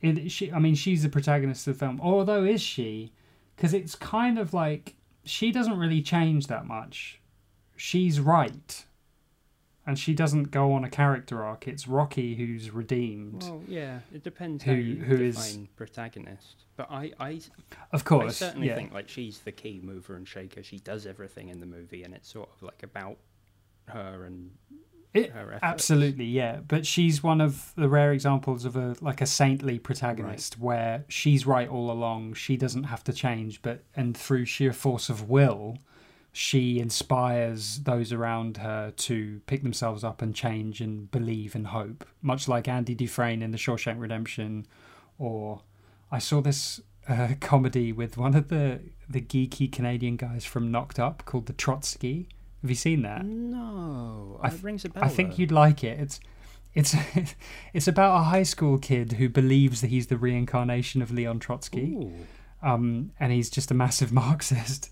It, 0.00 0.30
she, 0.30 0.52
I 0.52 0.58
mean, 0.58 0.74
she's 0.74 1.02
the 1.02 1.08
protagonist 1.08 1.66
of 1.66 1.74
the 1.74 1.78
film. 1.78 2.00
Although, 2.02 2.44
is 2.44 2.60
she? 2.60 3.12
Because 3.56 3.74
it's 3.74 3.94
kind 3.94 4.38
of 4.38 4.52
like 4.52 4.94
she 5.24 5.52
doesn't 5.52 5.78
really 5.78 6.02
change 6.02 6.46
that 6.48 6.66
much. 6.66 7.20
She's 7.76 8.20
right, 8.20 8.84
and 9.86 9.98
she 9.98 10.14
doesn't 10.14 10.50
go 10.50 10.72
on 10.72 10.84
a 10.84 10.90
character 10.90 11.42
arc. 11.42 11.68
It's 11.68 11.86
Rocky 11.88 12.34
who's 12.36 12.70
redeemed. 12.70 13.42
Well, 13.42 13.62
yeah, 13.68 14.00
it 14.12 14.22
depends 14.22 14.64
Who- 14.64 14.70
how 14.72 14.76
you 14.76 14.96
who 14.96 15.22
is- 15.22 15.58
protagonist. 15.76 16.64
But 16.76 16.90
I, 16.90 17.12
I, 17.20 17.40
of 17.92 18.04
course, 18.04 18.42
I 18.42 18.46
certainly 18.46 18.66
yeah. 18.68 18.74
think 18.74 18.92
like 18.92 19.08
she's 19.08 19.38
the 19.40 19.52
key 19.52 19.80
mover 19.82 20.16
and 20.16 20.26
shaker. 20.26 20.62
She 20.62 20.78
does 20.78 21.06
everything 21.06 21.48
in 21.50 21.60
the 21.60 21.66
movie, 21.66 22.02
and 22.02 22.12
it's 22.14 22.28
sort 22.32 22.48
of 22.56 22.62
like 22.62 22.82
about 22.82 23.16
her 23.88 24.24
and 24.24 24.50
It- 25.12 25.30
her 25.30 25.48
efforts. 25.52 25.62
Absolutely, 25.62 26.24
yeah. 26.24 26.60
But 26.66 26.84
she's 26.84 27.22
one 27.22 27.40
of 27.40 27.72
the 27.76 27.88
rare 27.88 28.12
examples 28.12 28.64
of 28.64 28.74
a 28.74 28.96
like 29.00 29.20
a 29.20 29.26
saintly 29.26 29.78
protagonist 29.78 30.58
where 30.58 31.04
she's 31.08 31.46
right 31.46 31.68
all 31.68 31.90
along. 31.92 32.34
She 32.34 32.56
doesn't 32.56 32.84
have 32.84 33.04
to 33.04 33.12
change, 33.12 33.62
but 33.62 33.84
and 33.94 34.16
through 34.16 34.46
sheer 34.46 34.72
force 34.72 35.08
of 35.08 35.28
will, 35.28 35.78
she 36.36 36.80
inspires 36.80 37.78
those 37.84 38.12
around 38.12 38.56
her 38.56 38.92
to 38.96 39.40
pick 39.46 39.62
themselves 39.62 40.02
up 40.02 40.20
and 40.20 40.34
change 40.34 40.80
and 40.80 41.08
believe 41.12 41.54
and 41.54 41.68
hope. 41.68 42.04
Much 42.20 42.48
like 42.48 42.66
Andy 42.66 42.92
Dufresne 42.92 43.40
in 43.40 43.52
The 43.52 43.56
Shawshank 43.56 44.00
Redemption, 44.00 44.66
or 45.16 45.62
I 46.10 46.18
saw 46.18 46.40
this 46.40 46.80
uh, 47.08 47.34
comedy 47.40 47.92
with 47.92 48.16
one 48.16 48.34
of 48.34 48.48
the 48.48 48.80
the 49.08 49.20
geeky 49.20 49.70
Canadian 49.70 50.16
guys 50.16 50.44
from 50.44 50.72
Knocked 50.72 50.98
Up 50.98 51.24
called 51.24 51.46
the 51.46 51.52
Trotsky. 51.52 52.28
Have 52.62 52.70
you 52.70 52.74
seen 52.74 53.02
that? 53.02 53.24
No, 53.24 54.40
I 54.42 54.48
it 54.48 54.60
rings 54.60 54.84
a 54.84 54.88
bell. 54.88 55.04
I 55.04 55.08
think 55.08 55.30
though. 55.30 55.36
you'd 55.36 55.52
like 55.52 55.84
it. 55.84 56.00
It's 56.00 56.18
it's 56.74 56.96
it's 57.72 57.86
about 57.86 58.16
a 58.16 58.24
high 58.24 58.42
school 58.42 58.78
kid 58.78 59.12
who 59.12 59.28
believes 59.28 59.82
that 59.82 59.86
he's 59.90 60.08
the 60.08 60.18
reincarnation 60.18 61.00
of 61.00 61.12
Leon 61.12 61.38
Trotsky, 61.38 62.12
um, 62.60 63.12
and 63.20 63.30
he's 63.32 63.50
just 63.50 63.70
a 63.70 63.74
massive 63.74 64.12
Marxist. 64.22 64.90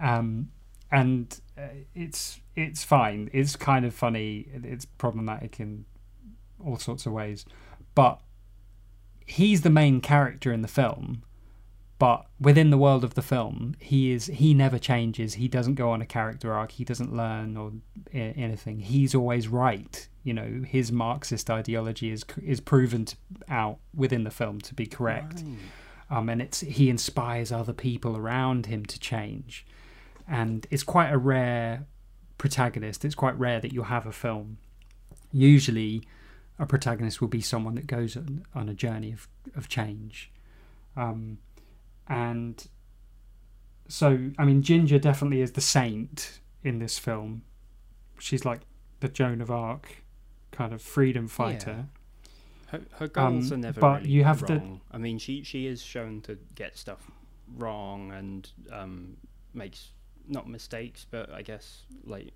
Um, 0.00 0.50
and 0.94 1.40
uh, 1.58 1.62
it's 1.94 2.40
it's 2.54 2.84
fine. 2.84 3.28
It's 3.32 3.56
kind 3.56 3.84
of 3.84 3.92
funny. 3.92 4.46
It's 4.52 4.84
problematic 4.84 5.58
in 5.58 5.86
all 6.64 6.78
sorts 6.78 7.04
of 7.04 7.12
ways, 7.12 7.44
but 7.94 8.20
he's 9.26 9.62
the 9.62 9.70
main 9.70 10.00
character 10.00 10.52
in 10.52 10.62
the 10.62 10.68
film. 10.68 11.24
But 11.98 12.26
within 12.40 12.70
the 12.70 12.78
world 12.78 13.04
of 13.04 13.14
the 13.14 13.22
film, 13.22 13.74
he 13.80 14.12
is 14.12 14.26
he 14.26 14.54
never 14.54 14.78
changes. 14.78 15.34
He 15.34 15.48
doesn't 15.48 15.74
go 15.74 15.90
on 15.90 16.00
a 16.00 16.06
character 16.06 16.52
arc. 16.52 16.72
He 16.72 16.84
doesn't 16.84 17.14
learn 17.14 17.56
or 17.56 17.72
a- 18.12 18.34
anything. 18.36 18.78
He's 18.80 19.14
always 19.14 19.48
right. 19.48 20.08
You 20.22 20.34
know, 20.34 20.62
his 20.66 20.92
Marxist 20.92 21.50
ideology 21.50 22.10
is 22.10 22.24
is 22.42 22.60
proven 22.60 23.04
to, 23.06 23.16
out 23.48 23.78
within 23.94 24.24
the 24.24 24.30
film 24.30 24.60
to 24.62 24.74
be 24.74 24.86
correct. 24.86 25.42
Right. 25.44 26.18
Um, 26.18 26.28
and 26.28 26.40
it's 26.42 26.60
he 26.60 26.88
inspires 26.88 27.50
other 27.50 27.72
people 27.72 28.16
around 28.16 28.66
him 28.66 28.84
to 28.86 28.98
change, 28.98 29.66
and 30.28 30.66
it's 30.70 30.82
quite 30.82 31.10
a 31.10 31.18
rare 31.18 31.86
protagonist. 32.38 33.04
It's 33.04 33.14
quite 33.14 33.38
rare 33.38 33.60
that 33.60 33.72
you'll 33.72 33.84
have 33.84 34.06
a 34.06 34.12
film. 34.12 34.58
Usually, 35.32 36.02
a 36.58 36.66
protagonist 36.66 37.20
will 37.20 37.28
be 37.28 37.40
someone 37.40 37.74
that 37.74 37.86
goes 37.86 38.16
on, 38.16 38.44
on 38.54 38.68
a 38.68 38.74
journey 38.74 39.12
of 39.12 39.28
of 39.56 39.68
change, 39.68 40.30
um, 40.96 41.38
and 42.08 42.66
so 43.88 44.30
I 44.38 44.44
mean, 44.44 44.62
Ginger 44.62 44.98
definitely 44.98 45.40
is 45.40 45.52
the 45.52 45.60
saint 45.60 46.40
in 46.62 46.78
this 46.78 46.98
film. 46.98 47.42
She's 48.18 48.44
like 48.44 48.60
the 49.00 49.08
Joan 49.08 49.40
of 49.40 49.50
Arc, 49.50 50.04
kind 50.52 50.72
of 50.72 50.80
freedom 50.80 51.28
fighter. 51.28 51.86
Her, 52.68 52.80
her 52.98 53.08
goals 53.08 53.52
Um, 53.52 53.58
are 53.58 53.62
never 53.62 53.80
but 53.80 54.00
really 54.00 54.10
you 54.12 54.24
have 54.24 54.46
to- 54.46 54.54
wrong. 54.56 54.80
I 54.90 54.98
mean, 54.98 55.18
she 55.18 55.42
she 55.42 55.66
is 55.66 55.82
shown 55.82 56.20
to 56.22 56.38
get 56.54 56.76
stuff 56.78 57.10
wrong 57.56 58.10
and 58.12 58.48
um, 58.72 59.16
makes 59.52 59.90
not 60.28 60.48
mistakes, 60.48 61.06
but 61.10 61.30
I 61.32 61.42
guess 61.42 61.82
like 62.04 62.32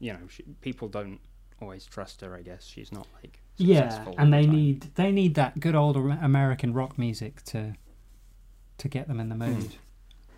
you 0.00 0.12
know, 0.12 0.20
she, 0.28 0.44
people 0.60 0.88
don't 0.88 1.18
always 1.60 1.84
trust 1.84 2.20
her. 2.20 2.34
I 2.36 2.42
guess 2.42 2.64
she's 2.64 2.92
not 2.92 3.06
like 3.22 3.40
Yeah, 3.56 4.04
and 4.16 4.32
they 4.32 4.42
time. 4.42 4.54
need 4.54 4.80
they 4.94 5.10
need 5.12 5.34
that 5.34 5.58
good 5.60 5.74
old 5.74 5.96
American 5.96 6.72
rock 6.72 6.98
music 6.98 7.42
to 7.46 7.74
to 8.78 8.88
get 8.88 9.08
them 9.08 9.18
in 9.20 9.28
the 9.28 9.34
Hmm. 9.34 9.52
mood, 9.54 9.74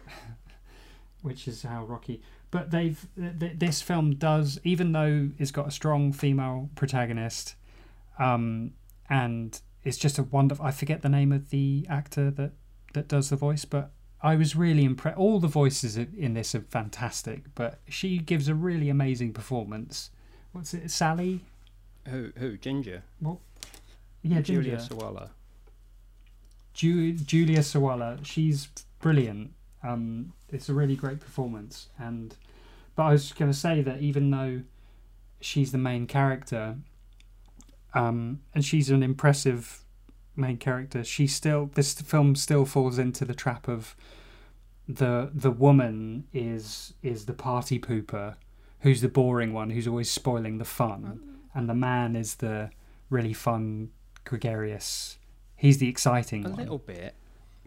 which 1.22 1.46
is 1.46 1.62
how 1.62 1.84
Rocky. 1.84 2.22
But 2.50 2.70
they've 2.70 3.06
th- 3.16 3.38
th- 3.38 3.58
this 3.58 3.82
film 3.82 4.16
does, 4.16 4.58
even 4.64 4.92
though 4.92 5.30
it's 5.38 5.50
got 5.52 5.68
a 5.68 5.70
strong 5.70 6.12
female 6.12 6.70
protagonist, 6.74 7.54
um, 8.18 8.72
and 9.08 9.60
it's 9.84 9.96
just 9.98 10.18
a 10.18 10.22
wonderful. 10.24 10.64
I 10.64 10.70
forget 10.72 11.02
the 11.02 11.08
name 11.08 11.32
of 11.32 11.50
the 11.50 11.86
actor 11.88 12.30
that 12.32 12.52
that 12.94 13.06
does 13.08 13.30
the 13.30 13.36
voice, 13.36 13.64
but 13.64 13.92
I 14.22 14.36
was 14.36 14.54
really 14.54 14.84
impressed. 14.84 15.16
All 15.16 15.40
the 15.40 15.48
voices 15.48 15.96
in 15.96 16.34
this 16.34 16.54
are 16.54 16.60
fantastic, 16.60 17.44
but 17.54 17.80
she 17.88 18.18
gives 18.18 18.48
a 18.48 18.54
really 18.54 18.90
amazing 18.90 19.32
performance. 19.32 20.10
What's 20.52 20.74
it, 20.74 20.90
Sally? 20.90 21.40
who 22.08 22.32
who 22.38 22.56
Ginger 22.56 23.02
Yeah, 23.22 24.40
Ginger. 24.40 24.42
Julia. 24.42 24.76
Sawalha. 24.78 25.30
Ju- 26.74 27.12
Julia 27.14 27.58
Sawalha, 27.60 28.24
she's 28.24 28.68
brilliant. 29.00 29.52
Um, 29.82 30.32
it's 30.50 30.68
a 30.68 30.74
really 30.74 30.96
great 30.96 31.20
performance, 31.20 31.88
and 31.98 32.34
but 32.96 33.04
I 33.04 33.12
was 33.12 33.32
going 33.32 33.50
to 33.50 33.56
say 33.56 33.82
that 33.82 34.00
even 34.00 34.30
though 34.30 34.62
she's 35.40 35.72
the 35.72 35.78
main 35.78 36.06
character, 36.06 36.76
um, 37.94 38.40
and 38.54 38.64
she's 38.64 38.90
an 38.90 39.02
impressive 39.02 39.84
main 40.36 40.56
character, 40.56 41.04
she 41.04 41.26
still 41.26 41.70
this 41.74 41.94
film 41.94 42.34
still 42.34 42.64
falls 42.64 42.98
into 42.98 43.24
the 43.24 43.34
trap 43.34 43.68
of 43.68 43.96
the 44.88 45.30
the 45.32 45.50
woman 45.50 46.26
is 46.32 46.94
is 47.02 47.26
the 47.26 47.32
party 47.32 47.78
pooper, 47.78 48.36
who's 48.80 49.00
the 49.00 49.08
boring 49.08 49.52
one, 49.52 49.70
who's 49.70 49.86
always 49.86 50.10
spoiling 50.10 50.58
the 50.58 50.64
fun, 50.64 51.20
mm. 51.22 51.58
and 51.58 51.68
the 51.68 51.74
man 51.74 52.16
is 52.16 52.36
the 52.36 52.70
really 53.08 53.32
fun, 53.32 53.90
gregarious. 54.24 55.18
He's 55.56 55.78
the 55.78 55.88
exciting 55.88 56.46
A 56.46 56.48
one. 56.48 56.58
little 56.58 56.78
bit, 56.78 57.14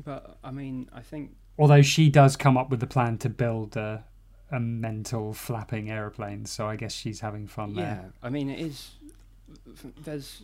but 0.03 0.38
I 0.44 0.52
mean, 0.52 0.90
I 0.94 1.02
think 1.02 1.35
Although 1.57 1.84
she 1.84 2.10
does 2.10 2.35
come 2.35 2.57
up 2.57 2.69
with 2.69 2.80
the 2.80 2.88
plan 2.88 3.18
to 3.19 3.30
build 3.30 3.77
a, 3.77 4.03
a 4.52 4.60
mental 4.60 5.34
flapping 5.34 5.91
aeroplane, 5.91 6.45
so 6.45 6.68
I 6.68 6.76
guess 6.76 6.94
she's 6.94 7.19
having 7.19 7.48
fun 7.48 7.76
yeah. 7.76 7.81
there. 7.81 8.14
I 8.23 8.30
mean, 8.30 8.49
it 8.49 8.60
is. 8.60 8.91
There's 10.03 10.41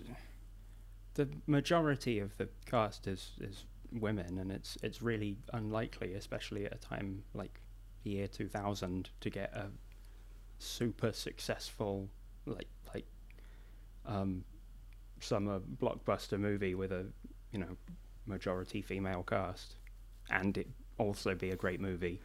the 1.20 1.30
majority 1.48 2.20
of 2.20 2.36
the 2.38 2.48
cast 2.66 3.08
is 3.08 3.32
is 3.42 3.66
women, 3.92 4.38
and 4.38 4.52
it's 4.52 4.78
it's 4.84 5.02
really 5.02 5.38
unlikely, 5.54 6.14
especially 6.14 6.66
at 6.66 6.74
a 6.74 6.78
time 6.78 7.24
like 7.34 7.62
the 8.04 8.12
year 8.12 8.28
2000, 8.28 9.10
to 9.20 9.30
get 9.30 9.52
a 9.54 9.68
super 10.60 11.12
successful 11.12 12.10
like 12.46 12.68
like 12.94 13.06
um 14.06 14.44
summer 15.20 15.60
blockbuster 15.82 16.40
movie 16.40 16.76
with 16.76 16.92
a 16.92 17.06
you 17.52 17.60
know 17.60 17.76
majority 18.26 18.82
female 18.82 19.24
cast, 19.24 19.76
and 20.30 20.58
it 20.58 20.68
also 20.98 21.36
be 21.36 21.50
a 21.52 21.56
great 21.56 21.82
movie. 21.82 22.22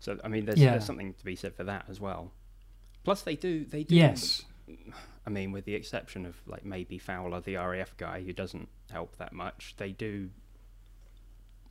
So 0.00 0.18
I 0.22 0.28
mean, 0.28 0.44
there's, 0.44 0.60
Yeah. 0.60 0.72
there's 0.72 0.84
something 0.84 1.14
to 1.14 1.24
be 1.24 1.34
said 1.36 1.54
for 1.54 1.64
that 1.64 1.86
as 1.88 1.98
well. 2.00 2.30
Plus, 3.02 3.22
they 3.22 3.36
do 3.36 3.64
they 3.64 3.82
do. 3.84 3.96
Yes. 3.96 4.44
I 5.26 5.30
mean, 5.30 5.52
with 5.52 5.64
the 5.64 5.74
exception 5.74 6.24
of 6.26 6.36
like 6.46 6.64
maybe 6.64 6.98
Fowler, 6.98 7.40
the 7.40 7.56
RAF 7.56 7.96
guy, 7.96 8.22
who 8.22 8.32
doesn't 8.32 8.68
help 8.90 9.16
that 9.18 9.32
much, 9.32 9.74
they 9.78 9.92
do 9.92 10.30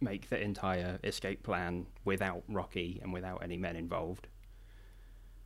make 0.02 0.30
the 0.30 0.40
entire 0.42 1.00
escape 1.04 1.44
plan 1.44 1.86
without 2.04 2.44
Rocky 2.50 3.00
and 3.02 3.14
without 3.14 3.42
any 3.44 3.58
men 3.58 3.76
involved. 3.76 4.28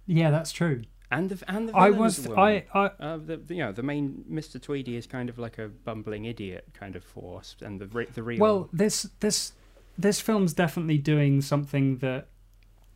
Yeah, 0.06 0.32
that's 0.32 0.52
true. 0.52 0.84
And 1.10 1.30
the 1.30 1.50
and 1.50 1.70
the 1.70 1.74
I 1.76 1.90
was 1.90 2.28
woman. 2.28 2.40
I, 2.40 2.66
I 2.74 2.86
Uh, 3.00 3.18
the, 3.18 3.38
the- 3.38 3.56
you 3.56 3.64
know 3.64 3.72
the 3.72 3.84
main 3.84 4.26
Mr. 4.30 4.62
Tweedy 4.62 4.98
is 4.98 5.08
kind 5.08 5.30
of 5.30 5.38
like 5.38 5.58
a 5.58 5.68
bumbling 5.70 6.26
idiot 6.26 6.66
kind 6.74 6.96
of 6.96 7.04
force, 7.04 7.56
and 7.62 7.80
the 7.80 7.88
re- 7.88 8.08
the 8.14 8.24
real 8.24 8.40
well 8.40 8.70
this 8.74 9.04
this 9.22 9.54
this 9.98 10.20
film's 10.20 10.54
definitely 10.54 10.98
doing 10.98 11.42
something 11.42 11.98
that 12.00 12.28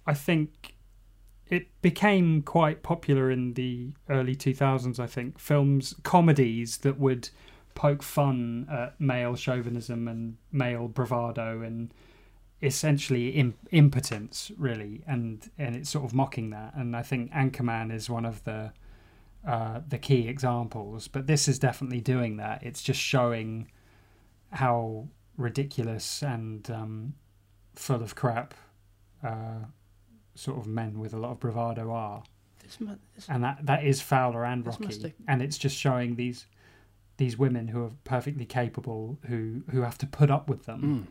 I 0.06 0.14
think 0.14 0.76
it 1.52 1.68
became 1.82 2.42
quite 2.42 2.82
popular 2.82 3.30
in 3.30 3.54
the 3.54 3.90
early 4.10 4.36
2000s 4.36 5.00
I 5.00 5.06
think. 5.06 5.38
Films 5.38 5.94
comedies 6.02 6.78
that 6.78 6.98
would 6.98 7.30
poke 7.76 8.02
fun 8.02 8.68
at 8.72 9.00
male 9.00 9.36
chauvinism 9.36 10.08
and 10.08 10.38
male 10.52 10.88
bravado 10.88 11.62
and 11.62 11.94
essentially 12.64 13.30
Im- 13.30 13.58
impotence 13.72 14.52
really 14.58 15.04
and 15.08 15.50
and 15.58 15.76
it's 15.76 15.90
sort 15.90 16.06
of 16.06 16.14
mocking 16.14 16.52
that. 16.52 16.74
And 16.74 16.96
I 16.96 17.04
think 17.04 17.32
Anchorman 17.32 17.94
is 17.94 18.10
one 18.10 18.26
of 18.26 18.44
the 18.46 18.72
uh, 19.46 19.82
the 19.88 19.98
key 19.98 20.28
examples 20.30 21.10
but 21.10 21.28
this 21.28 21.50
is 21.50 21.60
definitely 21.60 22.00
doing 22.02 22.38
that. 22.38 22.64
It's 22.64 22.82
just 22.82 23.00
showing 23.00 23.70
how 24.52 25.10
ridiculous 25.36 26.22
and 26.22 26.70
um, 26.72 27.14
full 27.76 28.02
of 28.02 28.16
crap 28.16 28.54
uh, 29.22 29.66
sort 30.42 30.58
of 30.58 30.66
men 30.66 31.00
with 31.00 31.14
a 31.14 31.18
lot 31.18 31.32
of 31.32 31.40
bravado 31.40 31.92
are. 31.92 32.24
This, 32.64 32.80
mu- 32.82 32.96
this, 33.16 33.28
and 33.30 33.44
that 33.44 33.58
that 33.66 33.84
is 33.84 34.02
Fowler 34.02 34.44
and 34.46 34.64
This 34.64 34.74
Rocky, 34.74 34.86
must 34.86 35.02
have- 35.04 35.14
and 35.28 35.42
it's 35.42 35.58
just 35.58 35.78
showing 35.78 36.16
these 36.16 36.46
these 37.18 37.38
women 37.38 37.68
who 37.68 37.84
are 37.84 37.92
perfectly 38.04 38.46
capable 38.46 39.18
who 39.28 39.64
who 39.72 39.82
have 39.82 39.98
to 40.00 40.08
put 40.08 40.30
up 40.32 40.50
with 40.50 40.66
them, 40.66 40.82
Mm. 40.82 41.04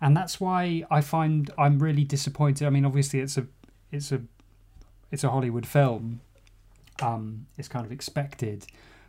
and 0.00 0.16
that's 0.16 0.40
why 0.40 0.84
I 0.90 1.00
find 1.00 1.50
I'm 1.56 1.78
really 1.78 2.04
disappointed. 2.04 2.66
I 2.66 2.70
mean, 2.70 2.84
obviously 2.84 3.20
it's 3.20 3.36
a 3.38 3.46
it's 3.90 4.10
a 4.12 4.20
it's 5.12 5.22
a 5.24 5.30
Hollywood 5.30 5.66
film, 5.66 6.20
um, 7.02 7.46
it's 7.58 7.68
kind 7.68 7.84
of 7.86 7.92
expected, 7.92 8.66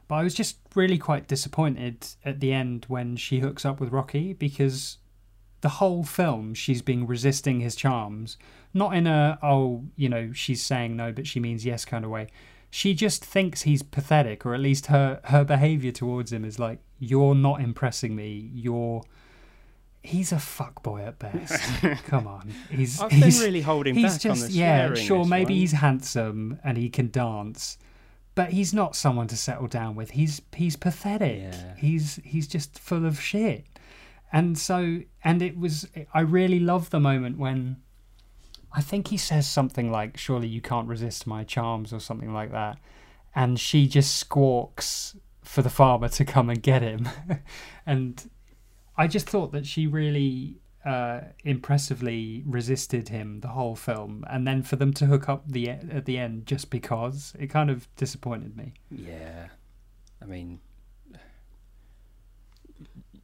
but 0.08 0.16
I 0.16 0.24
was 0.24 0.34
just 0.36 0.58
really 0.76 0.98
quite 0.98 1.28
disappointed 1.28 2.06
at 2.26 2.40
the 2.42 2.52
end 2.54 2.86
when 2.90 3.16
she 3.16 3.40
hooks 3.40 3.66
up 3.66 3.80
with 3.80 3.92
Rocky 3.92 4.34
because 4.34 4.98
the 5.64 5.70
whole 5.70 6.04
film 6.04 6.54
she's 6.54 6.82
been 6.82 7.08
resisting 7.08 7.62
his 7.62 7.74
charms. 7.74 8.38
Not 8.74 8.94
in 8.96 9.08
a 9.08 9.40
oh 9.42 9.86
you 9.96 10.10
know 10.10 10.32
she's 10.34 10.62
saying 10.62 10.96
no 10.96 11.12
but 11.14 11.26
she 11.26 11.40
means 11.40 11.66
yes 11.66 11.86
kind 11.86 12.04
of 12.04 12.12
way. 12.12 12.28
She 12.70 12.94
just 12.94 13.24
thinks 13.24 13.62
he's 13.62 13.82
pathetic 13.82 14.46
or 14.46 14.54
at 14.54 14.60
least 14.60 14.88
her 14.88 15.22
her 15.26 15.46
behavior 15.46 15.92
towards 15.92 16.34
him 16.34 16.44
is 16.44 16.60
like 16.60 16.80
you're 17.00 17.34
not 17.34 17.62
impressing 17.62 18.14
me. 18.14 18.52
You're 18.54 19.04
he's 20.02 20.34
a 20.34 20.36
fuckboy 20.36 21.08
at 21.08 21.18
best. 21.18 21.64
Come 22.08 22.28
on. 22.28 22.52
He's 22.70 23.00
I've 23.00 23.10
been 23.10 23.22
he's, 23.22 23.42
really 23.42 23.62
holding 23.62 23.96
he's 23.96 24.18
back 24.18 24.32
on 24.32 24.36
just 24.36 24.48
the 24.50 24.54
yeah 24.54 24.94
sure 24.96 25.24
maybe 25.24 25.54
one. 25.54 25.60
he's 25.62 25.72
handsome 25.72 26.60
and 26.62 26.78
he 26.78 26.90
can 26.90 27.10
dance 27.10 27.78
but 28.36 28.50
he's 28.50 28.74
not 28.74 28.96
someone 28.96 29.28
to 29.28 29.38
settle 29.38 29.68
down 29.68 29.96
with. 29.96 30.12
He's 30.12 30.42
he's 30.54 30.76
pathetic. 30.76 31.42
Yeah. 31.42 31.76
he's 31.78 32.20
he's 32.26 32.48
just 32.48 32.80
full 32.80 33.06
of 33.06 33.22
shit 33.22 33.66
and 34.34 34.58
so 34.58 35.00
and 35.24 35.42
it 35.42 35.58
was 35.58 35.88
i 36.14 36.20
really 36.20 36.60
love 36.60 36.90
the 36.90 37.00
moment 37.00 37.38
when 37.38 37.78
i 38.74 38.82
think 38.82 39.08
he 39.08 39.18
says 39.18 39.48
something 39.48 39.92
like 39.92 40.18
surely 40.18 40.48
you 40.48 40.60
can't 40.60 40.88
resist 40.88 41.26
my 41.26 41.44
charms 41.44 41.94
or 41.94 42.00
something 42.00 42.34
like 42.34 42.52
that. 42.52 42.78
And 43.36 43.60
she 43.60 43.88
just 43.88 44.16
squawks 44.16 45.16
for 45.42 45.64
the 45.64 45.70
farmer 45.70 46.08
to 46.10 46.24
come 46.24 46.52
and 46.52 46.62
get 46.62 46.82
him. 46.82 47.10
And 47.86 48.30
i 48.96 49.08
just 49.08 49.30
thought 49.30 49.52
that 49.52 49.66
she 49.66 49.88
really 49.88 50.62
uh, 50.86 51.22
impressively 51.44 52.44
resisted 52.46 53.10
him 53.10 53.40
the 53.40 53.50
whole 53.50 53.76
film. 53.76 54.26
And 54.30 54.46
then 54.48 54.64
for 54.64 54.76
them 54.76 54.94
to 54.94 55.06
hook 55.06 55.30
up 55.30 55.44
the 55.48 55.70
at 55.70 56.06
the 56.06 56.18
end 56.18 56.46
just 56.46 56.70
because 56.70 57.34
it 57.40 57.48
kind 57.48 57.70
of 57.70 57.88
disappointed 57.96 58.58
me. 58.58 58.74
Yeah, 58.90 59.48
I 60.22 60.26
mean, 60.26 60.60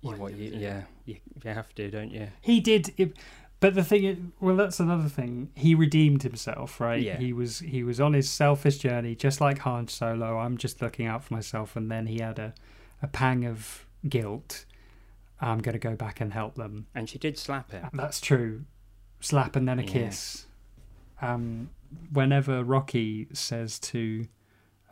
you, 0.02 0.10
are 0.12 0.16
you 0.16 0.22
what, 0.22 0.36
you, 0.36 0.52
yeah, 0.56 0.84
you, 1.06 1.18
you 1.44 1.52
have 1.52 1.74
to, 1.76 1.90
don't 1.90 2.12
you? 2.12 2.28
He 2.42 2.60
did, 2.60 2.94
it, 2.98 3.14
but 3.60 3.76
the 3.76 3.84
thing, 3.84 4.04
is, 4.06 4.18
well, 4.40 4.56
that's 4.56 4.80
another 4.80 5.10
thing. 5.10 5.50
He 5.56 5.76
redeemed 5.76 6.24
himself, 6.24 6.80
right? 6.80 7.02
Yeah. 7.02 7.18
He 7.18 7.34
was 7.34 7.60
he 7.60 7.84
was 7.84 8.00
on 8.00 8.14
his 8.14 8.30
selfish 8.30 8.78
journey, 8.78 9.16
just 9.16 9.42
like 9.42 9.60
Han 9.60 9.88
Solo. 9.90 10.38
I'm 10.38 10.58
just 10.58 10.82
looking 10.82 11.06
out 11.06 11.24
for 11.26 11.34
myself, 11.34 11.76
and 11.76 11.92
then 11.92 12.08
he 12.08 12.20
had 12.20 12.40
a, 12.40 12.54
a 13.02 13.08
pang 13.08 13.46
of 13.46 13.86
guilt. 14.08 14.66
I'm 15.42 15.60
going 15.60 15.74
to 15.74 15.80
go 15.80 15.96
back 15.96 16.20
and 16.22 16.34
help 16.34 16.56
them. 16.56 16.88
And 16.94 17.10
she 17.10 17.18
did 17.18 17.38
slap 17.38 17.72
him. 17.72 17.88
That's 17.94 18.20
true. 18.20 18.66
Slap 19.22 19.56
and 19.56 19.68
then 19.68 19.80
a 19.80 19.84
Yeah. 19.84 19.88
kiss. 19.90 20.46
Um, 21.22 21.70
whenever 22.12 22.64
Rocky 22.64 23.28
says 23.34 23.80
to 23.80 24.28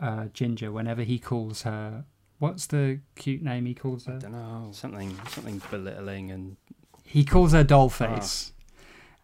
uh, 0.01 0.25
Ginger, 0.33 0.71
whenever 0.71 1.03
he 1.03 1.19
calls 1.19 1.63
her, 1.63 2.05
what's 2.39 2.67
the 2.67 2.99
cute 3.15 3.41
name 3.41 3.65
he 3.65 3.73
calls 3.73 4.05
her? 4.05 4.15
I 4.15 4.17
don't 4.19 4.31
know, 4.31 4.69
something, 4.71 5.17
something 5.29 5.61
belittling 5.69 6.31
and 6.31 6.57
he 7.03 7.23
calls 7.23 7.53
her 7.53 7.63
dollface. 7.63 8.51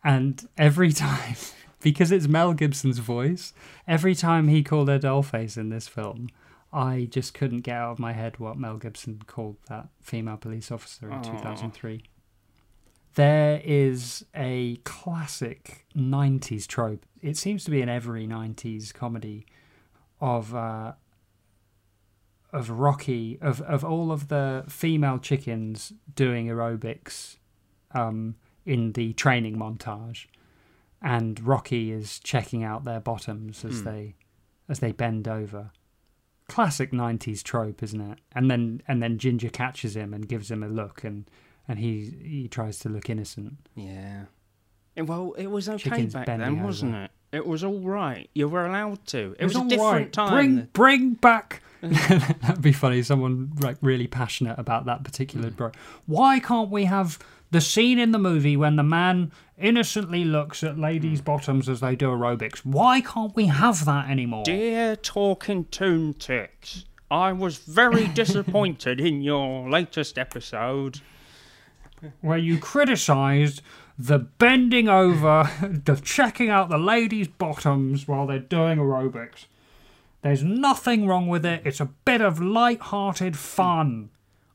And 0.04 0.48
every 0.58 0.92
time 0.92 1.36
because 1.82 2.12
it's 2.12 2.28
mel 2.28 2.54
gibson's 2.54 3.00
voice 3.00 3.54
every 3.88 4.16
time 4.16 4.48
he 4.48 4.64
called 4.64 4.88
her 4.88 4.98
dollface 4.98 5.58
in 5.58 5.68
this 5.70 5.88
film 5.88 6.30
i 6.72 7.08
just 7.12 7.34
couldn't 7.34 7.60
get 7.60 7.76
out 7.76 7.92
of 7.92 8.00
my 8.00 8.14
head 8.14 8.40
what 8.40 8.58
mel 8.58 8.78
gibson 8.78 9.22
called 9.28 9.58
that 9.68 9.90
female 10.02 10.38
police 10.38 10.72
officer 10.72 11.08
in 11.08 11.14
Aw. 11.14 11.22
2003 11.22 12.02
there 13.16 13.62
is 13.64 14.26
a 14.36 14.78
classic 14.78 15.86
90s 15.96 16.66
trope. 16.66 17.06
It 17.22 17.38
seems 17.38 17.64
to 17.66 17.70
be 17.72 17.80
in 17.80 17.90
every 17.90 18.28
90s 18.28 18.92
comedy 18.92 19.46
of 20.20 20.56
uh 20.56 20.94
of 22.54 22.70
Rocky 22.70 23.38
of 23.42 23.60
of 23.62 23.84
all 23.84 24.12
of 24.12 24.30
the 24.30 24.64
female 24.70 25.18
chickens 25.20 25.92
doing 26.16 26.48
aerobics 26.48 27.38
um, 27.94 28.36
in 28.66 28.94
the 28.94 29.12
training 29.14 29.58
montage, 29.58 30.28
and 31.02 31.40
Rocky 31.46 31.92
is 31.92 32.20
checking 32.20 32.64
out 32.64 32.86
their 32.86 33.00
bottoms 33.02 33.66
as 33.66 33.80
Hmm. 33.80 33.86
they 33.86 34.16
as 34.70 34.80
they 34.80 34.92
bend 34.94 35.28
over. 35.28 35.72
Classic 36.48 36.92
'90s 36.92 37.42
trope, 37.44 37.82
isn't 37.84 38.00
it? 38.02 38.20
And 38.34 38.50
then 38.52 38.82
and 38.88 39.02
then 39.04 39.18
Ginger 39.18 39.50
catches 39.50 39.96
him 39.96 40.14
and 40.14 40.28
gives 40.28 40.50
him 40.52 40.62
a 40.64 40.68
look, 40.68 41.04
and 41.04 41.30
and 41.68 41.80
he 41.80 42.02
he 42.24 42.48
tries 42.48 42.80
to 42.80 42.90
look 42.90 43.10
innocent. 43.10 43.68
yeah. 43.76 44.26
Well, 44.96 45.34
it 45.40 45.48
was 45.48 45.68
okay 45.68 45.90
Chickens 45.90 46.14
back 46.14 46.28
then, 46.28 46.62
wasn't 46.62 46.94
over. 46.94 47.06
it? 47.06 47.12
It 47.34 47.46
was 47.48 47.64
all 47.64 47.80
right. 47.80 48.30
You 48.34 48.48
were 48.48 48.66
allowed 48.66 49.06
to. 49.08 49.36
It, 49.40 49.44
was, 49.46 49.56
a 49.56 49.64
different 49.66 49.82
right. 49.82 50.14
time. 50.14 50.30
Bring 50.34 50.68
bring 50.74 51.14
back. 51.16 51.62
That'd 51.82 52.62
be 52.62 52.72
funny. 52.72 53.02
Someone 53.04 53.52
like 53.60 53.78
really 53.82 54.08
passionate 54.08 54.58
about 54.58 54.86
that 54.86 55.04
particular 55.04 55.50
Mm. 55.50 55.56
bro. 55.58 55.72
Why 56.06 56.40
can't 56.40 56.70
we 56.70 56.86
have 56.86 57.20
the 57.52 57.60
scene 57.60 58.00
in 58.00 58.12
the 58.12 58.20
movie 58.20 58.56
when 58.56 58.76
the 58.78 58.84
man 58.84 59.32
innocently 59.58 60.24
looks 60.24 60.64
at 60.64 60.78
ladies' 60.80 61.22
Mm. 61.22 61.26
bottoms 61.26 61.68
as 61.68 61.80
they 61.82 61.96
do 61.96 62.08
aerobics? 62.08 62.60
Why 62.60 63.02
can't 63.02 63.36
we 63.36 63.48
have 63.48 63.84
that 63.86 64.10
anymore? 64.10 64.44
Dear 64.46 64.96
Talking 64.96 65.66
Toonticks, 65.66 66.86
I 67.12 67.34
was 67.34 67.58
very 67.58 68.08
disappointed 68.22 69.02
in 69.02 69.22
your 69.22 69.70
latest 69.70 70.18
episode. 70.18 71.02
where 72.22 72.38
you 72.38 72.58
criticised 72.60 73.62
the 73.98 74.20
bending 74.20 74.90
over, 74.90 75.50
the 75.86 75.96
checking 75.96 76.50
out 76.50 76.70
the 76.70 76.78
ladies' 76.78 77.28
bottoms 77.28 78.08
while 78.08 78.28
they're 78.28 78.40
doing 78.40 78.78
aerobics. 78.78 79.46
There's 80.22 80.44
nothing 80.44 81.06
wrong 81.08 81.28
with 81.28 81.46
it. 81.46 81.62
It's 81.66 81.82
a 81.82 81.86
bit 82.06 82.22
of 82.22 82.42
light-hearted 82.42 83.38
fun. 83.38 84.10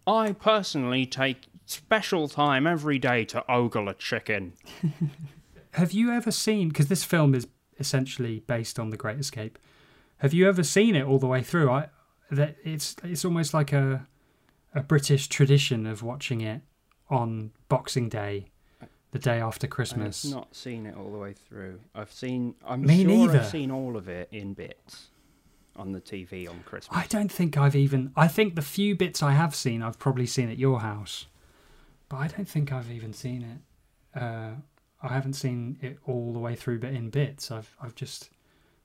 I 0.07 0.33
personally 0.33 1.05
take 1.05 1.47
special 1.67 2.29
time 2.29 2.67
every 2.67 2.99
day 2.99 3.25
to 3.27 3.45
ogle 3.51 3.89
a 3.89 3.95
chicken. 3.95 4.55
Have 5.73 5.93
you 5.93 6.11
ever 6.11 6.31
seen? 6.31 6.69
Because 6.69 6.89
this 6.89 7.05
film 7.05 7.35
is 7.35 7.47
essentially 7.79 8.41
based 8.41 8.79
on 8.79 8.91
The 8.91 8.97
Great 8.97 9.19
Escape. 9.19 9.59
Have 10.19 10.33
you 10.33 10.49
ever 10.49 10.65
seen 10.65 10.97
it 10.97 11.05
all 11.05 11.19
the 11.19 11.27
way 11.27 11.43
through? 11.43 11.71
I 11.71 11.89
that 12.31 12.57
it's 12.65 12.97
it's 13.05 13.25
almost 13.25 13.55
like 13.55 13.73
a 13.73 14.07
a 14.75 14.83
British 14.83 15.29
tradition 15.29 15.87
of 15.87 16.03
watching 16.03 16.41
it 16.41 16.63
on 17.09 17.53
Boxing 17.69 18.09
Day, 18.09 18.47
the 19.11 19.19
day 19.19 19.41
after 19.41 19.67
Christmas. 19.67 20.25
I've 20.25 20.33
not 20.33 20.55
seen 20.55 20.87
it 20.87 20.97
all 20.97 21.11
the 21.11 21.19
way 21.19 21.33
through. 21.33 21.81
I've 21.95 22.13
seen. 22.13 22.55
I'm 22.67 22.83
Me 22.83 23.05
sure 23.05 23.07
neither. 23.11 23.39
I've 23.41 23.47
seen 23.47 23.71
all 23.71 23.97
of 23.97 24.09
it 24.09 24.29
in 24.31 24.55
bits 24.55 25.09
on 25.77 25.93
the 25.93 26.01
TV 26.01 26.49
on 26.49 26.61
Christmas. 26.65 26.97
I 26.97 27.07
don't 27.07 27.31
think 27.33 27.57
I've 27.57 27.77
even. 27.77 28.13
I 28.17 28.29
think 28.29 28.55
the 28.55 28.63
few 28.63 28.95
bits 28.97 29.23
I 29.23 29.33
have 29.33 29.55
seen, 29.55 29.83
I've 29.83 29.99
probably 29.99 30.27
seen 30.27 30.51
at 30.51 30.59
your 30.59 30.81
house, 30.81 31.27
but 32.09 32.17
I 32.19 32.29
don't 32.29 32.49
think 32.49 32.73
I've 32.73 32.91
even 32.91 33.13
seen 33.13 33.43
it. 33.43 34.19
Uh, 34.21 34.51
I 35.03 35.09
haven't 35.09 35.35
seen 35.35 35.79
it 35.81 35.99
all 36.07 36.33
the 36.33 36.39
way 36.41 36.55
through, 36.57 36.81
but 36.81 36.91
in 36.91 37.11
bits. 37.11 37.51
I've 37.51 37.75
I've 37.81 37.95
just 37.95 38.31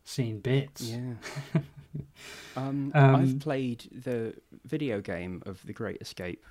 seen 0.06 0.40
bits. 0.40 0.82
Yeah. 0.84 1.14
um, 2.58 2.92
Um, 2.94 3.16
I've 3.16 3.40
played 3.40 3.86
the 3.92 4.36
video 4.66 5.02
game 5.02 5.42
of 5.46 5.66
The 5.66 5.74
Great 5.74 6.02
Escape. 6.02 6.44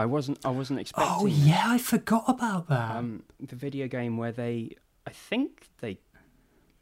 I 0.00 0.06
wasn't. 0.06 0.38
I 0.44 0.50
wasn't 0.50 0.80
expecting. 0.80 1.12
Oh 1.14 1.26
yeah, 1.26 1.64
I 1.66 1.78
forgot 1.78 2.24
about 2.26 2.68
that. 2.68 2.96
Um, 2.96 3.22
the 3.38 3.56
video 3.56 3.86
game 3.86 4.16
where 4.16 4.32
they, 4.32 4.76
I 5.06 5.10
think 5.10 5.68
they, 5.80 5.98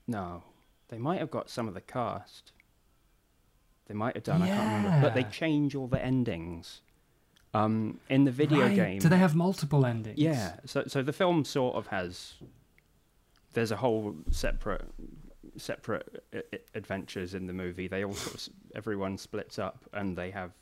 no, 0.07 0.45
they 0.89 0.99
might 0.99 1.19
have 1.19 1.31
got 1.31 1.51
some 1.51 1.66
of 1.66 1.74
the 1.74 1.81
cast. 1.81 2.53
They 3.86 3.95
might 3.95 4.15
have 4.15 4.23
done. 4.24 4.43
I 4.43 4.47
can't 4.49 4.85
remember, 4.85 5.07
but 5.09 5.15
they 5.15 5.24
change 5.24 5.74
all 5.74 5.89
the 5.89 6.03
endings. 6.03 6.82
Um, 7.55 7.99
in 8.11 8.24
the 8.24 8.31
video 8.31 8.61
Right. 8.66 8.77
game, 8.77 8.99
Do 9.01 9.09
they 9.09 9.16
have 9.16 9.35
multiple 9.35 9.86
endings? 9.86 10.19
yeah. 10.19 10.57
So, 10.66 10.85
so 10.86 11.03
the 11.03 11.15
film 11.15 11.45
sort 11.45 11.74
of 11.77 11.86
has. 11.89 12.35
There's 13.55 13.73
a 13.73 13.77
whole 13.77 14.15
separate, 14.31 14.85
separate 15.57 16.23
I- 16.32 16.43
I- 16.53 16.59
adventures 16.74 17.35
in 17.35 17.47
the 17.47 17.55
movie. 17.55 17.89
They 17.89 18.05
all 18.05 18.12
sort 18.12 18.35
of, 18.36 18.53
everyone 18.77 19.16
splits 19.16 19.59
up 19.59 19.86
and 19.95 20.16
they 20.16 20.31
have, 20.31 20.53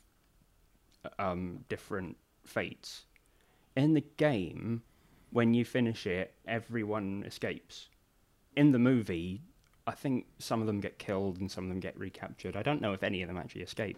um, 1.19 1.65
different 1.67 2.15
fates. 2.47 3.05
In 3.75 3.93
the 3.93 4.03
game, 4.17 4.81
when 5.31 5.53
you 5.53 5.63
finish 5.65 6.07
it, 6.07 6.33
everyone 6.47 7.23
escapes. 7.27 7.89
In 8.55 8.71
the 8.71 8.79
movie, 8.79 9.43
I 9.85 9.91
think 9.91 10.25
some 10.39 10.61
of 10.61 10.67
them 10.67 10.79
get 10.79 10.97
killed 10.99 11.39
and 11.39 11.49
some 11.51 11.65
of 11.65 11.69
them 11.69 11.79
get 11.79 11.97
recaptured. 11.97 12.55
I 12.57 12.63
don't 12.63 12.81
know 12.81 12.93
if 12.93 13.03
any 13.03 13.21
of 13.21 13.27
them 13.27 13.37
actually 13.37 13.61
escape. 13.61 13.97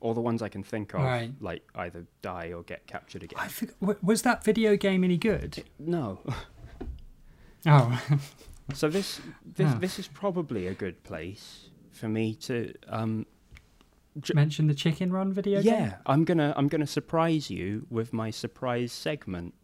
All 0.00 0.12
the 0.12 0.20
ones 0.20 0.42
I 0.42 0.48
can 0.48 0.62
think 0.62 0.92
of, 0.94 1.00
Right. 1.02 1.32
like 1.40 1.62
either 1.74 2.06
die 2.20 2.52
or 2.52 2.62
get 2.62 2.86
captured 2.86 3.22
again. 3.22 3.38
I 3.40 3.48
w- 3.80 3.98
was 4.02 4.22
that 4.22 4.44
video 4.44 4.76
game 4.76 5.04
any 5.04 5.16
good? 5.18 5.64
No. 5.78 6.20
Oh, 7.68 8.00
So 8.74 8.88
this 8.88 9.20
this 9.44 9.68
Ah. 9.72 9.78
this 9.78 9.98
is 9.98 10.06
probably 10.08 10.66
a 10.66 10.74
good 10.74 11.02
place 11.04 11.70
for 11.92 12.08
me 12.08 12.34
to 12.34 12.74
um 12.88 13.26
J- 14.20 14.34
mention 14.34 14.66
the 14.66 14.74
Chicken 14.74 15.12
Run 15.12 15.32
video 15.32 15.62
game. 15.62 15.72
yeah, 15.74 15.96
I'm 16.06 16.24
going 16.24 16.38
to 16.38 16.54
I'm 16.56 16.68
to 16.80 16.86
surprise 16.86 17.50
you 17.50 17.86
with 17.90 18.12
my 18.12 18.30
surprise 18.30 18.92
segment 18.92 19.54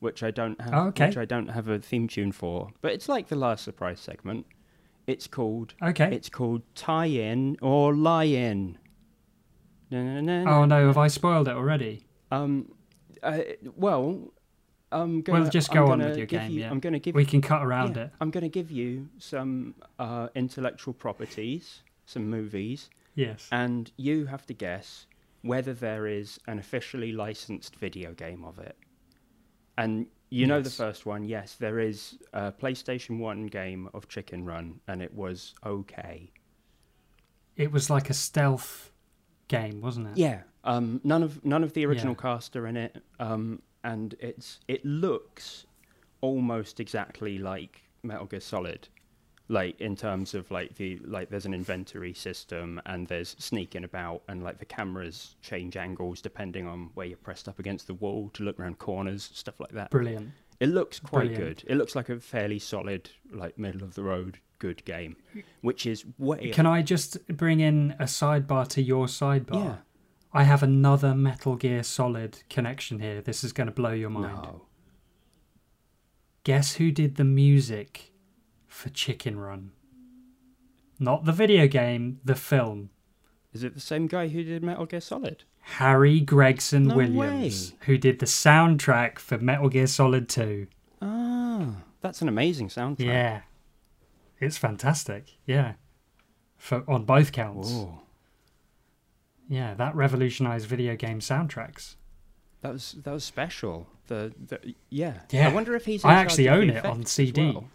which 0.00 0.22
I 0.22 0.30
don't 0.30 0.60
have 0.60 0.74
Oh, 0.74 0.86
okay. 0.88 1.06
which 1.06 1.16
I 1.16 1.24
don't 1.24 1.48
have 1.48 1.68
a 1.68 1.78
theme 1.78 2.08
tune 2.08 2.30
for, 2.32 2.68
but 2.82 2.92
it's 2.92 3.08
like 3.08 3.28
the 3.28 3.36
last 3.36 3.64
surprise 3.64 4.00
segment. 4.00 4.44
It's 5.06 5.26
called 5.26 5.74
Okay. 5.82 6.14
it's 6.14 6.28
called 6.28 6.62
tie 6.74 7.06
in 7.06 7.56
or 7.62 7.94
lie 7.94 8.24
in. 8.24 8.76
Na, 9.90 10.02
na, 10.02 10.20
na. 10.20 10.50
Oh 10.60 10.64
no, 10.64 10.86
have 10.88 10.98
I 10.98 11.08
spoiled 11.08 11.48
it 11.48 11.54
already? 11.56 12.04
Um 12.30 12.72
uh, 13.22 13.38
well, 13.76 14.32
I'm 14.92 15.22
gonna 15.22 15.40
Well, 15.42 15.50
just 15.50 15.70
I'm 15.70 15.86
go 15.86 15.92
on 15.92 15.98
with 16.00 16.18
your 16.18 16.26
game, 16.26 16.50
you- 16.50 16.60
yeah. 16.60 16.70
I'm 16.70 16.80
to 16.92 16.98
give 16.98 17.14
We 17.14 17.24
can 17.24 17.40
cut 17.40 17.62
around 17.64 17.96
Yeah, 17.96 18.04
it. 18.04 18.10
I'm 18.20 18.30
going 18.30 18.42
to 18.44 18.50
give 18.50 18.70
you 18.70 19.08
some 19.18 19.74
uh, 19.98 20.28
intellectual 20.34 20.92
properties, 20.94 21.82
some 22.04 22.28
movies, 22.28 22.90
Yes. 23.14 23.48
and 23.52 23.90
you 23.96 24.26
have 24.26 24.44
to 24.46 24.54
guess 24.54 25.06
whether 25.42 25.72
there 25.74 26.06
is 26.06 26.40
an 26.46 26.58
officially 26.58 27.12
licensed 27.12 27.76
video 27.76 28.12
game 28.12 28.44
of 28.44 28.58
it. 28.58 28.76
And 29.76 30.06
you 30.30 30.46
know 30.46 30.60
the 30.62 30.70
first 30.70 31.06
one, 31.06 31.24
yes, 31.24 31.54
there 31.54 31.78
is 31.78 32.18
a 32.32 32.50
PlayStation 32.50 33.18
1 33.18 33.46
game 33.46 33.88
of 33.94 34.08
Chicken 34.08 34.44
Run, 34.44 34.80
and 34.88 35.00
it 35.02 35.12
was 35.14 35.54
okay. 35.64 36.32
It 37.56 37.70
was 37.70 37.88
like 37.90 38.10
a 38.10 38.14
stealth 38.14 38.90
game, 39.48 39.80
wasn't 39.80 40.08
it? 40.08 40.16
Yeah, 40.16 40.42
um, 40.64 41.00
none 41.04 41.22
of 41.22 41.44
none 41.44 41.62
of 41.62 41.72
the 41.74 41.86
original 41.86 42.14
Yeah. 42.14 42.22
cast 42.22 42.56
are 42.56 42.66
in 42.66 42.76
it, 42.76 43.02
um, 43.20 43.62
and 43.84 44.14
it's 44.18 44.60
it 44.66 44.84
looks 44.84 45.66
almost 46.20 46.80
exactly 46.80 47.38
like 47.38 47.82
Metal 48.02 48.26
Gear 48.26 48.40
Solid, 48.40 48.88
like 49.48 49.78
in 49.80 49.94
terms 49.94 50.34
of 50.34 50.50
like 50.50 50.74
the 50.76 50.98
like 51.04 51.28
there's 51.28 51.44
an 51.44 51.52
inventory 51.52 52.14
system 52.14 52.80
and 52.86 53.06
there's 53.08 53.36
sneaking 53.38 53.84
about 53.84 54.22
and 54.28 54.42
like 54.42 54.58
the 54.58 54.64
cameras 54.64 55.36
change 55.42 55.76
angles 55.76 56.22
depending 56.22 56.66
on 56.66 56.90
where 56.94 57.06
you're 57.06 57.18
pressed 57.18 57.46
up 57.48 57.58
against 57.58 57.86
the 57.86 57.94
wall 57.94 58.30
to 58.32 58.42
look 58.42 58.58
around 58.58 58.78
corners, 58.78 59.30
stuff 59.34 59.60
like 59.60 59.72
that. 59.72 59.90
Brilliant. 59.90 60.30
It 60.60 60.68
looks 60.68 60.98
quite 60.98 61.26
Brilliant. 61.26 61.58
good. 61.58 61.70
It 61.70 61.76
looks 61.76 61.94
like 61.94 62.08
a 62.08 62.20
fairly 62.20 62.58
solid, 62.58 63.10
like 63.30 63.58
middle 63.58 63.82
of 63.82 63.94
the 63.94 64.02
road 64.02 64.38
good 64.60 64.84
game, 64.84 65.16
which 65.60 65.84
is 65.84 66.04
way 66.16 66.50
Can 66.50 66.64
I 66.64 66.80
just 66.80 67.26
bring 67.26 67.60
in 67.60 67.94
a 67.98 68.04
sidebar 68.04 68.66
to 68.68 68.80
your 68.82 69.06
sidebar? 69.06 69.64
yeah. 69.64 69.76
I 70.32 70.42
have 70.44 70.62
another 70.64 71.14
Metal 71.14 71.54
Gear 71.54 71.84
Solid 71.84 72.42
connection 72.50 72.98
here. 72.98 73.20
This 73.20 73.44
is 73.44 73.52
going 73.52 73.68
to 73.68 73.72
blow 73.72 73.92
your 73.92 74.10
mind. 74.10 74.42
No. 74.42 74.62
Guess 76.42 76.74
who 76.74 76.90
did 76.90 77.16
the 77.16 77.24
music 77.24 78.10
for 78.74 78.90
Chicken 78.90 79.38
Run? 79.38 79.70
Not 80.98 81.24
the 81.24 81.32
video 81.32 81.66
game, 81.66 82.20
the 82.24 82.34
film. 82.34 82.90
Is 83.52 83.62
it 83.62 83.74
the 83.74 83.80
same 83.80 84.06
guy 84.06 84.28
who 84.28 84.42
did 84.42 84.62
Metal 84.62 84.84
Gear 84.86 85.00
Solid? 85.00 85.44
Harry 85.60 86.20
Gregson 86.20 86.88
No 86.88 86.96
Williams, 86.96 87.72
way. 87.72 87.78
who 87.86 87.96
did 87.98 88.18
the 88.18 88.26
soundtrack 88.26 89.18
for 89.18 89.38
Metal 89.38 89.68
Gear 89.68 89.86
Solid 89.86 90.28
2. 90.28 90.66
Ah, 91.00 91.76
that's 92.00 92.20
an 92.20 92.28
amazing 92.28 92.68
soundtrack. 92.68 93.06
Yeah. 93.06 93.40
It's 94.40 94.58
fantastic. 94.58 95.36
Yeah. 95.46 95.74
For 96.58 96.84
on 96.88 97.04
both 97.04 97.32
counts. 97.32 97.70
Whoa. 97.70 98.00
Yeah, 99.48 99.74
that 99.74 99.94
revolutionized 99.94 100.66
video 100.66 100.96
game 100.96 101.20
soundtracks. 101.20 101.94
That 102.62 102.72
was 102.72 102.96
that 103.04 103.12
was 103.12 103.24
special. 103.24 103.86
The, 104.08 104.34
the 104.46 104.74
yeah. 104.90 105.20
Yeah. 105.30 105.48
I 105.48 105.52
wonder 105.52 105.74
if 105.76 105.84
he's. 105.86 106.04
I 106.04 106.14
actually 106.14 106.48
own 106.48 106.70
it 106.70 106.84
on 106.84 107.04
CD. 107.06 107.52
well. 107.52 107.68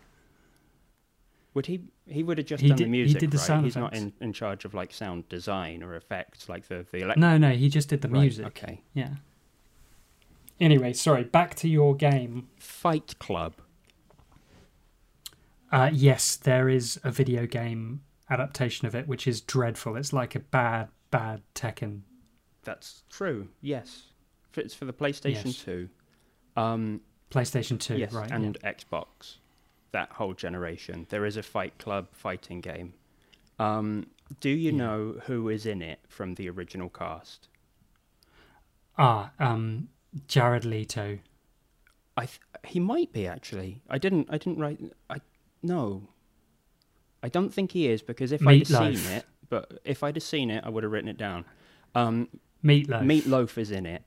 Would 1.56 1.66
he? 1.66 1.82
He 2.06 2.22
would 2.24 2.38
have 2.38 2.48
just 2.48 2.62
He 2.62 2.68
done 2.70 2.78
did- 2.78 2.84
the 2.86 2.88
he 2.88 2.92
music. 2.92 3.20
did 3.20 3.32
the 3.32 3.38
right? 3.38 3.46
sound 3.48 3.66
He's 3.66 3.76
not 3.76 3.96
in, 3.96 4.14
in 4.22 4.34
charge 4.34 4.66
of 4.66 4.74
like 4.74 4.94
sound 4.94 5.28
design 5.30 5.82
or 5.84 5.96
effects, 5.96 6.48
like 6.48 6.68
the 6.68 6.86
the 6.92 7.00
elect- 7.00 7.20
No, 7.20 7.38
no, 7.38 7.50
he 7.52 7.70
just 7.70 7.90
did 7.90 8.02
the 8.02 8.08
Right, 8.10 8.22
music. 8.22 8.46
Okay. 8.48 8.82
Yeah. 8.94 9.16
Anyway, 10.60 10.94
sorry, 10.94 11.24
back 11.24 11.56
to 11.56 11.70
your 11.70 11.96
game. 11.96 12.50
Fight 12.60 13.16
Club. 13.20 13.54
Uh, 15.72 15.90
yes, 15.94 16.36
there 16.36 16.68
is 16.68 17.00
a 17.04 17.12
video 17.12 17.46
game 17.46 18.02
adaptation 18.30 18.88
of 18.88 18.96
it, 18.96 19.08
which 19.08 19.28
is 19.28 19.42
dreadful. 19.42 19.96
It's 19.96 20.12
like 20.14 20.36
a 20.36 20.40
bad, 20.40 20.90
bad 21.12 21.42
Tekken. 21.56 22.02
That's 22.64 23.04
true. 23.10 23.50
Yes. 23.62 24.08
It's 24.56 24.74
for 24.74 24.86
the 24.86 24.94
PlayStation 24.94 25.46
Yes. 25.46 25.64
Two. 25.64 25.90
Um, 26.58 27.02
PlayStation 27.32 27.80
2, 27.80 27.98
yes, 27.98 28.12
right? 28.12 28.30
and 28.32 28.60
Xbox. 28.62 29.38
That 29.92 30.12
whole 30.14 30.34
generation. 30.34 31.08
There 31.10 31.26
is 31.26 31.36
a 31.38 31.44
Fight 31.44 31.78
Club 31.78 32.08
fighting 32.12 32.62
game. 32.62 32.94
Um, 33.58 34.08
do 34.40 34.50
you 34.50 34.72
Yeah. 34.72 34.78
know 34.78 35.22
who 35.26 35.50
is 35.50 35.66
in 35.66 35.82
it 35.82 36.00
from 36.08 36.36
the 36.36 36.50
original 36.50 36.90
cast? 36.90 37.48
Ah, 38.98 39.32
um, 39.40 39.90
Jared 40.28 40.66
Leto. 40.66 41.20
I 42.18 42.26
th- 42.26 42.40
he 42.66 42.80
might 42.80 43.12
be 43.14 43.26
actually. 43.28 43.82
I 43.90 43.98
didn't. 43.98 44.28
I 44.30 44.38
didn't 44.38 44.60
write. 44.60 44.80
I 45.10 45.22
no. 45.64 46.10
I 47.24 47.30
don't 47.30 47.54
think 47.54 47.72
he 47.72 47.88
is 47.88 48.02
because 48.02 48.32
if 48.32 48.46
I'd 48.46 48.68
have 48.68 48.96
seen 48.98 49.12
it, 49.14 49.26
but 49.50 49.80
if 49.84 50.04
I'd 50.04 50.16
have 50.16 50.24
seen 50.24 50.50
it, 50.52 50.64
I 50.66 50.70
would 50.70 50.84
have 50.84 50.92
written 50.92 51.10
it 51.10 51.18
down. 51.18 51.46
Um, 51.96 52.30
Meatloaf. 52.64 53.04
Meatloaf 53.04 53.58
is 53.58 53.72
in 53.72 53.86
it. 53.86 54.04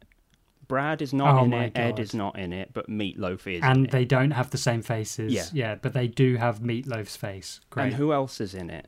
Brad 0.72 1.02
is 1.02 1.12
not 1.12 1.38
Oh 1.38 1.44
in 1.44 1.52
it. 1.52 1.72
Ed 1.76 1.90
God. 1.90 1.98
is 1.98 2.14
not 2.14 2.38
in 2.38 2.50
it, 2.50 2.70
but 2.72 2.88
Meatloaf 2.88 3.40
is. 3.40 3.58
in 3.58 3.62
and 3.62 3.84
it. 3.84 3.90
they 3.90 4.06
don't 4.06 4.30
have 4.30 4.48
the 4.48 4.56
same 4.56 4.80
faces. 4.80 5.30
Yeah. 5.30 5.44
Yeah, 5.52 5.74
but 5.74 5.92
they 5.92 6.08
do 6.08 6.36
have 6.36 6.60
Meatloaf's 6.60 7.14
face. 7.14 7.60
Great. 7.68 7.84
And 7.84 7.94
who 7.96 8.14
else 8.14 8.40
is 8.40 8.54
in 8.54 8.70
it? 8.70 8.86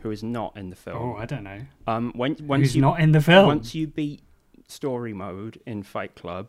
Who 0.00 0.10
is 0.10 0.22
not 0.22 0.54
in 0.58 0.68
the 0.68 0.76
film? 0.76 0.98
oh, 0.98 1.16
I 1.16 1.24
don't 1.24 1.42
know. 1.44 1.62
Um, 1.86 2.12
when 2.14 2.36
once 2.42 2.60
Who's 2.60 2.76
you 2.76 2.82
not 2.82 3.00
in 3.00 3.12
the 3.12 3.22
film? 3.22 3.46
once 3.46 3.74
you 3.74 3.86
beat 3.86 4.20
story 4.68 5.14
mode 5.14 5.58
in 5.64 5.84
Fight 5.84 6.14
Club, 6.16 6.48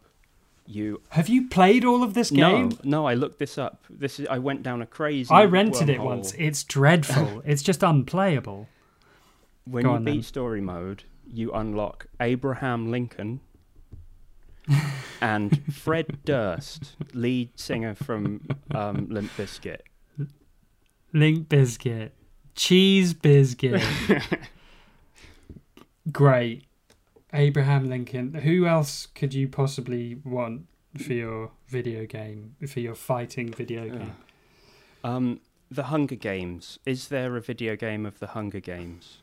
you 0.65 1.01
Have 1.11 1.29
you 1.29 1.47
played 1.47 1.85
all 1.85 2.03
of 2.03 2.13
this 2.13 2.29
game? 2.29 2.71
no 2.71 2.77
no. 2.83 3.05
I 3.07 3.13
looked 3.13 3.39
this 3.39 3.57
up. 3.57 3.85
This 3.89 4.19
is 4.19 4.27
I 4.29 4.39
went 4.39 4.63
down 4.63 4.81
a 4.81 4.85
crazy. 4.85 5.33
I 5.33 5.45
rented 5.45 5.87
it 5.87 6.01
once. 6.01 6.33
It's 6.37 6.65
dreadful. 6.65 7.41
it's 7.45 7.63
just 7.63 7.83
unplayable. 7.83 8.67
When 9.63 9.83
Go 9.83 9.93
you 9.93 9.99
beat 10.01 10.11
then. 10.11 10.23
story 10.23 10.59
mode, 10.59 11.05
you 11.25 11.53
unlock 11.53 12.07
Abraham 12.19 12.91
Lincoln 12.91 13.39
and 15.21 15.73
Fred 15.73 16.19
Durst, 16.25 16.95
lead 17.13 17.59
singer 17.59 17.95
from 17.95 18.47
um, 18.73 19.07
Limp 19.09 19.31
Bizkit. 19.38 19.81
Link 21.13 21.49
biscuit, 21.49 22.13
cheese 22.55 23.13
biscuit. 23.13 23.83
Great. 26.11 26.65
Abraham 27.33 27.89
Lincoln. 27.89 28.33
Who 28.33 28.65
else 28.65 29.07
could 29.07 29.33
you 29.33 29.47
possibly 29.47 30.19
want 30.23 30.67
for 30.97 31.13
your 31.13 31.51
video 31.67 32.05
game? 32.05 32.55
For 32.67 32.79
your 32.79 32.95
fighting 32.95 33.51
video 33.51 33.89
game? 33.89 34.15
Um, 35.03 35.39
the 35.69 35.83
Hunger 35.83 36.15
Games. 36.15 36.79
Is 36.85 37.07
there 37.07 37.35
a 37.38 37.41
video 37.41 37.75
game 37.75 38.05
of 38.05 38.19
the 38.19 38.27
Hunger 38.27 38.59
Games? 38.59 39.19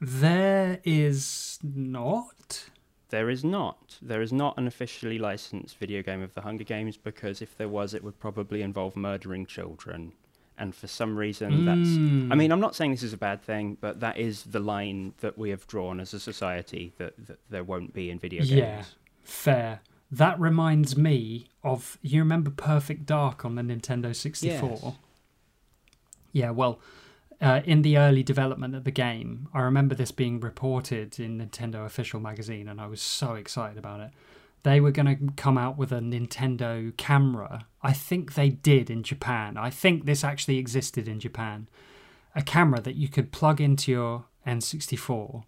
There 0.00 0.78
is 0.84 1.58
not. 1.62 2.70
There 3.10 3.28
is 3.30 3.44
not. 3.44 3.98
There 4.00 4.22
is 4.22 4.32
not 4.32 4.56
an 4.58 4.66
officially 4.66 5.18
licensed 5.18 5.76
video 5.78 6.02
game 6.02 6.22
of 6.22 6.34
the 6.34 6.40
Hunger 6.40 6.64
Games 6.64 6.96
because 6.96 7.42
if 7.42 7.56
there 7.56 7.68
was, 7.68 7.92
it 7.94 8.02
would 8.04 8.18
probably 8.18 8.62
involve 8.62 8.96
murdering 8.96 9.46
children. 9.46 10.12
And 10.56 10.74
for 10.74 10.86
some 10.88 11.16
reason, 11.16 11.64
that's. 11.64 11.78
I 11.78 12.34
Mm. 12.34 12.36
mean, 12.36 12.52
I'm 12.52 12.60
not 12.60 12.74
saying 12.74 12.90
this 12.90 13.02
is 13.02 13.14
a 13.14 13.16
bad 13.18 13.40
thing, 13.42 13.78
but 13.80 14.00
that 14.00 14.18
is 14.18 14.42
the 14.44 14.60
line 14.60 15.14
that 15.20 15.38
we 15.38 15.48
have 15.50 15.66
drawn 15.66 16.00
as 16.00 16.12
a 16.12 16.20
society 16.20 16.92
that, 16.98 17.14
that 17.26 17.38
there 17.48 17.64
won't 17.64 17.94
be 17.94 18.10
in 18.10 18.18
video 18.18 18.40
games. 18.40 18.50
Yeah. 18.50 18.84
Fair. 19.22 19.80
That 20.10 20.38
reminds 20.38 20.96
me 20.96 21.46
of 21.64 21.96
you 22.02 22.20
remember 22.20 22.50
Perfect 22.50 23.06
Dark 23.06 23.44
on 23.44 23.54
the 23.54 23.62
Nintendo 23.62 24.14
64? 24.14 24.78
Yes. 24.82 24.94
Yeah, 26.32 26.50
well, 26.50 26.78
uh, 27.40 27.62
in 27.64 27.82
the 27.82 27.96
early 27.96 28.22
development 28.22 28.74
of 28.74 28.84
the 28.84 28.90
game, 28.90 29.48
I 29.54 29.60
remember 29.60 29.94
this 29.94 30.12
being 30.12 30.40
reported 30.40 31.18
in 31.18 31.38
Nintendo 31.38 31.86
official 31.86 32.20
magazine 32.20 32.68
and 32.68 32.80
I 32.80 32.86
was 32.86 33.00
so 33.00 33.34
excited 33.34 33.78
about 33.78 34.00
it. 34.00 34.10
They 34.62 34.78
were 34.78 34.90
going 34.90 35.06
to 35.06 35.32
come 35.36 35.56
out 35.56 35.78
with 35.78 35.90
a 35.90 36.00
Nintendo 36.00 36.94
camera. 36.98 37.66
I 37.82 37.94
think 37.94 38.34
they 38.34 38.50
did 38.50 38.90
in 38.90 39.02
Japan. 39.02 39.56
I 39.56 39.70
think 39.70 40.04
this 40.04 40.22
actually 40.22 40.58
existed 40.58 41.08
in 41.08 41.18
Japan. 41.18 41.66
A 42.34 42.42
camera 42.42 42.80
that 42.82 42.94
you 42.94 43.08
could 43.08 43.32
plug 43.32 43.58
into 43.60 43.90
your 43.90 44.26
N64 44.46 45.44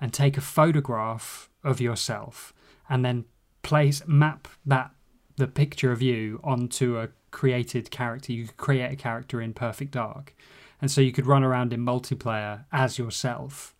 and 0.00 0.12
take 0.12 0.36
a 0.36 0.40
photograph 0.40 1.50
of 1.64 1.80
yourself 1.80 2.52
and 2.88 3.04
then 3.04 3.24
place 3.62 4.02
map 4.06 4.46
that 4.64 4.92
the 5.36 5.48
picture 5.48 5.90
of 5.90 6.00
you 6.00 6.40
onto 6.44 6.96
a 6.96 7.08
created 7.32 7.90
character 7.90 8.32
you 8.32 8.46
could 8.46 8.56
create 8.56 8.92
a 8.92 8.96
character 8.96 9.40
in 9.40 9.52
perfect 9.52 9.90
dark 9.90 10.34
and 10.84 10.90
so 10.90 11.00
you 11.00 11.12
could 11.12 11.24
run 11.26 11.42
around 11.42 11.72
in 11.72 11.80
multiplayer 11.80 12.66
as 12.70 12.98
yourself 12.98 13.74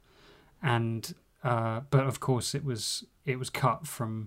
and 0.63 1.15
uh, 1.43 1.81
but 1.91 2.07
of 2.07 2.19
course 2.19 2.55
it 2.55 2.65
was 2.65 3.05
it 3.27 3.39
was 3.39 3.51
cut 3.51 3.87
from 3.87 4.27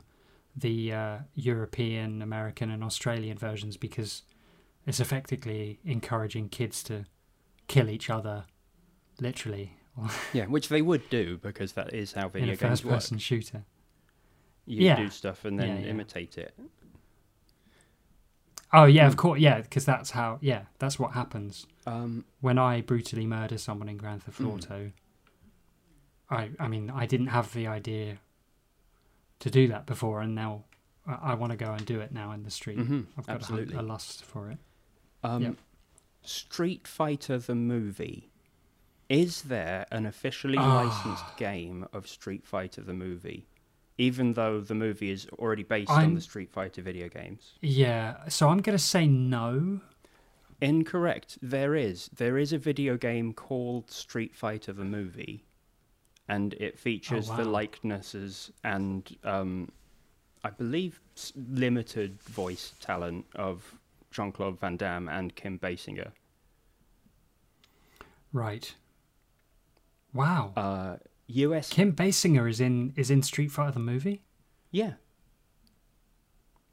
the 0.56 0.94
uh, 0.94 1.18
European, 1.34 2.22
American, 2.22 2.70
and 2.70 2.84
Australian 2.84 3.36
versions 3.38 3.78
because 3.78 4.22
it's 4.86 4.99
effectively 4.99 5.80
encouraging 5.84 6.49
kids 6.49 6.84
to 6.84 7.06
kill 7.68 7.90
each 7.90 8.10
other, 8.12 8.45
literally, 9.20 9.78
Yeah, 10.34 10.45
which 10.45 10.70
they 10.70 10.82
would 10.84 11.10
do 11.10 11.38
because 11.38 11.74
that 11.74 11.94
is 11.95 12.14
how 12.14 12.26
in 12.28 12.32
video 12.32 12.54
a 12.54 12.58
games 12.58 12.86
work. 12.86 12.94
first-person 12.95 13.18
shooter. 13.18 13.66
You 14.68 14.84
Yeah. 14.86 14.95
do 14.98 15.10
stuff 15.10 15.45
and 15.45 15.60
then 15.60 15.70
Yeah, 15.70 15.80
yeah. 15.86 15.90
imitate 15.91 16.38
it. 16.38 16.54
Oh 18.73 18.85
yeah, 18.85 19.07
of 19.07 19.14
Hmm. 19.14 19.18
course, 19.19 19.39
yeah, 19.39 19.61
because 19.61 19.85
that's 19.85 20.11
how, 20.11 20.39
yeah, 20.41 20.64
that's 20.80 20.99
what 20.99 21.11
happens 21.14 21.65
Um, 21.85 22.26
when 22.41 22.57
I 22.57 22.81
brutally 22.81 23.26
murder 23.26 23.57
someone 23.57 23.88
in 23.88 23.98
Grand 23.98 24.23
Theft 24.23 24.39
Mm. 24.41 24.53
Auto. 24.53 24.91
I, 26.30 26.49
I 26.60 26.68
mean, 26.68 26.89
I 26.89 27.06
didn't 27.06 27.27
have 27.27 27.53
the 27.53 27.68
idea 27.68 28.18
to 29.39 29.49
do 29.49 29.68
that 29.69 29.85
before, 29.85 30.19
and 30.22 30.35
now 30.35 30.65
I, 31.06 31.31
I 31.31 31.34
want 31.35 31.52
to 31.52 31.57
go 31.57 31.72
and 31.72 31.85
do 31.85 32.02
it 32.02 32.11
now 32.11 32.31
in 32.34 32.44
the 32.44 32.52
street. 32.52 32.77
mhm, 32.80 33.06
I've 33.18 33.26
got 33.27 33.35
absolutely. 33.38 33.76
A, 33.77 33.80
a 33.80 33.84
lust 33.84 34.26
for 34.26 34.49
it. 34.52 34.57
Um, 35.23 35.41
Yep. 35.44 35.56
Street 36.23 36.88
Fighter 36.88 37.38
the 37.38 37.56
movie. 37.56 38.30
Is 39.07 39.44
there 39.44 39.85
an 39.91 40.06
officially 40.06 40.57
Ah. 40.57 40.84
licensed 40.84 41.38
game 41.38 41.88
of 41.94 42.06
Street 42.10 42.45
Fighter 42.45 42.81
the 42.81 42.94
movie? 42.94 43.45
Even 43.98 44.34
though 44.34 44.61
the 44.61 44.76
movie 44.76 45.10
is 45.10 45.28
already 45.40 45.64
based 45.64 45.90
I'm- 45.90 46.10
on 46.10 46.15
the 46.15 46.22
Street 46.22 46.52
Fighter 46.52 46.82
video 46.82 47.10
games. 47.10 47.53
Yeah, 47.61 48.28
so 48.30 48.49
I'm 48.49 48.60
going 48.61 48.78
to 48.78 48.84
say 48.84 49.07
no. 49.07 49.82
Incorrect. 50.61 51.38
There 51.41 51.76
is. 51.76 52.10
There 52.15 52.38
is 52.38 52.52
a 52.52 52.57
video 52.57 52.98
game 52.98 53.34
called 53.34 53.91
Street 53.91 54.36
Fighter 54.36 54.74
the 54.74 54.84
movie, 54.84 55.45
and 56.28 56.53
it 56.56 56.80
features 56.80 57.28
the 57.28 57.44
wow. 57.44 57.44
likenesses 57.44 58.52
and, 58.64 59.15
um, 59.24 59.72
I 60.44 60.49
believe, 60.49 60.99
limited 61.36 62.22
voice 62.24 62.74
talent 62.80 63.26
of 63.36 63.76
Jean 64.11 64.32
Claude 64.32 64.60
Van 64.60 64.78
Damme 64.78 65.10
and 65.10 65.36
Kim 65.36 65.60
Basinger. 65.60 66.11
Right. 68.34 68.74
Wow. 70.14 70.53
Uh, 70.56 70.98
US. 71.28 71.70
Kim 71.70 71.94
Basinger 71.94 72.49
is 72.49 72.60
in 72.60 72.94
is 72.95 73.12
in 73.12 73.22
Street 73.22 73.52
Fighter 73.52 73.74
the 73.74 73.80
movie. 73.80 74.24
yeah. 74.72 74.94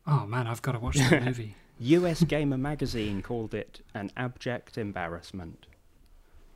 Oh 0.07 0.27
man, 0.27 0.47
I've 0.47 0.61
got 0.63 0.73
to 0.73 0.79
watch 0.79 0.97
that 0.97 1.25
movie. 1.25 1.57
US 1.79 2.23
Gamer 2.23 2.59
Magazine 2.59 3.23
called 3.23 3.55
it 3.55 3.81
an 3.95 4.11
abject 4.17 4.77
embarrassment. 4.79 5.67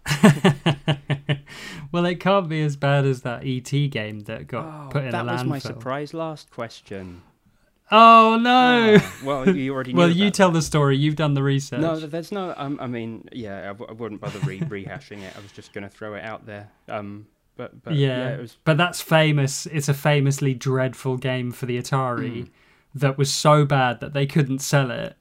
well, 1.92 2.06
it 2.06 2.20
can't 2.20 2.48
be 2.48 2.62
as 2.62 2.76
bad 2.76 3.04
as 3.04 3.22
that 3.22 3.42
ET 3.44 3.70
game 3.90 4.20
that 4.20 4.46
got 4.46 4.90
put 4.90 5.02
in 5.02 5.08
Oh, 5.08 5.24
that 5.24 5.26
was 5.26 5.44
my 5.44 5.58
surprise 5.58 6.14
last 6.14 6.50
question. 6.50 7.22
Oh 7.90 8.38
no! 8.40 8.98
Oh, 9.00 9.12
well, 9.24 9.56
you 9.56 9.72
already 9.72 9.94
knew 9.94 9.98
well, 9.98 10.10
you 10.10 10.30
tell 10.30 10.50
that. 10.50 10.58
the 10.58 10.62
story. 10.62 10.98
You've 10.98 11.16
done 11.16 11.32
the 11.32 11.42
research. 11.42 11.80
No, 11.80 11.98
there's 11.98 12.30
no. 12.30 12.52
Um, 12.56 12.78
I 12.82 12.86
mean, 12.86 13.26
yeah, 13.32 13.60
I, 13.60 13.66
w- 13.68 13.86
I 13.88 13.92
wouldn't 13.92 14.20
bother 14.20 14.38
re- 14.40 14.60
rehashing 14.60 15.22
it. 15.22 15.34
I 15.34 15.40
was 15.40 15.52
just 15.52 15.72
going 15.72 15.84
to 15.84 15.90
throw 15.90 16.14
it 16.14 16.22
out 16.22 16.44
there. 16.44 16.70
Um, 16.86 17.26
but 17.58 17.82
but 17.84 17.94
yeah, 17.94 18.30
yeah, 18.30 18.36
was. 18.38 18.56
but 18.64 18.78
that's 18.78 19.02
famous. 19.02 19.66
It's 19.66 19.88
a 19.90 19.94
famously 19.94 20.54
dreadful 20.54 21.18
game 21.18 21.52
for 21.52 21.66
the 21.66 21.76
Atari 21.76 22.44
Mm. 22.44 22.50
that 22.94 23.18
was 23.18 23.30
so 23.30 23.66
bad 23.66 24.00
that 24.00 24.14
they 24.14 24.24
couldn't 24.26 24.60
sell 24.60 24.90
it, 24.90 25.16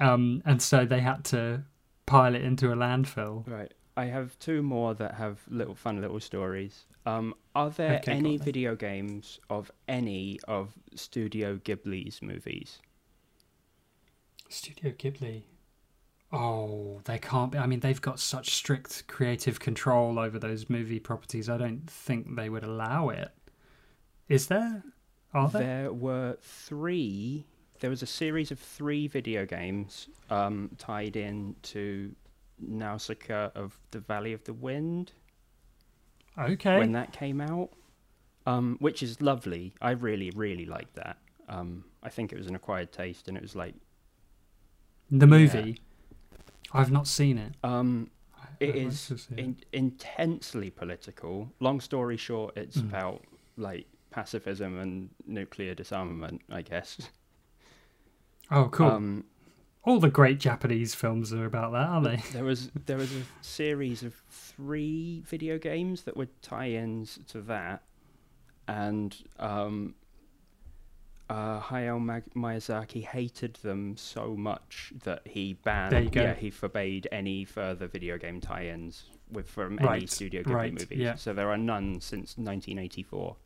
um, 0.00 0.42
and 0.44 0.60
so 0.60 0.84
they 0.84 1.00
had 1.00 1.22
to 1.26 1.62
pile 2.06 2.34
it 2.34 2.42
into 2.42 2.72
a 2.72 2.74
landfill. 2.76 3.46
Right. 3.46 3.72
I 3.96 4.06
have 4.06 4.36
two 4.38 4.62
more 4.62 4.94
that 4.94 5.14
have 5.16 5.40
little 5.48 5.74
fun 5.74 6.00
little 6.00 6.18
stories. 6.18 6.86
Um, 7.04 7.34
are 7.54 7.68
there 7.68 7.96
Okay, 7.98 8.12
any 8.12 8.38
video 8.38 8.74
games 8.74 9.38
of 9.50 9.70
any 9.86 10.40
of 10.48 10.72
Studio 10.94 11.58
Ghibli's 11.58 12.22
movies? 12.22 12.78
Studio 14.48 14.92
Ghibli. 14.92 15.42
Oh, 16.32 17.00
they 17.04 17.18
can't 17.18 17.52
be. 17.52 17.58
I 17.58 17.66
mean, 17.66 17.80
they've 17.80 18.00
got 18.00 18.18
such 18.18 18.54
strict 18.54 19.06
creative 19.06 19.60
control 19.60 20.18
over 20.18 20.38
those 20.38 20.70
movie 20.70 20.98
properties. 20.98 21.50
I 21.50 21.58
don't 21.58 21.88
think 21.90 22.36
they 22.36 22.48
would 22.48 22.64
allow 22.64 23.10
it. 23.10 23.30
Is 24.28 24.46
there? 24.46 24.82
Are 25.34 25.48
there? 25.48 25.62
There 25.62 25.92
were 25.92 26.38
three. 26.40 27.44
There 27.80 27.90
was 27.90 28.02
a 28.02 28.06
series 28.06 28.50
of 28.50 28.58
three 28.58 29.08
video 29.08 29.44
games 29.44 30.08
um, 30.30 30.70
tied 30.78 31.16
in 31.16 31.56
to 31.64 32.14
Nausicaa 32.58 33.50
of 33.54 33.78
the 33.90 34.00
Valley 34.00 34.32
of 34.32 34.44
the 34.44 34.52
Wind 34.52 35.12
Okay. 36.38 36.78
when 36.78 36.92
that 36.92 37.12
came 37.12 37.40
out, 37.40 37.70
um, 38.46 38.76
which 38.80 39.02
is 39.02 39.20
lovely. 39.20 39.74
I 39.82 39.90
really, 39.90 40.30
really 40.30 40.64
liked 40.64 40.94
that. 40.94 41.18
Um, 41.48 41.84
I 42.02 42.08
think 42.08 42.32
it 42.32 42.38
was 42.38 42.46
an 42.46 42.54
acquired 42.54 42.92
taste, 42.92 43.28
and 43.28 43.36
it 43.36 43.42
was 43.42 43.54
like 43.54 43.74
the 45.10 45.26
movie. 45.26 45.78
I've 46.72 46.90
not 46.92 47.06
seen 47.06 47.38
it. 47.38 47.52
um, 47.64 48.10
I- 48.60 48.64
like 48.64 48.74
is 48.76 49.10
it. 49.10 49.38
in, 49.38 49.56
intensely 49.72 50.70
political. 50.70 51.52
Long 51.60 51.80
story 51.80 52.16
short, 52.16 52.56
it's 52.56 52.78
Mm. 52.78 52.88
about 52.88 53.22
like 53.56 53.86
pacifism 54.10 54.78
and 54.78 55.10
nuclear 55.26 55.74
disarmament, 55.74 56.42
I 56.50 56.62
guess. 56.62 57.08
Oh, 58.50 58.68
cool. 58.70 58.86
Um, 58.88 59.24
All 59.84 59.98
the 59.98 60.10
great 60.10 60.38
Japanese 60.38 60.94
films 60.94 61.32
are 61.32 61.44
about 61.44 61.72
that, 61.72 61.88
aren't 61.88 62.04
they? 62.04 62.22
There 62.32 62.44
was 62.44 62.70
there 62.86 62.96
was 62.98 63.12
a 63.14 63.22
series 63.40 64.02
of 64.04 64.14
three 64.30 65.22
video 65.26 65.58
games 65.58 66.02
that 66.02 66.16
were 66.16 66.28
tie-ins 66.40 67.18
to 67.28 67.40
that, 67.42 67.82
and 68.68 69.16
um, 69.40 69.94
uh, 71.32 71.60
Hayao 71.60 72.02
Mag- 72.02 72.34
Miyazaki 72.36 73.02
hated 73.04 73.54
them 73.62 73.96
so 73.96 74.36
much 74.36 74.92
that 75.04 75.22
he 75.26 75.54
banned. 75.54 75.92
There 75.92 76.02
you 76.02 76.10
go. 76.10 76.22
Yeah, 76.22 76.34
he 76.34 76.50
forbade 76.50 77.08
any 77.10 77.44
further 77.44 77.86
video 77.86 78.18
game 78.18 78.40
tie-ins 78.40 79.04
with 79.30 79.48
from 79.48 79.78
any 79.78 80.06
Studio 80.06 80.42
Ghibli 80.42 80.54
right, 80.54 80.72
movies. 80.72 80.98
yeah. 80.98 81.14
So 81.14 81.32
there 81.32 81.50
are 81.50 81.56
none 81.56 82.00
since 82.00 82.36
1984. 82.36 83.36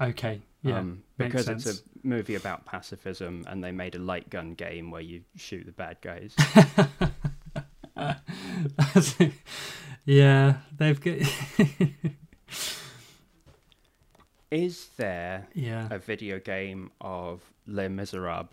Okay. 0.00 0.40
Yeah, 0.62 0.78
um, 0.78 1.02
because 1.16 1.48
it's 1.48 1.66
a 1.66 1.74
movie 2.04 2.36
about 2.36 2.64
pacifism, 2.64 3.44
and 3.48 3.62
they 3.62 3.72
made 3.72 3.94
a 3.96 3.98
light 3.98 4.30
gun 4.30 4.54
game 4.54 4.90
where 4.90 5.00
you 5.00 5.22
shoot 5.36 5.66
the 5.66 5.72
bad 5.72 5.98
guys. 6.00 6.34
yeah, 10.04 10.58
they've 10.76 11.00
got. 11.00 11.18
Is 14.50 14.88
there 14.96 15.46
yeah. 15.54 15.88
a 15.90 15.98
video 15.98 16.38
game 16.38 16.90
of 17.00 17.42
Les 17.66 17.88
Miserables? 17.88 18.48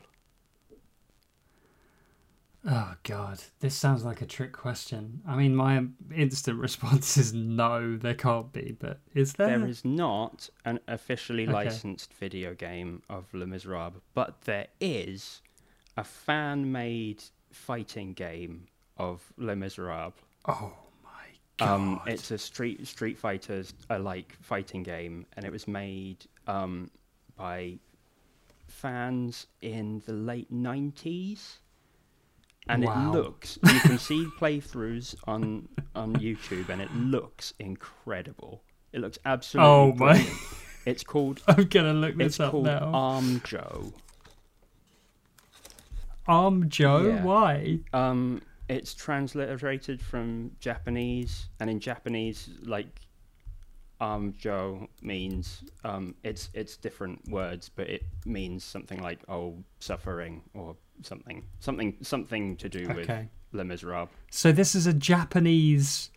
Oh 2.67 2.95
God, 3.03 3.39
this 3.59 3.75
sounds 3.75 4.03
like 4.03 4.21
a 4.21 4.25
trick 4.25 4.51
question. 4.51 5.21
I 5.27 5.35
mean, 5.35 5.55
my 5.55 5.85
instant 6.13 6.59
response 6.59 7.15
is 7.15 7.31
no, 7.31 7.95
there 7.95 8.15
can't 8.15 8.51
be. 8.51 8.75
But 8.77 8.99
is 9.13 9.33
there? 9.33 9.59
There 9.59 9.67
is 9.67 9.85
not 9.85 10.49
an 10.65 10.79
officially 10.87 11.43
Okay. 11.43 11.53
licensed 11.53 12.11
video 12.15 12.55
game 12.55 13.03
of 13.07 13.31
Les 13.33 13.45
Miserables, 13.45 14.01
but 14.15 14.41
there 14.41 14.67
is 14.81 15.41
a 15.95 16.03
fan-made 16.03 17.23
fighting 17.51 18.13
game 18.13 18.65
of 18.97 19.31
Les 19.37 19.55
Miserables. 19.55 20.13
Oh. 20.47 20.73
Um, 21.61 22.01
it's 22.05 22.31
a 22.31 22.37
Street 22.37 22.85
Street 22.85 23.17
Fighters 23.17 23.73
like 23.89 24.35
fighting 24.41 24.83
game, 24.83 25.25
and 25.37 25.45
it 25.45 25.51
was 25.51 25.67
made 25.67 26.25
um, 26.47 26.89
by 27.37 27.77
fans 28.67 29.47
in 29.61 30.01
the 30.05 30.13
late 30.13 30.51
nineties. 30.51 31.59
And 32.67 32.83
Wow. 32.83 33.09
it 33.09 33.15
looks 33.15 33.59
you 33.63 33.79
can 33.81 33.97
see 33.99 34.25
playthroughs 34.39 35.15
on 35.27 35.69
on 35.95 36.15
YouTube, 36.15 36.69
and 36.69 36.81
it 36.81 36.91
looks 36.95 37.53
incredible. 37.59 38.61
It 38.91 38.99
looks 39.01 39.19
absolutely. 39.25 39.69
Oh 39.71 39.93
my- 39.93 40.27
It's 40.85 41.03
called 41.03 41.41
I'm 41.47 41.65
gonna 41.65 41.93
look 41.93 42.15
this 42.15 42.39
up 42.39 42.51
called 42.51 42.65
now. 42.65 42.91
Arm 42.93 43.41
Joe. 43.43 43.93
Arm 46.27 46.69
Joe. 46.69 47.05
Yeah. 47.07 47.23
Why? 47.23 47.79
Um, 47.93 48.41
it's 48.69 48.93
transliterated 48.93 50.01
from 50.01 50.51
Japanese, 50.59 51.49
and 51.59 51.69
in 51.69 51.79
Japanese, 51.79 52.49
like 52.63 53.01
um 54.01 54.33
Joe 54.37 54.87
means 55.01 55.63
um 55.83 56.15
it's 56.23 56.49
it's 56.53 56.75
different 56.77 57.29
words, 57.29 57.69
but 57.69 57.89
it 57.89 58.03
means 58.25 58.63
something 58.63 59.01
like 59.01 59.19
oh 59.29 59.63
suffering 59.79 60.41
or 60.53 60.75
something 61.01 61.45
something 61.59 61.95
something 62.01 62.57
to 62.57 62.67
do 62.69 62.87
with 62.89 63.09
Okay. 63.09 63.29
Les 63.53 63.63
Miserables. 63.63 64.09
So 64.31 64.51
this 64.51 64.75
is 64.75 64.85
a 64.85 64.93
Japanese 64.93 66.09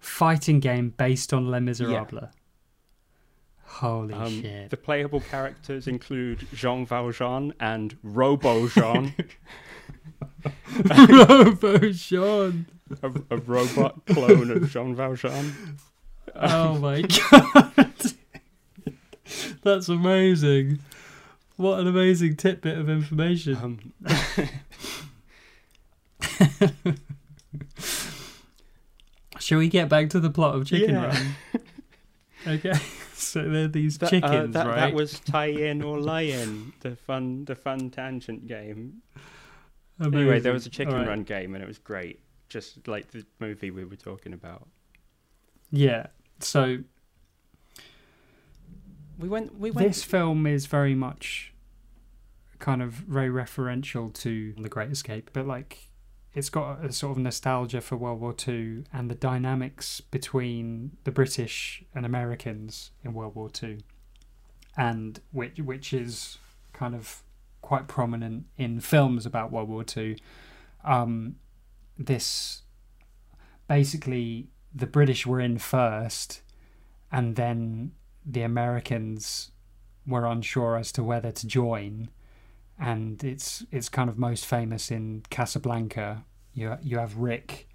fighting 0.00 0.58
game 0.58 0.90
based 0.96 1.32
on 1.32 1.50
Les 1.50 1.60
Miserables. 1.60 2.30
Holy 3.64 4.12
Um, 4.14 4.42
shit! 4.42 4.70
the 4.70 4.76
playable 4.76 5.20
characters 5.20 5.86
include 5.86 6.46
Jean 6.52 6.84
Valjean 6.84 7.54
and 7.60 7.96
Robo 8.02 8.66
Jean, 8.66 9.14
Robo 11.08 11.92
Sean. 11.92 12.66
a, 13.02 13.12
a 13.30 13.36
robot 13.38 14.04
clone 14.06 14.50
of 14.50 14.70
Jean 14.70 14.94
Valjean. 14.94 15.78
Oh 16.34 16.78
my 16.78 17.02
god. 17.30 17.94
That's 19.62 19.88
amazing. 19.88 20.78
What 21.56 21.80
an 21.80 21.86
amazing 21.86 22.36
tidbit 22.36 22.78
of 22.78 22.88
information. 22.88 23.56
Um, 23.56 23.92
Shall 29.38 29.58
we 29.58 29.68
get 29.68 29.88
back 29.88 30.10
to 30.10 30.20
the 30.20 30.30
plot 30.30 30.54
of 30.54 30.66
Chicken 30.66 30.94
Yeah. 30.94 31.06
Run? 31.06 31.34
Okay. 32.46 32.72
So 33.20 33.42
they're 33.42 33.68
these 33.68 33.98
that, 33.98 34.06
uh, 34.06 34.10
chickens, 34.10 34.54
that, 34.54 34.66
right? 34.66 34.76
that 34.76 34.94
was 34.94 35.20
tie 35.20 35.48
in 35.50 35.82
or 35.82 36.00
lie 36.00 36.22
in, 36.22 36.72
the 36.80 36.96
fun 36.96 37.44
the 37.44 37.54
fun 37.54 37.90
tangent 37.90 38.46
game. 38.46 39.02
Anyway, 40.00 40.40
there 40.40 40.52
was 40.52 40.66
a 40.66 40.70
chicken 40.70 40.94
Alright. 40.94 41.08
run 41.08 41.22
game 41.24 41.54
and 41.54 41.62
it 41.62 41.66
was 41.66 41.78
great. 41.78 42.20
Just 42.48 42.88
like 42.88 43.10
the 43.10 43.24
movie 43.38 43.70
we 43.70 43.84
were 43.84 43.96
talking 43.96 44.32
about. 44.32 44.66
Yeah. 45.70 46.06
So 46.40 46.78
We 49.18 49.28
went 49.28 49.58
we 49.58 49.70
went 49.70 49.86
this 49.86 50.02
film 50.02 50.46
is 50.46 50.66
very 50.66 50.94
much 50.94 51.52
kind 52.58 52.82
of 52.82 52.92
very 52.92 53.28
referential 53.28 54.12
to 54.12 54.54
The 54.58 54.68
Great 54.68 54.90
Escape, 54.90 55.30
but 55.32 55.46
like 55.46 55.88
it's 56.32 56.48
got 56.48 56.84
a 56.84 56.92
sort 56.92 57.12
of 57.12 57.18
nostalgia 57.22 57.80
for 57.80 57.96
World 57.96 58.20
War 58.20 58.32
Two 58.32 58.84
and 58.92 59.10
the 59.10 59.14
dynamics 59.14 60.00
between 60.00 60.96
the 61.04 61.10
British 61.10 61.82
and 61.94 62.06
Americans 62.06 62.92
in 63.04 63.12
World 63.14 63.34
War 63.34 63.50
Two, 63.50 63.78
and 64.76 65.20
which 65.32 65.58
which 65.58 65.92
is 65.92 66.38
kind 66.72 66.94
of 66.94 67.22
quite 67.62 67.88
prominent 67.88 68.46
in 68.56 68.80
films 68.80 69.26
about 69.26 69.52
World 69.52 69.68
War 69.68 69.84
Two. 69.84 70.16
Um, 70.84 71.36
this 71.98 72.62
basically 73.68 74.48
the 74.74 74.86
British 74.86 75.26
were 75.26 75.40
in 75.40 75.58
first, 75.58 76.42
and 77.12 77.36
then 77.36 77.92
the 78.24 78.42
Americans 78.42 79.50
were 80.06 80.26
unsure 80.26 80.76
as 80.76 80.92
to 80.92 81.04
whether 81.04 81.30
to 81.30 81.46
join, 81.46 82.08
and 82.78 83.22
it's 83.22 83.64
it's 83.70 83.88
kind 83.88 84.08
of 84.08 84.18
most 84.18 84.46
famous 84.46 84.90
in 84.90 85.22
Casablanca. 85.30 86.24
You 86.54 86.76
you 86.82 86.98
have 86.98 87.16
Rick, 87.16 87.68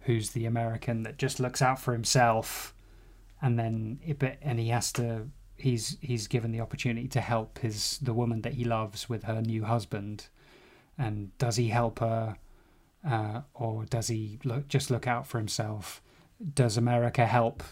who's 0.00 0.30
the 0.30 0.46
American 0.46 1.02
that 1.04 1.18
just 1.18 1.40
looks 1.40 1.62
out 1.62 1.78
for 1.78 1.92
himself, 1.92 2.74
and 3.40 3.58
then 3.58 4.00
it, 4.04 4.22
and 4.42 4.58
he 4.58 4.68
has 4.68 4.92
to 4.92 5.28
he's 5.60 5.96
he's 6.00 6.26
given 6.26 6.52
the 6.52 6.60
opportunity 6.60 7.08
to 7.08 7.20
help 7.20 7.58
his 7.58 7.98
the 7.98 8.14
woman 8.14 8.42
that 8.42 8.54
he 8.54 8.64
loves 8.64 9.08
with 9.08 9.24
her 9.24 9.40
new 9.40 9.64
husband, 9.64 10.28
and 10.98 11.36
does 11.38 11.56
he 11.56 11.68
help 11.68 11.98
her, 12.00 12.36
uh, 13.08 13.42
or 13.54 13.84
does 13.84 14.08
he 14.08 14.38
look 14.44 14.68
just 14.68 14.90
look 14.90 15.06
out 15.06 15.26
for 15.26 15.38
himself? 15.38 16.02
Does 16.54 16.76
America 16.76 17.26
help 17.26 17.62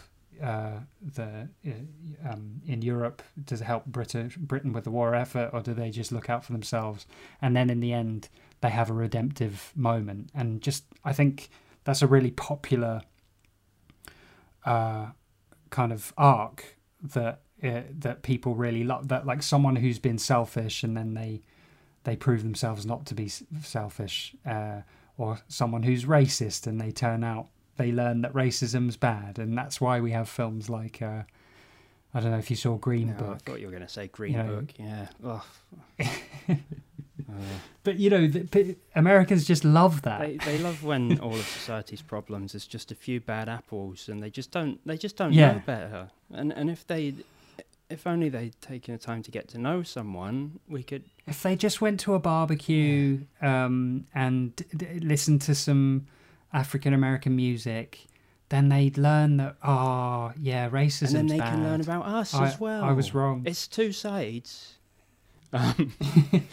uh, 0.41 0.79
the 1.01 1.49
uh, 1.67 2.29
um, 2.29 2.61
in 2.65 2.81
Europe? 2.81 3.21
Does 3.43 3.61
it 3.61 3.65
help 3.65 3.85
Britain 3.85 4.31
Britain 4.37 4.73
with 4.73 4.83
the 4.83 4.91
war 4.91 5.15
effort, 5.15 5.49
or 5.53 5.61
do 5.61 5.73
they 5.73 5.89
just 5.89 6.11
look 6.11 6.29
out 6.29 6.45
for 6.45 6.53
themselves? 6.53 7.05
And 7.41 7.55
then 7.55 7.69
in 7.69 7.79
the 7.79 7.93
end, 7.93 8.29
they 8.61 8.69
have 8.69 8.89
a 8.89 8.93
redemptive 8.93 9.71
moment, 9.75 10.29
and 10.33 10.61
just 10.61 10.85
I 11.03 11.13
think 11.13 11.49
that's 11.83 12.01
a 12.01 12.07
really 12.07 12.31
popular 12.31 13.01
uh, 14.65 15.07
kind 15.69 15.91
of 15.91 16.13
arc 16.17 16.77
that 17.01 17.41
uh, 17.63 17.81
that 17.99 18.21
people 18.21 18.55
really 18.55 18.83
love. 18.83 19.07
That 19.09 19.25
like 19.25 19.43
someone 19.43 19.75
who's 19.77 19.99
been 19.99 20.17
selfish, 20.17 20.83
and 20.83 20.95
then 20.97 21.13
they 21.13 21.41
they 22.03 22.15
prove 22.15 22.43
themselves 22.43 22.85
not 22.85 23.05
to 23.07 23.13
be 23.15 23.29
selfish, 23.61 24.35
uh, 24.45 24.81
or 25.17 25.39
someone 25.47 25.83
who's 25.83 26.05
racist, 26.05 26.67
and 26.67 26.79
they 26.79 26.91
turn 26.91 27.23
out 27.23 27.47
they 27.77 27.91
learn 27.91 28.21
that 28.21 28.33
racism's 28.33 28.97
bad, 28.97 29.39
and 29.39 29.57
that's 29.57 29.79
why 29.81 29.99
we 29.99 30.11
have 30.11 30.27
films 30.29 30.69
like 30.69 31.01
uh, 31.01 31.23
I 32.13 32.19
don't 32.19 32.31
know 32.31 32.37
if 32.37 32.49
you 32.49 32.55
saw 32.55 32.75
Green 32.77 33.07
No, 33.09 33.13
I 33.13 33.17
Book, 33.17 33.41
thought 33.43 33.59
you 33.59 33.67
were 33.67 33.71
going 33.71 33.83
to 33.85 33.89
say 33.89 34.07
Green 34.07 34.33
You 34.33 34.43
know- 34.43 34.55
Book. 34.61 34.73
Yeah. 34.77 35.07
Uh, 37.29 37.33
but 37.83 37.99
you 37.99 38.09
know 38.09 38.25
the, 38.27 38.39
p- 38.45 38.75
Americans 38.95 39.45
just 39.45 39.63
love 39.63 40.01
that. 40.01 40.19
they 40.21 40.37
they 40.37 40.57
love 40.57 40.83
when 40.83 41.19
all 41.21 41.33
of 41.35 41.45
society's 41.45 42.01
problems 42.01 42.55
is 42.55 42.65
just 42.65 42.91
a 42.91 42.95
few 42.95 43.19
bad 43.19 43.47
apples, 43.47 44.09
and 44.09 44.23
they 44.23 44.31
just 44.31 44.49
don't 44.51 44.79
they 44.87 44.97
just 44.97 45.15
don't 45.15 45.33
Yeah. 45.33 45.51
know 45.53 45.61
better. 45.65 46.09
And 46.33 46.51
and 46.53 46.69
if 46.71 46.87
they 46.87 47.13
if 47.89 48.05
only 48.07 48.29
they'd 48.29 48.59
taken 48.61 48.93
the 48.93 48.99
time 48.99 49.23
to 49.23 49.31
get 49.31 49.47
to 49.49 49.57
know 49.57 49.83
someone, 49.83 50.59
we 50.67 50.83
could. 50.83 51.03
if 51.27 51.41
they 51.43 51.55
just 51.55 51.81
went 51.81 51.99
to 52.01 52.13
a 52.13 52.19
barbecue 52.19 53.21
um, 53.41 54.05
and 54.13 54.55
d- 54.75 54.99
listened 54.99 55.41
to 55.43 55.55
some 55.55 56.07
African 56.53 56.93
American 56.93 57.35
music, 57.35 58.05
then 58.49 58.69
they'd 58.69 58.97
learn 58.97 59.37
that 59.37 59.55
oh 59.63 60.31
yeah, 60.39 60.69
racism. 60.69 61.07
and 61.07 61.15
then 61.15 61.27
they 61.27 61.37
bad. 61.39 61.53
can 61.53 61.63
learn 61.63 61.81
about 61.81 62.05
us 62.05 62.33
I, 62.33 62.47
as 62.47 62.59
well. 62.59 62.83
I 62.83 62.91
was 62.91 63.13
wrong. 63.13 63.43
It's 63.45 63.67
two 63.67 63.91
sides. 63.91 64.75
Um, 65.51 65.93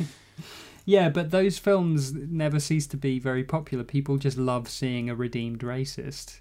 Yeah, 0.88 1.08
but 1.08 1.32
those 1.32 1.58
films 1.58 2.12
never 2.14 2.60
cease 2.60 2.86
to 2.86 2.96
be 2.96 3.18
very 3.18 3.42
popular. 3.42 3.82
People 3.82 4.18
just 4.18 4.38
love 4.38 4.68
seeing 4.68 5.10
a 5.10 5.16
redeemed 5.16 5.60
racist. 5.62 6.38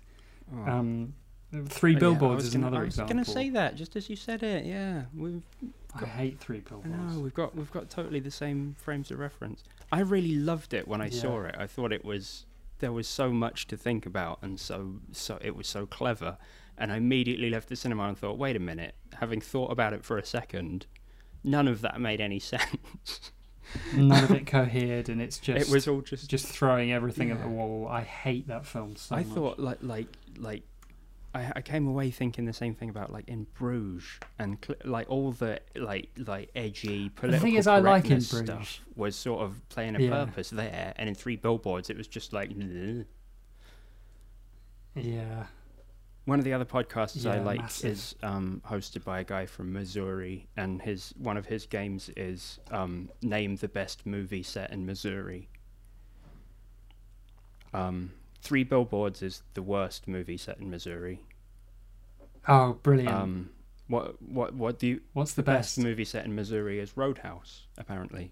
oh. 0.56 0.70
Um, 0.72 1.14
Three 1.68 1.94
yeah, 1.94 2.00
Billboards 2.00 2.36
was 2.38 2.46
is 2.48 2.54
gonna- 2.54 2.68
another 2.68 2.82
I 2.84 2.86
was 2.86 2.94
example. 2.96 3.14
going 3.16 3.26
to 3.26 3.32
say 3.32 3.50
that 3.52 3.76
just 3.76 3.96
as 3.96 4.10
you 4.10 4.16
said 4.16 4.44
it. 4.44 4.66
Yeah, 4.66 5.04
we've 5.16 5.44
I 5.96 6.06
hate 6.06 6.40
Three 6.40 6.60
Billboards. 6.60 7.14
know 7.16 7.20
we've 7.22 7.34
got 7.34 7.56
we've 7.56 7.72
got 7.72 7.90
totally 7.90 8.20
the 8.20 8.32
same 8.32 8.76
frames 8.80 9.12
of 9.12 9.20
reference. 9.20 9.64
I 9.92 10.00
really 10.02 10.36
loved 10.36 10.74
it 10.74 10.88
when 10.88 11.02
I 11.02 11.10
saw 11.10 11.44
it. 11.44 11.56
I 11.58 11.68
thought 11.68 11.92
it 11.94 12.04
was 12.04 12.46
there 12.80 12.92
was 12.92 13.08
so 13.08 13.32
much 13.32 13.68
to 13.68 13.78
think 13.78 14.06
about 14.06 14.40
and 14.42 14.60
so 14.60 14.96
so 15.12 15.38
it 15.42 15.56
was 15.56 15.68
so 15.68 15.86
clever. 15.86 16.38
And 16.78 16.92
I 16.92 16.98
immediately 16.98 17.50
left 17.50 17.70
the 17.70 17.78
cinema 17.78 18.04
and 18.10 18.18
thought, 18.18 18.38
wait 18.38 18.58
a 18.58 18.60
minute. 18.60 18.96
Having 19.20 19.40
thought 19.42 19.72
about 19.72 19.94
it 19.94 20.04
for 20.04 20.18
a 20.18 20.26
second, 20.26 20.86
none 21.42 21.70
of 21.70 21.80
that 21.82 22.02
made 22.02 22.20
any 22.20 22.40
sense. 22.54 23.32
None 23.96 24.26
of 24.26 24.32
it 24.32 24.46
cohered, 24.46 25.08
and 25.10 25.22
it's 25.22 25.38
just 25.48 25.70
it 25.70 25.74
was 25.74 25.88
all 25.88 26.02
just. 26.02 26.30
just 26.30 26.46
throwing 26.48 26.92
everything 26.92 27.32
at 27.32 27.42
the 27.42 27.48
wall. 27.48 27.88
I 27.90 28.02
hate 28.02 28.48
that 28.50 28.66
film 28.66 28.96
so 28.98 29.16
I 29.16 29.24
much. 29.24 29.34
thought 29.34 29.60
like 29.60 29.78
like 29.82 30.08
like 30.38 30.64
I, 31.36 31.52
I 31.58 31.62
came 31.62 31.86
away 31.88 32.10
thinking 32.12 32.46
the 32.46 32.54
same 32.54 32.74
thing 32.74 32.90
about 32.90 33.12
like 33.12 33.28
in 33.28 33.46
Bruges 33.54 34.06
and 34.40 34.58
cl- 34.66 34.80
like 34.86 35.10
all 35.10 35.32
the 35.34 35.60
like 35.76 36.10
like 36.18 36.50
edgy 36.56 37.10
political 37.10 37.46
thing 37.46 37.56
is, 37.56 37.68
I 37.68 37.80
like 37.80 38.06
in 38.06 38.20
Bruges. 38.20 38.30
stuff 38.30 38.80
was 38.96 39.16
sort 39.16 39.42
of 39.42 39.68
playing 39.70 39.96
a 39.98 40.00
Yeah. 40.00 40.26
purpose 40.26 40.50
there, 40.50 40.94
and 40.96 41.10
in 41.10 41.14
Three 41.16 41.36
Billboards 41.36 41.90
it 41.90 41.98
was 41.98 42.08
just 42.08 42.32
like. 42.34 42.52
Yeah. 44.96 45.46
One 46.26 46.40
of 46.40 46.46
the 46.46 46.54
other 46.54 46.66
podcasts 46.66 47.30
I 47.30 47.40
like 47.40 47.60
massive. 47.60 47.92
is 47.92 48.16
um, 48.24 48.62
hosted 48.68 49.04
by 49.04 49.20
a 49.20 49.24
guy 49.24 49.46
from 49.46 49.72
Missouri, 49.74 50.48
and 50.58 50.82
his 50.82 51.14
one 51.18 51.38
of 51.38 51.46
his 51.46 51.68
games 51.68 52.10
is 52.18 52.60
um, 52.72 53.12
name 53.22 53.58
the 53.58 53.68
best 53.68 54.06
movie 54.08 54.42
set 54.42 54.72
in 54.72 54.86
Missouri. 54.88 55.50
Um, 57.74 58.14
Three 58.46 58.64
Billboards 58.64 59.22
is 59.24 59.42
the 59.56 59.62
worst 59.64 60.08
movie 60.08 60.38
set 60.38 60.60
in 60.60 60.70
Missouri. 60.70 61.20
Oh, 62.48 62.74
brilliant. 62.84 63.12
Um, 63.14 63.50
what 63.88 64.22
what 64.22 64.54
what 64.54 64.80
do 64.80 64.88
you? 64.88 65.02
What's 65.14 65.34
the, 65.34 65.42
The 65.42 65.48
best? 65.52 65.76
best 65.78 65.86
movie 65.86 66.06
set 66.06 66.26
in 66.26 66.36
Missouri 66.36 66.80
is 66.80 66.96
Roadhouse, 66.96 67.66
apparently. 67.78 68.32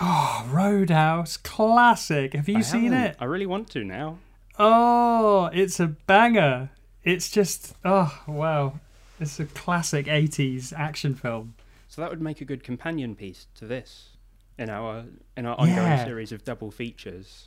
Oh, 0.00 0.48
Roadhouse, 0.50 1.36
classic. 1.36 2.34
Have 2.34 2.48
you 2.48 2.58
I 2.58 2.60
seen 2.60 2.92
haven't. 2.92 3.10
it? 3.12 3.16
I 3.18 3.24
really 3.24 3.46
want 3.46 3.68
to 3.70 3.82
now. 3.84 4.18
Oh, 4.58 5.50
it's 5.52 5.80
a 5.80 5.88
banger. 5.88 6.70
It's 7.02 7.28
just 7.30 7.74
oh 7.84 8.22
wow. 8.28 8.78
It's 9.20 9.40
a 9.40 9.46
classic 9.46 10.06
80s 10.06 10.72
action 10.72 11.16
film. 11.16 11.54
So 11.88 12.00
that 12.02 12.10
would 12.10 12.22
make 12.22 12.40
a 12.40 12.44
good 12.44 12.62
companion 12.62 13.16
piece 13.16 13.48
to 13.56 13.66
this 13.66 14.10
in 14.56 14.70
our 14.70 15.06
in 15.36 15.44
our 15.46 15.56
ongoing 15.58 15.76
Yeah. 15.76 16.04
series 16.04 16.30
of 16.30 16.44
double 16.44 16.70
features, 16.70 17.46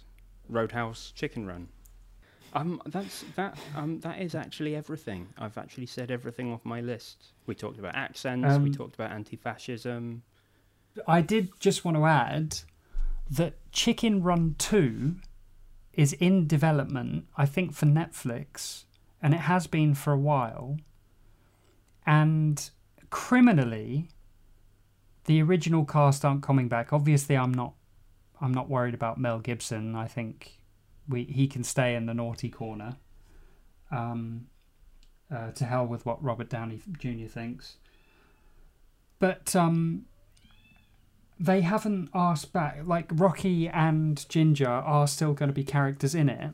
Roadhouse, 0.51 1.11
Chicken 1.15 1.45
Run. 1.47 1.69
Um, 2.53 2.81
that's 2.85 3.23
that. 3.35 3.57
Um, 3.75 3.99
that 4.01 4.21
is 4.21 4.35
actually 4.35 4.75
everything. 4.75 5.29
I've 5.37 5.57
actually 5.57 5.85
said 5.85 6.11
everything 6.11 6.51
off 6.51 6.65
my 6.65 6.81
list. 6.81 7.31
We 7.45 7.55
talked 7.55 7.79
about 7.79 7.95
accents. 7.95 8.45
we 8.59 8.69
Um, 8.69 8.73
talked 8.73 8.95
about 8.95 9.11
anti-fascism. 9.11 10.23
I 11.07 11.21
did 11.21 11.49
just 11.59 11.85
want 11.85 11.95
to 11.95 12.05
add 12.05 12.57
that 13.29 13.53
Chicken 13.71 14.21
Run 14.21 14.55
2 14.57 15.15
is 15.93 16.11
in 16.13 16.47
development, 16.47 17.27
I 17.37 17.45
think, 17.45 17.73
for 17.73 17.85
Netflix, 17.85 18.83
and 19.21 19.33
it 19.33 19.41
has 19.41 19.67
been 19.67 19.95
for 19.95 20.11
a 20.11 20.19
while. 20.19 20.77
And 22.05 22.69
criminally, 23.09 24.09
the 25.25 25.41
original 25.41 25.85
cast 25.85 26.25
aren't 26.25 26.43
coming 26.43 26.67
back. 26.67 26.91
Obviously, 26.91 27.37
I'm 27.37 27.53
not. 27.53 27.73
I'm 28.41 28.53
not 28.53 28.69
worried 28.69 28.93
about 28.93 29.19
Mel 29.19 29.39
Gibson. 29.39 29.95
I 29.95 30.07
think 30.07 30.59
we 31.07 31.23
he 31.25 31.47
can 31.47 31.63
stay 31.63 31.95
in 31.95 32.07
the 32.07 32.13
naughty 32.13 32.49
corner. 32.49 32.97
Um, 33.91 34.47
uh, 35.33 35.51
to 35.51 35.65
hell 35.65 35.85
with 35.85 36.05
what 36.05 36.21
Robert 36.23 36.49
Downey 36.49 36.81
Jr. 36.99 37.27
thinks. 37.27 37.77
But 39.19 39.55
um, 39.55 40.05
they 41.39 41.61
haven't 41.61 42.09
asked 42.13 42.51
back. 42.51 42.79
Like 42.83 43.07
Rocky 43.13 43.67
and 43.69 44.27
Ginger 44.29 44.69
are 44.69 45.07
still 45.07 45.33
going 45.33 45.49
to 45.49 45.53
be 45.53 45.63
characters 45.63 46.13
in 46.15 46.27
it, 46.27 46.53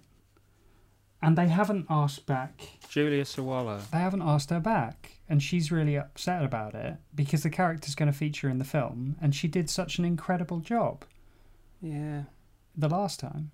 and 1.21 1.37
they 1.37 1.47
haven't 1.47 1.87
asked 1.89 2.25
back. 2.25 2.61
Julia 2.89 3.23
Sawalha. 3.23 3.89
They 3.89 3.97
haven't 3.97 4.21
asked 4.21 4.49
her 4.49 4.59
back, 4.59 5.19
and 5.27 5.41
she's 5.41 5.71
really 5.71 5.95
upset 5.95 6.43
about 6.43 6.75
it 6.75 6.97
because 7.15 7.43
the 7.43 7.49
character's 7.49 7.95
going 7.95 8.11
to 8.11 8.17
feature 8.17 8.49
in 8.49 8.59
the 8.59 8.65
film, 8.65 9.15
and 9.21 9.33
she 9.33 9.47
did 9.47 9.69
such 9.69 9.97
an 9.97 10.05
incredible 10.05 10.59
job 10.59 11.05
Yeah. 11.81 12.23
the 12.75 12.89
last 12.89 13.19
time. 13.19 13.51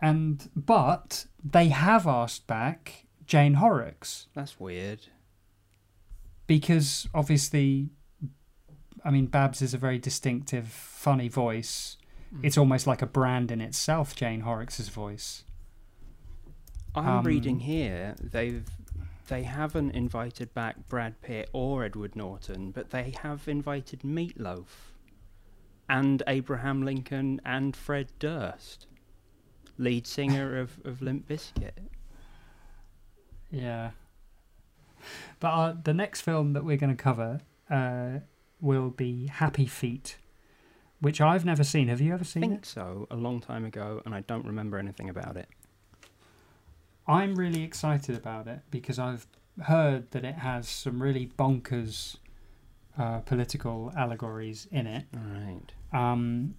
And 0.00 0.48
but 0.54 1.26
they 1.42 1.68
have 1.68 2.06
asked 2.06 2.46
back 2.46 3.06
Jane 3.26 3.54
Horrocks 3.54 4.26
That's 4.34 4.60
weird. 4.60 5.06
because 6.46 7.08
obviously, 7.14 7.88
I 9.04 9.10
mean, 9.10 9.26
Babs 9.26 9.62
is 9.62 9.74
a 9.74 9.78
very 9.78 9.98
distinctive, 9.98 10.68
funny 10.68 11.28
voice. 11.28 11.96
It's 12.42 12.58
almost 12.58 12.86
like 12.86 13.00
a 13.02 13.06
brand 13.06 13.50
in 13.50 13.60
itself, 13.62 14.14
Jane 14.14 14.40
Horrocks' 14.40 14.88
voice. 14.88 15.44
I'm 16.94 17.18
Um, 17.20 17.24
reading 17.24 17.60
here 17.60 18.14
they've 18.22 18.68
they 19.28 19.42
haven't 19.42 19.90
invited 19.92 20.54
back 20.54 20.86
Brad 20.88 21.20
Pitt 21.20 21.48
or 21.52 21.84
Edward 21.84 22.14
Norton, 22.14 22.70
but 22.70 22.90
they 22.90 23.12
have 23.22 23.48
invited 23.48 24.00
Meatloaf 24.00 24.66
and 25.88 26.22
Abraham 26.26 26.82
Lincoln 26.82 27.40
and 27.44 27.76
Fred 27.76 28.12
Durst, 28.18 28.86
lead 29.78 30.06
singer 30.06 30.58
of, 30.58 30.78
of 30.84 31.02
Limp 31.02 31.28
Bizkit. 31.28 31.72
Yeah. 33.50 33.90
But 35.40 35.48
uh, 35.48 35.74
the 35.84 35.94
next 35.94 36.22
film 36.22 36.52
that 36.54 36.64
we're 36.64 36.76
going 36.76 36.96
to 36.96 37.02
cover 37.02 37.40
uh, 37.70 38.20
will 38.60 38.90
be 38.90 39.26
Happy 39.26 39.66
Feet, 39.66 40.16
which 41.00 41.20
I've 41.20 41.44
never 41.44 41.62
seen. 41.64 41.88
Have 41.88 42.00
you 42.00 42.12
ever 42.12 42.22
I 42.22 42.26
seen 42.26 42.42
think 42.42 42.54
it? 42.54 42.66
so, 42.66 43.06
a 43.10 43.16
long 43.16 43.40
time 43.40 43.64
ago, 43.64 44.02
and 44.04 44.14
I 44.14 44.20
don't 44.22 44.44
remember 44.46 44.78
anything 44.78 45.08
about 45.08 45.36
it. 45.36 45.48
I'm 47.06 47.36
really 47.36 47.62
excited 47.62 48.16
about 48.16 48.48
it 48.48 48.60
because 48.70 48.98
I've 48.98 49.26
heard 49.64 50.10
that 50.10 50.24
it 50.24 50.36
has 50.36 50.68
some 50.68 51.00
really 51.00 51.30
bonkers 51.38 52.16
uh, 52.98 53.20
political 53.20 53.92
allegories 53.96 54.66
in 54.70 54.86
it. 54.86 55.04
Right. 55.12 55.72
Um, 55.92 56.54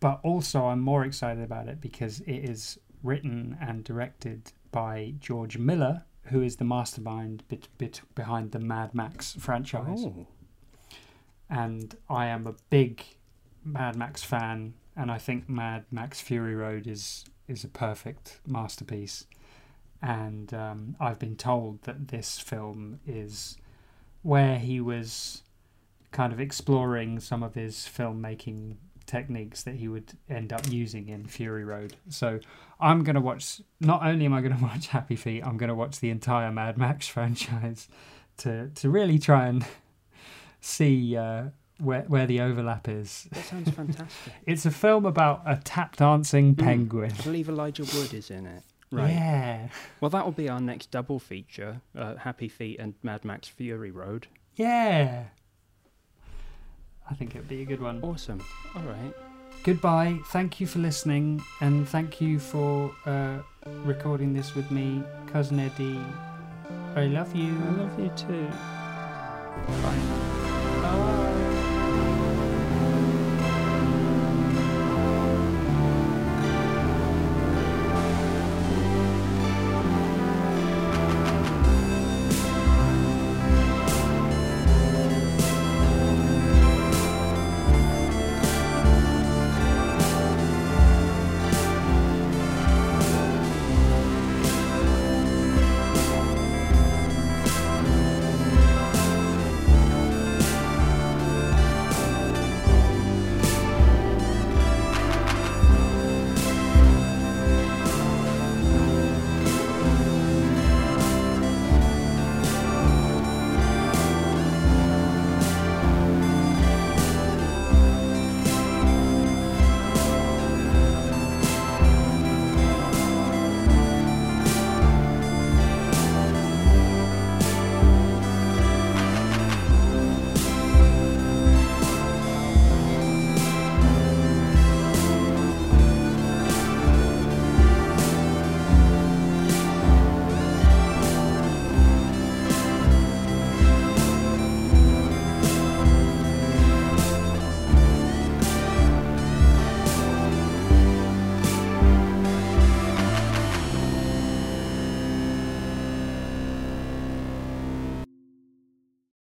but 0.00 0.20
also, 0.22 0.66
I'm 0.66 0.80
more 0.80 1.04
excited 1.04 1.42
about 1.42 1.68
it 1.68 1.80
because 1.80 2.20
it 2.20 2.48
is 2.48 2.78
written 3.02 3.56
and 3.60 3.84
directed 3.84 4.52
by 4.70 5.14
George 5.18 5.56
Miller, 5.56 6.04
who 6.24 6.42
is 6.42 6.56
the 6.56 6.64
mastermind 6.64 7.42
bit, 7.48 7.68
bit 7.78 8.00
behind 8.14 8.52
the 8.52 8.58
Mad 8.58 8.94
Max 8.94 9.34
franchise. 9.38 10.04
Oh, 10.04 10.26
And 11.48 11.96
I 12.08 12.26
am 12.26 12.46
a 12.46 12.54
big 12.70 13.02
Mad 13.64 13.96
Max 13.96 14.22
fan, 14.22 14.74
and 14.96 15.10
I 15.10 15.18
think 15.18 15.48
Mad 15.48 15.84
Max 15.90 16.20
Fury 16.20 16.54
Road 16.54 16.86
is 16.86 17.24
is 17.46 17.62
a 17.62 17.68
perfect 17.68 18.40
masterpiece. 18.46 19.26
And 20.00 20.52
um, 20.52 20.96
I've 20.98 21.18
been 21.18 21.36
told 21.36 21.82
that 21.82 22.08
this 22.08 22.38
film 22.38 23.00
is 23.06 23.56
where 24.24 24.58
he 24.58 24.80
was 24.80 25.42
kind 26.10 26.32
of 26.32 26.40
exploring 26.40 27.20
some 27.20 27.42
of 27.44 27.54
his 27.54 27.76
filmmaking 27.76 28.74
techniques 29.06 29.62
that 29.64 29.74
he 29.74 29.86
would 29.86 30.12
end 30.30 30.50
up 30.52 30.66
using 30.70 31.08
in 31.08 31.26
Fury 31.26 31.64
Road. 31.64 31.94
So 32.08 32.40
I'm 32.80 33.04
going 33.04 33.14
to 33.16 33.20
watch, 33.20 33.60
not 33.80 34.04
only 34.04 34.24
am 34.24 34.32
I 34.32 34.40
going 34.40 34.56
to 34.56 34.62
watch 34.62 34.88
Happy 34.88 35.14
Feet, 35.14 35.42
I'm 35.46 35.56
going 35.58 35.68
to 35.68 35.74
watch 35.74 36.00
the 36.00 36.10
entire 36.10 36.50
Mad 36.50 36.76
Max 36.78 37.06
franchise 37.14 37.86
to, 38.38 38.70
to 38.70 38.88
really 38.90 39.18
try 39.18 39.46
and 39.46 39.64
see 40.60 41.16
uh, 41.16 41.44
where, 41.78 42.02
where 42.02 42.26
the 42.26 42.40
overlap 42.40 42.88
is. 42.88 43.28
that 43.32 43.44
sounds 43.44 43.70
fantastic. 43.70 44.32
It's 44.46 44.64
a 44.64 44.70
film 44.70 45.04
about 45.04 45.42
a 45.44 45.60
tap 45.62 45.96
dancing 45.96 46.54
Mm. 46.54 46.58
penguin. 46.64 47.12
I 47.18 47.22
believe 47.22 47.48
Elijah 47.48 47.82
Wood 47.84 48.14
is 48.14 48.30
in 48.30 48.46
it. 48.46 48.62
Right. 48.94 49.10
Yeah. 49.10 49.68
Well, 50.00 50.10
that 50.10 50.24
will 50.24 50.32
be 50.32 50.48
our 50.48 50.60
next 50.60 50.90
double 50.90 51.18
feature: 51.18 51.80
uh, 51.96 52.16
Happy 52.16 52.48
Feet 52.48 52.78
and 52.78 52.94
Mad 53.02 53.24
Max 53.24 53.48
Fury 53.48 53.90
Road. 53.90 54.28
Yeah. 54.56 55.24
I 57.10 57.14
think 57.14 57.34
it'd 57.34 57.48
be 57.48 57.62
a 57.62 57.64
good 57.64 57.80
one. 57.80 58.00
Awesome. 58.02 58.42
All 58.74 58.82
right. 58.82 59.12
Goodbye. 59.62 60.18
Thank 60.26 60.60
you 60.60 60.66
for 60.66 60.78
listening, 60.78 61.42
and 61.60 61.88
thank 61.88 62.20
you 62.20 62.38
for 62.38 62.94
uh, 63.06 63.38
recording 63.84 64.32
this 64.32 64.54
with 64.54 64.70
me, 64.70 65.02
cousin 65.26 65.58
Eddie. 65.58 66.00
I 66.96 67.06
love 67.06 67.34
you. 67.34 67.56
I 67.58 67.70
love 67.72 67.98
you 67.98 68.10
too. 68.16 68.48
Bye. 69.82 69.98
Bye. 70.82 71.50